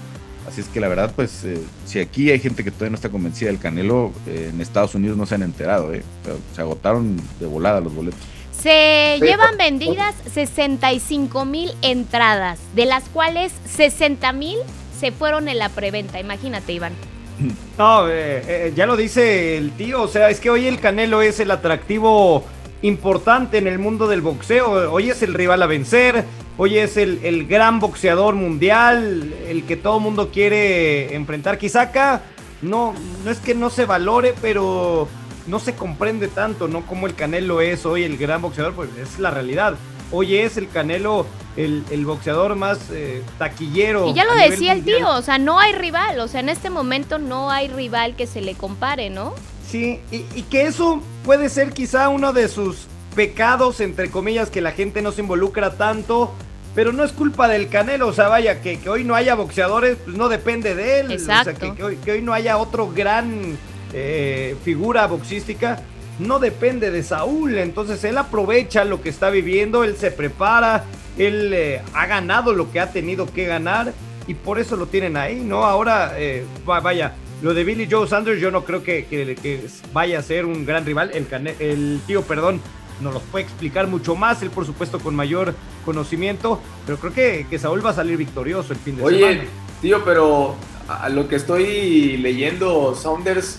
Así 0.48 0.60
es 0.60 0.66
que 0.68 0.80
la 0.80 0.88
verdad, 0.88 1.12
pues, 1.14 1.44
eh, 1.44 1.58
si 1.86 2.00
aquí 2.00 2.30
hay 2.30 2.38
gente 2.40 2.64
que 2.64 2.70
todavía 2.70 2.90
no 2.90 2.96
está 2.96 3.08
convencida 3.08 3.48
del 3.48 3.58
Canelo, 3.58 4.12
eh, 4.26 4.50
en 4.52 4.60
Estados 4.60 4.94
Unidos 4.94 5.16
no 5.16 5.24
se 5.26 5.36
han 5.36 5.42
enterado, 5.42 5.94
¿eh? 5.94 6.02
Pero 6.24 6.38
se 6.54 6.60
agotaron 6.60 7.16
de 7.40 7.46
volada 7.46 7.80
los 7.80 7.94
boletos. 7.94 8.20
Se 8.60 9.16
Sí, 9.18 9.24
llevan 9.24 9.56
vendidas 9.56 10.14
65 10.32 11.44
mil 11.44 11.72
entradas, 11.82 12.58
de 12.74 12.86
las 12.86 13.04
cuales 13.08 13.52
60 13.66 14.32
mil 14.32 14.58
se 14.98 15.10
fueron 15.10 15.48
en 15.48 15.58
la 15.58 15.68
preventa. 15.68 16.20
Imagínate, 16.20 16.72
Iván. 16.72 16.92
No, 17.78 18.08
eh, 18.08 18.42
eh, 18.46 18.72
ya 18.76 18.86
lo 18.86 18.96
dice 18.96 19.56
el 19.56 19.72
tío, 19.72 20.02
o 20.02 20.08
sea, 20.08 20.30
es 20.30 20.38
que 20.38 20.50
hoy 20.50 20.66
el 20.66 20.78
Canelo 20.78 21.22
es 21.22 21.40
el 21.40 21.50
atractivo 21.50 22.44
importante 22.82 23.58
en 23.58 23.66
el 23.66 23.78
mundo 23.78 24.06
del 24.06 24.20
boxeo, 24.20 24.92
hoy 24.92 25.10
es 25.10 25.22
el 25.22 25.34
rival 25.34 25.62
a 25.62 25.66
vencer, 25.66 26.24
hoy 26.58 26.78
es 26.78 26.96
el, 26.96 27.20
el 27.22 27.46
gran 27.46 27.80
boxeador 27.80 28.34
mundial, 28.34 29.32
el 29.48 29.64
que 29.64 29.76
todo 29.76 30.00
mundo 30.00 30.30
quiere 30.32 31.14
enfrentar. 31.14 31.58
Quizá 31.58 31.82
acá 31.82 32.22
no, 32.60 32.94
no 33.24 33.30
es 33.30 33.38
que 33.38 33.54
no 33.54 33.70
se 33.70 33.84
valore, 33.84 34.34
pero 34.40 35.08
no 35.46 35.58
se 35.58 35.74
comprende 35.74 36.28
tanto, 36.28 36.68
¿no? 36.68 36.86
Como 36.86 37.06
el 37.06 37.14
Canelo 37.14 37.60
es 37.60 37.84
hoy 37.86 38.04
el 38.04 38.16
gran 38.16 38.42
boxeador, 38.42 38.74
pues 38.74 38.90
es 39.00 39.18
la 39.18 39.30
realidad. 39.30 39.74
Hoy 40.10 40.36
es 40.36 40.56
el 40.56 40.68
Canelo 40.68 41.26
el, 41.56 41.84
el 41.90 42.04
boxeador 42.04 42.54
más 42.54 42.78
eh, 42.90 43.22
taquillero. 43.38 44.08
Y 44.08 44.14
ya 44.14 44.24
lo 44.24 44.34
decía 44.34 44.72
el 44.72 44.84
tío, 44.84 45.08
o 45.08 45.22
sea, 45.22 45.38
no 45.38 45.58
hay 45.58 45.72
rival, 45.72 46.20
o 46.20 46.28
sea, 46.28 46.40
en 46.40 46.48
este 46.48 46.70
momento 46.70 47.18
no 47.18 47.50
hay 47.50 47.68
rival 47.68 48.14
que 48.14 48.26
se 48.26 48.40
le 48.40 48.54
compare, 48.54 49.10
¿no? 49.10 49.34
Sí, 49.66 50.00
y, 50.10 50.24
y 50.34 50.42
que 50.50 50.66
eso 50.66 51.02
puede 51.24 51.48
ser 51.48 51.72
quizá 51.72 52.08
uno 52.10 52.32
de 52.32 52.48
sus 52.48 52.86
pecados, 53.14 53.80
entre 53.80 54.10
comillas, 54.10 54.50
que 54.50 54.60
la 54.60 54.72
gente 54.72 55.02
no 55.02 55.12
se 55.12 55.20
involucra 55.22 55.74
tanto, 55.76 56.32
pero 56.74 56.92
no 56.92 57.04
es 57.04 57.12
culpa 57.12 57.48
del 57.48 57.68
Canelo, 57.68 58.08
o 58.08 58.12
sea, 58.12 58.28
vaya, 58.28 58.60
que, 58.62 58.78
que 58.78 58.88
hoy 58.88 59.04
no 59.04 59.14
haya 59.14 59.34
boxeadores, 59.34 59.96
pues 60.04 60.16
no 60.16 60.28
depende 60.28 60.74
de 60.74 61.00
él, 61.00 61.06
o 61.40 61.44
sea, 61.44 61.54
que, 61.54 61.76
que 61.76 61.84
hoy, 61.84 61.96
que 61.96 62.12
hoy 62.12 62.22
no 62.22 62.32
haya 62.32 62.56
otro 62.56 62.90
gran 62.90 63.56
eh, 63.92 64.56
figura 64.64 65.06
boxística, 65.06 65.80
no 66.18 66.38
depende 66.38 66.90
de 66.90 67.02
Saúl, 67.02 67.58
entonces 67.58 68.02
él 68.04 68.16
aprovecha 68.16 68.84
lo 68.84 69.02
que 69.02 69.08
está 69.10 69.28
viviendo, 69.30 69.84
él 69.84 69.96
se 69.96 70.10
prepara, 70.10 70.84
él 71.18 71.52
eh, 71.54 71.82
ha 71.94 72.06
ganado 72.06 72.54
lo 72.54 72.70
que 72.72 72.80
ha 72.80 72.90
tenido 72.90 73.26
que 73.30 73.44
ganar 73.46 73.92
y 74.26 74.34
por 74.34 74.58
eso 74.58 74.76
lo 74.76 74.86
tienen 74.86 75.16
ahí, 75.16 75.36
¿no? 75.44 75.64
Ahora, 75.64 76.14
eh, 76.16 76.44
va- 76.68 76.80
vaya, 76.80 77.14
lo 77.42 77.52
de 77.54 77.64
Billy 77.64 77.88
Joe 77.90 78.06
Sanders 78.06 78.40
yo 78.40 78.50
no 78.50 78.64
creo 78.64 78.82
que, 78.82 79.04
que- 79.06 79.34
que 79.34 79.66
vaya 79.92 80.20
a 80.20 80.22
ser 80.22 80.46
un 80.46 80.64
gran 80.64 80.86
rival, 80.86 81.10
el, 81.12 81.26
el 81.58 82.00
tío, 82.06 82.22
perdón, 82.22 82.60
nos 83.00 83.14
los 83.14 83.22
puede 83.24 83.44
explicar 83.44 83.86
mucho 83.88 84.14
más, 84.14 84.42
él 84.42 84.50
por 84.50 84.66
supuesto 84.66 84.98
con 85.00 85.14
mayor 85.14 85.54
conocimiento, 85.84 86.60
pero 86.86 86.98
creo 86.98 87.12
que, 87.12 87.46
que 87.48 87.58
Saúl 87.58 87.84
va 87.84 87.90
a 87.90 87.94
salir 87.94 88.16
victorioso 88.16 88.72
el 88.72 88.78
fin 88.78 88.96
de 88.96 89.02
Oye, 89.02 89.18
semana. 89.18 89.48
tío, 89.80 90.04
pero 90.04 90.54
a 90.88 91.04
a 91.04 91.08
lo 91.08 91.28
que 91.28 91.36
estoy 91.36 92.16
leyendo, 92.18 92.94
Saunders 92.94 93.58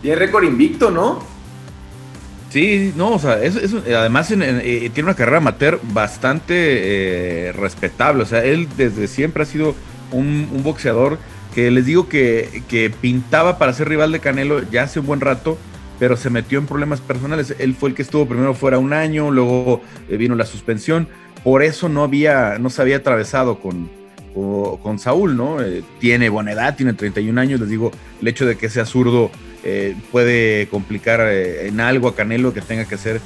tiene 0.00 0.16
récord 0.16 0.44
invicto, 0.44 0.90
¿no? 0.90 1.20
Sí, 2.50 2.92
no, 2.96 3.12
o 3.14 3.18
sea, 3.18 3.42
es, 3.42 3.56
es- 3.56 3.72
además 3.94 4.30
en- 4.30 4.42
en- 4.42 4.60
eh, 4.62 4.90
tiene 4.92 5.08
una 5.08 5.16
carrera 5.16 5.38
amateur 5.38 5.80
bastante 5.82 6.54
eh, 7.48 7.52
respetable. 7.52 8.22
O 8.22 8.26
sea, 8.26 8.44
él 8.44 8.68
desde 8.76 9.08
siempre 9.08 9.42
ha 9.44 9.46
sido 9.46 9.74
un, 10.10 10.48
un 10.52 10.62
boxeador 10.62 11.18
que 11.54 11.70
les 11.70 11.86
digo 11.86 12.08
que, 12.08 12.62
que 12.68 12.90
pintaba 12.90 13.56
para 13.58 13.72
ser 13.72 13.88
rival 13.88 14.12
de 14.12 14.20
Canelo 14.20 14.62
ya 14.70 14.82
hace 14.82 15.00
un 15.00 15.06
buen 15.06 15.20
rato, 15.20 15.56
pero 15.98 16.16
se 16.16 16.30
metió 16.30 16.58
en 16.58 16.66
problemas 16.66 17.00
personales. 17.00 17.54
Él 17.58 17.74
fue 17.74 17.90
el 17.90 17.94
que 17.94 18.02
estuvo 18.02 18.26
primero 18.26 18.54
fuera 18.54 18.78
un 18.78 18.92
año, 18.92 19.30
luego 19.30 19.80
eh, 20.08 20.16
vino 20.16 20.34
la 20.34 20.46
suspensión. 20.46 21.08
Por 21.44 21.62
eso 21.62 21.88
no 21.88 22.02
había, 22.04 22.58
no 22.58 22.70
se 22.70 22.82
había 22.82 22.96
atravesado 22.98 23.58
con, 23.60 23.90
Saúl, 24.98 25.36
¿no? 25.36 25.60
Eh, 25.62 25.82
tiene 26.00 26.28
buena 26.28 26.52
edad, 26.52 26.76
tiene 26.76 26.94
31 26.94 27.40
años, 27.40 27.60
les 27.60 27.68
digo, 27.68 27.90
el 28.20 28.28
hecho 28.28 28.46
de 28.46 28.56
que 28.56 28.68
sea 28.70 28.86
zurdo 28.86 29.30
eh, 29.64 29.94
puede 30.10 30.68
complicar 30.68 31.20
eh, 31.22 31.68
en 31.68 31.80
algo 31.80 32.08
a 32.08 32.14
Canelo 32.14 32.52
que 32.54 32.60
tenga 32.62 32.84
que 32.86 32.94
hacer 32.94 33.20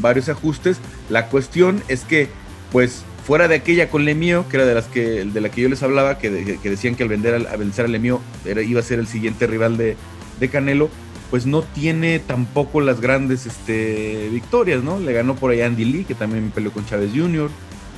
varios 0.00 0.28
ajustes. 0.28 0.78
La 1.08 1.26
cuestión 1.26 1.82
es 1.88 2.04
que, 2.04 2.28
pues, 2.70 3.02
fuera 3.26 3.48
de 3.48 3.56
aquella 3.56 3.88
con 3.88 4.04
Lemieux, 4.04 4.46
que 4.46 4.56
era 4.58 4.66
de 4.66 4.74
las 4.74 4.86
que, 4.86 5.24
de 5.24 5.40
la 5.40 5.48
que 5.50 5.60
yo 5.62 5.68
les 5.68 5.82
hablaba, 5.82 6.18
que, 6.18 6.58
que 6.62 6.70
decían 6.70 6.94
que 6.94 7.02
al, 7.02 7.08
vender 7.08 7.34
al, 7.34 7.46
al 7.46 7.58
vencer 7.58 7.84
a 7.84 7.88
Lemieux 7.88 8.20
era- 8.44 8.62
iba 8.62 8.80
a 8.80 8.82
ser 8.84 8.98
el 8.98 9.06
siguiente 9.08 9.46
rival 9.46 9.76
de, 9.76 9.96
de 10.38 10.48
Canelo, 10.48 10.88
pues 11.30 11.46
no 11.46 11.62
tiene 11.62 12.18
tampoco 12.18 12.80
las 12.80 13.00
grandes 13.00 13.46
este, 13.46 14.28
victorias, 14.30 14.82
¿no? 14.82 14.98
Le 14.98 15.12
ganó 15.12 15.36
por 15.36 15.52
ahí 15.52 15.60
Andy 15.60 15.84
Lee, 15.84 16.04
que 16.04 16.14
también 16.14 16.50
peleó 16.50 16.72
con 16.72 16.84
Chávez 16.84 17.12
Jr., 17.14 17.50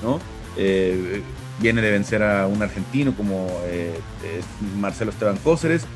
¿no? 0.03 0.21
Eh, 0.57 1.23
viene 1.61 1.81
de 1.81 1.91
vencer 1.91 2.23
a 2.23 2.47
un 2.47 2.63
argentino 2.63 3.15
como 3.17 3.49
eh, 3.65 3.99
Marcelo 4.79 5.11
Esteban 5.11 5.39
Cóceres, 5.39 5.87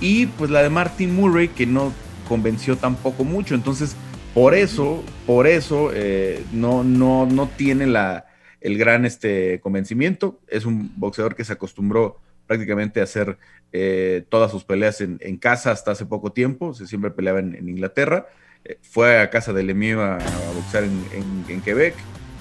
y 0.00 0.26
pues 0.26 0.50
la 0.50 0.62
de 0.62 0.70
Martin 0.70 1.14
Murray, 1.14 1.48
que 1.48 1.66
no 1.66 1.92
convenció 2.28 2.76
tampoco 2.76 3.24
mucho, 3.24 3.54
entonces 3.54 3.96
por 4.32 4.54
eso, 4.54 5.02
por 5.26 5.46
eso 5.46 5.90
eh, 5.92 6.44
no, 6.52 6.84
no, 6.84 7.26
no 7.26 7.48
tiene 7.48 7.86
la, 7.86 8.26
el 8.60 8.78
gran 8.78 9.04
este, 9.04 9.60
convencimiento, 9.60 10.38
es 10.48 10.64
un 10.64 10.92
boxeador 10.96 11.34
que 11.34 11.44
se 11.44 11.52
acostumbró 11.52 12.20
prácticamente 12.46 13.00
hacer 13.00 13.38
eh, 13.72 14.24
todas 14.28 14.50
sus 14.50 14.64
peleas 14.64 15.00
en, 15.00 15.18
en 15.20 15.36
casa 15.36 15.70
hasta 15.72 15.92
hace 15.92 16.06
poco 16.06 16.32
tiempo, 16.32 16.74
se 16.74 16.86
siempre 16.86 17.10
peleaba 17.10 17.40
en, 17.40 17.54
en 17.54 17.68
Inglaterra, 17.68 18.26
eh, 18.64 18.78
fue 18.82 19.20
a 19.20 19.30
casa 19.30 19.52
de 19.52 19.62
Lemieux 19.62 20.00
a, 20.00 20.16
a 20.16 20.52
boxear 20.54 20.84
en, 20.84 21.60
Quebec 21.62 21.94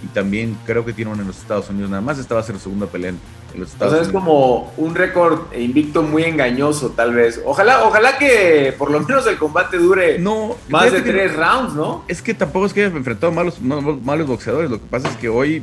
y 0.03 0.07
también 0.07 0.57
creo 0.65 0.83
que 0.85 0.91
tiene 0.93 1.11
uno 1.11 1.21
en 1.21 1.27
los 1.27 1.39
Estados 1.39 1.69
Unidos. 1.69 1.89
Nada 1.89 2.01
más 2.01 2.19
esta 2.19 2.35
va 2.35 2.41
a 2.41 2.43
ser 2.43 2.55
su 2.57 2.63
segunda 2.63 2.87
pelea 2.87 3.11
en, 3.11 3.19
los 3.57 3.69
O 3.69 3.73
Estados 3.73 3.93
sea, 3.93 4.01
es 4.01 4.07
Unidos. 4.09 4.23
como 4.23 4.73
un 4.77 4.95
récord 4.95 5.53
invicto 5.55 6.01
muy 6.03 6.23
engañoso, 6.23 6.89
tal 6.89 7.13
vez. 7.13 7.41
Ojalá, 7.45 7.83
ojalá 7.85 8.17
que 8.17 8.73
por 8.77 8.91
lo 8.91 8.99
menos 8.99 9.25
el 9.27 9.37
combate 9.37 9.77
dure 9.77 10.19
más 10.69 10.91
de 10.91 11.03
que 11.03 11.11
tres 11.11 11.31
no- 11.37 11.37
rounds, 11.43 11.73
¿no? 11.75 12.05
Es 12.07 12.21
que 12.21 12.33
tampoco 12.33 12.65
es 12.65 12.73
que 12.73 12.83
haya 12.83 12.95
enfrentado 12.95 13.31
malos, 13.31 13.61
no, 13.61 13.81
malos 13.81 14.27
boxeadores. 14.27 14.69
Lo 14.69 14.79
que 14.79 14.87
pasa 14.87 15.07
es 15.07 15.15
que 15.17 15.29
hoy, 15.29 15.61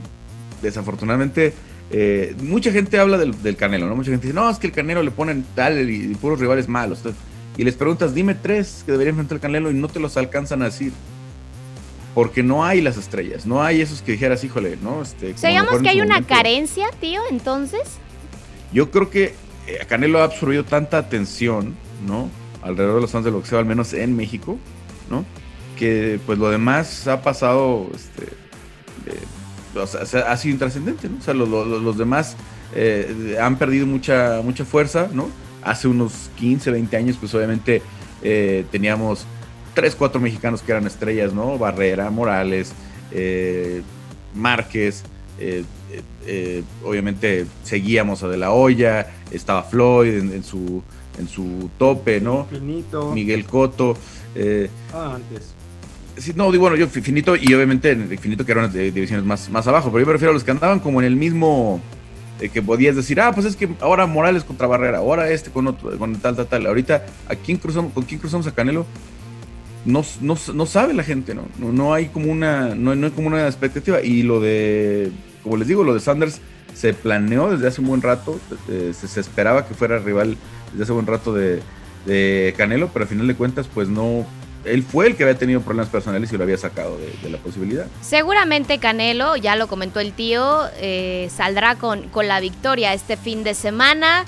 desafortunadamente, 0.62 1.52
eh, 1.90 2.34
mucha 2.42 2.72
gente 2.72 2.98
habla 2.98 3.18
del, 3.18 3.40
del 3.42 3.56
Canelo, 3.56 3.86
¿no? 3.86 3.96
Mucha 3.96 4.10
gente 4.10 4.26
dice, 4.28 4.34
no, 4.34 4.48
es 4.48 4.58
que 4.58 4.66
el 4.66 4.72
Canelo 4.72 5.02
le 5.02 5.10
ponen 5.10 5.44
tal 5.54 5.90
y, 5.90 6.12
y 6.12 6.14
puros 6.14 6.38
rivales 6.38 6.68
malos. 6.68 6.98
Entonces, 6.98 7.20
y 7.56 7.64
les 7.64 7.74
preguntas, 7.74 8.14
dime 8.14 8.34
tres 8.34 8.82
que 8.86 8.92
debería 8.92 9.10
enfrentar 9.10 9.36
el 9.36 9.40
Canelo 9.40 9.70
y 9.70 9.74
no 9.74 9.88
te 9.88 10.00
los 10.00 10.16
alcanzan 10.16 10.62
a 10.62 10.66
decir. 10.66 10.92
Porque 12.14 12.42
no 12.42 12.64
hay 12.64 12.80
las 12.80 12.96
estrellas, 12.96 13.46
no 13.46 13.62
hay 13.62 13.80
esos 13.80 14.02
que 14.02 14.12
dijeras, 14.12 14.42
híjole, 14.42 14.76
¿no? 14.82 15.02
Este, 15.02 15.32
digamos 15.32 15.80
que 15.80 15.88
hay 15.88 16.00
una 16.00 16.14
momento". 16.14 16.34
carencia, 16.34 16.88
tío, 17.00 17.20
entonces. 17.30 17.82
Yo 18.72 18.90
creo 18.90 19.10
que 19.10 19.34
eh, 19.66 19.78
Canelo 19.88 20.20
ha 20.20 20.24
absorbido 20.24 20.64
tanta 20.64 20.98
atención, 20.98 21.76
¿no? 22.06 22.28
Alrededor 22.62 22.96
de 22.96 23.00
los 23.02 23.10
fans 23.12 23.24
del 23.24 23.34
boxeo, 23.34 23.58
al 23.58 23.64
menos 23.64 23.92
en 23.92 24.16
México, 24.16 24.58
¿no? 25.08 25.24
Que 25.78 26.18
pues 26.26 26.38
lo 26.38 26.50
demás 26.50 27.06
ha 27.06 27.22
pasado, 27.22 27.88
este, 27.94 28.24
eh, 29.06 29.20
o 29.74 29.86
sea, 29.86 30.04
se- 30.06 30.18
ha 30.18 30.36
sido 30.36 30.52
intrascendente, 30.54 31.08
¿no? 31.08 31.18
O 31.18 31.22
sea, 31.22 31.34
lo- 31.34 31.46
lo- 31.46 31.64
los 31.64 31.96
demás 31.98 32.36
eh, 32.74 33.36
han 33.40 33.56
perdido 33.58 33.86
mucha, 33.86 34.40
mucha 34.44 34.64
fuerza, 34.64 35.08
¿no? 35.12 35.28
Hace 35.62 35.88
unos 35.88 36.30
15, 36.36 36.70
20 36.70 36.96
años, 36.96 37.16
pues 37.18 37.34
obviamente 37.34 37.82
eh, 38.22 38.64
teníamos 38.70 39.24
3, 39.74 39.94
4 39.96 40.20
mexicanos 40.20 40.62
que 40.62 40.72
eran 40.72 40.86
estrellas, 40.86 41.32
¿no? 41.32 41.58
Barrera, 41.58 42.10
Morales, 42.10 42.72
eh, 43.12 43.82
Márquez, 44.34 45.02
eh, 46.26 46.62
obviamente 46.84 47.46
seguíamos 47.64 48.22
a 48.22 48.28
De 48.28 48.36
La 48.36 48.52
Hoya, 48.52 49.10
estaba 49.30 49.62
Floyd 49.62 50.14
en, 50.18 50.32
en 50.32 50.44
su, 50.44 50.82
en 51.18 51.28
su 51.28 51.70
tope, 51.78 52.20
¿no? 52.20 52.46
Finito. 52.50 53.10
Miguel 53.12 53.44
Cotto. 53.46 53.96
eh, 54.34 54.70
Ah, 54.92 55.14
antes. 55.16 55.54
Sí, 56.20 56.32
no, 56.36 56.50
digo, 56.52 56.62
bueno, 56.62 56.76
yo 56.76 56.86
fi- 56.88 57.00
finito 57.00 57.34
y 57.36 57.52
obviamente 57.54 57.96
finito 58.18 58.44
que 58.44 58.52
eran 58.52 58.72
divisiones 58.72 59.24
más, 59.24 59.50
más 59.50 59.66
abajo, 59.66 59.90
pero 59.90 60.00
yo 60.00 60.06
me 60.06 60.12
refiero 60.12 60.30
a 60.30 60.34
los 60.34 60.44
que 60.44 60.50
andaban 60.50 60.80
como 60.80 61.00
en 61.00 61.06
el 61.06 61.16
mismo, 61.16 61.80
eh, 62.40 62.48
que 62.48 62.62
podías 62.62 62.96
decir, 62.96 63.20
ah, 63.20 63.32
pues 63.32 63.46
es 63.46 63.56
que 63.56 63.68
ahora 63.80 64.06
Morales 64.06 64.44
contra 64.44 64.66
Barrera, 64.66 64.98
ahora 64.98 65.30
este 65.30 65.50
con 65.50 65.66
otro, 65.66 65.96
con 65.98 66.14
tal, 66.16 66.36
tal, 66.36 66.46
tal. 66.46 66.66
Ahorita, 66.66 67.04
¿a 67.28 67.34
quién 67.34 67.58
cruzamos, 67.58 67.92
¿con 67.92 68.04
quién 68.04 68.20
cruzamos 68.20 68.46
a 68.46 68.52
Canelo? 68.54 68.86
No, 69.84 70.04
no, 70.20 70.36
no 70.54 70.66
sabe 70.66 70.92
la 70.94 71.02
gente, 71.02 71.34
¿no? 71.34 71.42
No, 71.58 71.72
no 71.72 71.94
hay 71.94 72.06
como 72.08 72.30
una, 72.30 72.74
no, 72.74 72.94
no 72.94 73.06
hay 73.06 73.12
como 73.12 73.28
una 73.28 73.46
expectativa. 73.46 74.02
Y 74.02 74.22
lo 74.22 74.38
de, 74.40 75.10
como 75.42 75.56
les 75.56 75.68
digo, 75.68 75.84
lo 75.84 75.94
de 75.94 76.00
Sanders 76.00 76.40
se 76.74 76.92
planeó 76.94 77.50
desde 77.50 77.66
hace 77.68 77.80
un 77.80 77.88
buen 77.88 78.02
rato, 78.02 78.38
eh, 78.68 78.92
se, 78.94 79.20
esperaba 79.20 79.66
que 79.66 79.74
fuera 79.74 79.98
rival 79.98 80.36
desde 80.72 80.82
hace 80.84 80.92
un 80.92 80.98
buen 80.98 81.06
rato 81.06 81.34
de 81.34 82.54
Canelo, 82.56 82.88
pero 82.92 83.04
al 83.04 83.08
final 83.08 83.26
de 83.26 83.34
cuentas, 83.34 83.68
pues 83.72 83.88
no, 83.88 84.26
él 84.64 84.82
fue 84.82 85.06
el 85.06 85.16
que 85.16 85.24
había 85.24 85.38
tenido 85.38 85.60
problemas 85.60 85.88
personales 85.88 86.32
y 86.32 86.36
lo 86.36 86.44
había 86.44 86.58
sacado 86.58 86.98
de, 86.98 87.12
de 87.22 87.30
la 87.30 87.38
posibilidad. 87.38 87.86
Seguramente 88.02 88.78
Canelo, 88.78 89.36
ya 89.36 89.56
lo 89.56 89.68
comentó 89.68 90.00
el 90.00 90.12
tío, 90.12 90.62
eh, 90.76 91.30
saldrá 91.34 91.76
con, 91.76 92.08
con 92.08 92.28
la 92.28 92.40
victoria 92.40 92.92
este 92.92 93.16
fin 93.16 93.44
de 93.44 93.54
semana. 93.54 94.24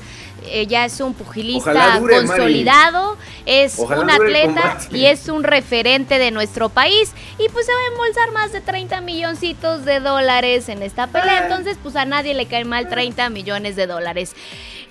Eh, 0.46 0.66
ya 0.66 0.84
es 0.84 1.00
un 1.00 1.14
pugilista 1.14 2.00
Mari. 2.00 2.16
consolidado, 2.16 3.16
es 3.46 3.78
Ojalá 3.78 4.00
un 4.00 4.10
atleta 4.10 4.78
y 4.90 5.04
es 5.04 5.28
un 5.28 5.44
referente 5.44 6.18
de 6.18 6.32
nuestro 6.32 6.68
país. 6.68 7.12
Y 7.38 7.48
pues 7.48 7.66
se 7.66 7.72
va 7.72 7.78
a 7.78 7.92
embolsar 7.92 8.32
más 8.32 8.52
de 8.52 8.60
30 8.60 9.02
milloncitos 9.02 9.84
de 9.84 10.00
dólares 10.00 10.68
en 10.68 10.82
esta 10.82 11.06
pelea. 11.06 11.44
Entonces, 11.44 11.76
pues 11.80 11.94
a 11.94 12.06
nadie 12.06 12.34
le 12.34 12.46
cae 12.46 12.64
mal 12.64 12.88
30 12.88 13.30
millones 13.30 13.76
de 13.76 13.86
dólares. 13.86 14.34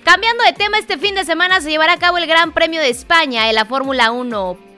Cambiando 0.04 0.42
de 0.44 0.54
tema, 0.54 0.78
este 0.78 0.96
fin 0.96 1.14
de 1.14 1.24
semana 1.26 1.60
se 1.60 1.68
llevará 1.68 1.92
a 1.92 1.98
cabo 1.98 2.16
el 2.16 2.26
Gran 2.26 2.52
Premio 2.52 2.80
de 2.80 2.88
España 2.88 3.50
en 3.50 3.54
la 3.54 3.66
Fórmula 3.66 4.10
1 4.10 4.71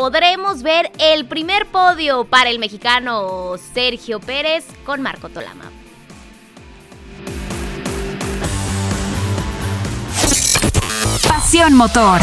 podremos 0.00 0.62
ver 0.62 0.92
el 1.00 1.26
primer 1.26 1.66
podio 1.66 2.22
para 2.22 2.50
el 2.50 2.60
mexicano 2.60 3.56
Sergio 3.74 4.20
Pérez 4.20 4.64
con 4.86 5.02
Marco 5.02 5.28
Tolama. 5.28 5.72
Pasión 11.28 11.74
motor. 11.74 12.20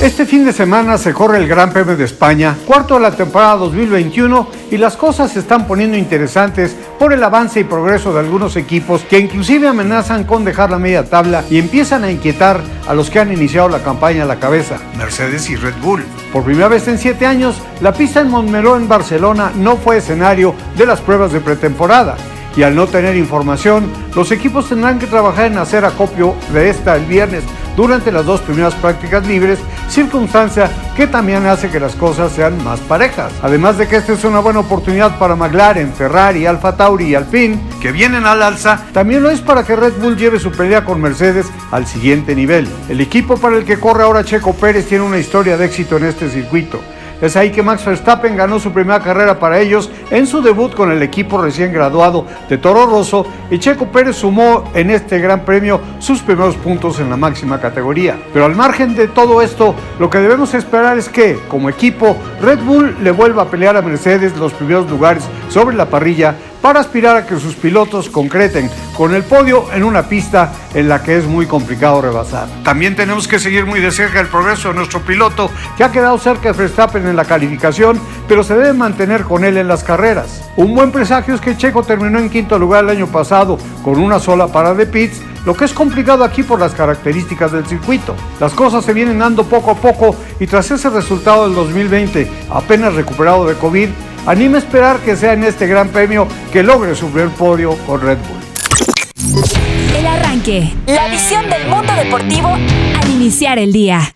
Este 0.00 0.26
fin 0.26 0.44
de 0.44 0.52
semana 0.52 0.98
se 0.98 1.12
corre 1.12 1.38
el 1.38 1.48
Gran 1.48 1.72
Premio 1.72 1.96
de 1.96 2.04
España, 2.04 2.56
cuarto 2.66 2.94
de 2.94 3.00
la 3.00 3.12
temporada 3.12 3.56
2021, 3.56 4.48
y 4.70 4.76
las 4.76 4.96
cosas 4.96 5.32
se 5.32 5.40
están 5.40 5.66
poniendo 5.66 5.96
interesantes 5.96 6.76
por 6.98 7.12
el 7.12 7.22
avance 7.22 7.60
y 7.60 7.64
progreso 7.64 8.12
de 8.12 8.20
algunos 8.20 8.56
equipos 8.56 9.02
que 9.02 9.18
inclusive 9.18 9.68
amenazan 9.68 10.24
con 10.24 10.44
dejar 10.44 10.70
la 10.70 10.78
media 10.78 11.04
tabla 11.04 11.44
y 11.50 11.58
empiezan 11.58 12.04
a 12.04 12.10
inquietar 12.10 12.60
a 12.86 12.94
los 12.94 13.10
que 13.10 13.20
han 13.20 13.32
iniciado 13.32 13.68
la 13.68 13.82
campaña 13.82 14.24
a 14.24 14.26
la 14.26 14.38
cabeza, 14.38 14.78
Mercedes 14.96 15.48
y 15.50 15.56
Red 15.56 15.74
Bull. 15.82 16.04
Por 16.32 16.44
primera 16.44 16.68
vez 16.68 16.86
en 16.88 16.98
siete 16.98 17.26
años, 17.26 17.60
la 17.80 17.92
pista 17.92 18.20
en 18.20 18.28
Montmeló 18.28 18.76
en 18.76 18.88
Barcelona 18.88 19.52
no 19.56 19.76
fue 19.76 19.98
escenario 19.98 20.54
de 20.76 20.86
las 20.86 21.00
pruebas 21.00 21.32
de 21.32 21.40
pretemporada 21.40 22.16
y 22.56 22.62
al 22.62 22.74
no 22.74 22.86
tener 22.86 23.16
información, 23.16 23.90
los 24.14 24.30
equipos 24.30 24.68
tendrán 24.68 24.98
que 24.98 25.06
trabajar 25.06 25.46
en 25.46 25.58
hacer 25.58 25.84
acopio 25.84 26.34
de 26.52 26.70
esta 26.70 26.96
el 26.96 27.06
viernes 27.06 27.44
durante 27.76 28.12
las 28.12 28.26
dos 28.26 28.40
primeras 28.40 28.74
prácticas 28.74 29.26
libres, 29.26 29.58
circunstancia 29.88 30.70
que 30.96 31.06
también 31.06 31.46
hace 31.46 31.70
que 31.70 31.80
las 31.80 31.94
cosas 31.94 32.32
sean 32.32 32.62
más 32.64 32.80
parejas. 32.80 33.32
Además 33.42 33.78
de 33.78 33.88
que 33.88 33.96
esta 33.96 34.12
es 34.12 34.24
una 34.24 34.40
buena 34.40 34.60
oportunidad 34.60 35.18
para 35.18 35.36
McLaren, 35.36 35.92
Ferrari, 35.92 36.46
Alfa 36.46 36.76
Tauri 36.76 37.06
y 37.06 37.14
Alpine, 37.14 37.58
que 37.80 37.92
vienen 37.92 38.26
al 38.26 38.42
alza, 38.42 38.82
también 38.92 39.22
lo 39.22 39.30
es 39.30 39.40
para 39.40 39.64
que 39.64 39.76
Red 39.76 39.94
Bull 40.00 40.16
lleve 40.16 40.38
su 40.38 40.52
pelea 40.52 40.84
con 40.84 41.00
Mercedes 41.00 41.46
al 41.70 41.86
siguiente 41.86 42.34
nivel. 42.34 42.68
El 42.88 43.00
equipo 43.00 43.36
para 43.36 43.56
el 43.56 43.64
que 43.64 43.80
corre 43.80 44.02
ahora 44.02 44.24
Checo 44.24 44.52
Pérez 44.54 44.86
tiene 44.86 45.04
una 45.04 45.18
historia 45.18 45.56
de 45.56 45.66
éxito 45.66 45.96
en 45.96 46.04
este 46.04 46.28
circuito. 46.28 46.80
Es 47.22 47.36
ahí 47.36 47.52
que 47.52 47.62
Max 47.62 47.84
Verstappen 47.84 48.36
ganó 48.36 48.58
su 48.58 48.72
primera 48.72 48.98
carrera 48.98 49.38
para 49.38 49.60
ellos 49.60 49.88
en 50.10 50.26
su 50.26 50.42
debut 50.42 50.74
con 50.74 50.90
el 50.90 51.02
equipo 51.02 51.40
recién 51.40 51.72
graduado 51.72 52.26
de 52.48 52.58
Toro 52.58 52.84
Rosso 52.84 53.24
y 53.48 53.60
Checo 53.60 53.86
Pérez 53.86 54.16
sumó 54.16 54.64
en 54.74 54.90
este 54.90 55.20
gran 55.20 55.44
premio 55.44 55.80
sus 56.00 56.20
primeros 56.20 56.56
puntos 56.56 56.98
en 56.98 57.08
la 57.08 57.16
máxima 57.16 57.60
categoría. 57.60 58.18
Pero 58.32 58.44
al 58.44 58.56
margen 58.56 58.96
de 58.96 59.06
todo 59.06 59.40
esto, 59.40 59.76
lo 60.00 60.10
que 60.10 60.18
debemos 60.18 60.52
esperar 60.54 60.98
es 60.98 61.08
que, 61.08 61.38
como 61.46 61.68
equipo, 61.68 62.16
Red 62.40 62.58
Bull 62.58 62.96
le 63.00 63.12
vuelva 63.12 63.42
a 63.42 63.50
pelear 63.50 63.76
a 63.76 63.82
Mercedes 63.82 64.36
los 64.36 64.52
primeros 64.52 64.90
lugares 64.90 65.22
sobre 65.48 65.76
la 65.76 65.86
parrilla 65.86 66.34
para 66.62 66.80
aspirar 66.80 67.16
a 67.16 67.26
que 67.26 67.38
sus 67.38 67.56
pilotos 67.56 68.08
concreten 68.08 68.70
con 68.96 69.14
el 69.14 69.24
podio 69.24 69.66
en 69.74 69.82
una 69.82 70.04
pista 70.08 70.52
en 70.72 70.88
la 70.88 71.02
que 71.02 71.18
es 71.18 71.26
muy 71.26 71.46
complicado 71.46 72.00
rebasar. 72.00 72.48
También 72.62 72.96
tenemos 72.96 73.26
que 73.28 73.40
seguir 73.40 73.66
muy 73.66 73.80
de 73.80 73.90
cerca 73.90 74.20
el 74.20 74.28
progreso 74.28 74.68
de 74.68 74.74
nuestro 74.74 75.00
piloto, 75.00 75.50
que 75.76 75.84
ha 75.84 75.92
quedado 75.92 76.16
cerca 76.18 76.52
de 76.52 76.58
Verstappen 76.58 77.06
en 77.06 77.16
la 77.16 77.24
calificación, 77.24 78.00
pero 78.28 78.44
se 78.44 78.54
debe 78.54 78.72
mantener 78.72 79.24
con 79.24 79.44
él 79.44 79.56
en 79.56 79.68
las 79.68 79.82
carreras. 79.82 80.42
Un 80.56 80.74
buen 80.74 80.92
presagio 80.92 81.34
es 81.34 81.40
que 81.40 81.56
Checo 81.56 81.82
terminó 81.82 82.18
en 82.18 82.30
quinto 82.30 82.58
lugar 82.58 82.84
el 82.84 82.90
año 82.90 83.06
pasado 83.08 83.58
con 83.82 83.98
una 83.98 84.20
sola 84.20 84.46
parada 84.46 84.76
de 84.76 84.86
pits, 84.86 85.20
lo 85.44 85.54
que 85.54 85.64
es 85.64 85.72
complicado 85.72 86.22
aquí 86.22 86.44
por 86.44 86.60
las 86.60 86.72
características 86.72 87.50
del 87.50 87.66
circuito. 87.66 88.14
Las 88.38 88.52
cosas 88.52 88.84
se 88.84 88.92
vienen 88.92 89.18
dando 89.18 89.44
poco 89.44 89.72
a 89.72 89.74
poco 89.74 90.14
y 90.38 90.46
tras 90.46 90.70
ese 90.70 90.88
resultado 90.90 91.46
del 91.46 91.56
2020, 91.56 92.30
apenas 92.50 92.94
recuperado 92.94 93.46
de 93.46 93.54
COVID, 93.54 93.88
anima 94.26 94.56
a 94.56 94.60
esperar 94.60 95.00
que 95.00 95.16
sea 95.16 95.32
en 95.32 95.44
este 95.44 95.66
gran 95.66 95.88
premio 95.88 96.28
que 96.52 96.62
logre 96.62 96.94
su 96.94 97.10
primer 97.10 97.30
podio 97.30 97.76
con 97.86 98.00
Red 98.00 98.18
Bull. 98.18 99.52
El 99.96 100.06
arranque. 100.06 100.72
La 100.86 101.08
visión 101.08 101.48
del 101.48 101.66
mundo 101.68 101.92
deportivo 101.94 102.48
al 102.48 103.10
iniciar 103.10 103.58
el 103.58 103.72
día. 103.72 104.14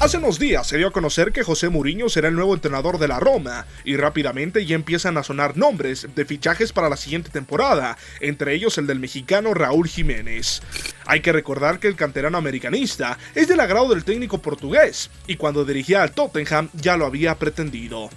Hace 0.00 0.18
unos 0.18 0.40
días 0.40 0.66
se 0.66 0.78
dio 0.78 0.88
a 0.88 0.92
conocer 0.92 1.30
que 1.30 1.44
José 1.44 1.68
Mourinho 1.68 2.08
será 2.08 2.26
el 2.26 2.34
nuevo 2.34 2.54
entrenador 2.54 2.98
de 2.98 3.06
la 3.06 3.20
Roma 3.20 3.66
y 3.84 3.96
rápidamente 3.96 4.66
ya 4.66 4.74
empiezan 4.74 5.16
a 5.16 5.22
sonar 5.22 5.56
nombres 5.56 6.08
de 6.16 6.24
fichajes 6.24 6.72
para 6.72 6.88
la 6.88 6.96
siguiente 6.96 7.30
temporada, 7.30 7.96
entre 8.18 8.52
ellos 8.52 8.78
el 8.78 8.88
del 8.88 8.98
mexicano 8.98 9.54
Raúl 9.54 9.86
Jiménez. 9.86 10.60
Hay 11.06 11.20
que 11.20 11.30
recordar 11.30 11.78
que 11.78 11.86
el 11.86 11.94
canterano 11.94 12.36
americanista 12.36 13.16
es 13.36 13.46
del 13.46 13.60
agrado 13.60 13.90
del 13.90 14.02
técnico 14.02 14.38
portugués 14.38 15.08
y 15.28 15.36
cuando 15.36 15.64
dirigía 15.64 16.02
al 16.02 16.10
Tottenham 16.10 16.68
ya 16.72 16.96
lo 16.96 17.06
había 17.06 17.36
pretendido. 17.36 18.10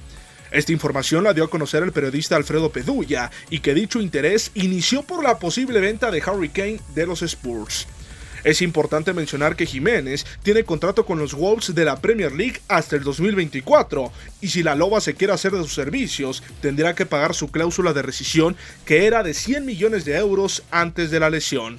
Esta 0.56 0.72
información 0.72 1.26
la 1.26 1.34
dio 1.34 1.44
a 1.44 1.50
conocer 1.50 1.84
el 1.84 1.92
periodista 1.92 2.38
Alfredo 2.38 2.72
Pedulla 2.72 3.30
y 3.50 3.60
que 3.60 3.74
dicho 3.74 4.00
interés 4.00 4.52
inició 4.54 5.04
por 5.04 5.22
la 5.22 5.38
posible 5.38 5.82
venta 5.82 6.12
de 6.12 6.24
Harry 6.26 6.48
Kane 6.48 6.80
de 6.96 7.06
los 7.06 7.24
Spurs. 7.24 7.86
Es 8.46 8.62
importante 8.62 9.12
mencionar 9.12 9.58
que 9.58 9.66
Jiménez 9.66 10.26
tiene 10.44 10.64
contrato 10.64 11.06
con 11.06 11.20
los 11.20 11.34
Wolves 11.34 11.76
de 11.76 11.84
la 11.84 12.00
Premier 12.00 12.32
League 12.32 12.62
hasta 12.70 12.96
el 12.96 13.04
2024 13.04 14.14
y 14.40 14.48
si 14.48 14.64
la 14.64 14.76
Loba 14.76 15.02
se 15.02 15.16
quiere 15.16 15.34
hacer 15.34 15.52
de 15.52 15.62
sus 15.62 15.74
servicios 15.74 16.42
tendrá 16.62 16.96
que 16.96 17.06
pagar 17.06 17.34
su 17.34 17.52
cláusula 17.52 17.92
de 17.92 18.04
rescisión 18.04 18.56
que 18.86 19.08
era 19.08 19.24
de 19.24 19.34
100 19.34 19.66
millones 19.66 20.06
de 20.06 20.16
euros 20.16 20.64
antes 20.72 21.12
de 21.12 21.20
la 21.20 21.30
lesión. 21.30 21.76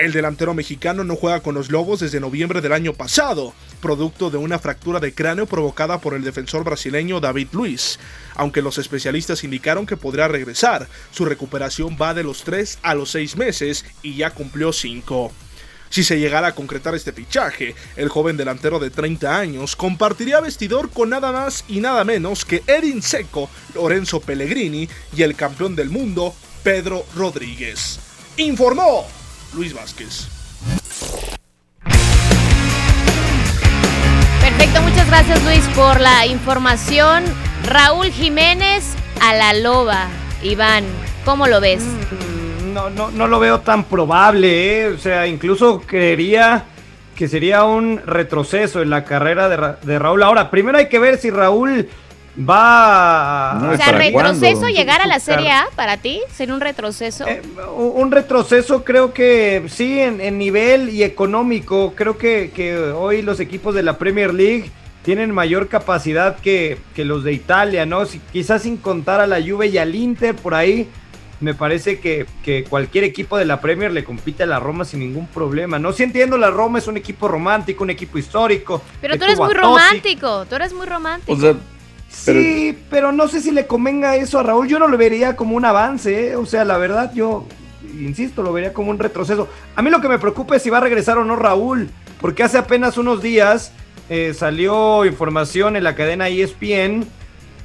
El 0.00 0.12
delantero 0.12 0.54
mexicano 0.54 1.04
no 1.04 1.14
juega 1.14 1.40
con 1.40 1.54
los 1.54 1.70
Lobos 1.70 2.00
desde 2.00 2.20
noviembre 2.20 2.62
del 2.62 2.72
año 2.72 2.94
pasado, 2.94 3.52
producto 3.82 4.30
de 4.30 4.38
una 4.38 4.58
fractura 4.58 4.98
de 4.98 5.12
cráneo 5.12 5.44
provocada 5.44 6.00
por 6.00 6.14
el 6.14 6.24
defensor 6.24 6.64
brasileño 6.64 7.20
David 7.20 7.48
Luiz. 7.52 7.98
Aunque 8.34 8.62
los 8.62 8.78
especialistas 8.78 9.44
indicaron 9.44 9.84
que 9.84 9.98
podrá 9.98 10.26
regresar, 10.26 10.88
su 11.10 11.26
recuperación 11.26 11.98
va 12.00 12.14
de 12.14 12.24
los 12.24 12.44
3 12.44 12.78
a 12.80 12.94
los 12.94 13.10
6 13.10 13.36
meses 13.36 13.84
y 14.02 14.16
ya 14.16 14.30
cumplió 14.30 14.72
5. 14.72 15.32
Si 15.90 16.02
se 16.02 16.18
llegara 16.18 16.48
a 16.48 16.54
concretar 16.54 16.94
este 16.94 17.12
fichaje, 17.12 17.74
el 17.96 18.08
joven 18.08 18.38
delantero 18.38 18.78
de 18.78 18.88
30 18.88 19.38
años 19.38 19.76
compartiría 19.76 20.40
vestidor 20.40 20.88
con 20.88 21.10
nada 21.10 21.30
más 21.30 21.66
y 21.68 21.80
nada 21.80 22.04
menos 22.04 22.46
que 22.46 22.62
Edin 22.66 23.02
Seco, 23.02 23.50
Lorenzo 23.74 24.20
Pellegrini 24.20 24.88
y 25.14 25.22
el 25.24 25.36
campeón 25.36 25.76
del 25.76 25.90
mundo, 25.90 26.34
Pedro 26.62 27.04
Rodríguez. 27.14 28.00
Informó 28.38 29.19
Luis 29.54 29.74
Vázquez. 29.74 30.28
Perfecto, 34.40 34.82
muchas 34.82 35.06
gracias 35.08 35.42
Luis 35.44 35.64
por 35.74 36.00
la 36.00 36.26
información. 36.26 37.24
Raúl 37.64 38.06
Jiménez 38.10 38.94
a 39.20 39.34
la 39.34 39.52
loba. 39.54 40.08
Iván, 40.42 40.84
¿cómo 41.24 41.46
lo 41.46 41.60
ves? 41.60 41.82
Mm, 41.82 42.72
No, 42.72 42.88
no, 42.90 43.10
no 43.10 43.26
lo 43.26 43.40
veo 43.40 43.60
tan 43.60 43.84
probable, 43.84 44.82
¿eh? 44.82 44.86
O 44.92 44.98
sea, 44.98 45.26
incluso 45.26 45.80
creería 45.84 46.64
que 47.16 47.26
sería 47.28 47.64
un 47.64 48.00
retroceso 48.06 48.80
en 48.80 48.90
la 48.90 49.04
carrera 49.04 49.48
de, 49.48 49.56
Ra- 49.56 49.78
de 49.82 49.98
Raúl. 49.98 50.22
Ahora, 50.22 50.50
primero 50.50 50.78
hay 50.78 50.88
que 50.88 50.98
ver 50.98 51.18
si 51.18 51.30
Raúl 51.30 51.88
va 52.38 53.72
o 53.72 53.76
sea, 53.76 53.92
retroceso 53.92 54.68
llegar 54.68 55.00
a 55.00 55.06
la 55.06 55.20
Serie 55.20 55.50
A 55.50 55.66
para 55.74 55.96
ti, 55.96 56.20
sería 56.32 56.54
un 56.54 56.60
retroceso. 56.60 57.26
Eh, 57.26 57.42
Un 57.76 58.10
retroceso 58.10 58.84
creo 58.84 59.12
que 59.12 59.64
sí, 59.68 59.98
en, 60.00 60.20
en 60.20 60.38
nivel 60.38 60.90
y 60.90 61.02
económico. 61.02 61.94
Creo 61.96 62.16
que, 62.18 62.50
que 62.54 62.78
hoy 62.78 63.22
los 63.22 63.40
equipos 63.40 63.74
de 63.74 63.82
la 63.82 63.98
Premier 63.98 64.32
League 64.34 64.70
tienen 65.02 65.30
mayor 65.32 65.68
capacidad 65.68 66.36
que, 66.38 66.78
que 66.94 67.04
los 67.04 67.24
de 67.24 67.32
Italia, 67.32 67.86
¿no? 67.86 68.04
Si- 68.06 68.20
quizás 68.32 68.62
sin 68.62 68.76
contar 68.76 69.20
a 69.20 69.26
la 69.26 69.40
Juve 69.40 69.68
y 69.68 69.78
al 69.78 69.94
Inter 69.94 70.34
por 70.34 70.54
ahí. 70.54 70.88
Me 71.40 71.54
parece 71.54 72.00
que, 72.00 72.26
que 72.44 72.64
cualquier 72.64 73.02
equipo 73.04 73.38
de 73.38 73.46
la 73.46 73.62
Premier 73.62 73.90
le 73.92 74.04
compite 74.04 74.42
a 74.42 74.46
la 74.46 74.60
Roma 74.60 74.84
sin 74.84 75.00
ningún 75.00 75.26
problema. 75.26 75.78
No, 75.78 75.90
si 75.94 76.02
entiendo, 76.02 76.36
la 76.36 76.50
Roma 76.50 76.78
es 76.78 76.86
un 76.86 76.98
equipo 76.98 77.28
romántico, 77.28 77.82
un 77.82 77.88
equipo 77.88 78.18
histórico. 78.18 78.82
Pero 79.00 79.16
tú 79.16 79.24
eres 79.24 79.38
muy 79.38 79.54
romántico, 79.54 80.44
tú 80.44 80.56
eres 80.56 80.74
muy 80.74 80.86
romántico. 80.86 81.32
O 81.32 81.40
sea, 81.40 81.54
Sí, 82.10 82.76
pero 82.90 83.12
no 83.12 83.28
sé 83.28 83.40
si 83.40 83.50
le 83.50 83.66
convenga 83.66 84.16
eso 84.16 84.38
a 84.38 84.42
Raúl. 84.42 84.68
Yo 84.68 84.78
no 84.78 84.88
lo 84.88 84.98
vería 84.98 85.36
como 85.36 85.56
un 85.56 85.64
avance, 85.64 86.30
¿eh? 86.30 86.36
o 86.36 86.44
sea, 86.44 86.64
la 86.64 86.76
verdad, 86.76 87.12
yo 87.14 87.46
insisto, 87.98 88.42
lo 88.42 88.52
vería 88.52 88.72
como 88.72 88.90
un 88.90 88.98
retroceso. 88.98 89.48
A 89.76 89.82
mí 89.82 89.90
lo 89.90 90.00
que 90.00 90.08
me 90.08 90.18
preocupa 90.18 90.56
es 90.56 90.62
si 90.62 90.70
va 90.70 90.78
a 90.78 90.82
regresar 90.82 91.18
o 91.18 91.24
no 91.24 91.36
Raúl, 91.36 91.88
porque 92.20 92.42
hace 92.42 92.58
apenas 92.58 92.98
unos 92.98 93.22
días 93.22 93.72
eh, 94.08 94.34
salió 94.34 95.04
información 95.04 95.76
en 95.76 95.84
la 95.84 95.94
cadena 95.94 96.28
ESPN 96.28 97.06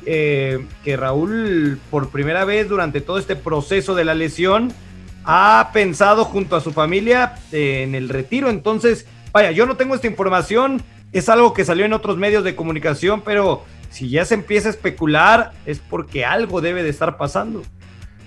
eh, 0.05 0.63
que 0.83 0.97
Raúl, 0.97 1.79
por 1.89 2.09
primera 2.09 2.45
vez 2.45 2.69
durante 2.69 3.01
todo 3.01 3.17
este 3.17 3.35
proceso 3.35 3.95
de 3.95 4.05
la 4.05 4.13
lesión, 4.13 4.71
ha 5.23 5.71
pensado 5.73 6.25
junto 6.25 6.55
a 6.55 6.61
su 6.61 6.71
familia 6.71 7.35
eh, 7.51 7.81
en 7.83 7.95
el 7.95 8.09
retiro. 8.09 8.49
Entonces, 8.49 9.07
vaya, 9.31 9.51
yo 9.51 9.65
no 9.65 9.75
tengo 9.75 9.95
esta 9.95 10.07
información, 10.07 10.83
es 11.11 11.29
algo 11.29 11.53
que 11.53 11.65
salió 11.65 11.85
en 11.85 11.93
otros 11.93 12.17
medios 12.17 12.43
de 12.43 12.55
comunicación, 12.55 13.21
pero 13.21 13.63
si 13.95 14.09
ya 14.09 14.25
se 14.25 14.33
empieza 14.33 14.67
a 14.67 14.71
especular 14.71 15.51
es 15.65 15.79
porque 15.79 16.25
algo 16.25 16.59
debe 16.59 16.83
de 16.83 16.89
estar 16.89 17.15
pasando. 17.17 17.63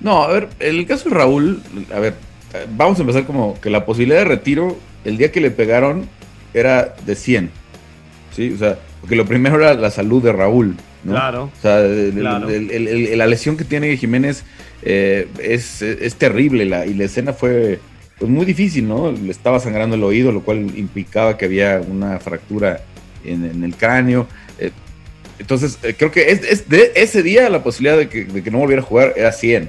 No, 0.01 0.23
a 0.23 0.29
ver, 0.33 0.49
el 0.61 0.87
caso 0.87 1.09
de 1.11 1.15
Raúl, 1.15 1.61
a 1.95 1.99
ver, 1.99 2.15
vamos 2.77 2.99
a 2.99 3.03
empezar 3.03 3.25
como 3.27 3.61
que 3.61 3.69
la 3.69 3.85
posibilidad 3.85 4.21
de 4.21 4.25
retiro, 4.25 4.77
el 5.05 5.19
día 5.19 5.31
que 5.31 5.41
le 5.43 5.51
pegaron 5.51 6.09
era 6.55 6.95
de 7.05 7.15
100. 7.15 7.51
¿Sí? 8.35 8.53
O 8.55 8.57
sea, 8.59 8.79
porque 9.01 9.15
lo 9.17 9.27
primero 9.27 9.57
era 9.57 9.75
la 9.75 9.91
salud 9.91 10.23
de 10.23 10.33
Raúl. 10.33 10.75
¿no? 11.05 11.13
Claro, 11.13 11.51
O 11.57 11.63
sea, 11.63 11.81
el- 11.81 11.93
el- 11.93 12.13
claro. 12.21 12.49
el- 12.49 12.71
el- 12.71 12.89
el- 12.89 13.19
la 13.19 13.27
lesión 13.27 13.57
que 13.57 13.65
tiene 13.65 13.97
Jiménez 13.97 14.45
eh, 14.83 15.29
es, 15.43 15.83
es 15.83 16.15
terrible 16.15 16.65
la, 16.65 16.87
y 16.87 16.95
la 16.95 17.05
escena 17.05 17.33
fue 17.33 17.79
pues, 18.19 18.31
muy 18.31 18.45
difícil, 18.47 18.89
¿no? 18.89 19.13
Le 19.13 19.31
estaba 19.31 19.61
sangrando 19.61 19.97
el 19.97 20.03
oído, 20.03 20.33
lo 20.33 20.41
cual 20.43 20.59
implicaba 20.77 21.37
que 21.37 21.45
había 21.45 21.81
una 21.89 22.19
fractura 22.21 22.81
en, 23.25 23.45
en 23.45 23.63
el 23.65 23.75
cráneo. 23.77 24.27
Entonces, 25.39 25.79
eh, 25.83 25.95
creo 25.97 26.11
que 26.11 26.31
es, 26.31 26.43
es 26.43 26.69
de 26.69 26.93
ese 26.95 27.23
día 27.23 27.49
la 27.49 27.63
posibilidad 27.63 27.97
de 27.97 28.09
que, 28.09 28.51
no 28.51 28.59
volviera 28.59 28.83
a 28.83 28.85
jugar 28.85 29.15
era 29.17 29.33
100. 29.33 29.69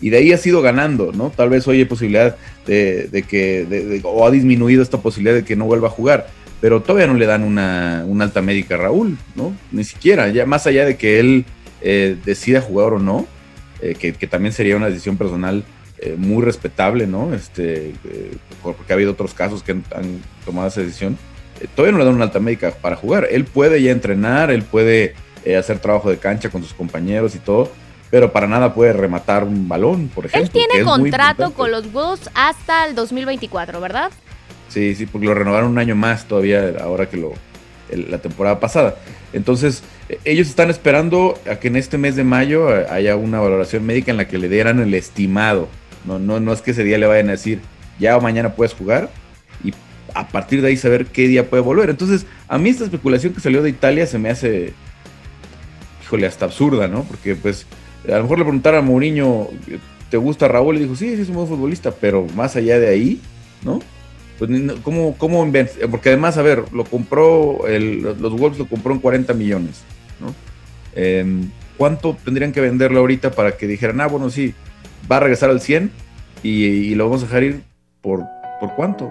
Y 0.00 0.10
de 0.10 0.18
ahí 0.18 0.32
ha 0.32 0.38
sido 0.38 0.62
ganando, 0.62 1.12
¿no? 1.12 1.30
Tal 1.30 1.48
vez 1.48 1.66
hoy 1.66 1.78
hay 1.78 1.84
posibilidad 1.84 2.36
de, 2.66 3.24
que, 3.28 4.00
o 4.04 4.26
ha 4.26 4.30
disminuido 4.30 4.82
esta 4.82 4.98
posibilidad 4.98 5.34
de 5.34 5.44
que 5.44 5.56
no 5.56 5.64
vuelva 5.64 5.88
a 5.88 5.90
jugar. 5.90 6.28
Pero 6.60 6.82
todavía 6.82 7.06
no 7.06 7.14
le 7.14 7.26
dan 7.26 7.42
una, 7.42 8.04
una 8.06 8.24
alta 8.24 8.42
médica 8.42 8.76
a 8.76 8.78
Raúl, 8.78 9.16
¿no? 9.34 9.56
Ni 9.72 9.84
siquiera, 9.84 10.28
ya 10.28 10.46
más 10.46 10.66
allá 10.66 10.84
de 10.84 10.96
que 10.96 11.18
él 11.18 11.44
eh, 11.80 12.16
decida 12.24 12.60
jugar 12.60 12.92
o 12.92 12.98
no, 12.98 13.26
eh, 13.80 13.94
que, 13.94 14.26
también 14.26 14.52
sería 14.52 14.76
una 14.76 14.88
decisión 14.88 15.16
personal 15.16 15.64
eh, 15.98 16.16
muy 16.18 16.44
respetable, 16.44 17.06
¿no? 17.06 17.32
Este, 17.32 17.92
porque 18.62 18.92
ha 18.92 18.94
habido 18.94 19.12
otros 19.12 19.34
casos 19.34 19.62
que 19.62 19.72
han 19.72 19.82
tomado 20.44 20.68
esa 20.68 20.80
decisión. 20.80 21.16
Todavía 21.74 21.92
no 21.92 21.98
le 21.98 22.04
dan 22.04 22.14
una 22.14 22.24
alta 22.24 22.40
médica 22.40 22.70
para 22.70 22.96
jugar. 22.96 23.26
Él 23.30 23.44
puede 23.44 23.80
ya 23.82 23.90
entrenar, 23.92 24.50
él 24.50 24.62
puede 24.62 25.14
eh, 25.44 25.56
hacer 25.56 25.78
trabajo 25.78 26.10
de 26.10 26.18
cancha 26.18 26.50
con 26.50 26.62
sus 26.62 26.74
compañeros 26.74 27.34
y 27.34 27.38
todo, 27.38 27.70
pero 28.10 28.32
para 28.32 28.46
nada 28.46 28.74
puede 28.74 28.92
rematar 28.92 29.44
un 29.44 29.68
balón, 29.68 30.08
por 30.08 30.26
ejemplo. 30.26 30.46
Él 30.46 30.50
tiene 30.68 30.84
contrato 30.84 31.52
con 31.54 31.70
los 31.70 31.92
Wolves 31.92 32.30
hasta 32.34 32.86
el 32.86 32.94
2024, 32.94 33.80
¿verdad? 33.80 34.10
Sí, 34.68 34.94
sí, 34.94 35.06
porque 35.06 35.26
lo 35.26 35.34
renovaron 35.34 35.70
un 35.70 35.78
año 35.78 35.94
más 35.96 36.26
todavía 36.26 36.74
ahora 36.80 37.08
que 37.08 37.16
lo 37.16 37.32
el- 37.90 38.10
la 38.10 38.18
temporada 38.18 38.60
pasada. 38.60 38.96
Entonces, 39.32 39.82
eh, 40.10 40.18
ellos 40.26 40.48
están 40.48 40.68
esperando 40.68 41.38
a 41.50 41.56
que 41.56 41.68
en 41.68 41.76
este 41.76 41.96
mes 41.96 42.16
de 42.16 42.24
mayo 42.24 42.74
eh, 42.76 42.86
haya 42.90 43.16
una 43.16 43.40
valoración 43.40 43.86
médica 43.86 44.10
en 44.10 44.18
la 44.18 44.28
que 44.28 44.36
le 44.36 44.48
dieran 44.50 44.78
el 44.80 44.92
estimado. 44.92 45.68
No, 46.04 46.18
no, 46.18 46.38
no 46.38 46.52
es 46.52 46.60
que 46.60 46.72
ese 46.72 46.84
día 46.84 46.98
le 46.98 47.06
vayan 47.06 47.28
a 47.28 47.32
decir, 47.32 47.60
ya 47.98 48.16
o 48.16 48.20
mañana 48.20 48.54
puedes 48.54 48.74
jugar 48.74 49.08
a 50.18 50.26
partir 50.28 50.60
de 50.62 50.68
ahí 50.68 50.76
saber 50.76 51.06
qué 51.06 51.28
día 51.28 51.48
puede 51.48 51.62
volver. 51.62 51.90
Entonces, 51.90 52.26
a 52.48 52.58
mí 52.58 52.70
esta 52.70 52.84
especulación 52.84 53.32
que 53.34 53.40
salió 53.40 53.62
de 53.62 53.70
Italia 53.70 54.04
se 54.06 54.18
me 54.18 54.30
hace, 54.30 54.72
híjole, 56.02 56.26
hasta 56.26 56.44
absurda, 56.46 56.88
¿no? 56.88 57.04
Porque 57.04 57.36
pues 57.36 57.66
a 58.06 58.16
lo 58.16 58.22
mejor 58.22 58.38
le 58.38 58.44
preguntaron 58.44 58.80
a 58.80 58.82
Mourinho, 58.82 59.48
¿te 60.10 60.16
gusta 60.16 60.48
Raúl? 60.48 60.76
Y 60.76 60.80
dijo, 60.80 60.96
sí, 60.96 61.14
sí, 61.14 61.22
es 61.22 61.28
un 61.28 61.36
buen 61.36 61.46
futbolista, 61.48 61.92
pero 61.92 62.26
más 62.34 62.56
allá 62.56 62.78
de 62.80 62.88
ahí, 62.88 63.20
¿no? 63.64 63.80
Pues, 64.38 64.50
¿cómo, 64.82 65.16
cómo 65.18 65.46
Porque 65.90 66.08
además, 66.08 66.36
a 66.36 66.42
ver, 66.42 66.64
lo 66.72 66.84
compró, 66.84 67.66
el- 67.68 68.02
los 68.02 68.32
Wolves 68.38 68.58
lo 68.58 68.66
compró 68.66 68.92
en 68.92 69.00
40 69.00 69.34
millones, 69.34 69.82
¿no? 70.20 70.34
Em, 70.94 71.50
¿Cuánto 71.76 72.16
tendrían 72.24 72.50
que 72.50 72.60
venderlo 72.60 72.98
ahorita 72.98 73.30
para 73.30 73.56
que 73.56 73.68
dijeran, 73.68 74.00
ah, 74.00 74.08
bueno, 74.08 74.30
sí, 74.30 74.52
va 75.10 75.18
a 75.18 75.20
regresar 75.20 75.48
al 75.50 75.60
100 75.60 75.92
y, 76.42 76.64
y 76.64 76.94
lo 76.96 77.04
vamos 77.04 77.22
a 77.22 77.26
dejar 77.26 77.44
ir 77.44 77.62
por, 78.00 78.24
por 78.60 78.74
cuánto? 78.74 79.08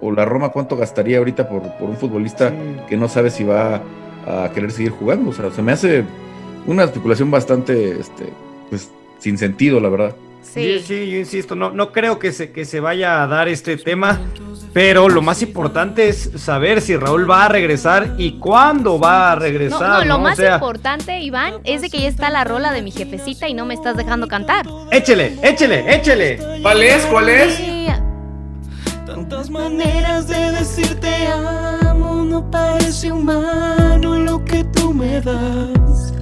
¿O 0.00 0.12
la 0.12 0.24
Roma 0.24 0.50
cuánto 0.50 0.76
gastaría 0.76 1.18
ahorita 1.18 1.48
por, 1.48 1.62
por 1.78 1.88
un 1.88 1.96
futbolista 1.96 2.52
que 2.88 2.96
no 2.96 3.08
sabe 3.08 3.30
si 3.30 3.44
va 3.44 3.82
a 4.26 4.50
querer 4.52 4.70
seguir 4.70 4.92
jugando? 4.92 5.30
O 5.30 5.32
sea, 5.32 5.50
se 5.50 5.62
me 5.62 5.72
hace 5.72 6.04
una 6.66 6.84
especulación 6.84 7.30
bastante, 7.30 7.98
este, 8.00 8.32
pues, 8.68 8.90
sin 9.18 9.38
sentido, 9.38 9.80
la 9.80 9.88
verdad. 9.88 10.14
Sí. 10.42 10.78
sí, 10.78 11.10
yo 11.10 11.18
insisto, 11.18 11.54
no, 11.54 11.70
no 11.70 11.92
creo 11.92 12.18
que 12.18 12.32
se, 12.32 12.52
que 12.52 12.64
se 12.64 12.80
vaya 12.80 13.22
a 13.22 13.26
dar 13.26 13.48
este 13.48 13.76
tema, 13.76 14.20
pero 14.72 15.08
lo 15.08 15.20
más 15.20 15.42
importante 15.42 16.08
es 16.08 16.30
saber 16.36 16.80
si 16.80 16.96
Raúl 16.96 17.28
va 17.28 17.46
a 17.46 17.48
regresar 17.48 18.14
y 18.16 18.38
cuándo 18.38 18.98
va 18.98 19.32
a 19.32 19.34
regresar. 19.34 19.80
no, 19.80 20.00
lo 20.00 20.04
¿no? 20.04 20.16
O 20.16 20.20
más 20.20 20.36
sea, 20.36 20.54
importante, 20.54 21.18
Iván, 21.20 21.54
es 21.64 21.82
de 21.82 21.90
que 21.90 22.00
ya 22.00 22.08
está 22.08 22.30
la 22.30 22.44
rola 22.44 22.72
de 22.72 22.82
mi 22.82 22.90
jefecita 22.90 23.48
y 23.48 23.54
no 23.54 23.66
me 23.66 23.74
estás 23.74 23.96
dejando 23.96 24.28
cantar. 24.28 24.66
Échele, 24.92 25.36
échele, 25.42 25.94
échele. 25.94 26.38
¿Cuál 26.62 26.82
es? 26.82 27.04
¿Cuál 27.06 27.28
es? 27.28 27.60
Tantas 29.28 29.50
maneras 29.50 30.28
de 30.28 30.52
decirte 30.52 31.08
amo, 31.26 32.22
no 32.22 32.48
parece 32.48 33.10
humano 33.10 34.14
lo 34.14 34.44
que 34.44 34.62
tú 34.62 34.94
me 34.94 35.20
das. 35.20 36.12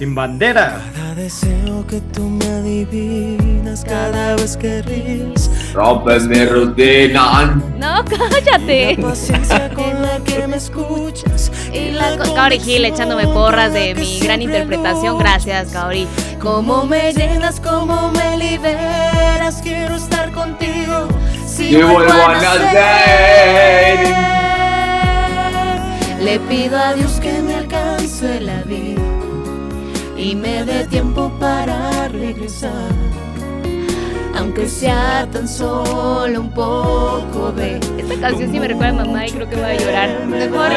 Sin 0.00 0.14
bandera. 0.14 0.80
Cada 0.96 1.14
deseo 1.14 1.86
que 1.86 2.00
tú 2.00 2.22
me 2.22 2.46
adivinas 2.46 3.84
cada 3.84 4.34
vez 4.36 4.56
que 4.56 4.80
ríes. 4.80 5.50
Rompes 5.74 6.26
mi 6.26 6.42
rutina. 6.46 7.60
No, 7.76 8.02
cállate. 8.08 8.96
La 8.96 9.08
paciencia 9.10 9.68
con 9.74 10.00
la 10.00 10.18
que 10.24 10.46
me 10.46 10.56
escuchas 10.56 11.52
y 11.70 11.90
la 11.90 12.16
Kaori 12.16 12.58
Gil 12.60 12.86
echándome 12.86 13.26
porras 13.26 13.74
de 13.74 13.94
mi 13.94 14.20
gran 14.20 14.40
interpretación. 14.40 15.18
Gracias, 15.18 15.70
Kaori. 15.70 16.08
Cómo 16.40 16.86
me 16.86 17.12
llenas, 17.12 17.60
cómo 17.60 18.10
me 18.12 18.38
liberas, 18.38 19.60
quiero 19.62 19.96
estar 19.96 20.32
contigo. 20.32 21.08
Si 21.46 21.76
Y 21.76 21.82
vuelvo 21.82 22.10
a 22.10 22.40
nacer. 22.40 23.98
Le 26.22 26.40
pido 26.40 26.78
a 26.78 26.94
Dios 26.94 27.20
que 27.20 27.42
me 27.42 27.56
alcance 27.56 28.40
la 28.40 28.62
vida 28.62 28.99
y 30.20 30.34
me 30.34 30.64
dé 30.64 30.86
tiempo 30.86 31.32
para 31.40 32.08
regresar. 32.08 32.92
aunque 34.36 34.68
sea 34.68 35.26
tan 35.32 35.48
solo 35.48 36.40
un 36.40 36.50
poco 36.52 37.52
de. 37.52 37.80
Esta 37.98 38.14
canción 38.20 38.50
sí 38.50 38.60
me 38.60 38.68
recuerda 38.68 39.02
a 39.02 39.04
mamá 39.04 39.26
y 39.26 39.32
creo 39.32 39.48
que 39.48 39.56
voy 39.56 39.64
a 39.64 39.76
llorar. 39.76 40.26
Mejor. 40.26 40.70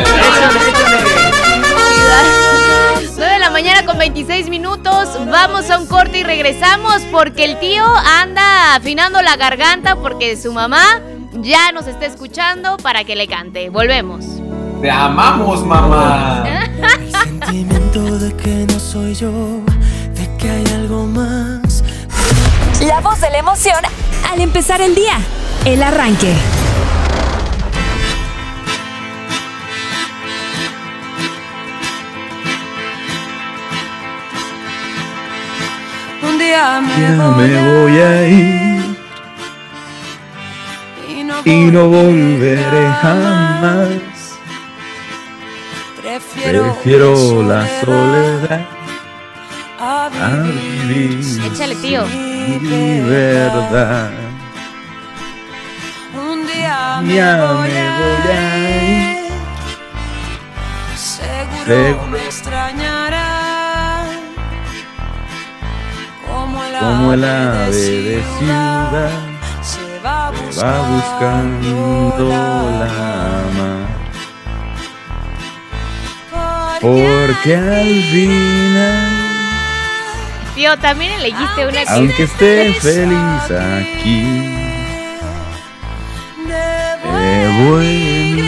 9 3.16 3.34
de 3.34 3.40
la 3.40 3.50
mañana 3.52 3.86
con 3.86 3.98
26 3.98 4.50
minutos. 4.50 5.10
Vamos 5.30 5.70
a 5.70 5.80
un 5.80 5.88
corte 5.88 6.20
y 6.20 6.24
regresamos 6.24 7.02
porque 7.12 7.46
el 7.46 7.60
tío 7.60 7.86
anda 7.86 8.76
afinando 8.76 9.22
la 9.22 9.36
garganta 9.36 9.96
porque 9.96 10.36
su 10.36 10.52
mamá 10.52 10.84
ya 11.42 11.72
nos 11.72 11.88
está 11.88 12.06
escuchando 12.06 12.78
para 12.78 13.04
que 13.04 13.16
le 13.16 13.28
cante. 13.28 13.70
Volvemos. 13.70 14.26
Te 14.82 14.92
amamos, 14.92 15.66
mamá. 15.66 16.44
Sentimiento 17.24 18.20
de 18.20 18.36
que 18.36 18.66
no 18.68 18.73
soy 18.94 19.16
yo, 19.16 19.32
de 20.14 20.38
que 20.38 20.48
hay 20.48 20.64
algo 20.76 21.08
más. 21.08 21.84
La 22.86 23.02
voz 23.02 23.20
de 23.22 23.32
la 23.32 23.40
emoción 23.40 23.84
al 24.32 24.40
empezar 24.40 24.82
el 24.82 24.94
día. 24.94 25.18
El 25.66 25.82
arranque. 25.82 26.32
Un 36.22 36.38
día 36.38 36.82
me, 36.82 37.02
Ya 37.02 37.32
voy, 37.32 37.48
me 37.48 37.82
voy 37.82 38.00
a 38.00 38.28
ir 38.28 38.98
y 41.10 41.24
no, 41.24 41.36
y 41.44 41.72
no 41.72 41.88
volveré 41.90 42.92
jamás. 43.02 43.90
prefiero, 46.00 46.76
Prefiero 46.76 47.42
la 47.42 47.68
soledad 47.82 48.73
a 49.84 50.44
vivir. 50.44 51.20
Échale, 51.46 51.76
tío. 51.76 52.06
sin 52.08 53.10
verdad. 53.10 54.12
Un 56.14 56.48
día 56.48 57.02
me 57.02 57.16
Ya 57.16 57.54
voy 57.54 57.70
me 57.70 57.80
a 57.80 57.98
voy 58.00 58.32
a 58.32 58.58
ir. 58.58 59.18
Seguro 60.96 61.66
Seguro. 61.66 62.08
me 62.08 62.26
extrañará. 62.26 63.30
Como 66.28 66.64
el, 66.64 66.74
Como 66.80 67.14
el 67.14 67.24
ave 67.24 67.72
de 67.72 68.24
ciudad 68.40 69.12
se 69.62 70.00
va 70.06 70.32
va 70.32 70.76
buscando 70.90 72.16
la 72.30 72.88
mar. 73.58 74.04
Porque 76.82 77.56
al 77.56 78.04
final, 78.12 79.23
Tío, 80.56 80.78
también 80.78 81.12
elegiste 81.14 81.66
una 81.66 81.84
que. 81.84 81.90
aunque 81.90 82.24
esté 82.24 82.74
feliz 82.80 83.44
aquí, 83.52 84.22
debo 87.18 87.82
ir. 87.82 88.46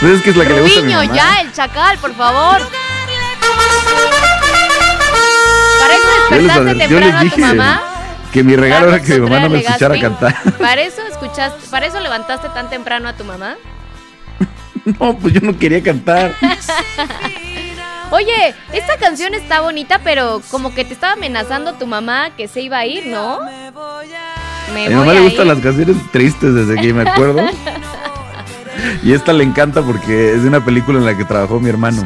Pues 0.00 0.12
es 0.14 0.22
que 0.22 0.30
es 0.30 0.36
la 0.36 0.46
que 0.46 0.54
le 0.54 0.60
gusta 0.62 0.78
a 0.80 0.82
mi 0.82 0.94
Rubiño, 0.94 1.06
mamá. 1.08 1.14
ya, 1.16 1.40
el 1.42 1.52
chacal, 1.52 1.98
por 1.98 2.14
favor. 2.14 2.62
Para 5.80 5.94
eso 5.94 6.64
despertaste 6.64 6.74
temprano 6.88 7.18
a 7.18 7.30
tu 7.30 7.38
mamá. 7.40 7.82
que 8.32 8.42
mi 8.44 8.56
regalo 8.56 8.88
era 8.88 9.00
que 9.02 9.14
mi 9.14 9.20
mamá 9.20 9.40
no 9.40 9.48
me 9.50 9.58
escuchara 9.60 9.94
Legazpi. 9.94 10.24
cantar. 10.24 10.52
Para 10.58 10.80
eso 10.82 11.02
escuchaste, 11.10 11.66
para 11.70 11.86
eso 11.86 11.98
levantaste 12.00 12.48
tan 12.50 12.68
temprano 12.70 13.08
a 13.08 13.12
tu 13.14 13.24
mamá. 13.24 13.56
No, 14.98 15.18
pues 15.18 15.34
yo 15.34 15.40
no 15.42 15.58
quería 15.58 15.82
cantar. 15.82 16.32
Oye, 18.10 18.54
esta 18.72 18.96
canción 18.96 19.34
está 19.34 19.60
bonita, 19.60 20.00
pero 20.02 20.40
como 20.50 20.74
que 20.74 20.84
te 20.84 20.94
estaba 20.94 21.12
amenazando 21.12 21.74
tu 21.74 21.86
mamá 21.86 22.30
que 22.36 22.48
se 22.48 22.62
iba 22.62 22.78
a 22.78 22.86
ir, 22.86 23.06
¿no? 23.06 23.40
Me 24.72 24.86
A 24.86 24.88
mi 24.88 24.94
mamá 24.94 25.12
a 25.12 25.14
le 25.14 25.20
gustan 25.20 25.48
las 25.48 25.58
canciones 25.58 25.96
tristes 26.10 26.54
desde 26.54 26.80
que 26.80 26.92
me 26.92 27.08
acuerdo. 27.08 27.42
Y 29.02 29.12
esta 29.12 29.32
le 29.32 29.44
encanta 29.44 29.82
porque 29.82 30.34
es 30.34 30.42
de 30.42 30.48
una 30.48 30.64
película 30.64 30.98
en 30.98 31.04
la 31.04 31.16
que 31.16 31.24
trabajó 31.24 31.58
mi 31.60 31.68
hermano. 31.68 32.04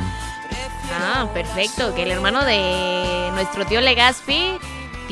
Ah, 0.99 1.27
perfecto. 1.33 1.95
Que 1.95 2.05
el 2.05 2.11
hermano 2.11 2.45
de 2.45 3.31
nuestro 3.35 3.67
tío 3.67 3.81
Legaspi 3.81 4.59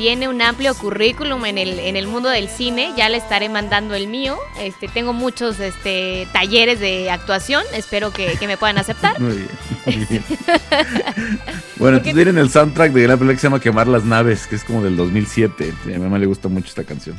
tiene 0.01 0.27
un 0.27 0.41
amplio 0.41 0.73
currículum 0.73 1.45
en 1.45 1.59
el, 1.59 1.77
en 1.77 1.95
el 1.95 2.07
mundo 2.07 2.27
del 2.27 2.49
cine. 2.49 2.91
Ya 2.97 3.07
le 3.07 3.17
estaré 3.17 3.49
mandando 3.49 3.93
el 3.93 4.07
mío. 4.07 4.39
Este, 4.59 4.87
tengo 4.87 5.13
muchos 5.13 5.59
este, 5.59 6.27
talleres 6.33 6.79
de 6.79 7.11
actuación. 7.11 7.63
Espero 7.71 8.11
que, 8.11 8.35
que 8.39 8.47
me 8.47 8.57
puedan 8.57 8.79
aceptar. 8.79 9.19
Muy 9.19 9.35
bien. 9.35 9.49
muy 9.85 10.05
bien. 10.05 10.23
bueno, 11.77 11.97
entonces 11.97 12.15
miren 12.15 12.39
el 12.39 12.49
soundtrack 12.49 12.93
de 12.93 13.07
la 13.07 13.15
película 13.15 13.33
que 13.33 13.39
se 13.41 13.45
llama 13.45 13.59
Quemar 13.59 13.85
las 13.85 14.03
naves, 14.03 14.47
que 14.47 14.55
es 14.55 14.63
como 14.63 14.81
del 14.81 14.97
2007. 14.97 15.71
Y 15.85 15.93
a 15.93 15.99
mi 15.99 16.03
mamá 16.03 16.17
le 16.17 16.25
gusta 16.25 16.47
mucho 16.47 16.69
esta 16.69 16.83
canción. 16.83 17.15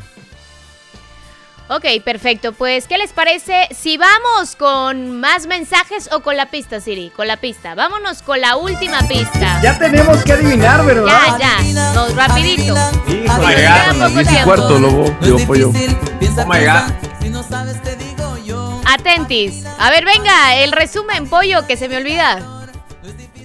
Ok, 1.75 1.87
perfecto. 2.05 2.53
Pues, 2.53 2.87
¿qué 2.87 2.99
les 2.99 3.15
parece 3.15 3.67
si 3.71 3.97
vamos 3.97 4.57
con 4.57 5.21
más 5.21 5.47
mensajes 5.47 6.11
o 6.13 6.21
con 6.21 6.37
la 6.37 6.51
pista, 6.51 6.81
Siri? 6.81 7.11
Con 7.17 7.27
la 7.27 7.39
pista. 7.39 7.75
Vámonos 7.75 8.21
con 8.21 8.43
la 8.43 8.57
última 8.57 8.99
pista. 9.09 9.59
Ya 9.63 9.79
tenemos 9.79 10.23
que 10.23 10.35
adivinar, 10.35 10.85
¿verdad? 10.85 11.39
Ya, 11.39 11.63
ya. 11.63 11.93
No, 11.95 12.09
rapidito. 12.09 12.75
Nos 12.75 14.15
10 14.15 14.27
y 14.27 14.29
tiempo. 14.29 14.45
cuarto, 14.45 14.79
lobo. 14.79 15.17
Digo, 15.23 15.39
pollo. 15.47 15.71
Oh 15.71 16.47
my 16.47 16.61
god. 16.61 16.93
Atentis. 18.85 19.65
A 19.79 19.89
ver, 19.89 20.05
venga, 20.05 20.57
el 20.57 20.73
resumen, 20.73 21.27
pollo, 21.27 21.67
que 21.67 21.79
se 21.79 21.89
me 21.89 21.97
olvida. 21.97 22.39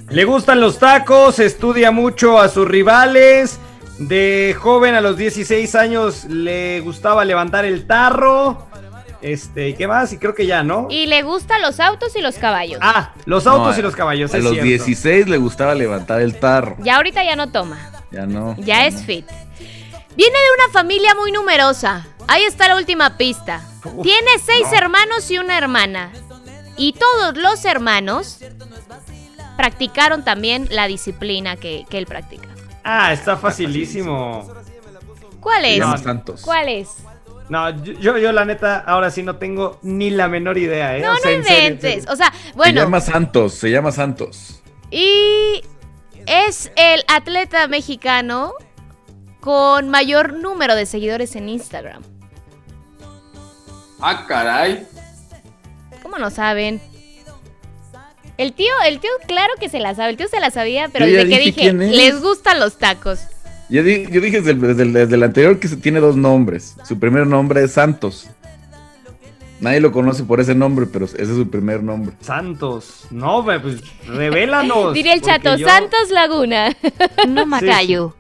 Le 0.10 0.26
gustan 0.26 0.60
los 0.60 0.80
tacos, 0.80 1.40
estudia 1.40 1.92
mucho 1.92 2.42
a 2.42 2.50
sus 2.50 2.68
rivales. 2.68 3.60
De 4.00 4.56
joven 4.60 4.96
a 4.96 5.02
los 5.02 5.18
16 5.18 5.74
años 5.76 6.26
le 6.26 6.82
gustaba 6.82 7.26
levantar 7.26 7.66
el 7.66 7.88
tarro. 7.88 8.68
Este, 9.22 9.70
¿y 9.70 9.74
qué 9.74 9.88
más? 9.88 10.14
Y 10.14 10.20
creo 10.20 10.36
que 10.36 10.46
ya, 10.46 10.62
¿no? 10.64 10.88
Y 10.92 11.08
le 11.08 11.24
gustan 11.24 11.62
los 11.62 11.80
autos 11.80 12.16
y 12.16 12.22
los 12.22 12.36
caballos. 12.36 12.80
Ah, 12.82 13.14
los 13.26 13.48
autos 13.48 13.74
No, 13.74 13.80
y 13.80 13.82
los 13.82 13.96
caballos. 13.96 14.32
A 14.34 14.38
es 14.38 14.44
los 14.44 14.54
cierto. 14.54 14.68
16 14.68 15.28
le 15.28 15.38
gustaba 15.38 15.74
levantar 15.74 16.22
el 16.22 16.40
tarro. 16.40 16.78
Ya 16.80 16.98
ahorita 16.98 17.24
ya 17.24 17.36
no 17.36 17.52
toma. 17.52 17.80
Ya 18.12 18.26
no. 18.28 18.56
Ya 18.60 18.86
es 18.86 19.04
fit. 19.04 19.26
Viene 20.16 20.38
de 20.38 20.64
una 20.64 20.74
familia 20.74 21.16
muy 21.16 21.32
numerosa. 21.32 22.06
Ahí 22.28 22.44
está 22.44 22.68
la 22.68 22.76
última 22.76 23.18
pista. 23.18 23.62
Tiene 24.04 24.30
seis 24.44 24.68
no. 24.72 24.78
hermanos 24.78 25.30
y 25.32 25.40
una 25.40 25.58
hermana. 25.58 26.12
Y 26.78 26.94
todos 26.94 27.36
los 27.38 27.66
hermanos 27.66 28.40
practicaron 29.58 30.24
también 30.24 30.68
la 30.70 30.88
disciplina 30.88 31.56
que, 31.56 31.86
que 31.90 31.98
él 31.98 32.06
practica. 32.06 32.48
Ah, 32.90 33.12
está 33.12 33.36
facilísimo. 33.36 34.48
¿Cuál 35.42 35.64
Se 35.64 35.74
es? 35.74 35.80
llama 35.80 35.98
Santos. 35.98 36.42
¿Cuál 36.42 36.70
es? 36.70 36.90
No, 37.50 37.70
yo, 37.84 37.94
yo, 37.94 38.18
yo 38.18 38.32
la 38.32 38.46
neta, 38.46 38.80
ahora 38.80 39.12
sí 39.12 39.24
no 39.24 39.36
tengo 39.38 39.80
ni 39.82 40.10
la 40.10 40.28
menor 40.28 40.58
idea, 40.58 40.98
¿eh? 40.98 41.02
No, 41.02 41.14
O 41.14 41.16
sea, 41.18 41.32
no 41.32 41.38
en 41.38 41.44
serio, 41.44 41.58
en 41.60 41.66
inventes. 41.66 41.94
serio. 42.04 42.12
O 42.14 42.16
sea, 42.16 42.32
Se 42.32 42.54
bueno. 42.54 42.82
llama 42.82 43.02
Santos, 43.02 43.54
se 43.54 43.72
llama 43.72 43.92
Santos. 43.92 44.62
Y 44.92 45.64
es 46.26 46.72
el 46.78 47.04
atleta 47.08 47.68
mexicano 47.68 48.54
con 49.42 49.90
mayor 49.90 50.34
número 50.34 50.76
de 50.76 50.86
seguidores 50.86 51.36
en 51.36 51.50
Instagram. 51.50 52.04
Ah, 54.00 54.26
caray. 54.28 54.86
¿Cómo 56.04 56.18
no 56.18 56.30
saben? 56.30 56.82
El 58.38 58.54
tío, 58.54 58.72
el 58.86 59.00
tío, 59.00 59.10
claro 59.28 59.52
que 59.60 59.68
se 59.70 59.80
la 59.80 59.96
sabe. 59.96 60.12
El 60.12 60.18
tío 60.18 60.28
se 60.28 60.40
la 60.40 60.52
sabía, 60.52 60.90
pero 60.94 61.06
desde 61.06 61.28
que 61.30 61.40
dije 61.40 61.74
les 61.74 62.22
gustan 62.22 62.60
los 62.60 62.78
tacos. 62.78 63.20
Yo, 63.70 63.84
di- 63.84 64.08
yo 64.12 64.22
dije 64.22 64.38
desde 64.40 64.52
el, 64.52 64.62
desde 64.62 64.84
el- 64.84 64.94
desde 64.94 65.16
el 65.16 65.24
anterior 65.24 65.60
que 65.60 65.68
se 65.68 65.76
tiene 65.78 66.00
dos 66.00 66.16
nombres. 66.16 66.76
Su 66.88 67.00
primer 67.00 67.26
nombre 67.28 67.64
es 67.64 67.72
Santos. 67.74 68.28
Nadie 69.60 69.80
lo 69.80 69.92
conoce 69.92 70.24
por 70.24 70.40
ese 70.40 70.54
nombre, 70.54 70.86
pero 70.86 71.06
ese 71.06 71.20
es 71.22 71.28
su 71.30 71.50
primer 71.50 71.82
nombre. 71.82 72.16
Santos. 72.22 73.06
No, 73.10 73.44
pues 73.44 73.82
revélanos. 74.06 74.94
Diría 74.94 75.14
el 75.14 75.22
chato, 75.22 75.56
yo- 75.58 75.68
Santos 75.68 76.12
Laguna. 76.12 76.76
no 77.28 77.46
Macayo. 77.48 78.16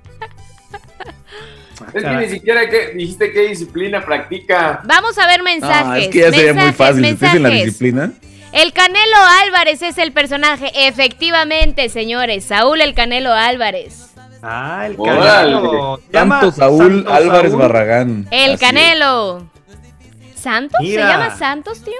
Es 1.93 2.03
que 2.03 2.09
ni 2.09 2.27
siquiera 2.29 2.67
que 2.69 2.93
dijiste 2.95 3.31
qué 3.31 3.49
disciplina 3.49 4.03
practica. 4.03 4.81
Vamos 4.85 5.15
a 5.19 5.27
ver 5.27 5.43
mensajes. 5.43 5.85
Ah, 5.87 5.99
es 5.99 6.07
que 6.09 6.19
ya 6.21 6.31
sería 6.31 6.53
muy 6.55 6.73
fácil. 6.73 7.05
Si 7.05 7.13
te 7.15 7.25
dicen 7.25 7.43
la 7.43 7.49
disciplina. 7.49 8.11
El 8.53 8.73
Canelo 8.73 9.17
Álvarez 9.45 9.81
es 9.81 9.97
el 9.97 10.11
personaje. 10.13 10.71
Efectivamente, 10.87 11.89
señores. 11.89 12.45
Saúl 12.45 12.81
el 12.81 12.93
Canelo 12.93 13.33
Álvarez. 13.33 14.11
Ah, 14.41 14.85
el. 14.87 14.97
Canelo. 14.97 15.99
Santos 16.11 16.55
Saúl 16.55 17.05
Álvarez 17.09 17.51
Saúl. 17.51 17.61
Barragán. 17.61 18.27
El 18.31 18.51
Así 18.53 18.65
Canelo. 18.65 19.49
¿Santos? 20.35 20.79
Mira. 20.81 21.03
¿Se 21.05 21.11
llama 21.13 21.35
Santos, 21.37 21.81
tío? 21.81 21.93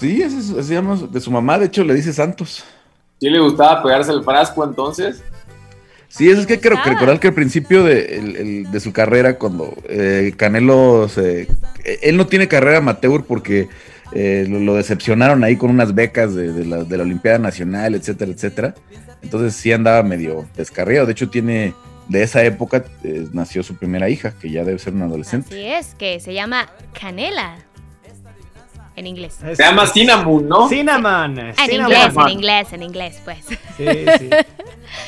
Sí, 0.00 0.22
ese, 0.22 0.38
es- 0.38 0.50
ese 0.50 0.62
se 0.64 0.74
llama 0.74 0.98
de 1.10 1.20
su 1.20 1.30
mamá, 1.30 1.58
de 1.58 1.66
hecho 1.66 1.84
le 1.84 1.94
dice 1.94 2.12
Santos. 2.12 2.64
¿Sí 3.20 3.28
le 3.28 3.38
gustaba 3.38 3.82
pegarse 3.82 4.10
el 4.12 4.24
frasco 4.24 4.64
entonces? 4.64 5.22
Sí, 6.08 6.28
eso 6.28 6.40
es 6.40 6.46
que 6.46 6.58
creo 6.58 6.82
que 6.82 6.88
recordar 6.90 7.20
que 7.20 7.28
al 7.28 7.34
principio 7.34 7.84
de, 7.84 8.16
el- 8.16 8.36
el- 8.36 8.70
de 8.70 8.80
su 8.80 8.92
carrera, 8.92 9.38
cuando 9.38 9.72
eh, 9.88 10.32
Canelo 10.36 11.08
se. 11.08 11.42
eh, 11.84 11.98
Él 12.02 12.16
no 12.16 12.26
tiene 12.26 12.48
carrera 12.48 12.78
amateur 12.78 13.24
porque 13.24 13.68
eh, 14.12 14.46
lo, 14.48 14.58
lo 14.60 14.74
decepcionaron 14.74 15.44
ahí 15.44 15.56
con 15.56 15.70
unas 15.70 15.94
becas 15.94 16.34
de, 16.34 16.52
de 16.52 16.64
la, 16.64 16.84
de 16.84 16.96
la 16.96 17.02
Olimpiada 17.02 17.38
Nacional, 17.38 17.94
etcétera, 17.94 18.30
etcétera. 18.32 18.74
Entonces 19.22 19.54
sí 19.54 19.72
andaba 19.72 20.02
medio 20.02 20.46
descarriado. 20.56 21.06
De 21.06 21.12
hecho, 21.12 21.28
tiene 21.28 21.74
de 22.08 22.22
esa 22.22 22.42
época 22.42 22.84
eh, 23.04 23.26
nació 23.32 23.62
su 23.62 23.76
primera 23.76 24.08
hija, 24.08 24.32
que 24.40 24.50
ya 24.50 24.64
debe 24.64 24.78
ser 24.78 24.94
una 24.94 25.04
adolescente. 25.04 25.48
Así 25.50 25.64
es, 25.66 25.94
que 25.94 26.18
se 26.20 26.34
llama 26.34 26.68
Canela. 26.98 27.56
En 28.96 29.06
inglés. 29.06 29.38
Se 29.54 29.62
llama 29.62 29.86
Cinnamon, 29.86 30.46
¿no? 30.48 30.68
Cinnamon. 30.68 31.38
En 31.38 31.54
Cinnamon. 31.54 31.92
inglés, 31.92 32.12
en 32.16 32.28
inglés, 32.32 32.72
en 32.72 32.82
inglés, 32.82 33.20
pues. 33.24 33.38
Sí, 33.76 33.86
sí. 34.18 34.30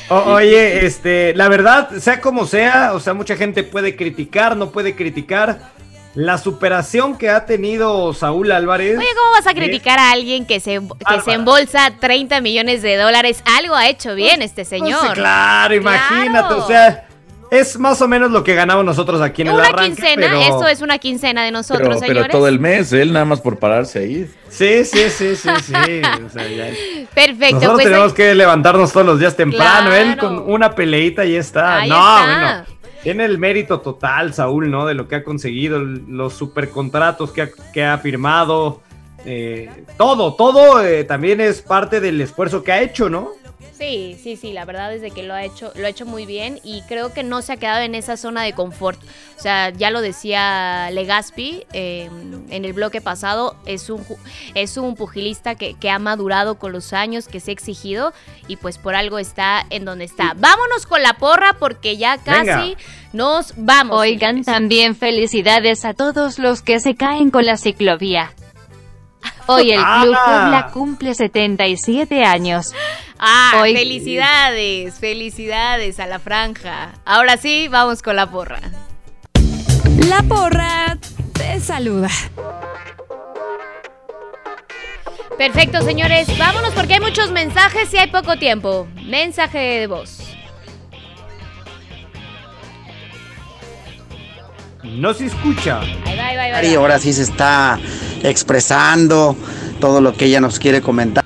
O- 0.09 0.33
oye, 0.33 0.85
este, 0.85 1.35
la 1.35 1.47
verdad, 1.49 1.89
sea 1.99 2.19
como 2.21 2.47
sea, 2.47 2.93
o 2.93 2.99
sea, 2.99 3.13
mucha 3.13 3.35
gente 3.35 3.63
puede 3.63 3.95
criticar, 3.95 4.55
no 4.57 4.71
puede 4.71 4.95
criticar 4.95 5.73
la 6.15 6.37
superación 6.37 7.17
que 7.17 7.29
ha 7.29 7.45
tenido 7.45 8.13
Saúl 8.13 8.51
Álvarez. 8.51 8.97
Oye, 8.97 9.07
¿cómo 9.17 9.31
vas 9.31 9.47
a 9.47 9.53
criticar 9.53 9.97
a 9.99 10.11
alguien 10.11 10.45
que 10.45 10.59
se, 10.59 10.79
que 10.79 11.21
se 11.25 11.31
embolsa 11.33 11.91
30 11.99 12.39
millones 12.41 12.81
de 12.81 12.97
dólares? 12.97 13.41
Algo 13.57 13.75
ha 13.75 13.87
hecho 13.89 14.13
bien 14.13 14.41
este 14.41 14.63
señor. 14.65 14.99
Pues, 14.99 15.13
claro, 15.13 15.73
imagínate, 15.73 16.47
Claro. 16.47 16.63
o 16.63 16.67
sea, 16.67 17.07
es 17.49 17.77
más 17.79 18.01
o 18.01 18.07
menos 18.07 18.31
lo 18.31 18.43
que 18.43 18.53
ganamos 18.55 18.83
nosotros 18.85 19.21
aquí 19.21 19.41
en 19.43 19.47
el 19.49 19.53
Una 19.55 19.65
arranque. 19.65 19.85
quincena, 19.95 20.27
pero- 20.27 20.39
eso 20.41 20.67
es 20.67 20.81
una 20.81 20.97
quincena 20.99 21.43
de 21.43 21.51
nosotros, 21.51 21.97
Pero, 21.99 22.21
pero 22.21 22.27
todo 22.31 22.47
el 22.47 22.59
mes, 22.59 22.91
él 22.93 23.11
nada 23.13 23.25
más 23.25 23.41
por 23.41 23.57
pararse 23.59 23.99
ahí. 23.99 24.29
Sí, 24.49 24.85
sí, 24.85 25.09
sí, 25.09 25.35
sí, 25.35 25.49
sí. 25.63 25.73
o 25.73 26.29
sea, 26.29 26.47
ya- 26.47 26.73
Perfecto, 27.13 27.55
Nosotros 27.55 27.73
pues 27.73 27.85
tenemos 27.85 28.13
que 28.13 28.35
levantarnos 28.35 28.91
todos 28.91 29.05
los 29.05 29.19
días 29.19 29.35
temprano, 29.35 29.89
Claro. 29.89 29.95
él 29.95 30.17
con 30.17 30.39
una 30.51 30.73
peleita 30.75 31.25
y 31.25 31.35
está. 31.35 31.79
Ahí 31.79 31.89
no, 31.89 31.95
está. 31.95 32.25
bueno. 32.65 32.82
Tiene 33.03 33.25
el 33.25 33.37
mérito 33.37 33.81
total, 33.81 34.33
Saúl, 34.33 34.71
¿no? 34.71 34.85
De 34.85 34.93
lo 34.93 35.09
que 35.09 35.15
ha 35.15 35.23
conseguido, 35.23 35.79
los 35.79 36.33
supercontratos 36.33 37.31
que 37.31 37.41
ha, 37.43 37.49
que 37.73 37.83
ha 37.83 37.97
firmado. 37.97 38.81
eh, 39.25 39.69
todo, 39.97 40.35
todo 40.35 40.81
eh, 40.83 41.03
también 41.03 41.41
es 41.41 41.61
parte 41.61 41.99
del 41.99 42.19
esfuerzo 42.21 42.63
que 42.63 42.71
ha 42.71 42.81
hecho, 42.81 43.09
¿no? 43.09 43.31
Sí, 43.83 44.17
sí, 44.21 44.37
sí, 44.37 44.53
la 44.53 44.63
verdad 44.63 44.93
es 44.93 45.01
de 45.01 45.11
que 45.11 45.23
lo 45.23 45.33
ha 45.33 45.43
hecho, 45.43 45.73
lo 45.75 45.85
ha 45.85 45.89
hecho 45.89 46.05
muy 46.05 46.25
bien 46.25 46.59
y 46.63 46.83
creo 46.83 47.11
que 47.13 47.21
no 47.23 47.41
se 47.41 47.51
ha 47.53 47.57
quedado 47.57 47.81
en 47.81 47.95
esa 47.95 48.15
zona 48.15 48.43
de 48.43 48.53
confort. 48.53 48.97
O 49.37 49.41
sea, 49.41 49.71
ya 49.71 49.89
lo 49.91 49.99
decía 49.99 50.89
Legaspi 50.91 51.65
eh, 51.73 52.09
en 52.49 52.63
el 52.63 52.71
bloque 52.71 53.01
pasado, 53.01 53.57
es 53.65 53.89
un, 53.89 53.99
ju- 54.05 54.17
es 54.55 54.77
un 54.77 54.95
pugilista 54.95 55.55
que, 55.55 55.73
que 55.73 55.89
ha 55.89 55.99
madurado 55.99 56.55
con 56.57 56.71
los 56.71 56.93
años, 56.93 57.27
que 57.27 57.41
se 57.41 57.51
ha 57.51 57.53
exigido 57.53 58.13
y 58.47 58.55
pues 58.55 58.77
por 58.77 58.95
algo 58.95 59.19
está 59.19 59.65
en 59.69 59.83
donde 59.83 60.05
está. 60.05 60.33
Vámonos 60.37 60.85
con 60.87 61.01
la 61.03 61.15
porra 61.15 61.57
porque 61.59 61.97
ya 61.97 62.17
casi 62.19 62.45
Venga. 62.47 62.77
nos 63.11 63.53
vamos. 63.57 63.99
Oigan, 63.99 64.43
también 64.45 64.95
felicidades 64.95 65.83
a 65.83 65.93
todos 65.93 66.39
los 66.39 66.61
que 66.61 66.79
se 66.79 66.95
caen 66.95 67.31
con 67.31 67.45
la 67.45 67.57
ciclovía. 67.57 68.31
Hoy 69.45 69.71
el 69.71 69.79
Club 69.81 70.15
Ah. 70.17 70.25
Puebla 70.25 70.69
cumple 70.73 71.13
77 71.15 72.23
años. 72.23 72.73
Ah, 73.25 73.59
Hoy- 73.61 73.73
felicidades, 73.73 74.95
felicidades 74.95 75.99
a 76.01 76.07
la 76.07 76.19
franja. 76.19 76.91
Ahora 77.05 77.37
sí, 77.37 77.69
vamos 77.69 78.01
con 78.01 78.17
la 78.17 78.29
porra. 78.29 78.59
La 80.09 80.21
porra 80.23 80.97
te 81.31 81.61
saluda. 81.61 82.09
Perfecto, 85.37 85.81
señores. 85.83 86.27
Vámonos 86.37 86.73
porque 86.73 86.95
hay 86.95 86.99
muchos 86.99 87.31
mensajes 87.31 87.93
y 87.93 87.97
hay 87.97 88.07
poco 88.11 88.35
tiempo. 88.37 88.87
Mensaje 89.05 89.57
de 89.57 89.87
voz. 89.87 90.19
No 94.83 95.13
se 95.13 95.27
escucha. 95.27 95.79
Ahí 95.79 96.17
va, 96.17 96.27
ahí 96.27 96.35
va, 96.35 96.41
ahí 96.43 96.51
va. 96.51 96.57
Mari 96.57 96.75
ahora 96.75 96.99
sí 96.99 97.13
se 97.13 97.23
está 97.23 97.79
expresando 98.21 99.37
todo 99.79 100.01
lo 100.01 100.13
que 100.13 100.25
ella 100.25 100.41
nos 100.41 100.59
quiere 100.59 100.81
comentar. 100.81 101.23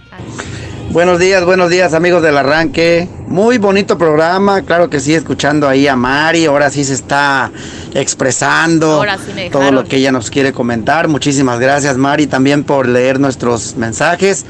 Buenos 0.92 1.20
días, 1.20 1.44
buenos 1.44 1.70
días 1.70 1.94
amigos 1.94 2.24
del 2.24 2.38
arranque. 2.38 3.10
Muy 3.28 3.58
bonito 3.58 3.98
programa, 3.98 4.62
claro 4.62 4.90
que 4.90 5.02
sí, 5.02 5.14
escuchando 5.14 5.68
ahí 5.68 5.86
a 5.86 5.98
Mari, 5.98 6.46
ahora 6.46 6.72
sí 6.72 6.86
se 6.86 6.94
está 6.94 7.52
expresando 7.94 8.94
Ahora 8.94 9.18
sí 9.18 9.34
me 9.36 9.50
todo 9.50 9.72
lo 9.72 9.84
que 9.84 9.98
ella 9.98 10.14
nos 10.14 10.32
quiere 10.32 10.54
comentar. 10.54 11.10
Muchísimas 11.10 11.60
gracias 11.60 11.98
Mari 11.98 12.28
también 12.28 12.64
por 12.64 12.88
leer 12.88 13.20
nuestros 13.20 13.76
mensajes. 13.76 14.46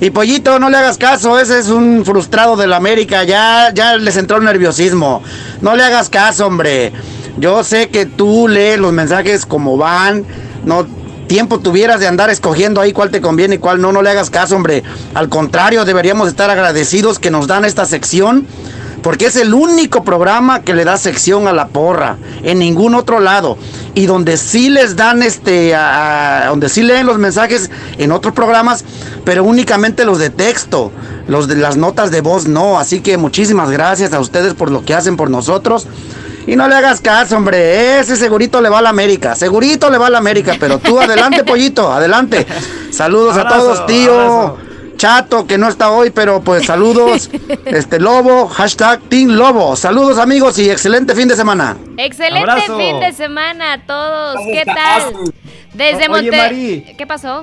Y 0.00 0.10
Pollito, 0.10 0.58
no 0.58 0.70
le 0.70 0.78
hagas 0.78 0.96
caso, 0.96 1.38
ese 1.38 1.58
es 1.58 1.68
un 1.68 2.04
frustrado 2.04 2.56
del 2.56 2.72
América, 2.72 3.24
ya, 3.24 3.70
ya 3.72 3.96
les 3.96 4.16
entró 4.16 4.38
el 4.38 4.44
nerviosismo. 4.44 5.22
No 5.60 5.76
le 5.76 5.84
hagas 5.84 6.08
caso, 6.08 6.46
hombre. 6.46 6.92
Yo 7.38 7.62
sé 7.64 7.88
que 7.88 8.06
tú 8.06 8.48
lees 8.48 8.78
los 8.78 8.92
mensajes 8.92 9.44
como 9.44 9.76
van, 9.76 10.24
no 10.64 10.86
tiempo 11.26 11.60
tuvieras 11.60 12.00
de 12.00 12.06
andar 12.06 12.30
escogiendo 12.30 12.80
ahí 12.80 12.92
cuál 12.92 13.10
te 13.10 13.20
conviene 13.20 13.56
y 13.56 13.58
cuál 13.58 13.80
no, 13.80 13.92
no 13.92 14.02
le 14.02 14.10
hagas 14.10 14.30
caso, 14.30 14.56
hombre. 14.56 14.82
Al 15.14 15.28
contrario, 15.28 15.84
deberíamos 15.84 16.28
estar 16.28 16.50
agradecidos 16.50 17.18
que 17.18 17.30
nos 17.30 17.46
dan 17.46 17.64
esta 17.64 17.84
sección, 17.84 18.46
porque 19.02 19.26
es 19.26 19.36
el 19.36 19.54
único 19.54 20.02
programa 20.02 20.62
que 20.62 20.74
le 20.74 20.84
da 20.84 20.96
sección 20.96 21.46
a 21.46 21.52
la 21.52 21.68
porra, 21.68 22.16
en 22.42 22.58
ningún 22.58 22.94
otro 22.94 23.20
lado. 23.20 23.56
Y 23.94 24.06
donde 24.06 24.36
sí 24.36 24.68
les 24.68 24.96
dan 24.96 25.22
este, 25.22 25.74
donde 26.48 26.68
sí 26.68 26.82
leen 26.82 27.06
los 27.06 27.18
mensajes 27.18 27.70
en 27.98 28.12
otros 28.12 28.34
programas, 28.34 28.84
pero 29.24 29.44
únicamente 29.44 30.04
los 30.04 30.18
de 30.18 30.30
texto, 30.30 30.92
los 31.28 31.48
de 31.48 31.56
las 31.56 31.76
notas 31.76 32.10
de 32.10 32.20
voz 32.20 32.46
no. 32.46 32.78
Así 32.78 33.00
que 33.00 33.16
muchísimas 33.16 33.70
gracias 33.70 34.12
a 34.12 34.20
ustedes 34.20 34.54
por 34.54 34.70
lo 34.70 34.84
que 34.84 34.94
hacen 34.94 35.16
por 35.16 35.30
nosotros. 35.30 35.86
Y 36.46 36.54
no 36.56 36.68
le 36.68 36.74
hagas 36.76 37.00
caso, 37.00 37.36
hombre. 37.36 37.98
Ese 37.98 38.16
segurito 38.16 38.60
le 38.60 38.68
va 38.68 38.78
a 38.78 38.82
la 38.82 38.90
América. 38.90 39.34
Segurito 39.34 39.90
le 39.90 39.98
va 39.98 40.06
a 40.06 40.10
la 40.10 40.18
América. 40.18 40.54
Pero 40.60 40.78
tú 40.78 41.00
adelante, 41.00 41.42
pollito. 41.44 41.92
Adelante. 41.92 42.46
Saludos 42.90 43.36
a 43.36 43.48
todos, 43.48 43.84
tío. 43.86 44.56
Chato, 44.96 45.46
que 45.46 45.58
no 45.58 45.68
está 45.68 45.90
hoy, 45.90 46.10
pero 46.10 46.40
pues 46.40 46.64
saludos. 46.66 47.28
Este 47.66 47.98
Lobo, 48.00 48.46
hashtag 48.48 49.00
Team 49.08 49.30
Lobo. 49.30 49.76
Saludos, 49.76 50.16
amigos, 50.18 50.58
y 50.58 50.70
excelente 50.70 51.14
fin 51.14 51.28
de 51.28 51.36
semana. 51.36 51.76
Excelente 51.98 52.50
Abrazo. 52.50 52.78
fin 52.78 53.00
de 53.00 53.12
semana 53.12 53.74
a 53.74 53.82
todos. 53.86 54.36
¿Cómo 54.36 54.52
¿Qué 54.52 54.64
tal? 54.64 55.02
Desde 55.74 56.08
O- 56.08 56.12
oye, 56.12 56.22
Monte... 56.30 56.36
Mari. 56.36 56.94
¿Qué 56.96 57.06
pasó? 57.06 57.42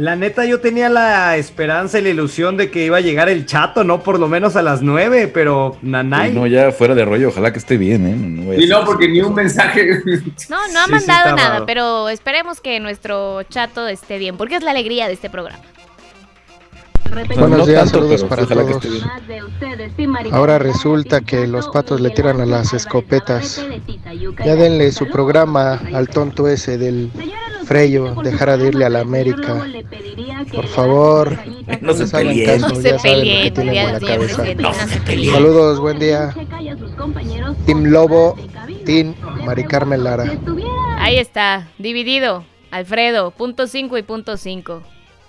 La 0.00 0.16
neta, 0.16 0.46
yo 0.46 0.60
tenía 0.60 0.88
la 0.88 1.36
esperanza 1.36 1.98
y 1.98 2.02
la 2.02 2.08
ilusión 2.08 2.56
de 2.56 2.70
que 2.70 2.86
iba 2.86 2.96
a 2.96 3.00
llegar 3.00 3.28
el 3.28 3.44
chato, 3.44 3.84
¿no? 3.84 4.02
Por 4.02 4.18
lo 4.18 4.28
menos 4.28 4.56
a 4.56 4.62
las 4.62 4.80
nueve, 4.80 5.28
pero 5.28 5.76
Nanay. 5.82 6.30
Sí, 6.30 6.36
no, 6.38 6.46
ya 6.46 6.72
fuera 6.72 6.94
de 6.94 7.04
rollo, 7.04 7.28
ojalá 7.28 7.52
que 7.52 7.58
esté 7.58 7.76
bien, 7.76 8.06
¿eh? 8.06 8.16
No, 8.16 8.54
Y 8.54 8.66
no, 8.66 8.82
porque 8.86 9.08
ni 9.08 9.20
un 9.20 9.34
mensaje. 9.34 10.00
No, 10.48 10.56
no 10.72 10.80
ha 10.80 10.84
Sí, 10.86 10.90
mandado 10.92 11.36
nada, 11.36 11.50
raro. 11.50 11.66
pero 11.66 12.08
esperemos 12.08 12.62
que 12.62 12.80
nuestro 12.80 13.42
chato 13.42 13.88
esté 13.88 14.16
bien, 14.16 14.38
porque 14.38 14.56
es 14.56 14.62
la 14.62 14.70
alegría 14.70 15.06
de 15.06 15.12
este 15.12 15.28
programa. 15.28 15.62
Buenos 17.36 17.58
no 17.58 17.66
días, 17.66 17.90
saludos 17.90 18.24
para 18.24 18.44
ojalá 18.44 18.64
que 18.66 18.72
todos. 18.74 19.04
Ahora 20.32 20.58
resulta 20.58 21.20
que 21.20 21.46
los 21.46 21.68
patos 21.68 22.00
le 22.00 22.08
tiran 22.10 22.40
a 22.40 22.46
las 22.46 22.72
escopetas. 22.72 23.62
Ya 24.44 24.54
denle 24.54 24.92
su 24.92 25.08
programa 25.08 25.78
al 25.92 26.08
tonto 26.08 26.48
ese 26.48 26.78
del 26.78 27.10
Freyo, 27.70 28.16
dejar 28.24 28.58
de 28.58 28.66
irle 28.66 28.84
a 28.84 28.88
la 28.88 28.98
América. 28.98 29.64
Por 30.52 30.66
favor, 30.66 31.38
No 31.80 31.94
se 31.94 32.04
peleen. 32.04 32.60
No 32.62 32.74
se 32.74 32.82
ya 32.82 32.98
saben 32.98 33.18
lo 33.18 33.42
que 33.44 33.52
peleen, 33.54 33.92
no 34.60 34.74
se. 34.74 35.30
Saludos, 35.30 35.78
buen 35.78 36.00
día. 36.00 36.34
Team 37.66 37.84
Lobo, 37.84 38.34
Team 38.84 39.14
Mari 39.44 39.62
Carmen 39.68 40.02
Lara. 40.02 40.24
Ahí 40.98 41.18
está, 41.18 41.68
dividido. 41.78 42.44
Alfredo, 42.72 43.30
punto 43.30 43.68
5 43.68 43.98
y 43.98 44.02
punto 44.02 44.36
5. 44.36 44.82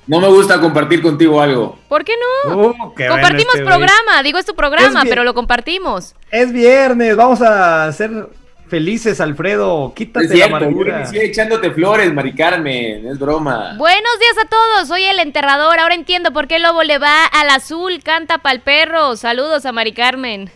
No 0.07 0.19
me 0.19 0.27
gusta 0.27 0.59
compartir 0.59 1.03
contigo 1.03 1.39
algo. 1.41 1.77
¿Por 1.88 2.03
qué 2.03 2.13
no? 2.47 2.55
Uh, 2.55 2.95
qué 2.95 3.07
bueno 3.07 3.22
compartimos 3.22 3.53
este 3.53 3.63
güey. 3.65 3.76
programa, 3.76 4.23
digo 4.23 4.39
es 4.39 4.45
tu 4.47 4.55
programa, 4.55 5.03
Es 5.03 5.09
pero 5.09 5.23
lo 5.23 5.35
compartimos. 5.35 6.15
Es 6.31 6.51
viernes, 6.51 7.15
vamos 7.15 7.39
a 7.43 7.91
ser 7.93 8.30
felices, 8.72 9.19
Alfredo. 9.19 9.93
Quítate 9.93 10.27
Es 10.27 10.31
cierto, 10.31 10.53
la 10.53 10.60
yo 10.61 10.65
amargura. 10.65 10.99
inicié 11.02 11.26
echándote 11.26 11.72
flores, 11.72 12.11
Mari 12.14 12.34
Carmen, 12.34 13.06
es 13.06 13.19
broma. 13.19 13.76
Buenos 13.77 14.19
días 14.19 14.45
a 14.45 14.48
todos, 14.48 14.88
soy 14.88 15.03
el 15.03 15.19
enterrador. 15.19 15.77
Ahora 15.77 15.93
entiendo 15.93 16.31
por 16.31 16.48
qué 16.48 16.56
el 16.56 16.64
lobo 16.64 16.81
le 16.81 16.98
va 16.98 17.26
al 17.26 17.49
azul, 17.49 18.02
canta 18.02 18.38
pa'l 18.38 18.61
perro. 18.61 19.18
Saludos 19.18 19.65
a 19.65 19.73
Mari 19.73 19.91
Carmen. 19.91 20.49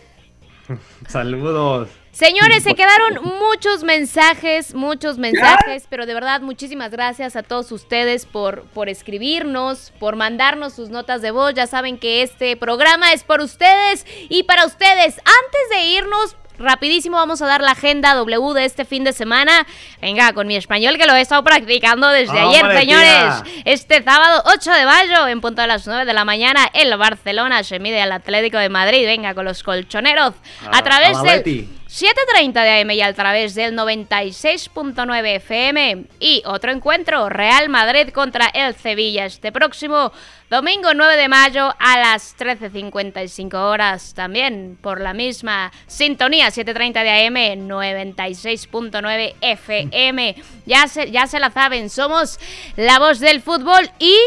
Saludos. 1.10 1.90
Señores, 2.12 2.64
se 2.64 2.76
quedaron 2.76 3.20
muchos 3.22 3.84
mensajes, 3.84 4.74
muchos 4.74 5.18
mensajes, 5.18 5.86
pero 5.90 6.06
de 6.06 6.14
verdad 6.14 6.40
muchísimas 6.40 6.92
gracias 6.92 7.36
a 7.36 7.44
todos 7.44 7.74
ustedes 7.74 8.26
por, 8.26 8.64
por 8.68 8.88
escribirnos, 8.88 9.92
por 10.00 10.16
mandarnos 10.16 10.72
sus 10.74 10.90
notas 10.90 11.22
de 11.22 11.32
voz. 11.32 11.54
Ya 11.54 11.68
saben 11.68 11.98
que 11.98 12.22
este 12.22 12.56
programa 12.56 13.12
es 13.12 13.26
por 13.26 13.42
ustedes 13.42 14.06
y 14.30 14.44
para 14.44 14.66
ustedes. 14.66 15.18
Antes 15.18 15.70
de 15.70 15.86
irnos, 15.98 16.38
rapidísimo 16.60 17.18
vamos 17.18 17.42
a 17.42 17.48
dar 17.48 17.62
la 17.62 17.72
agenda 17.72 18.14
W 18.16 18.54
de 18.54 18.66
este 18.66 18.86
fin 18.86 19.04
de 19.04 19.14
semana. 19.14 19.66
Venga, 20.02 20.34
con 20.34 20.48
mi 20.48 20.56
español 20.56 20.98
que 20.98 21.06
lo 21.06 21.14
he 21.16 21.22
estado 21.22 21.44
practicando 21.44 22.10
desde 22.10 22.38
ayer, 22.40 22.64
¡Hombre, 22.64 22.80
señores. 22.80 23.44
tía! 23.44 23.44
Este 23.66 24.04
sábado 24.04 24.44
8 24.54 24.72
de 24.72 24.86
mayo, 24.86 25.28
en 25.28 25.42
punto 25.42 25.62
a 25.62 25.68
las 25.68 25.86
9 25.88 26.06
de 26.06 26.14
la 26.14 26.26
mañana, 26.26 26.70
el 26.74 26.96
Barcelona 26.98 27.64
se 27.64 27.80
mide 27.80 28.02
al 28.02 28.12
Atlético 28.12 28.58
de 28.58 28.70
Madrid. 28.70 29.06
Venga, 29.06 29.34
con 29.34 29.46
los 29.46 29.64
colchoneros. 29.64 30.34
A 30.72 30.78
A- 30.78 30.84
través 30.84 31.22
del. 31.22 31.68
7.30 31.96 32.52
de 32.62 32.82
AM 32.82 32.92
y 32.92 33.02
a 33.02 33.14
través 33.14 33.56
del 33.56 33.74
96.9 33.74 35.36
FM. 35.38 36.08
Y 36.20 36.44
otro 36.46 36.74
encuentro, 36.74 37.30
Real 37.30 37.70
Madrid 37.70 38.10
contra 38.10 38.48
el 38.48 38.76
Sevilla 38.76 39.24
este 39.24 39.54
próximo 39.54 40.12
domingo 40.50 40.94
9 40.94 41.18
de 41.18 41.28
mayo 41.28 41.74
a 41.80 41.98
las 41.98 42.38
13.55 42.38 43.54
horas. 43.56 44.14
También 44.14 44.78
por 44.82 45.00
la 45.00 45.14
misma 45.14 45.72
sintonía, 45.88 46.50
7.30 46.50 47.04
de 47.04 47.28
AM, 47.28 47.68
96.9 47.68 49.36
FM. 49.40 50.36
Ya 50.66 50.88
se, 50.88 51.12
ya 51.12 51.28
se 51.28 51.40
la 51.40 51.50
saben, 51.50 51.90
somos 51.90 52.40
la 52.76 53.00
voz 53.00 53.20
del 53.20 53.42
fútbol 53.42 53.90
y 54.00 54.18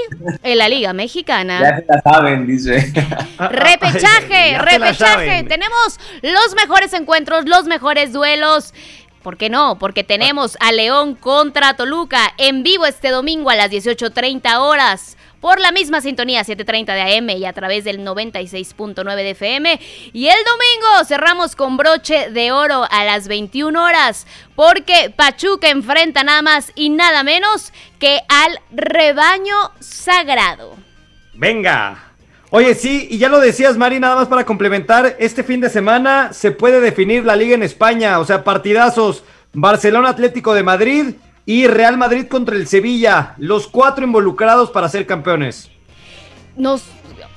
en 0.43 0.59
la 0.59 0.69
Liga 0.69 0.95
Mexicana. 0.95 1.61
Ya 1.61 1.77
se 1.77 1.85
la 1.87 2.01
saben, 2.01 2.47
dice. 2.47 2.93
Repechaje, 3.39 4.59
repechaje. 4.59 5.45
Tenemos 5.45 6.01
los 6.23 6.55
mejores 6.57 6.93
encuentros, 6.95 7.45
los 7.47 7.58
mejores 7.67 8.13
duelos. 8.13 8.73
¿Por 9.23 9.37
qué 9.37 9.51
no? 9.51 9.79
Porque 9.79 10.05
tenemos 10.05 10.57
a 10.61 10.73
León 10.73 11.15
contra 11.15 11.75
Toluca 11.75 12.33
en 12.39 12.63
vivo 12.63 12.87
este 12.87 13.11
domingo 13.11 13.51
a 13.51 13.57
las 13.57 13.71
18.30 13.71 14.59
horas. 14.59 15.17
Por 15.41 15.61
la 15.61 15.71
misma 15.71 16.01
sintonía 16.01 16.43
7.30 16.43 16.95
de 16.95 17.17
AM 17.17 17.31
y 17.31 17.45
a 17.45 17.53
través 17.53 17.85
del 17.85 18.01
96.9 18.01 19.15
de 19.15 19.31
FM. 19.31 19.81
Y 20.13 20.29
el 20.29 20.37
domingo 20.45 21.05
cerramos 21.07 21.55
con 21.55 21.77
broche 21.77 22.31
de 22.31 22.51
oro 22.53 22.87
a 22.91 23.05
las 23.05 23.29
21 23.29 23.85
horas. 23.85 24.27
Porque 24.57 25.13
Pachuca 25.15 25.69
enfrenta 25.69 26.25
nada 26.25 26.43
más 26.43 26.73
y 26.75 26.91
nada 26.91 27.23
menos 27.23 27.73
que 28.01 28.21
al 28.29 28.61
rebaño 28.71 29.57
sagrado. 29.79 30.77
Venga. 31.35 32.08
Oye, 32.51 32.75
sí, 32.75 33.09
y 33.11 33.19
ya 33.19 33.29
lo 33.29 33.41
decías, 33.41 33.77
Mari, 33.77 34.01
nada 34.01 34.17
más 34.17 34.29
para 34.29 34.47
complementar, 34.47 35.17
este 35.19 35.45
fin 35.45 35.61
de 35.61 35.69
semana 35.69 36.33
se 36.33 36.51
puede 36.51 36.81
definir 36.81 37.25
la 37.25 37.37
liga 37.37 37.55
en 37.55 37.63
España, 37.63 38.19
o 38.19 38.25
sea, 38.25 38.43
partidazos, 38.43 39.23
Barcelona 39.53 40.09
Atlético 40.09 40.55
de 40.55 40.63
Madrid 40.63 41.15
y 41.45 41.67
Real 41.67 41.99
Madrid 41.99 42.27
contra 42.27 42.57
el 42.57 42.67
Sevilla, 42.67 43.35
los 43.37 43.67
cuatro 43.67 44.03
involucrados 44.03 44.71
para 44.71 44.89
ser 44.89 45.07
campeones. 45.07 45.71
nos 46.57 46.85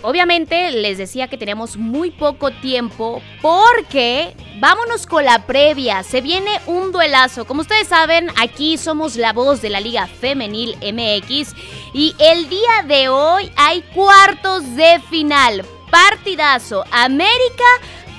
obviamente 0.04 0.72
les 0.72 0.98
decía 0.98 1.28
que 1.28 1.38
tenemos 1.38 1.78
muy 1.78 2.12
poco 2.12 2.52
tiempo 2.52 3.22
porque 3.42 4.36
vámonos 4.60 5.06
con 5.06 5.26
la 5.26 5.46
previa, 5.46 6.04
se 6.04 6.22
viene 6.22 6.52
un 6.68 6.92
duelazo. 6.92 7.46
Como 7.46 7.62
ustedes 7.62 7.88
saben, 7.88 8.30
aquí 8.42 8.78
somos 8.78 9.16
la 9.16 9.34
voz 9.34 9.62
de 9.62 9.70
la 9.70 9.80
Liga 9.80 10.08
Femenil 10.08 10.76
MX 10.78 11.56
y 11.94 12.16
el 12.20 12.50
día 12.50 12.84
de 12.88 13.10
hoy 13.10 13.52
hay 13.56 13.82
cuartos 13.94 14.76
de 14.76 15.00
final. 15.10 15.66
Partidazo 15.92 16.86
América 16.92 17.66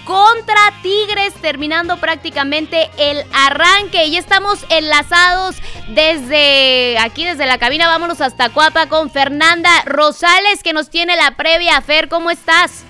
contra 0.04 0.60
Tigres, 0.82 1.34
terminando 1.34 1.96
prácticamente 1.98 2.90
el 2.98 3.24
arranque. 3.32 4.06
Y 4.06 4.16
estamos 4.16 4.64
enlazados 4.70 5.56
desde 5.88 6.98
aquí, 6.98 7.24
desde 7.24 7.46
la 7.46 7.58
cabina. 7.58 7.86
Vámonos 7.86 8.20
hasta 8.20 8.50
Cuapa 8.50 8.88
con 8.88 9.10
Fernanda 9.10 9.70
Rosales, 9.86 10.62
que 10.62 10.72
nos 10.72 10.90
tiene 10.90 11.16
la 11.16 11.36
previa. 11.36 11.80
Fer, 11.80 12.08
¿cómo 12.08 12.30
estás? 12.30 12.84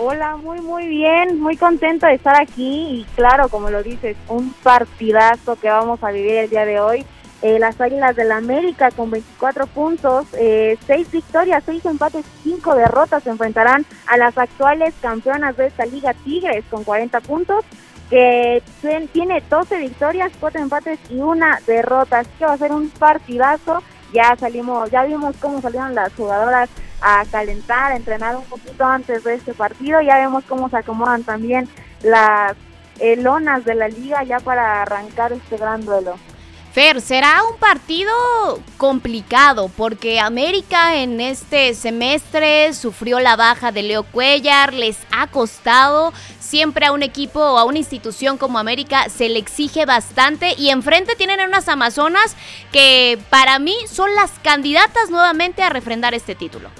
Hola, 0.00 0.36
muy 0.36 0.60
muy 0.60 0.86
bien, 0.86 1.40
muy 1.40 1.56
contenta 1.56 2.06
de 2.06 2.14
estar 2.14 2.40
aquí 2.40 3.00
y 3.00 3.06
claro, 3.16 3.48
como 3.48 3.68
lo 3.68 3.82
dices, 3.82 4.16
un 4.28 4.52
partidazo 4.62 5.56
que 5.56 5.68
vamos 5.68 6.04
a 6.04 6.12
vivir 6.12 6.36
el 6.36 6.50
día 6.50 6.64
de 6.64 6.78
hoy. 6.78 7.04
Eh, 7.40 7.58
las 7.60 7.80
Águilas 7.80 8.16
del 8.16 8.32
América 8.32 8.90
con 8.90 9.10
24 9.12 9.66
puntos, 9.68 10.26
eh, 10.36 10.76
6 10.88 11.10
victorias, 11.12 11.62
6 11.64 11.84
empates, 11.86 12.24
5 12.42 12.74
derrotas 12.74 13.22
se 13.22 13.30
enfrentarán 13.30 13.86
a 14.08 14.16
las 14.16 14.36
actuales 14.36 14.92
campeonas 15.00 15.56
de 15.56 15.66
esta 15.68 15.86
liga 15.86 16.14
Tigres 16.14 16.64
con 16.68 16.82
40 16.82 17.20
puntos, 17.20 17.64
que 18.10 18.60
tien- 18.82 19.08
tiene 19.12 19.40
12 19.48 19.78
victorias, 19.78 20.32
4 20.40 20.60
empates 20.60 20.98
y 21.10 21.20
una 21.20 21.60
derrota. 21.66 22.20
Así 22.20 22.30
que 22.38 22.46
va 22.46 22.54
a 22.54 22.58
ser 22.58 22.72
un 22.72 22.90
partidazo. 22.90 23.82
Ya 24.12 24.34
salimos, 24.36 24.90
ya 24.90 25.04
vimos 25.04 25.36
cómo 25.40 25.60
salieron 25.60 25.94
las 25.94 26.12
jugadoras 26.14 26.68
a 27.02 27.24
calentar, 27.30 27.92
a 27.92 27.96
entrenar 27.96 28.34
un 28.34 28.44
poquito 28.46 28.84
antes 28.84 29.22
de 29.22 29.34
este 29.34 29.54
partido. 29.54 30.00
Ya 30.00 30.16
vemos 30.18 30.42
cómo 30.48 30.68
se 30.70 30.78
acomodan 30.78 31.22
también 31.22 31.68
las 32.02 32.54
eh, 32.98 33.14
lonas 33.16 33.64
de 33.64 33.74
la 33.76 33.86
liga 33.88 34.24
ya 34.24 34.40
para 34.40 34.82
arrancar 34.82 35.32
este 35.32 35.56
gran 35.56 35.84
duelo. 35.84 36.16
Fer, 36.78 37.00
será 37.00 37.42
un 37.42 37.58
partido 37.58 38.12
complicado 38.76 39.68
porque 39.76 40.20
América 40.20 40.94
en 40.94 41.20
este 41.20 41.74
semestre 41.74 42.72
sufrió 42.72 43.18
la 43.18 43.34
baja 43.34 43.72
de 43.72 43.82
Leo 43.82 44.04
Cuellar, 44.04 44.72
les 44.72 44.96
ha 45.10 45.26
costado, 45.26 46.12
siempre 46.38 46.86
a 46.86 46.92
un 46.92 47.02
equipo 47.02 47.40
o 47.40 47.58
a 47.58 47.64
una 47.64 47.78
institución 47.78 48.38
como 48.38 48.60
América 48.60 49.08
se 49.08 49.28
le 49.28 49.40
exige 49.40 49.86
bastante 49.86 50.54
y 50.56 50.68
enfrente 50.68 51.16
tienen 51.16 51.40
a 51.40 51.46
unas 51.46 51.66
Amazonas 51.68 52.36
que 52.70 53.18
para 53.28 53.58
mí 53.58 53.74
son 53.90 54.14
las 54.14 54.30
candidatas 54.44 55.10
nuevamente 55.10 55.64
a 55.64 55.70
refrendar 55.70 56.14
este 56.14 56.36
título. 56.36 56.70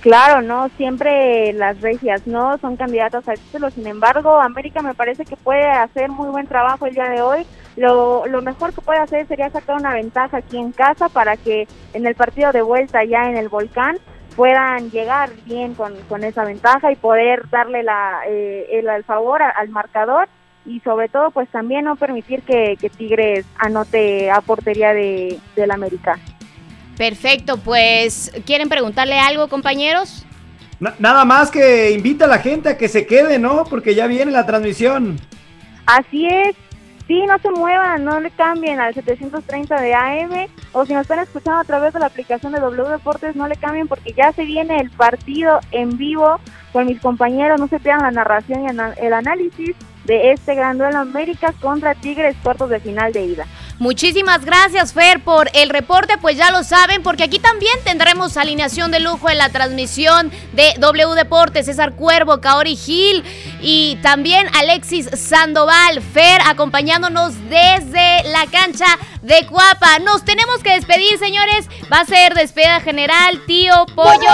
Claro, 0.00 0.42
no, 0.42 0.68
siempre 0.76 1.52
las 1.54 1.80
regias 1.80 2.24
no 2.24 2.56
son 2.58 2.76
candidatas 2.76 3.28
al 3.28 3.38
título, 3.38 3.68
sin 3.70 3.86
embargo, 3.88 4.40
América 4.40 4.80
me 4.80 4.94
parece 4.94 5.24
que 5.24 5.36
puede 5.36 5.68
hacer 5.68 6.08
muy 6.08 6.28
buen 6.28 6.46
trabajo 6.46 6.86
el 6.86 6.94
día 6.94 7.08
de 7.08 7.20
hoy. 7.20 7.44
Lo, 7.76 8.24
lo 8.26 8.40
mejor 8.40 8.72
que 8.72 8.80
puede 8.80 9.00
hacer 9.00 9.26
sería 9.26 9.50
sacar 9.50 9.76
una 9.76 9.94
ventaja 9.94 10.36
aquí 10.38 10.56
en 10.56 10.70
casa 10.70 11.08
para 11.08 11.36
que 11.36 11.66
en 11.94 12.06
el 12.06 12.14
partido 12.14 12.52
de 12.52 12.62
vuelta 12.62 13.02
ya 13.04 13.28
en 13.28 13.36
el 13.36 13.48
volcán 13.48 13.98
puedan 14.36 14.88
llegar 14.90 15.30
bien 15.46 15.74
con, 15.74 15.94
con 16.08 16.22
esa 16.22 16.44
ventaja 16.44 16.92
y 16.92 16.96
poder 16.96 17.48
darle 17.50 17.82
la, 17.82 18.20
eh, 18.28 18.68
el, 18.70 19.02
favor 19.02 19.42
al 19.42 19.68
marcador 19.68 20.28
y 20.64 20.78
sobre 20.80 21.08
todo 21.08 21.32
pues 21.32 21.48
también 21.48 21.86
no 21.86 21.96
permitir 21.96 22.42
que, 22.42 22.76
que 22.80 22.88
Tigres 22.88 23.44
anote 23.58 24.30
a 24.30 24.40
portería 24.42 24.94
de, 24.94 25.40
del 25.56 25.72
América. 25.72 26.20
Perfecto, 26.98 27.56
pues 27.58 28.32
¿quieren 28.44 28.68
preguntarle 28.68 29.18
algo 29.18 29.48
compañeros? 29.48 30.26
Na- 30.80 30.94
nada 30.98 31.24
más 31.24 31.50
que 31.50 31.92
invita 31.92 32.24
a 32.26 32.28
la 32.28 32.38
gente 32.40 32.68
a 32.70 32.76
que 32.76 32.88
se 32.88 33.06
quede, 33.06 33.38
¿no? 33.38 33.64
Porque 33.64 33.94
ya 33.94 34.06
viene 34.08 34.32
la 34.32 34.44
transmisión. 34.46 35.16
Así 35.86 36.26
es. 36.26 36.54
Sí, 37.06 37.22
no 37.26 37.38
se 37.38 37.50
muevan, 37.50 38.04
no 38.04 38.20
le 38.20 38.30
cambien 38.32 38.80
al 38.80 38.92
730 38.92 39.80
de 39.80 39.94
AM 39.94 40.46
o 40.72 40.84
si 40.84 40.92
nos 40.92 41.02
están 41.02 41.20
escuchando 41.20 41.60
a 41.60 41.64
través 41.64 41.94
de 41.94 42.00
la 42.00 42.06
aplicación 42.06 42.52
de 42.52 42.60
W 42.60 42.86
Deportes, 42.90 43.34
no 43.34 43.48
le 43.48 43.56
cambien 43.56 43.88
porque 43.88 44.12
ya 44.12 44.30
se 44.32 44.44
viene 44.44 44.78
el 44.78 44.90
partido 44.90 45.58
en 45.70 45.96
vivo 45.96 46.38
con 46.70 46.84
mis 46.84 47.00
compañeros, 47.00 47.58
no 47.58 47.66
se 47.68 47.80
pierdan 47.80 48.02
la 48.02 48.10
narración 48.10 48.64
y 48.64 49.00
el 49.02 49.12
análisis 49.14 49.74
de 50.04 50.32
este 50.32 50.54
gran 50.54 50.76
duelo 50.76 50.98
América 50.98 51.54
contra 51.62 51.94
Tigres 51.94 52.36
cuartos 52.42 52.68
de 52.68 52.78
final 52.80 53.10
de 53.14 53.24
ida. 53.24 53.46
Muchísimas 53.78 54.44
gracias, 54.44 54.92
Fer, 54.92 55.22
por 55.22 55.50
el 55.54 55.70
reporte. 55.70 56.18
Pues 56.18 56.36
ya 56.36 56.50
lo 56.50 56.64
saben, 56.64 57.02
porque 57.04 57.22
aquí 57.22 57.38
también 57.38 57.72
tendremos 57.84 58.36
alineación 58.36 58.90
de 58.90 58.98
lujo 58.98 59.30
en 59.30 59.38
la 59.38 59.50
transmisión 59.50 60.32
de 60.52 60.74
W 60.78 61.14
Deportes. 61.14 61.66
César 61.66 61.94
Cuervo, 61.94 62.40
Kaori 62.40 62.74
Gil 62.74 63.22
y 63.60 63.96
también 64.02 64.48
Alexis 64.56 65.08
Sandoval. 65.12 66.02
Fer 66.02 66.40
acompañándonos 66.46 67.34
desde 67.48 68.24
la 68.30 68.46
cancha 68.50 68.86
de 69.22 69.46
Cuapa. 69.46 69.98
Nos 70.00 70.24
tenemos 70.24 70.62
que 70.62 70.72
despedir, 70.72 71.18
señores. 71.18 71.68
Va 71.92 72.00
a 72.00 72.04
ser 72.04 72.34
despedida 72.34 72.80
general, 72.80 73.42
tío, 73.46 73.86
pollo, 73.94 74.30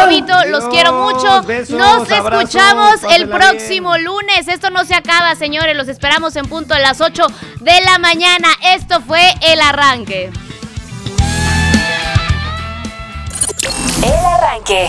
lobito. 0.00 0.34
Los 0.46 0.62
Dios, 0.62 0.64
quiero 0.70 0.92
mucho. 0.94 1.42
besos, 1.42 1.76
Nos 1.76 2.10
abrazos, 2.10 2.44
escuchamos 2.44 3.00
el 3.10 3.28
próximo 3.28 3.98
lunes. 3.98 4.48
Esto 4.48 4.70
no 4.70 4.84
se 4.84 4.94
acaba, 4.94 5.34
señores. 5.34 5.76
Los 5.76 5.88
esperamos 5.88 6.34
en 6.36 6.46
punto 6.46 6.74
a 6.74 6.78
las 6.78 7.00
8 7.00 7.26
de 7.60 7.80
la 7.82 7.98
mañana. 7.98 8.48
Esto 8.88 9.00
fue 9.00 9.34
el 9.40 9.60
arranque. 9.60 10.30
El 14.04 14.24
arranque. 14.24 14.86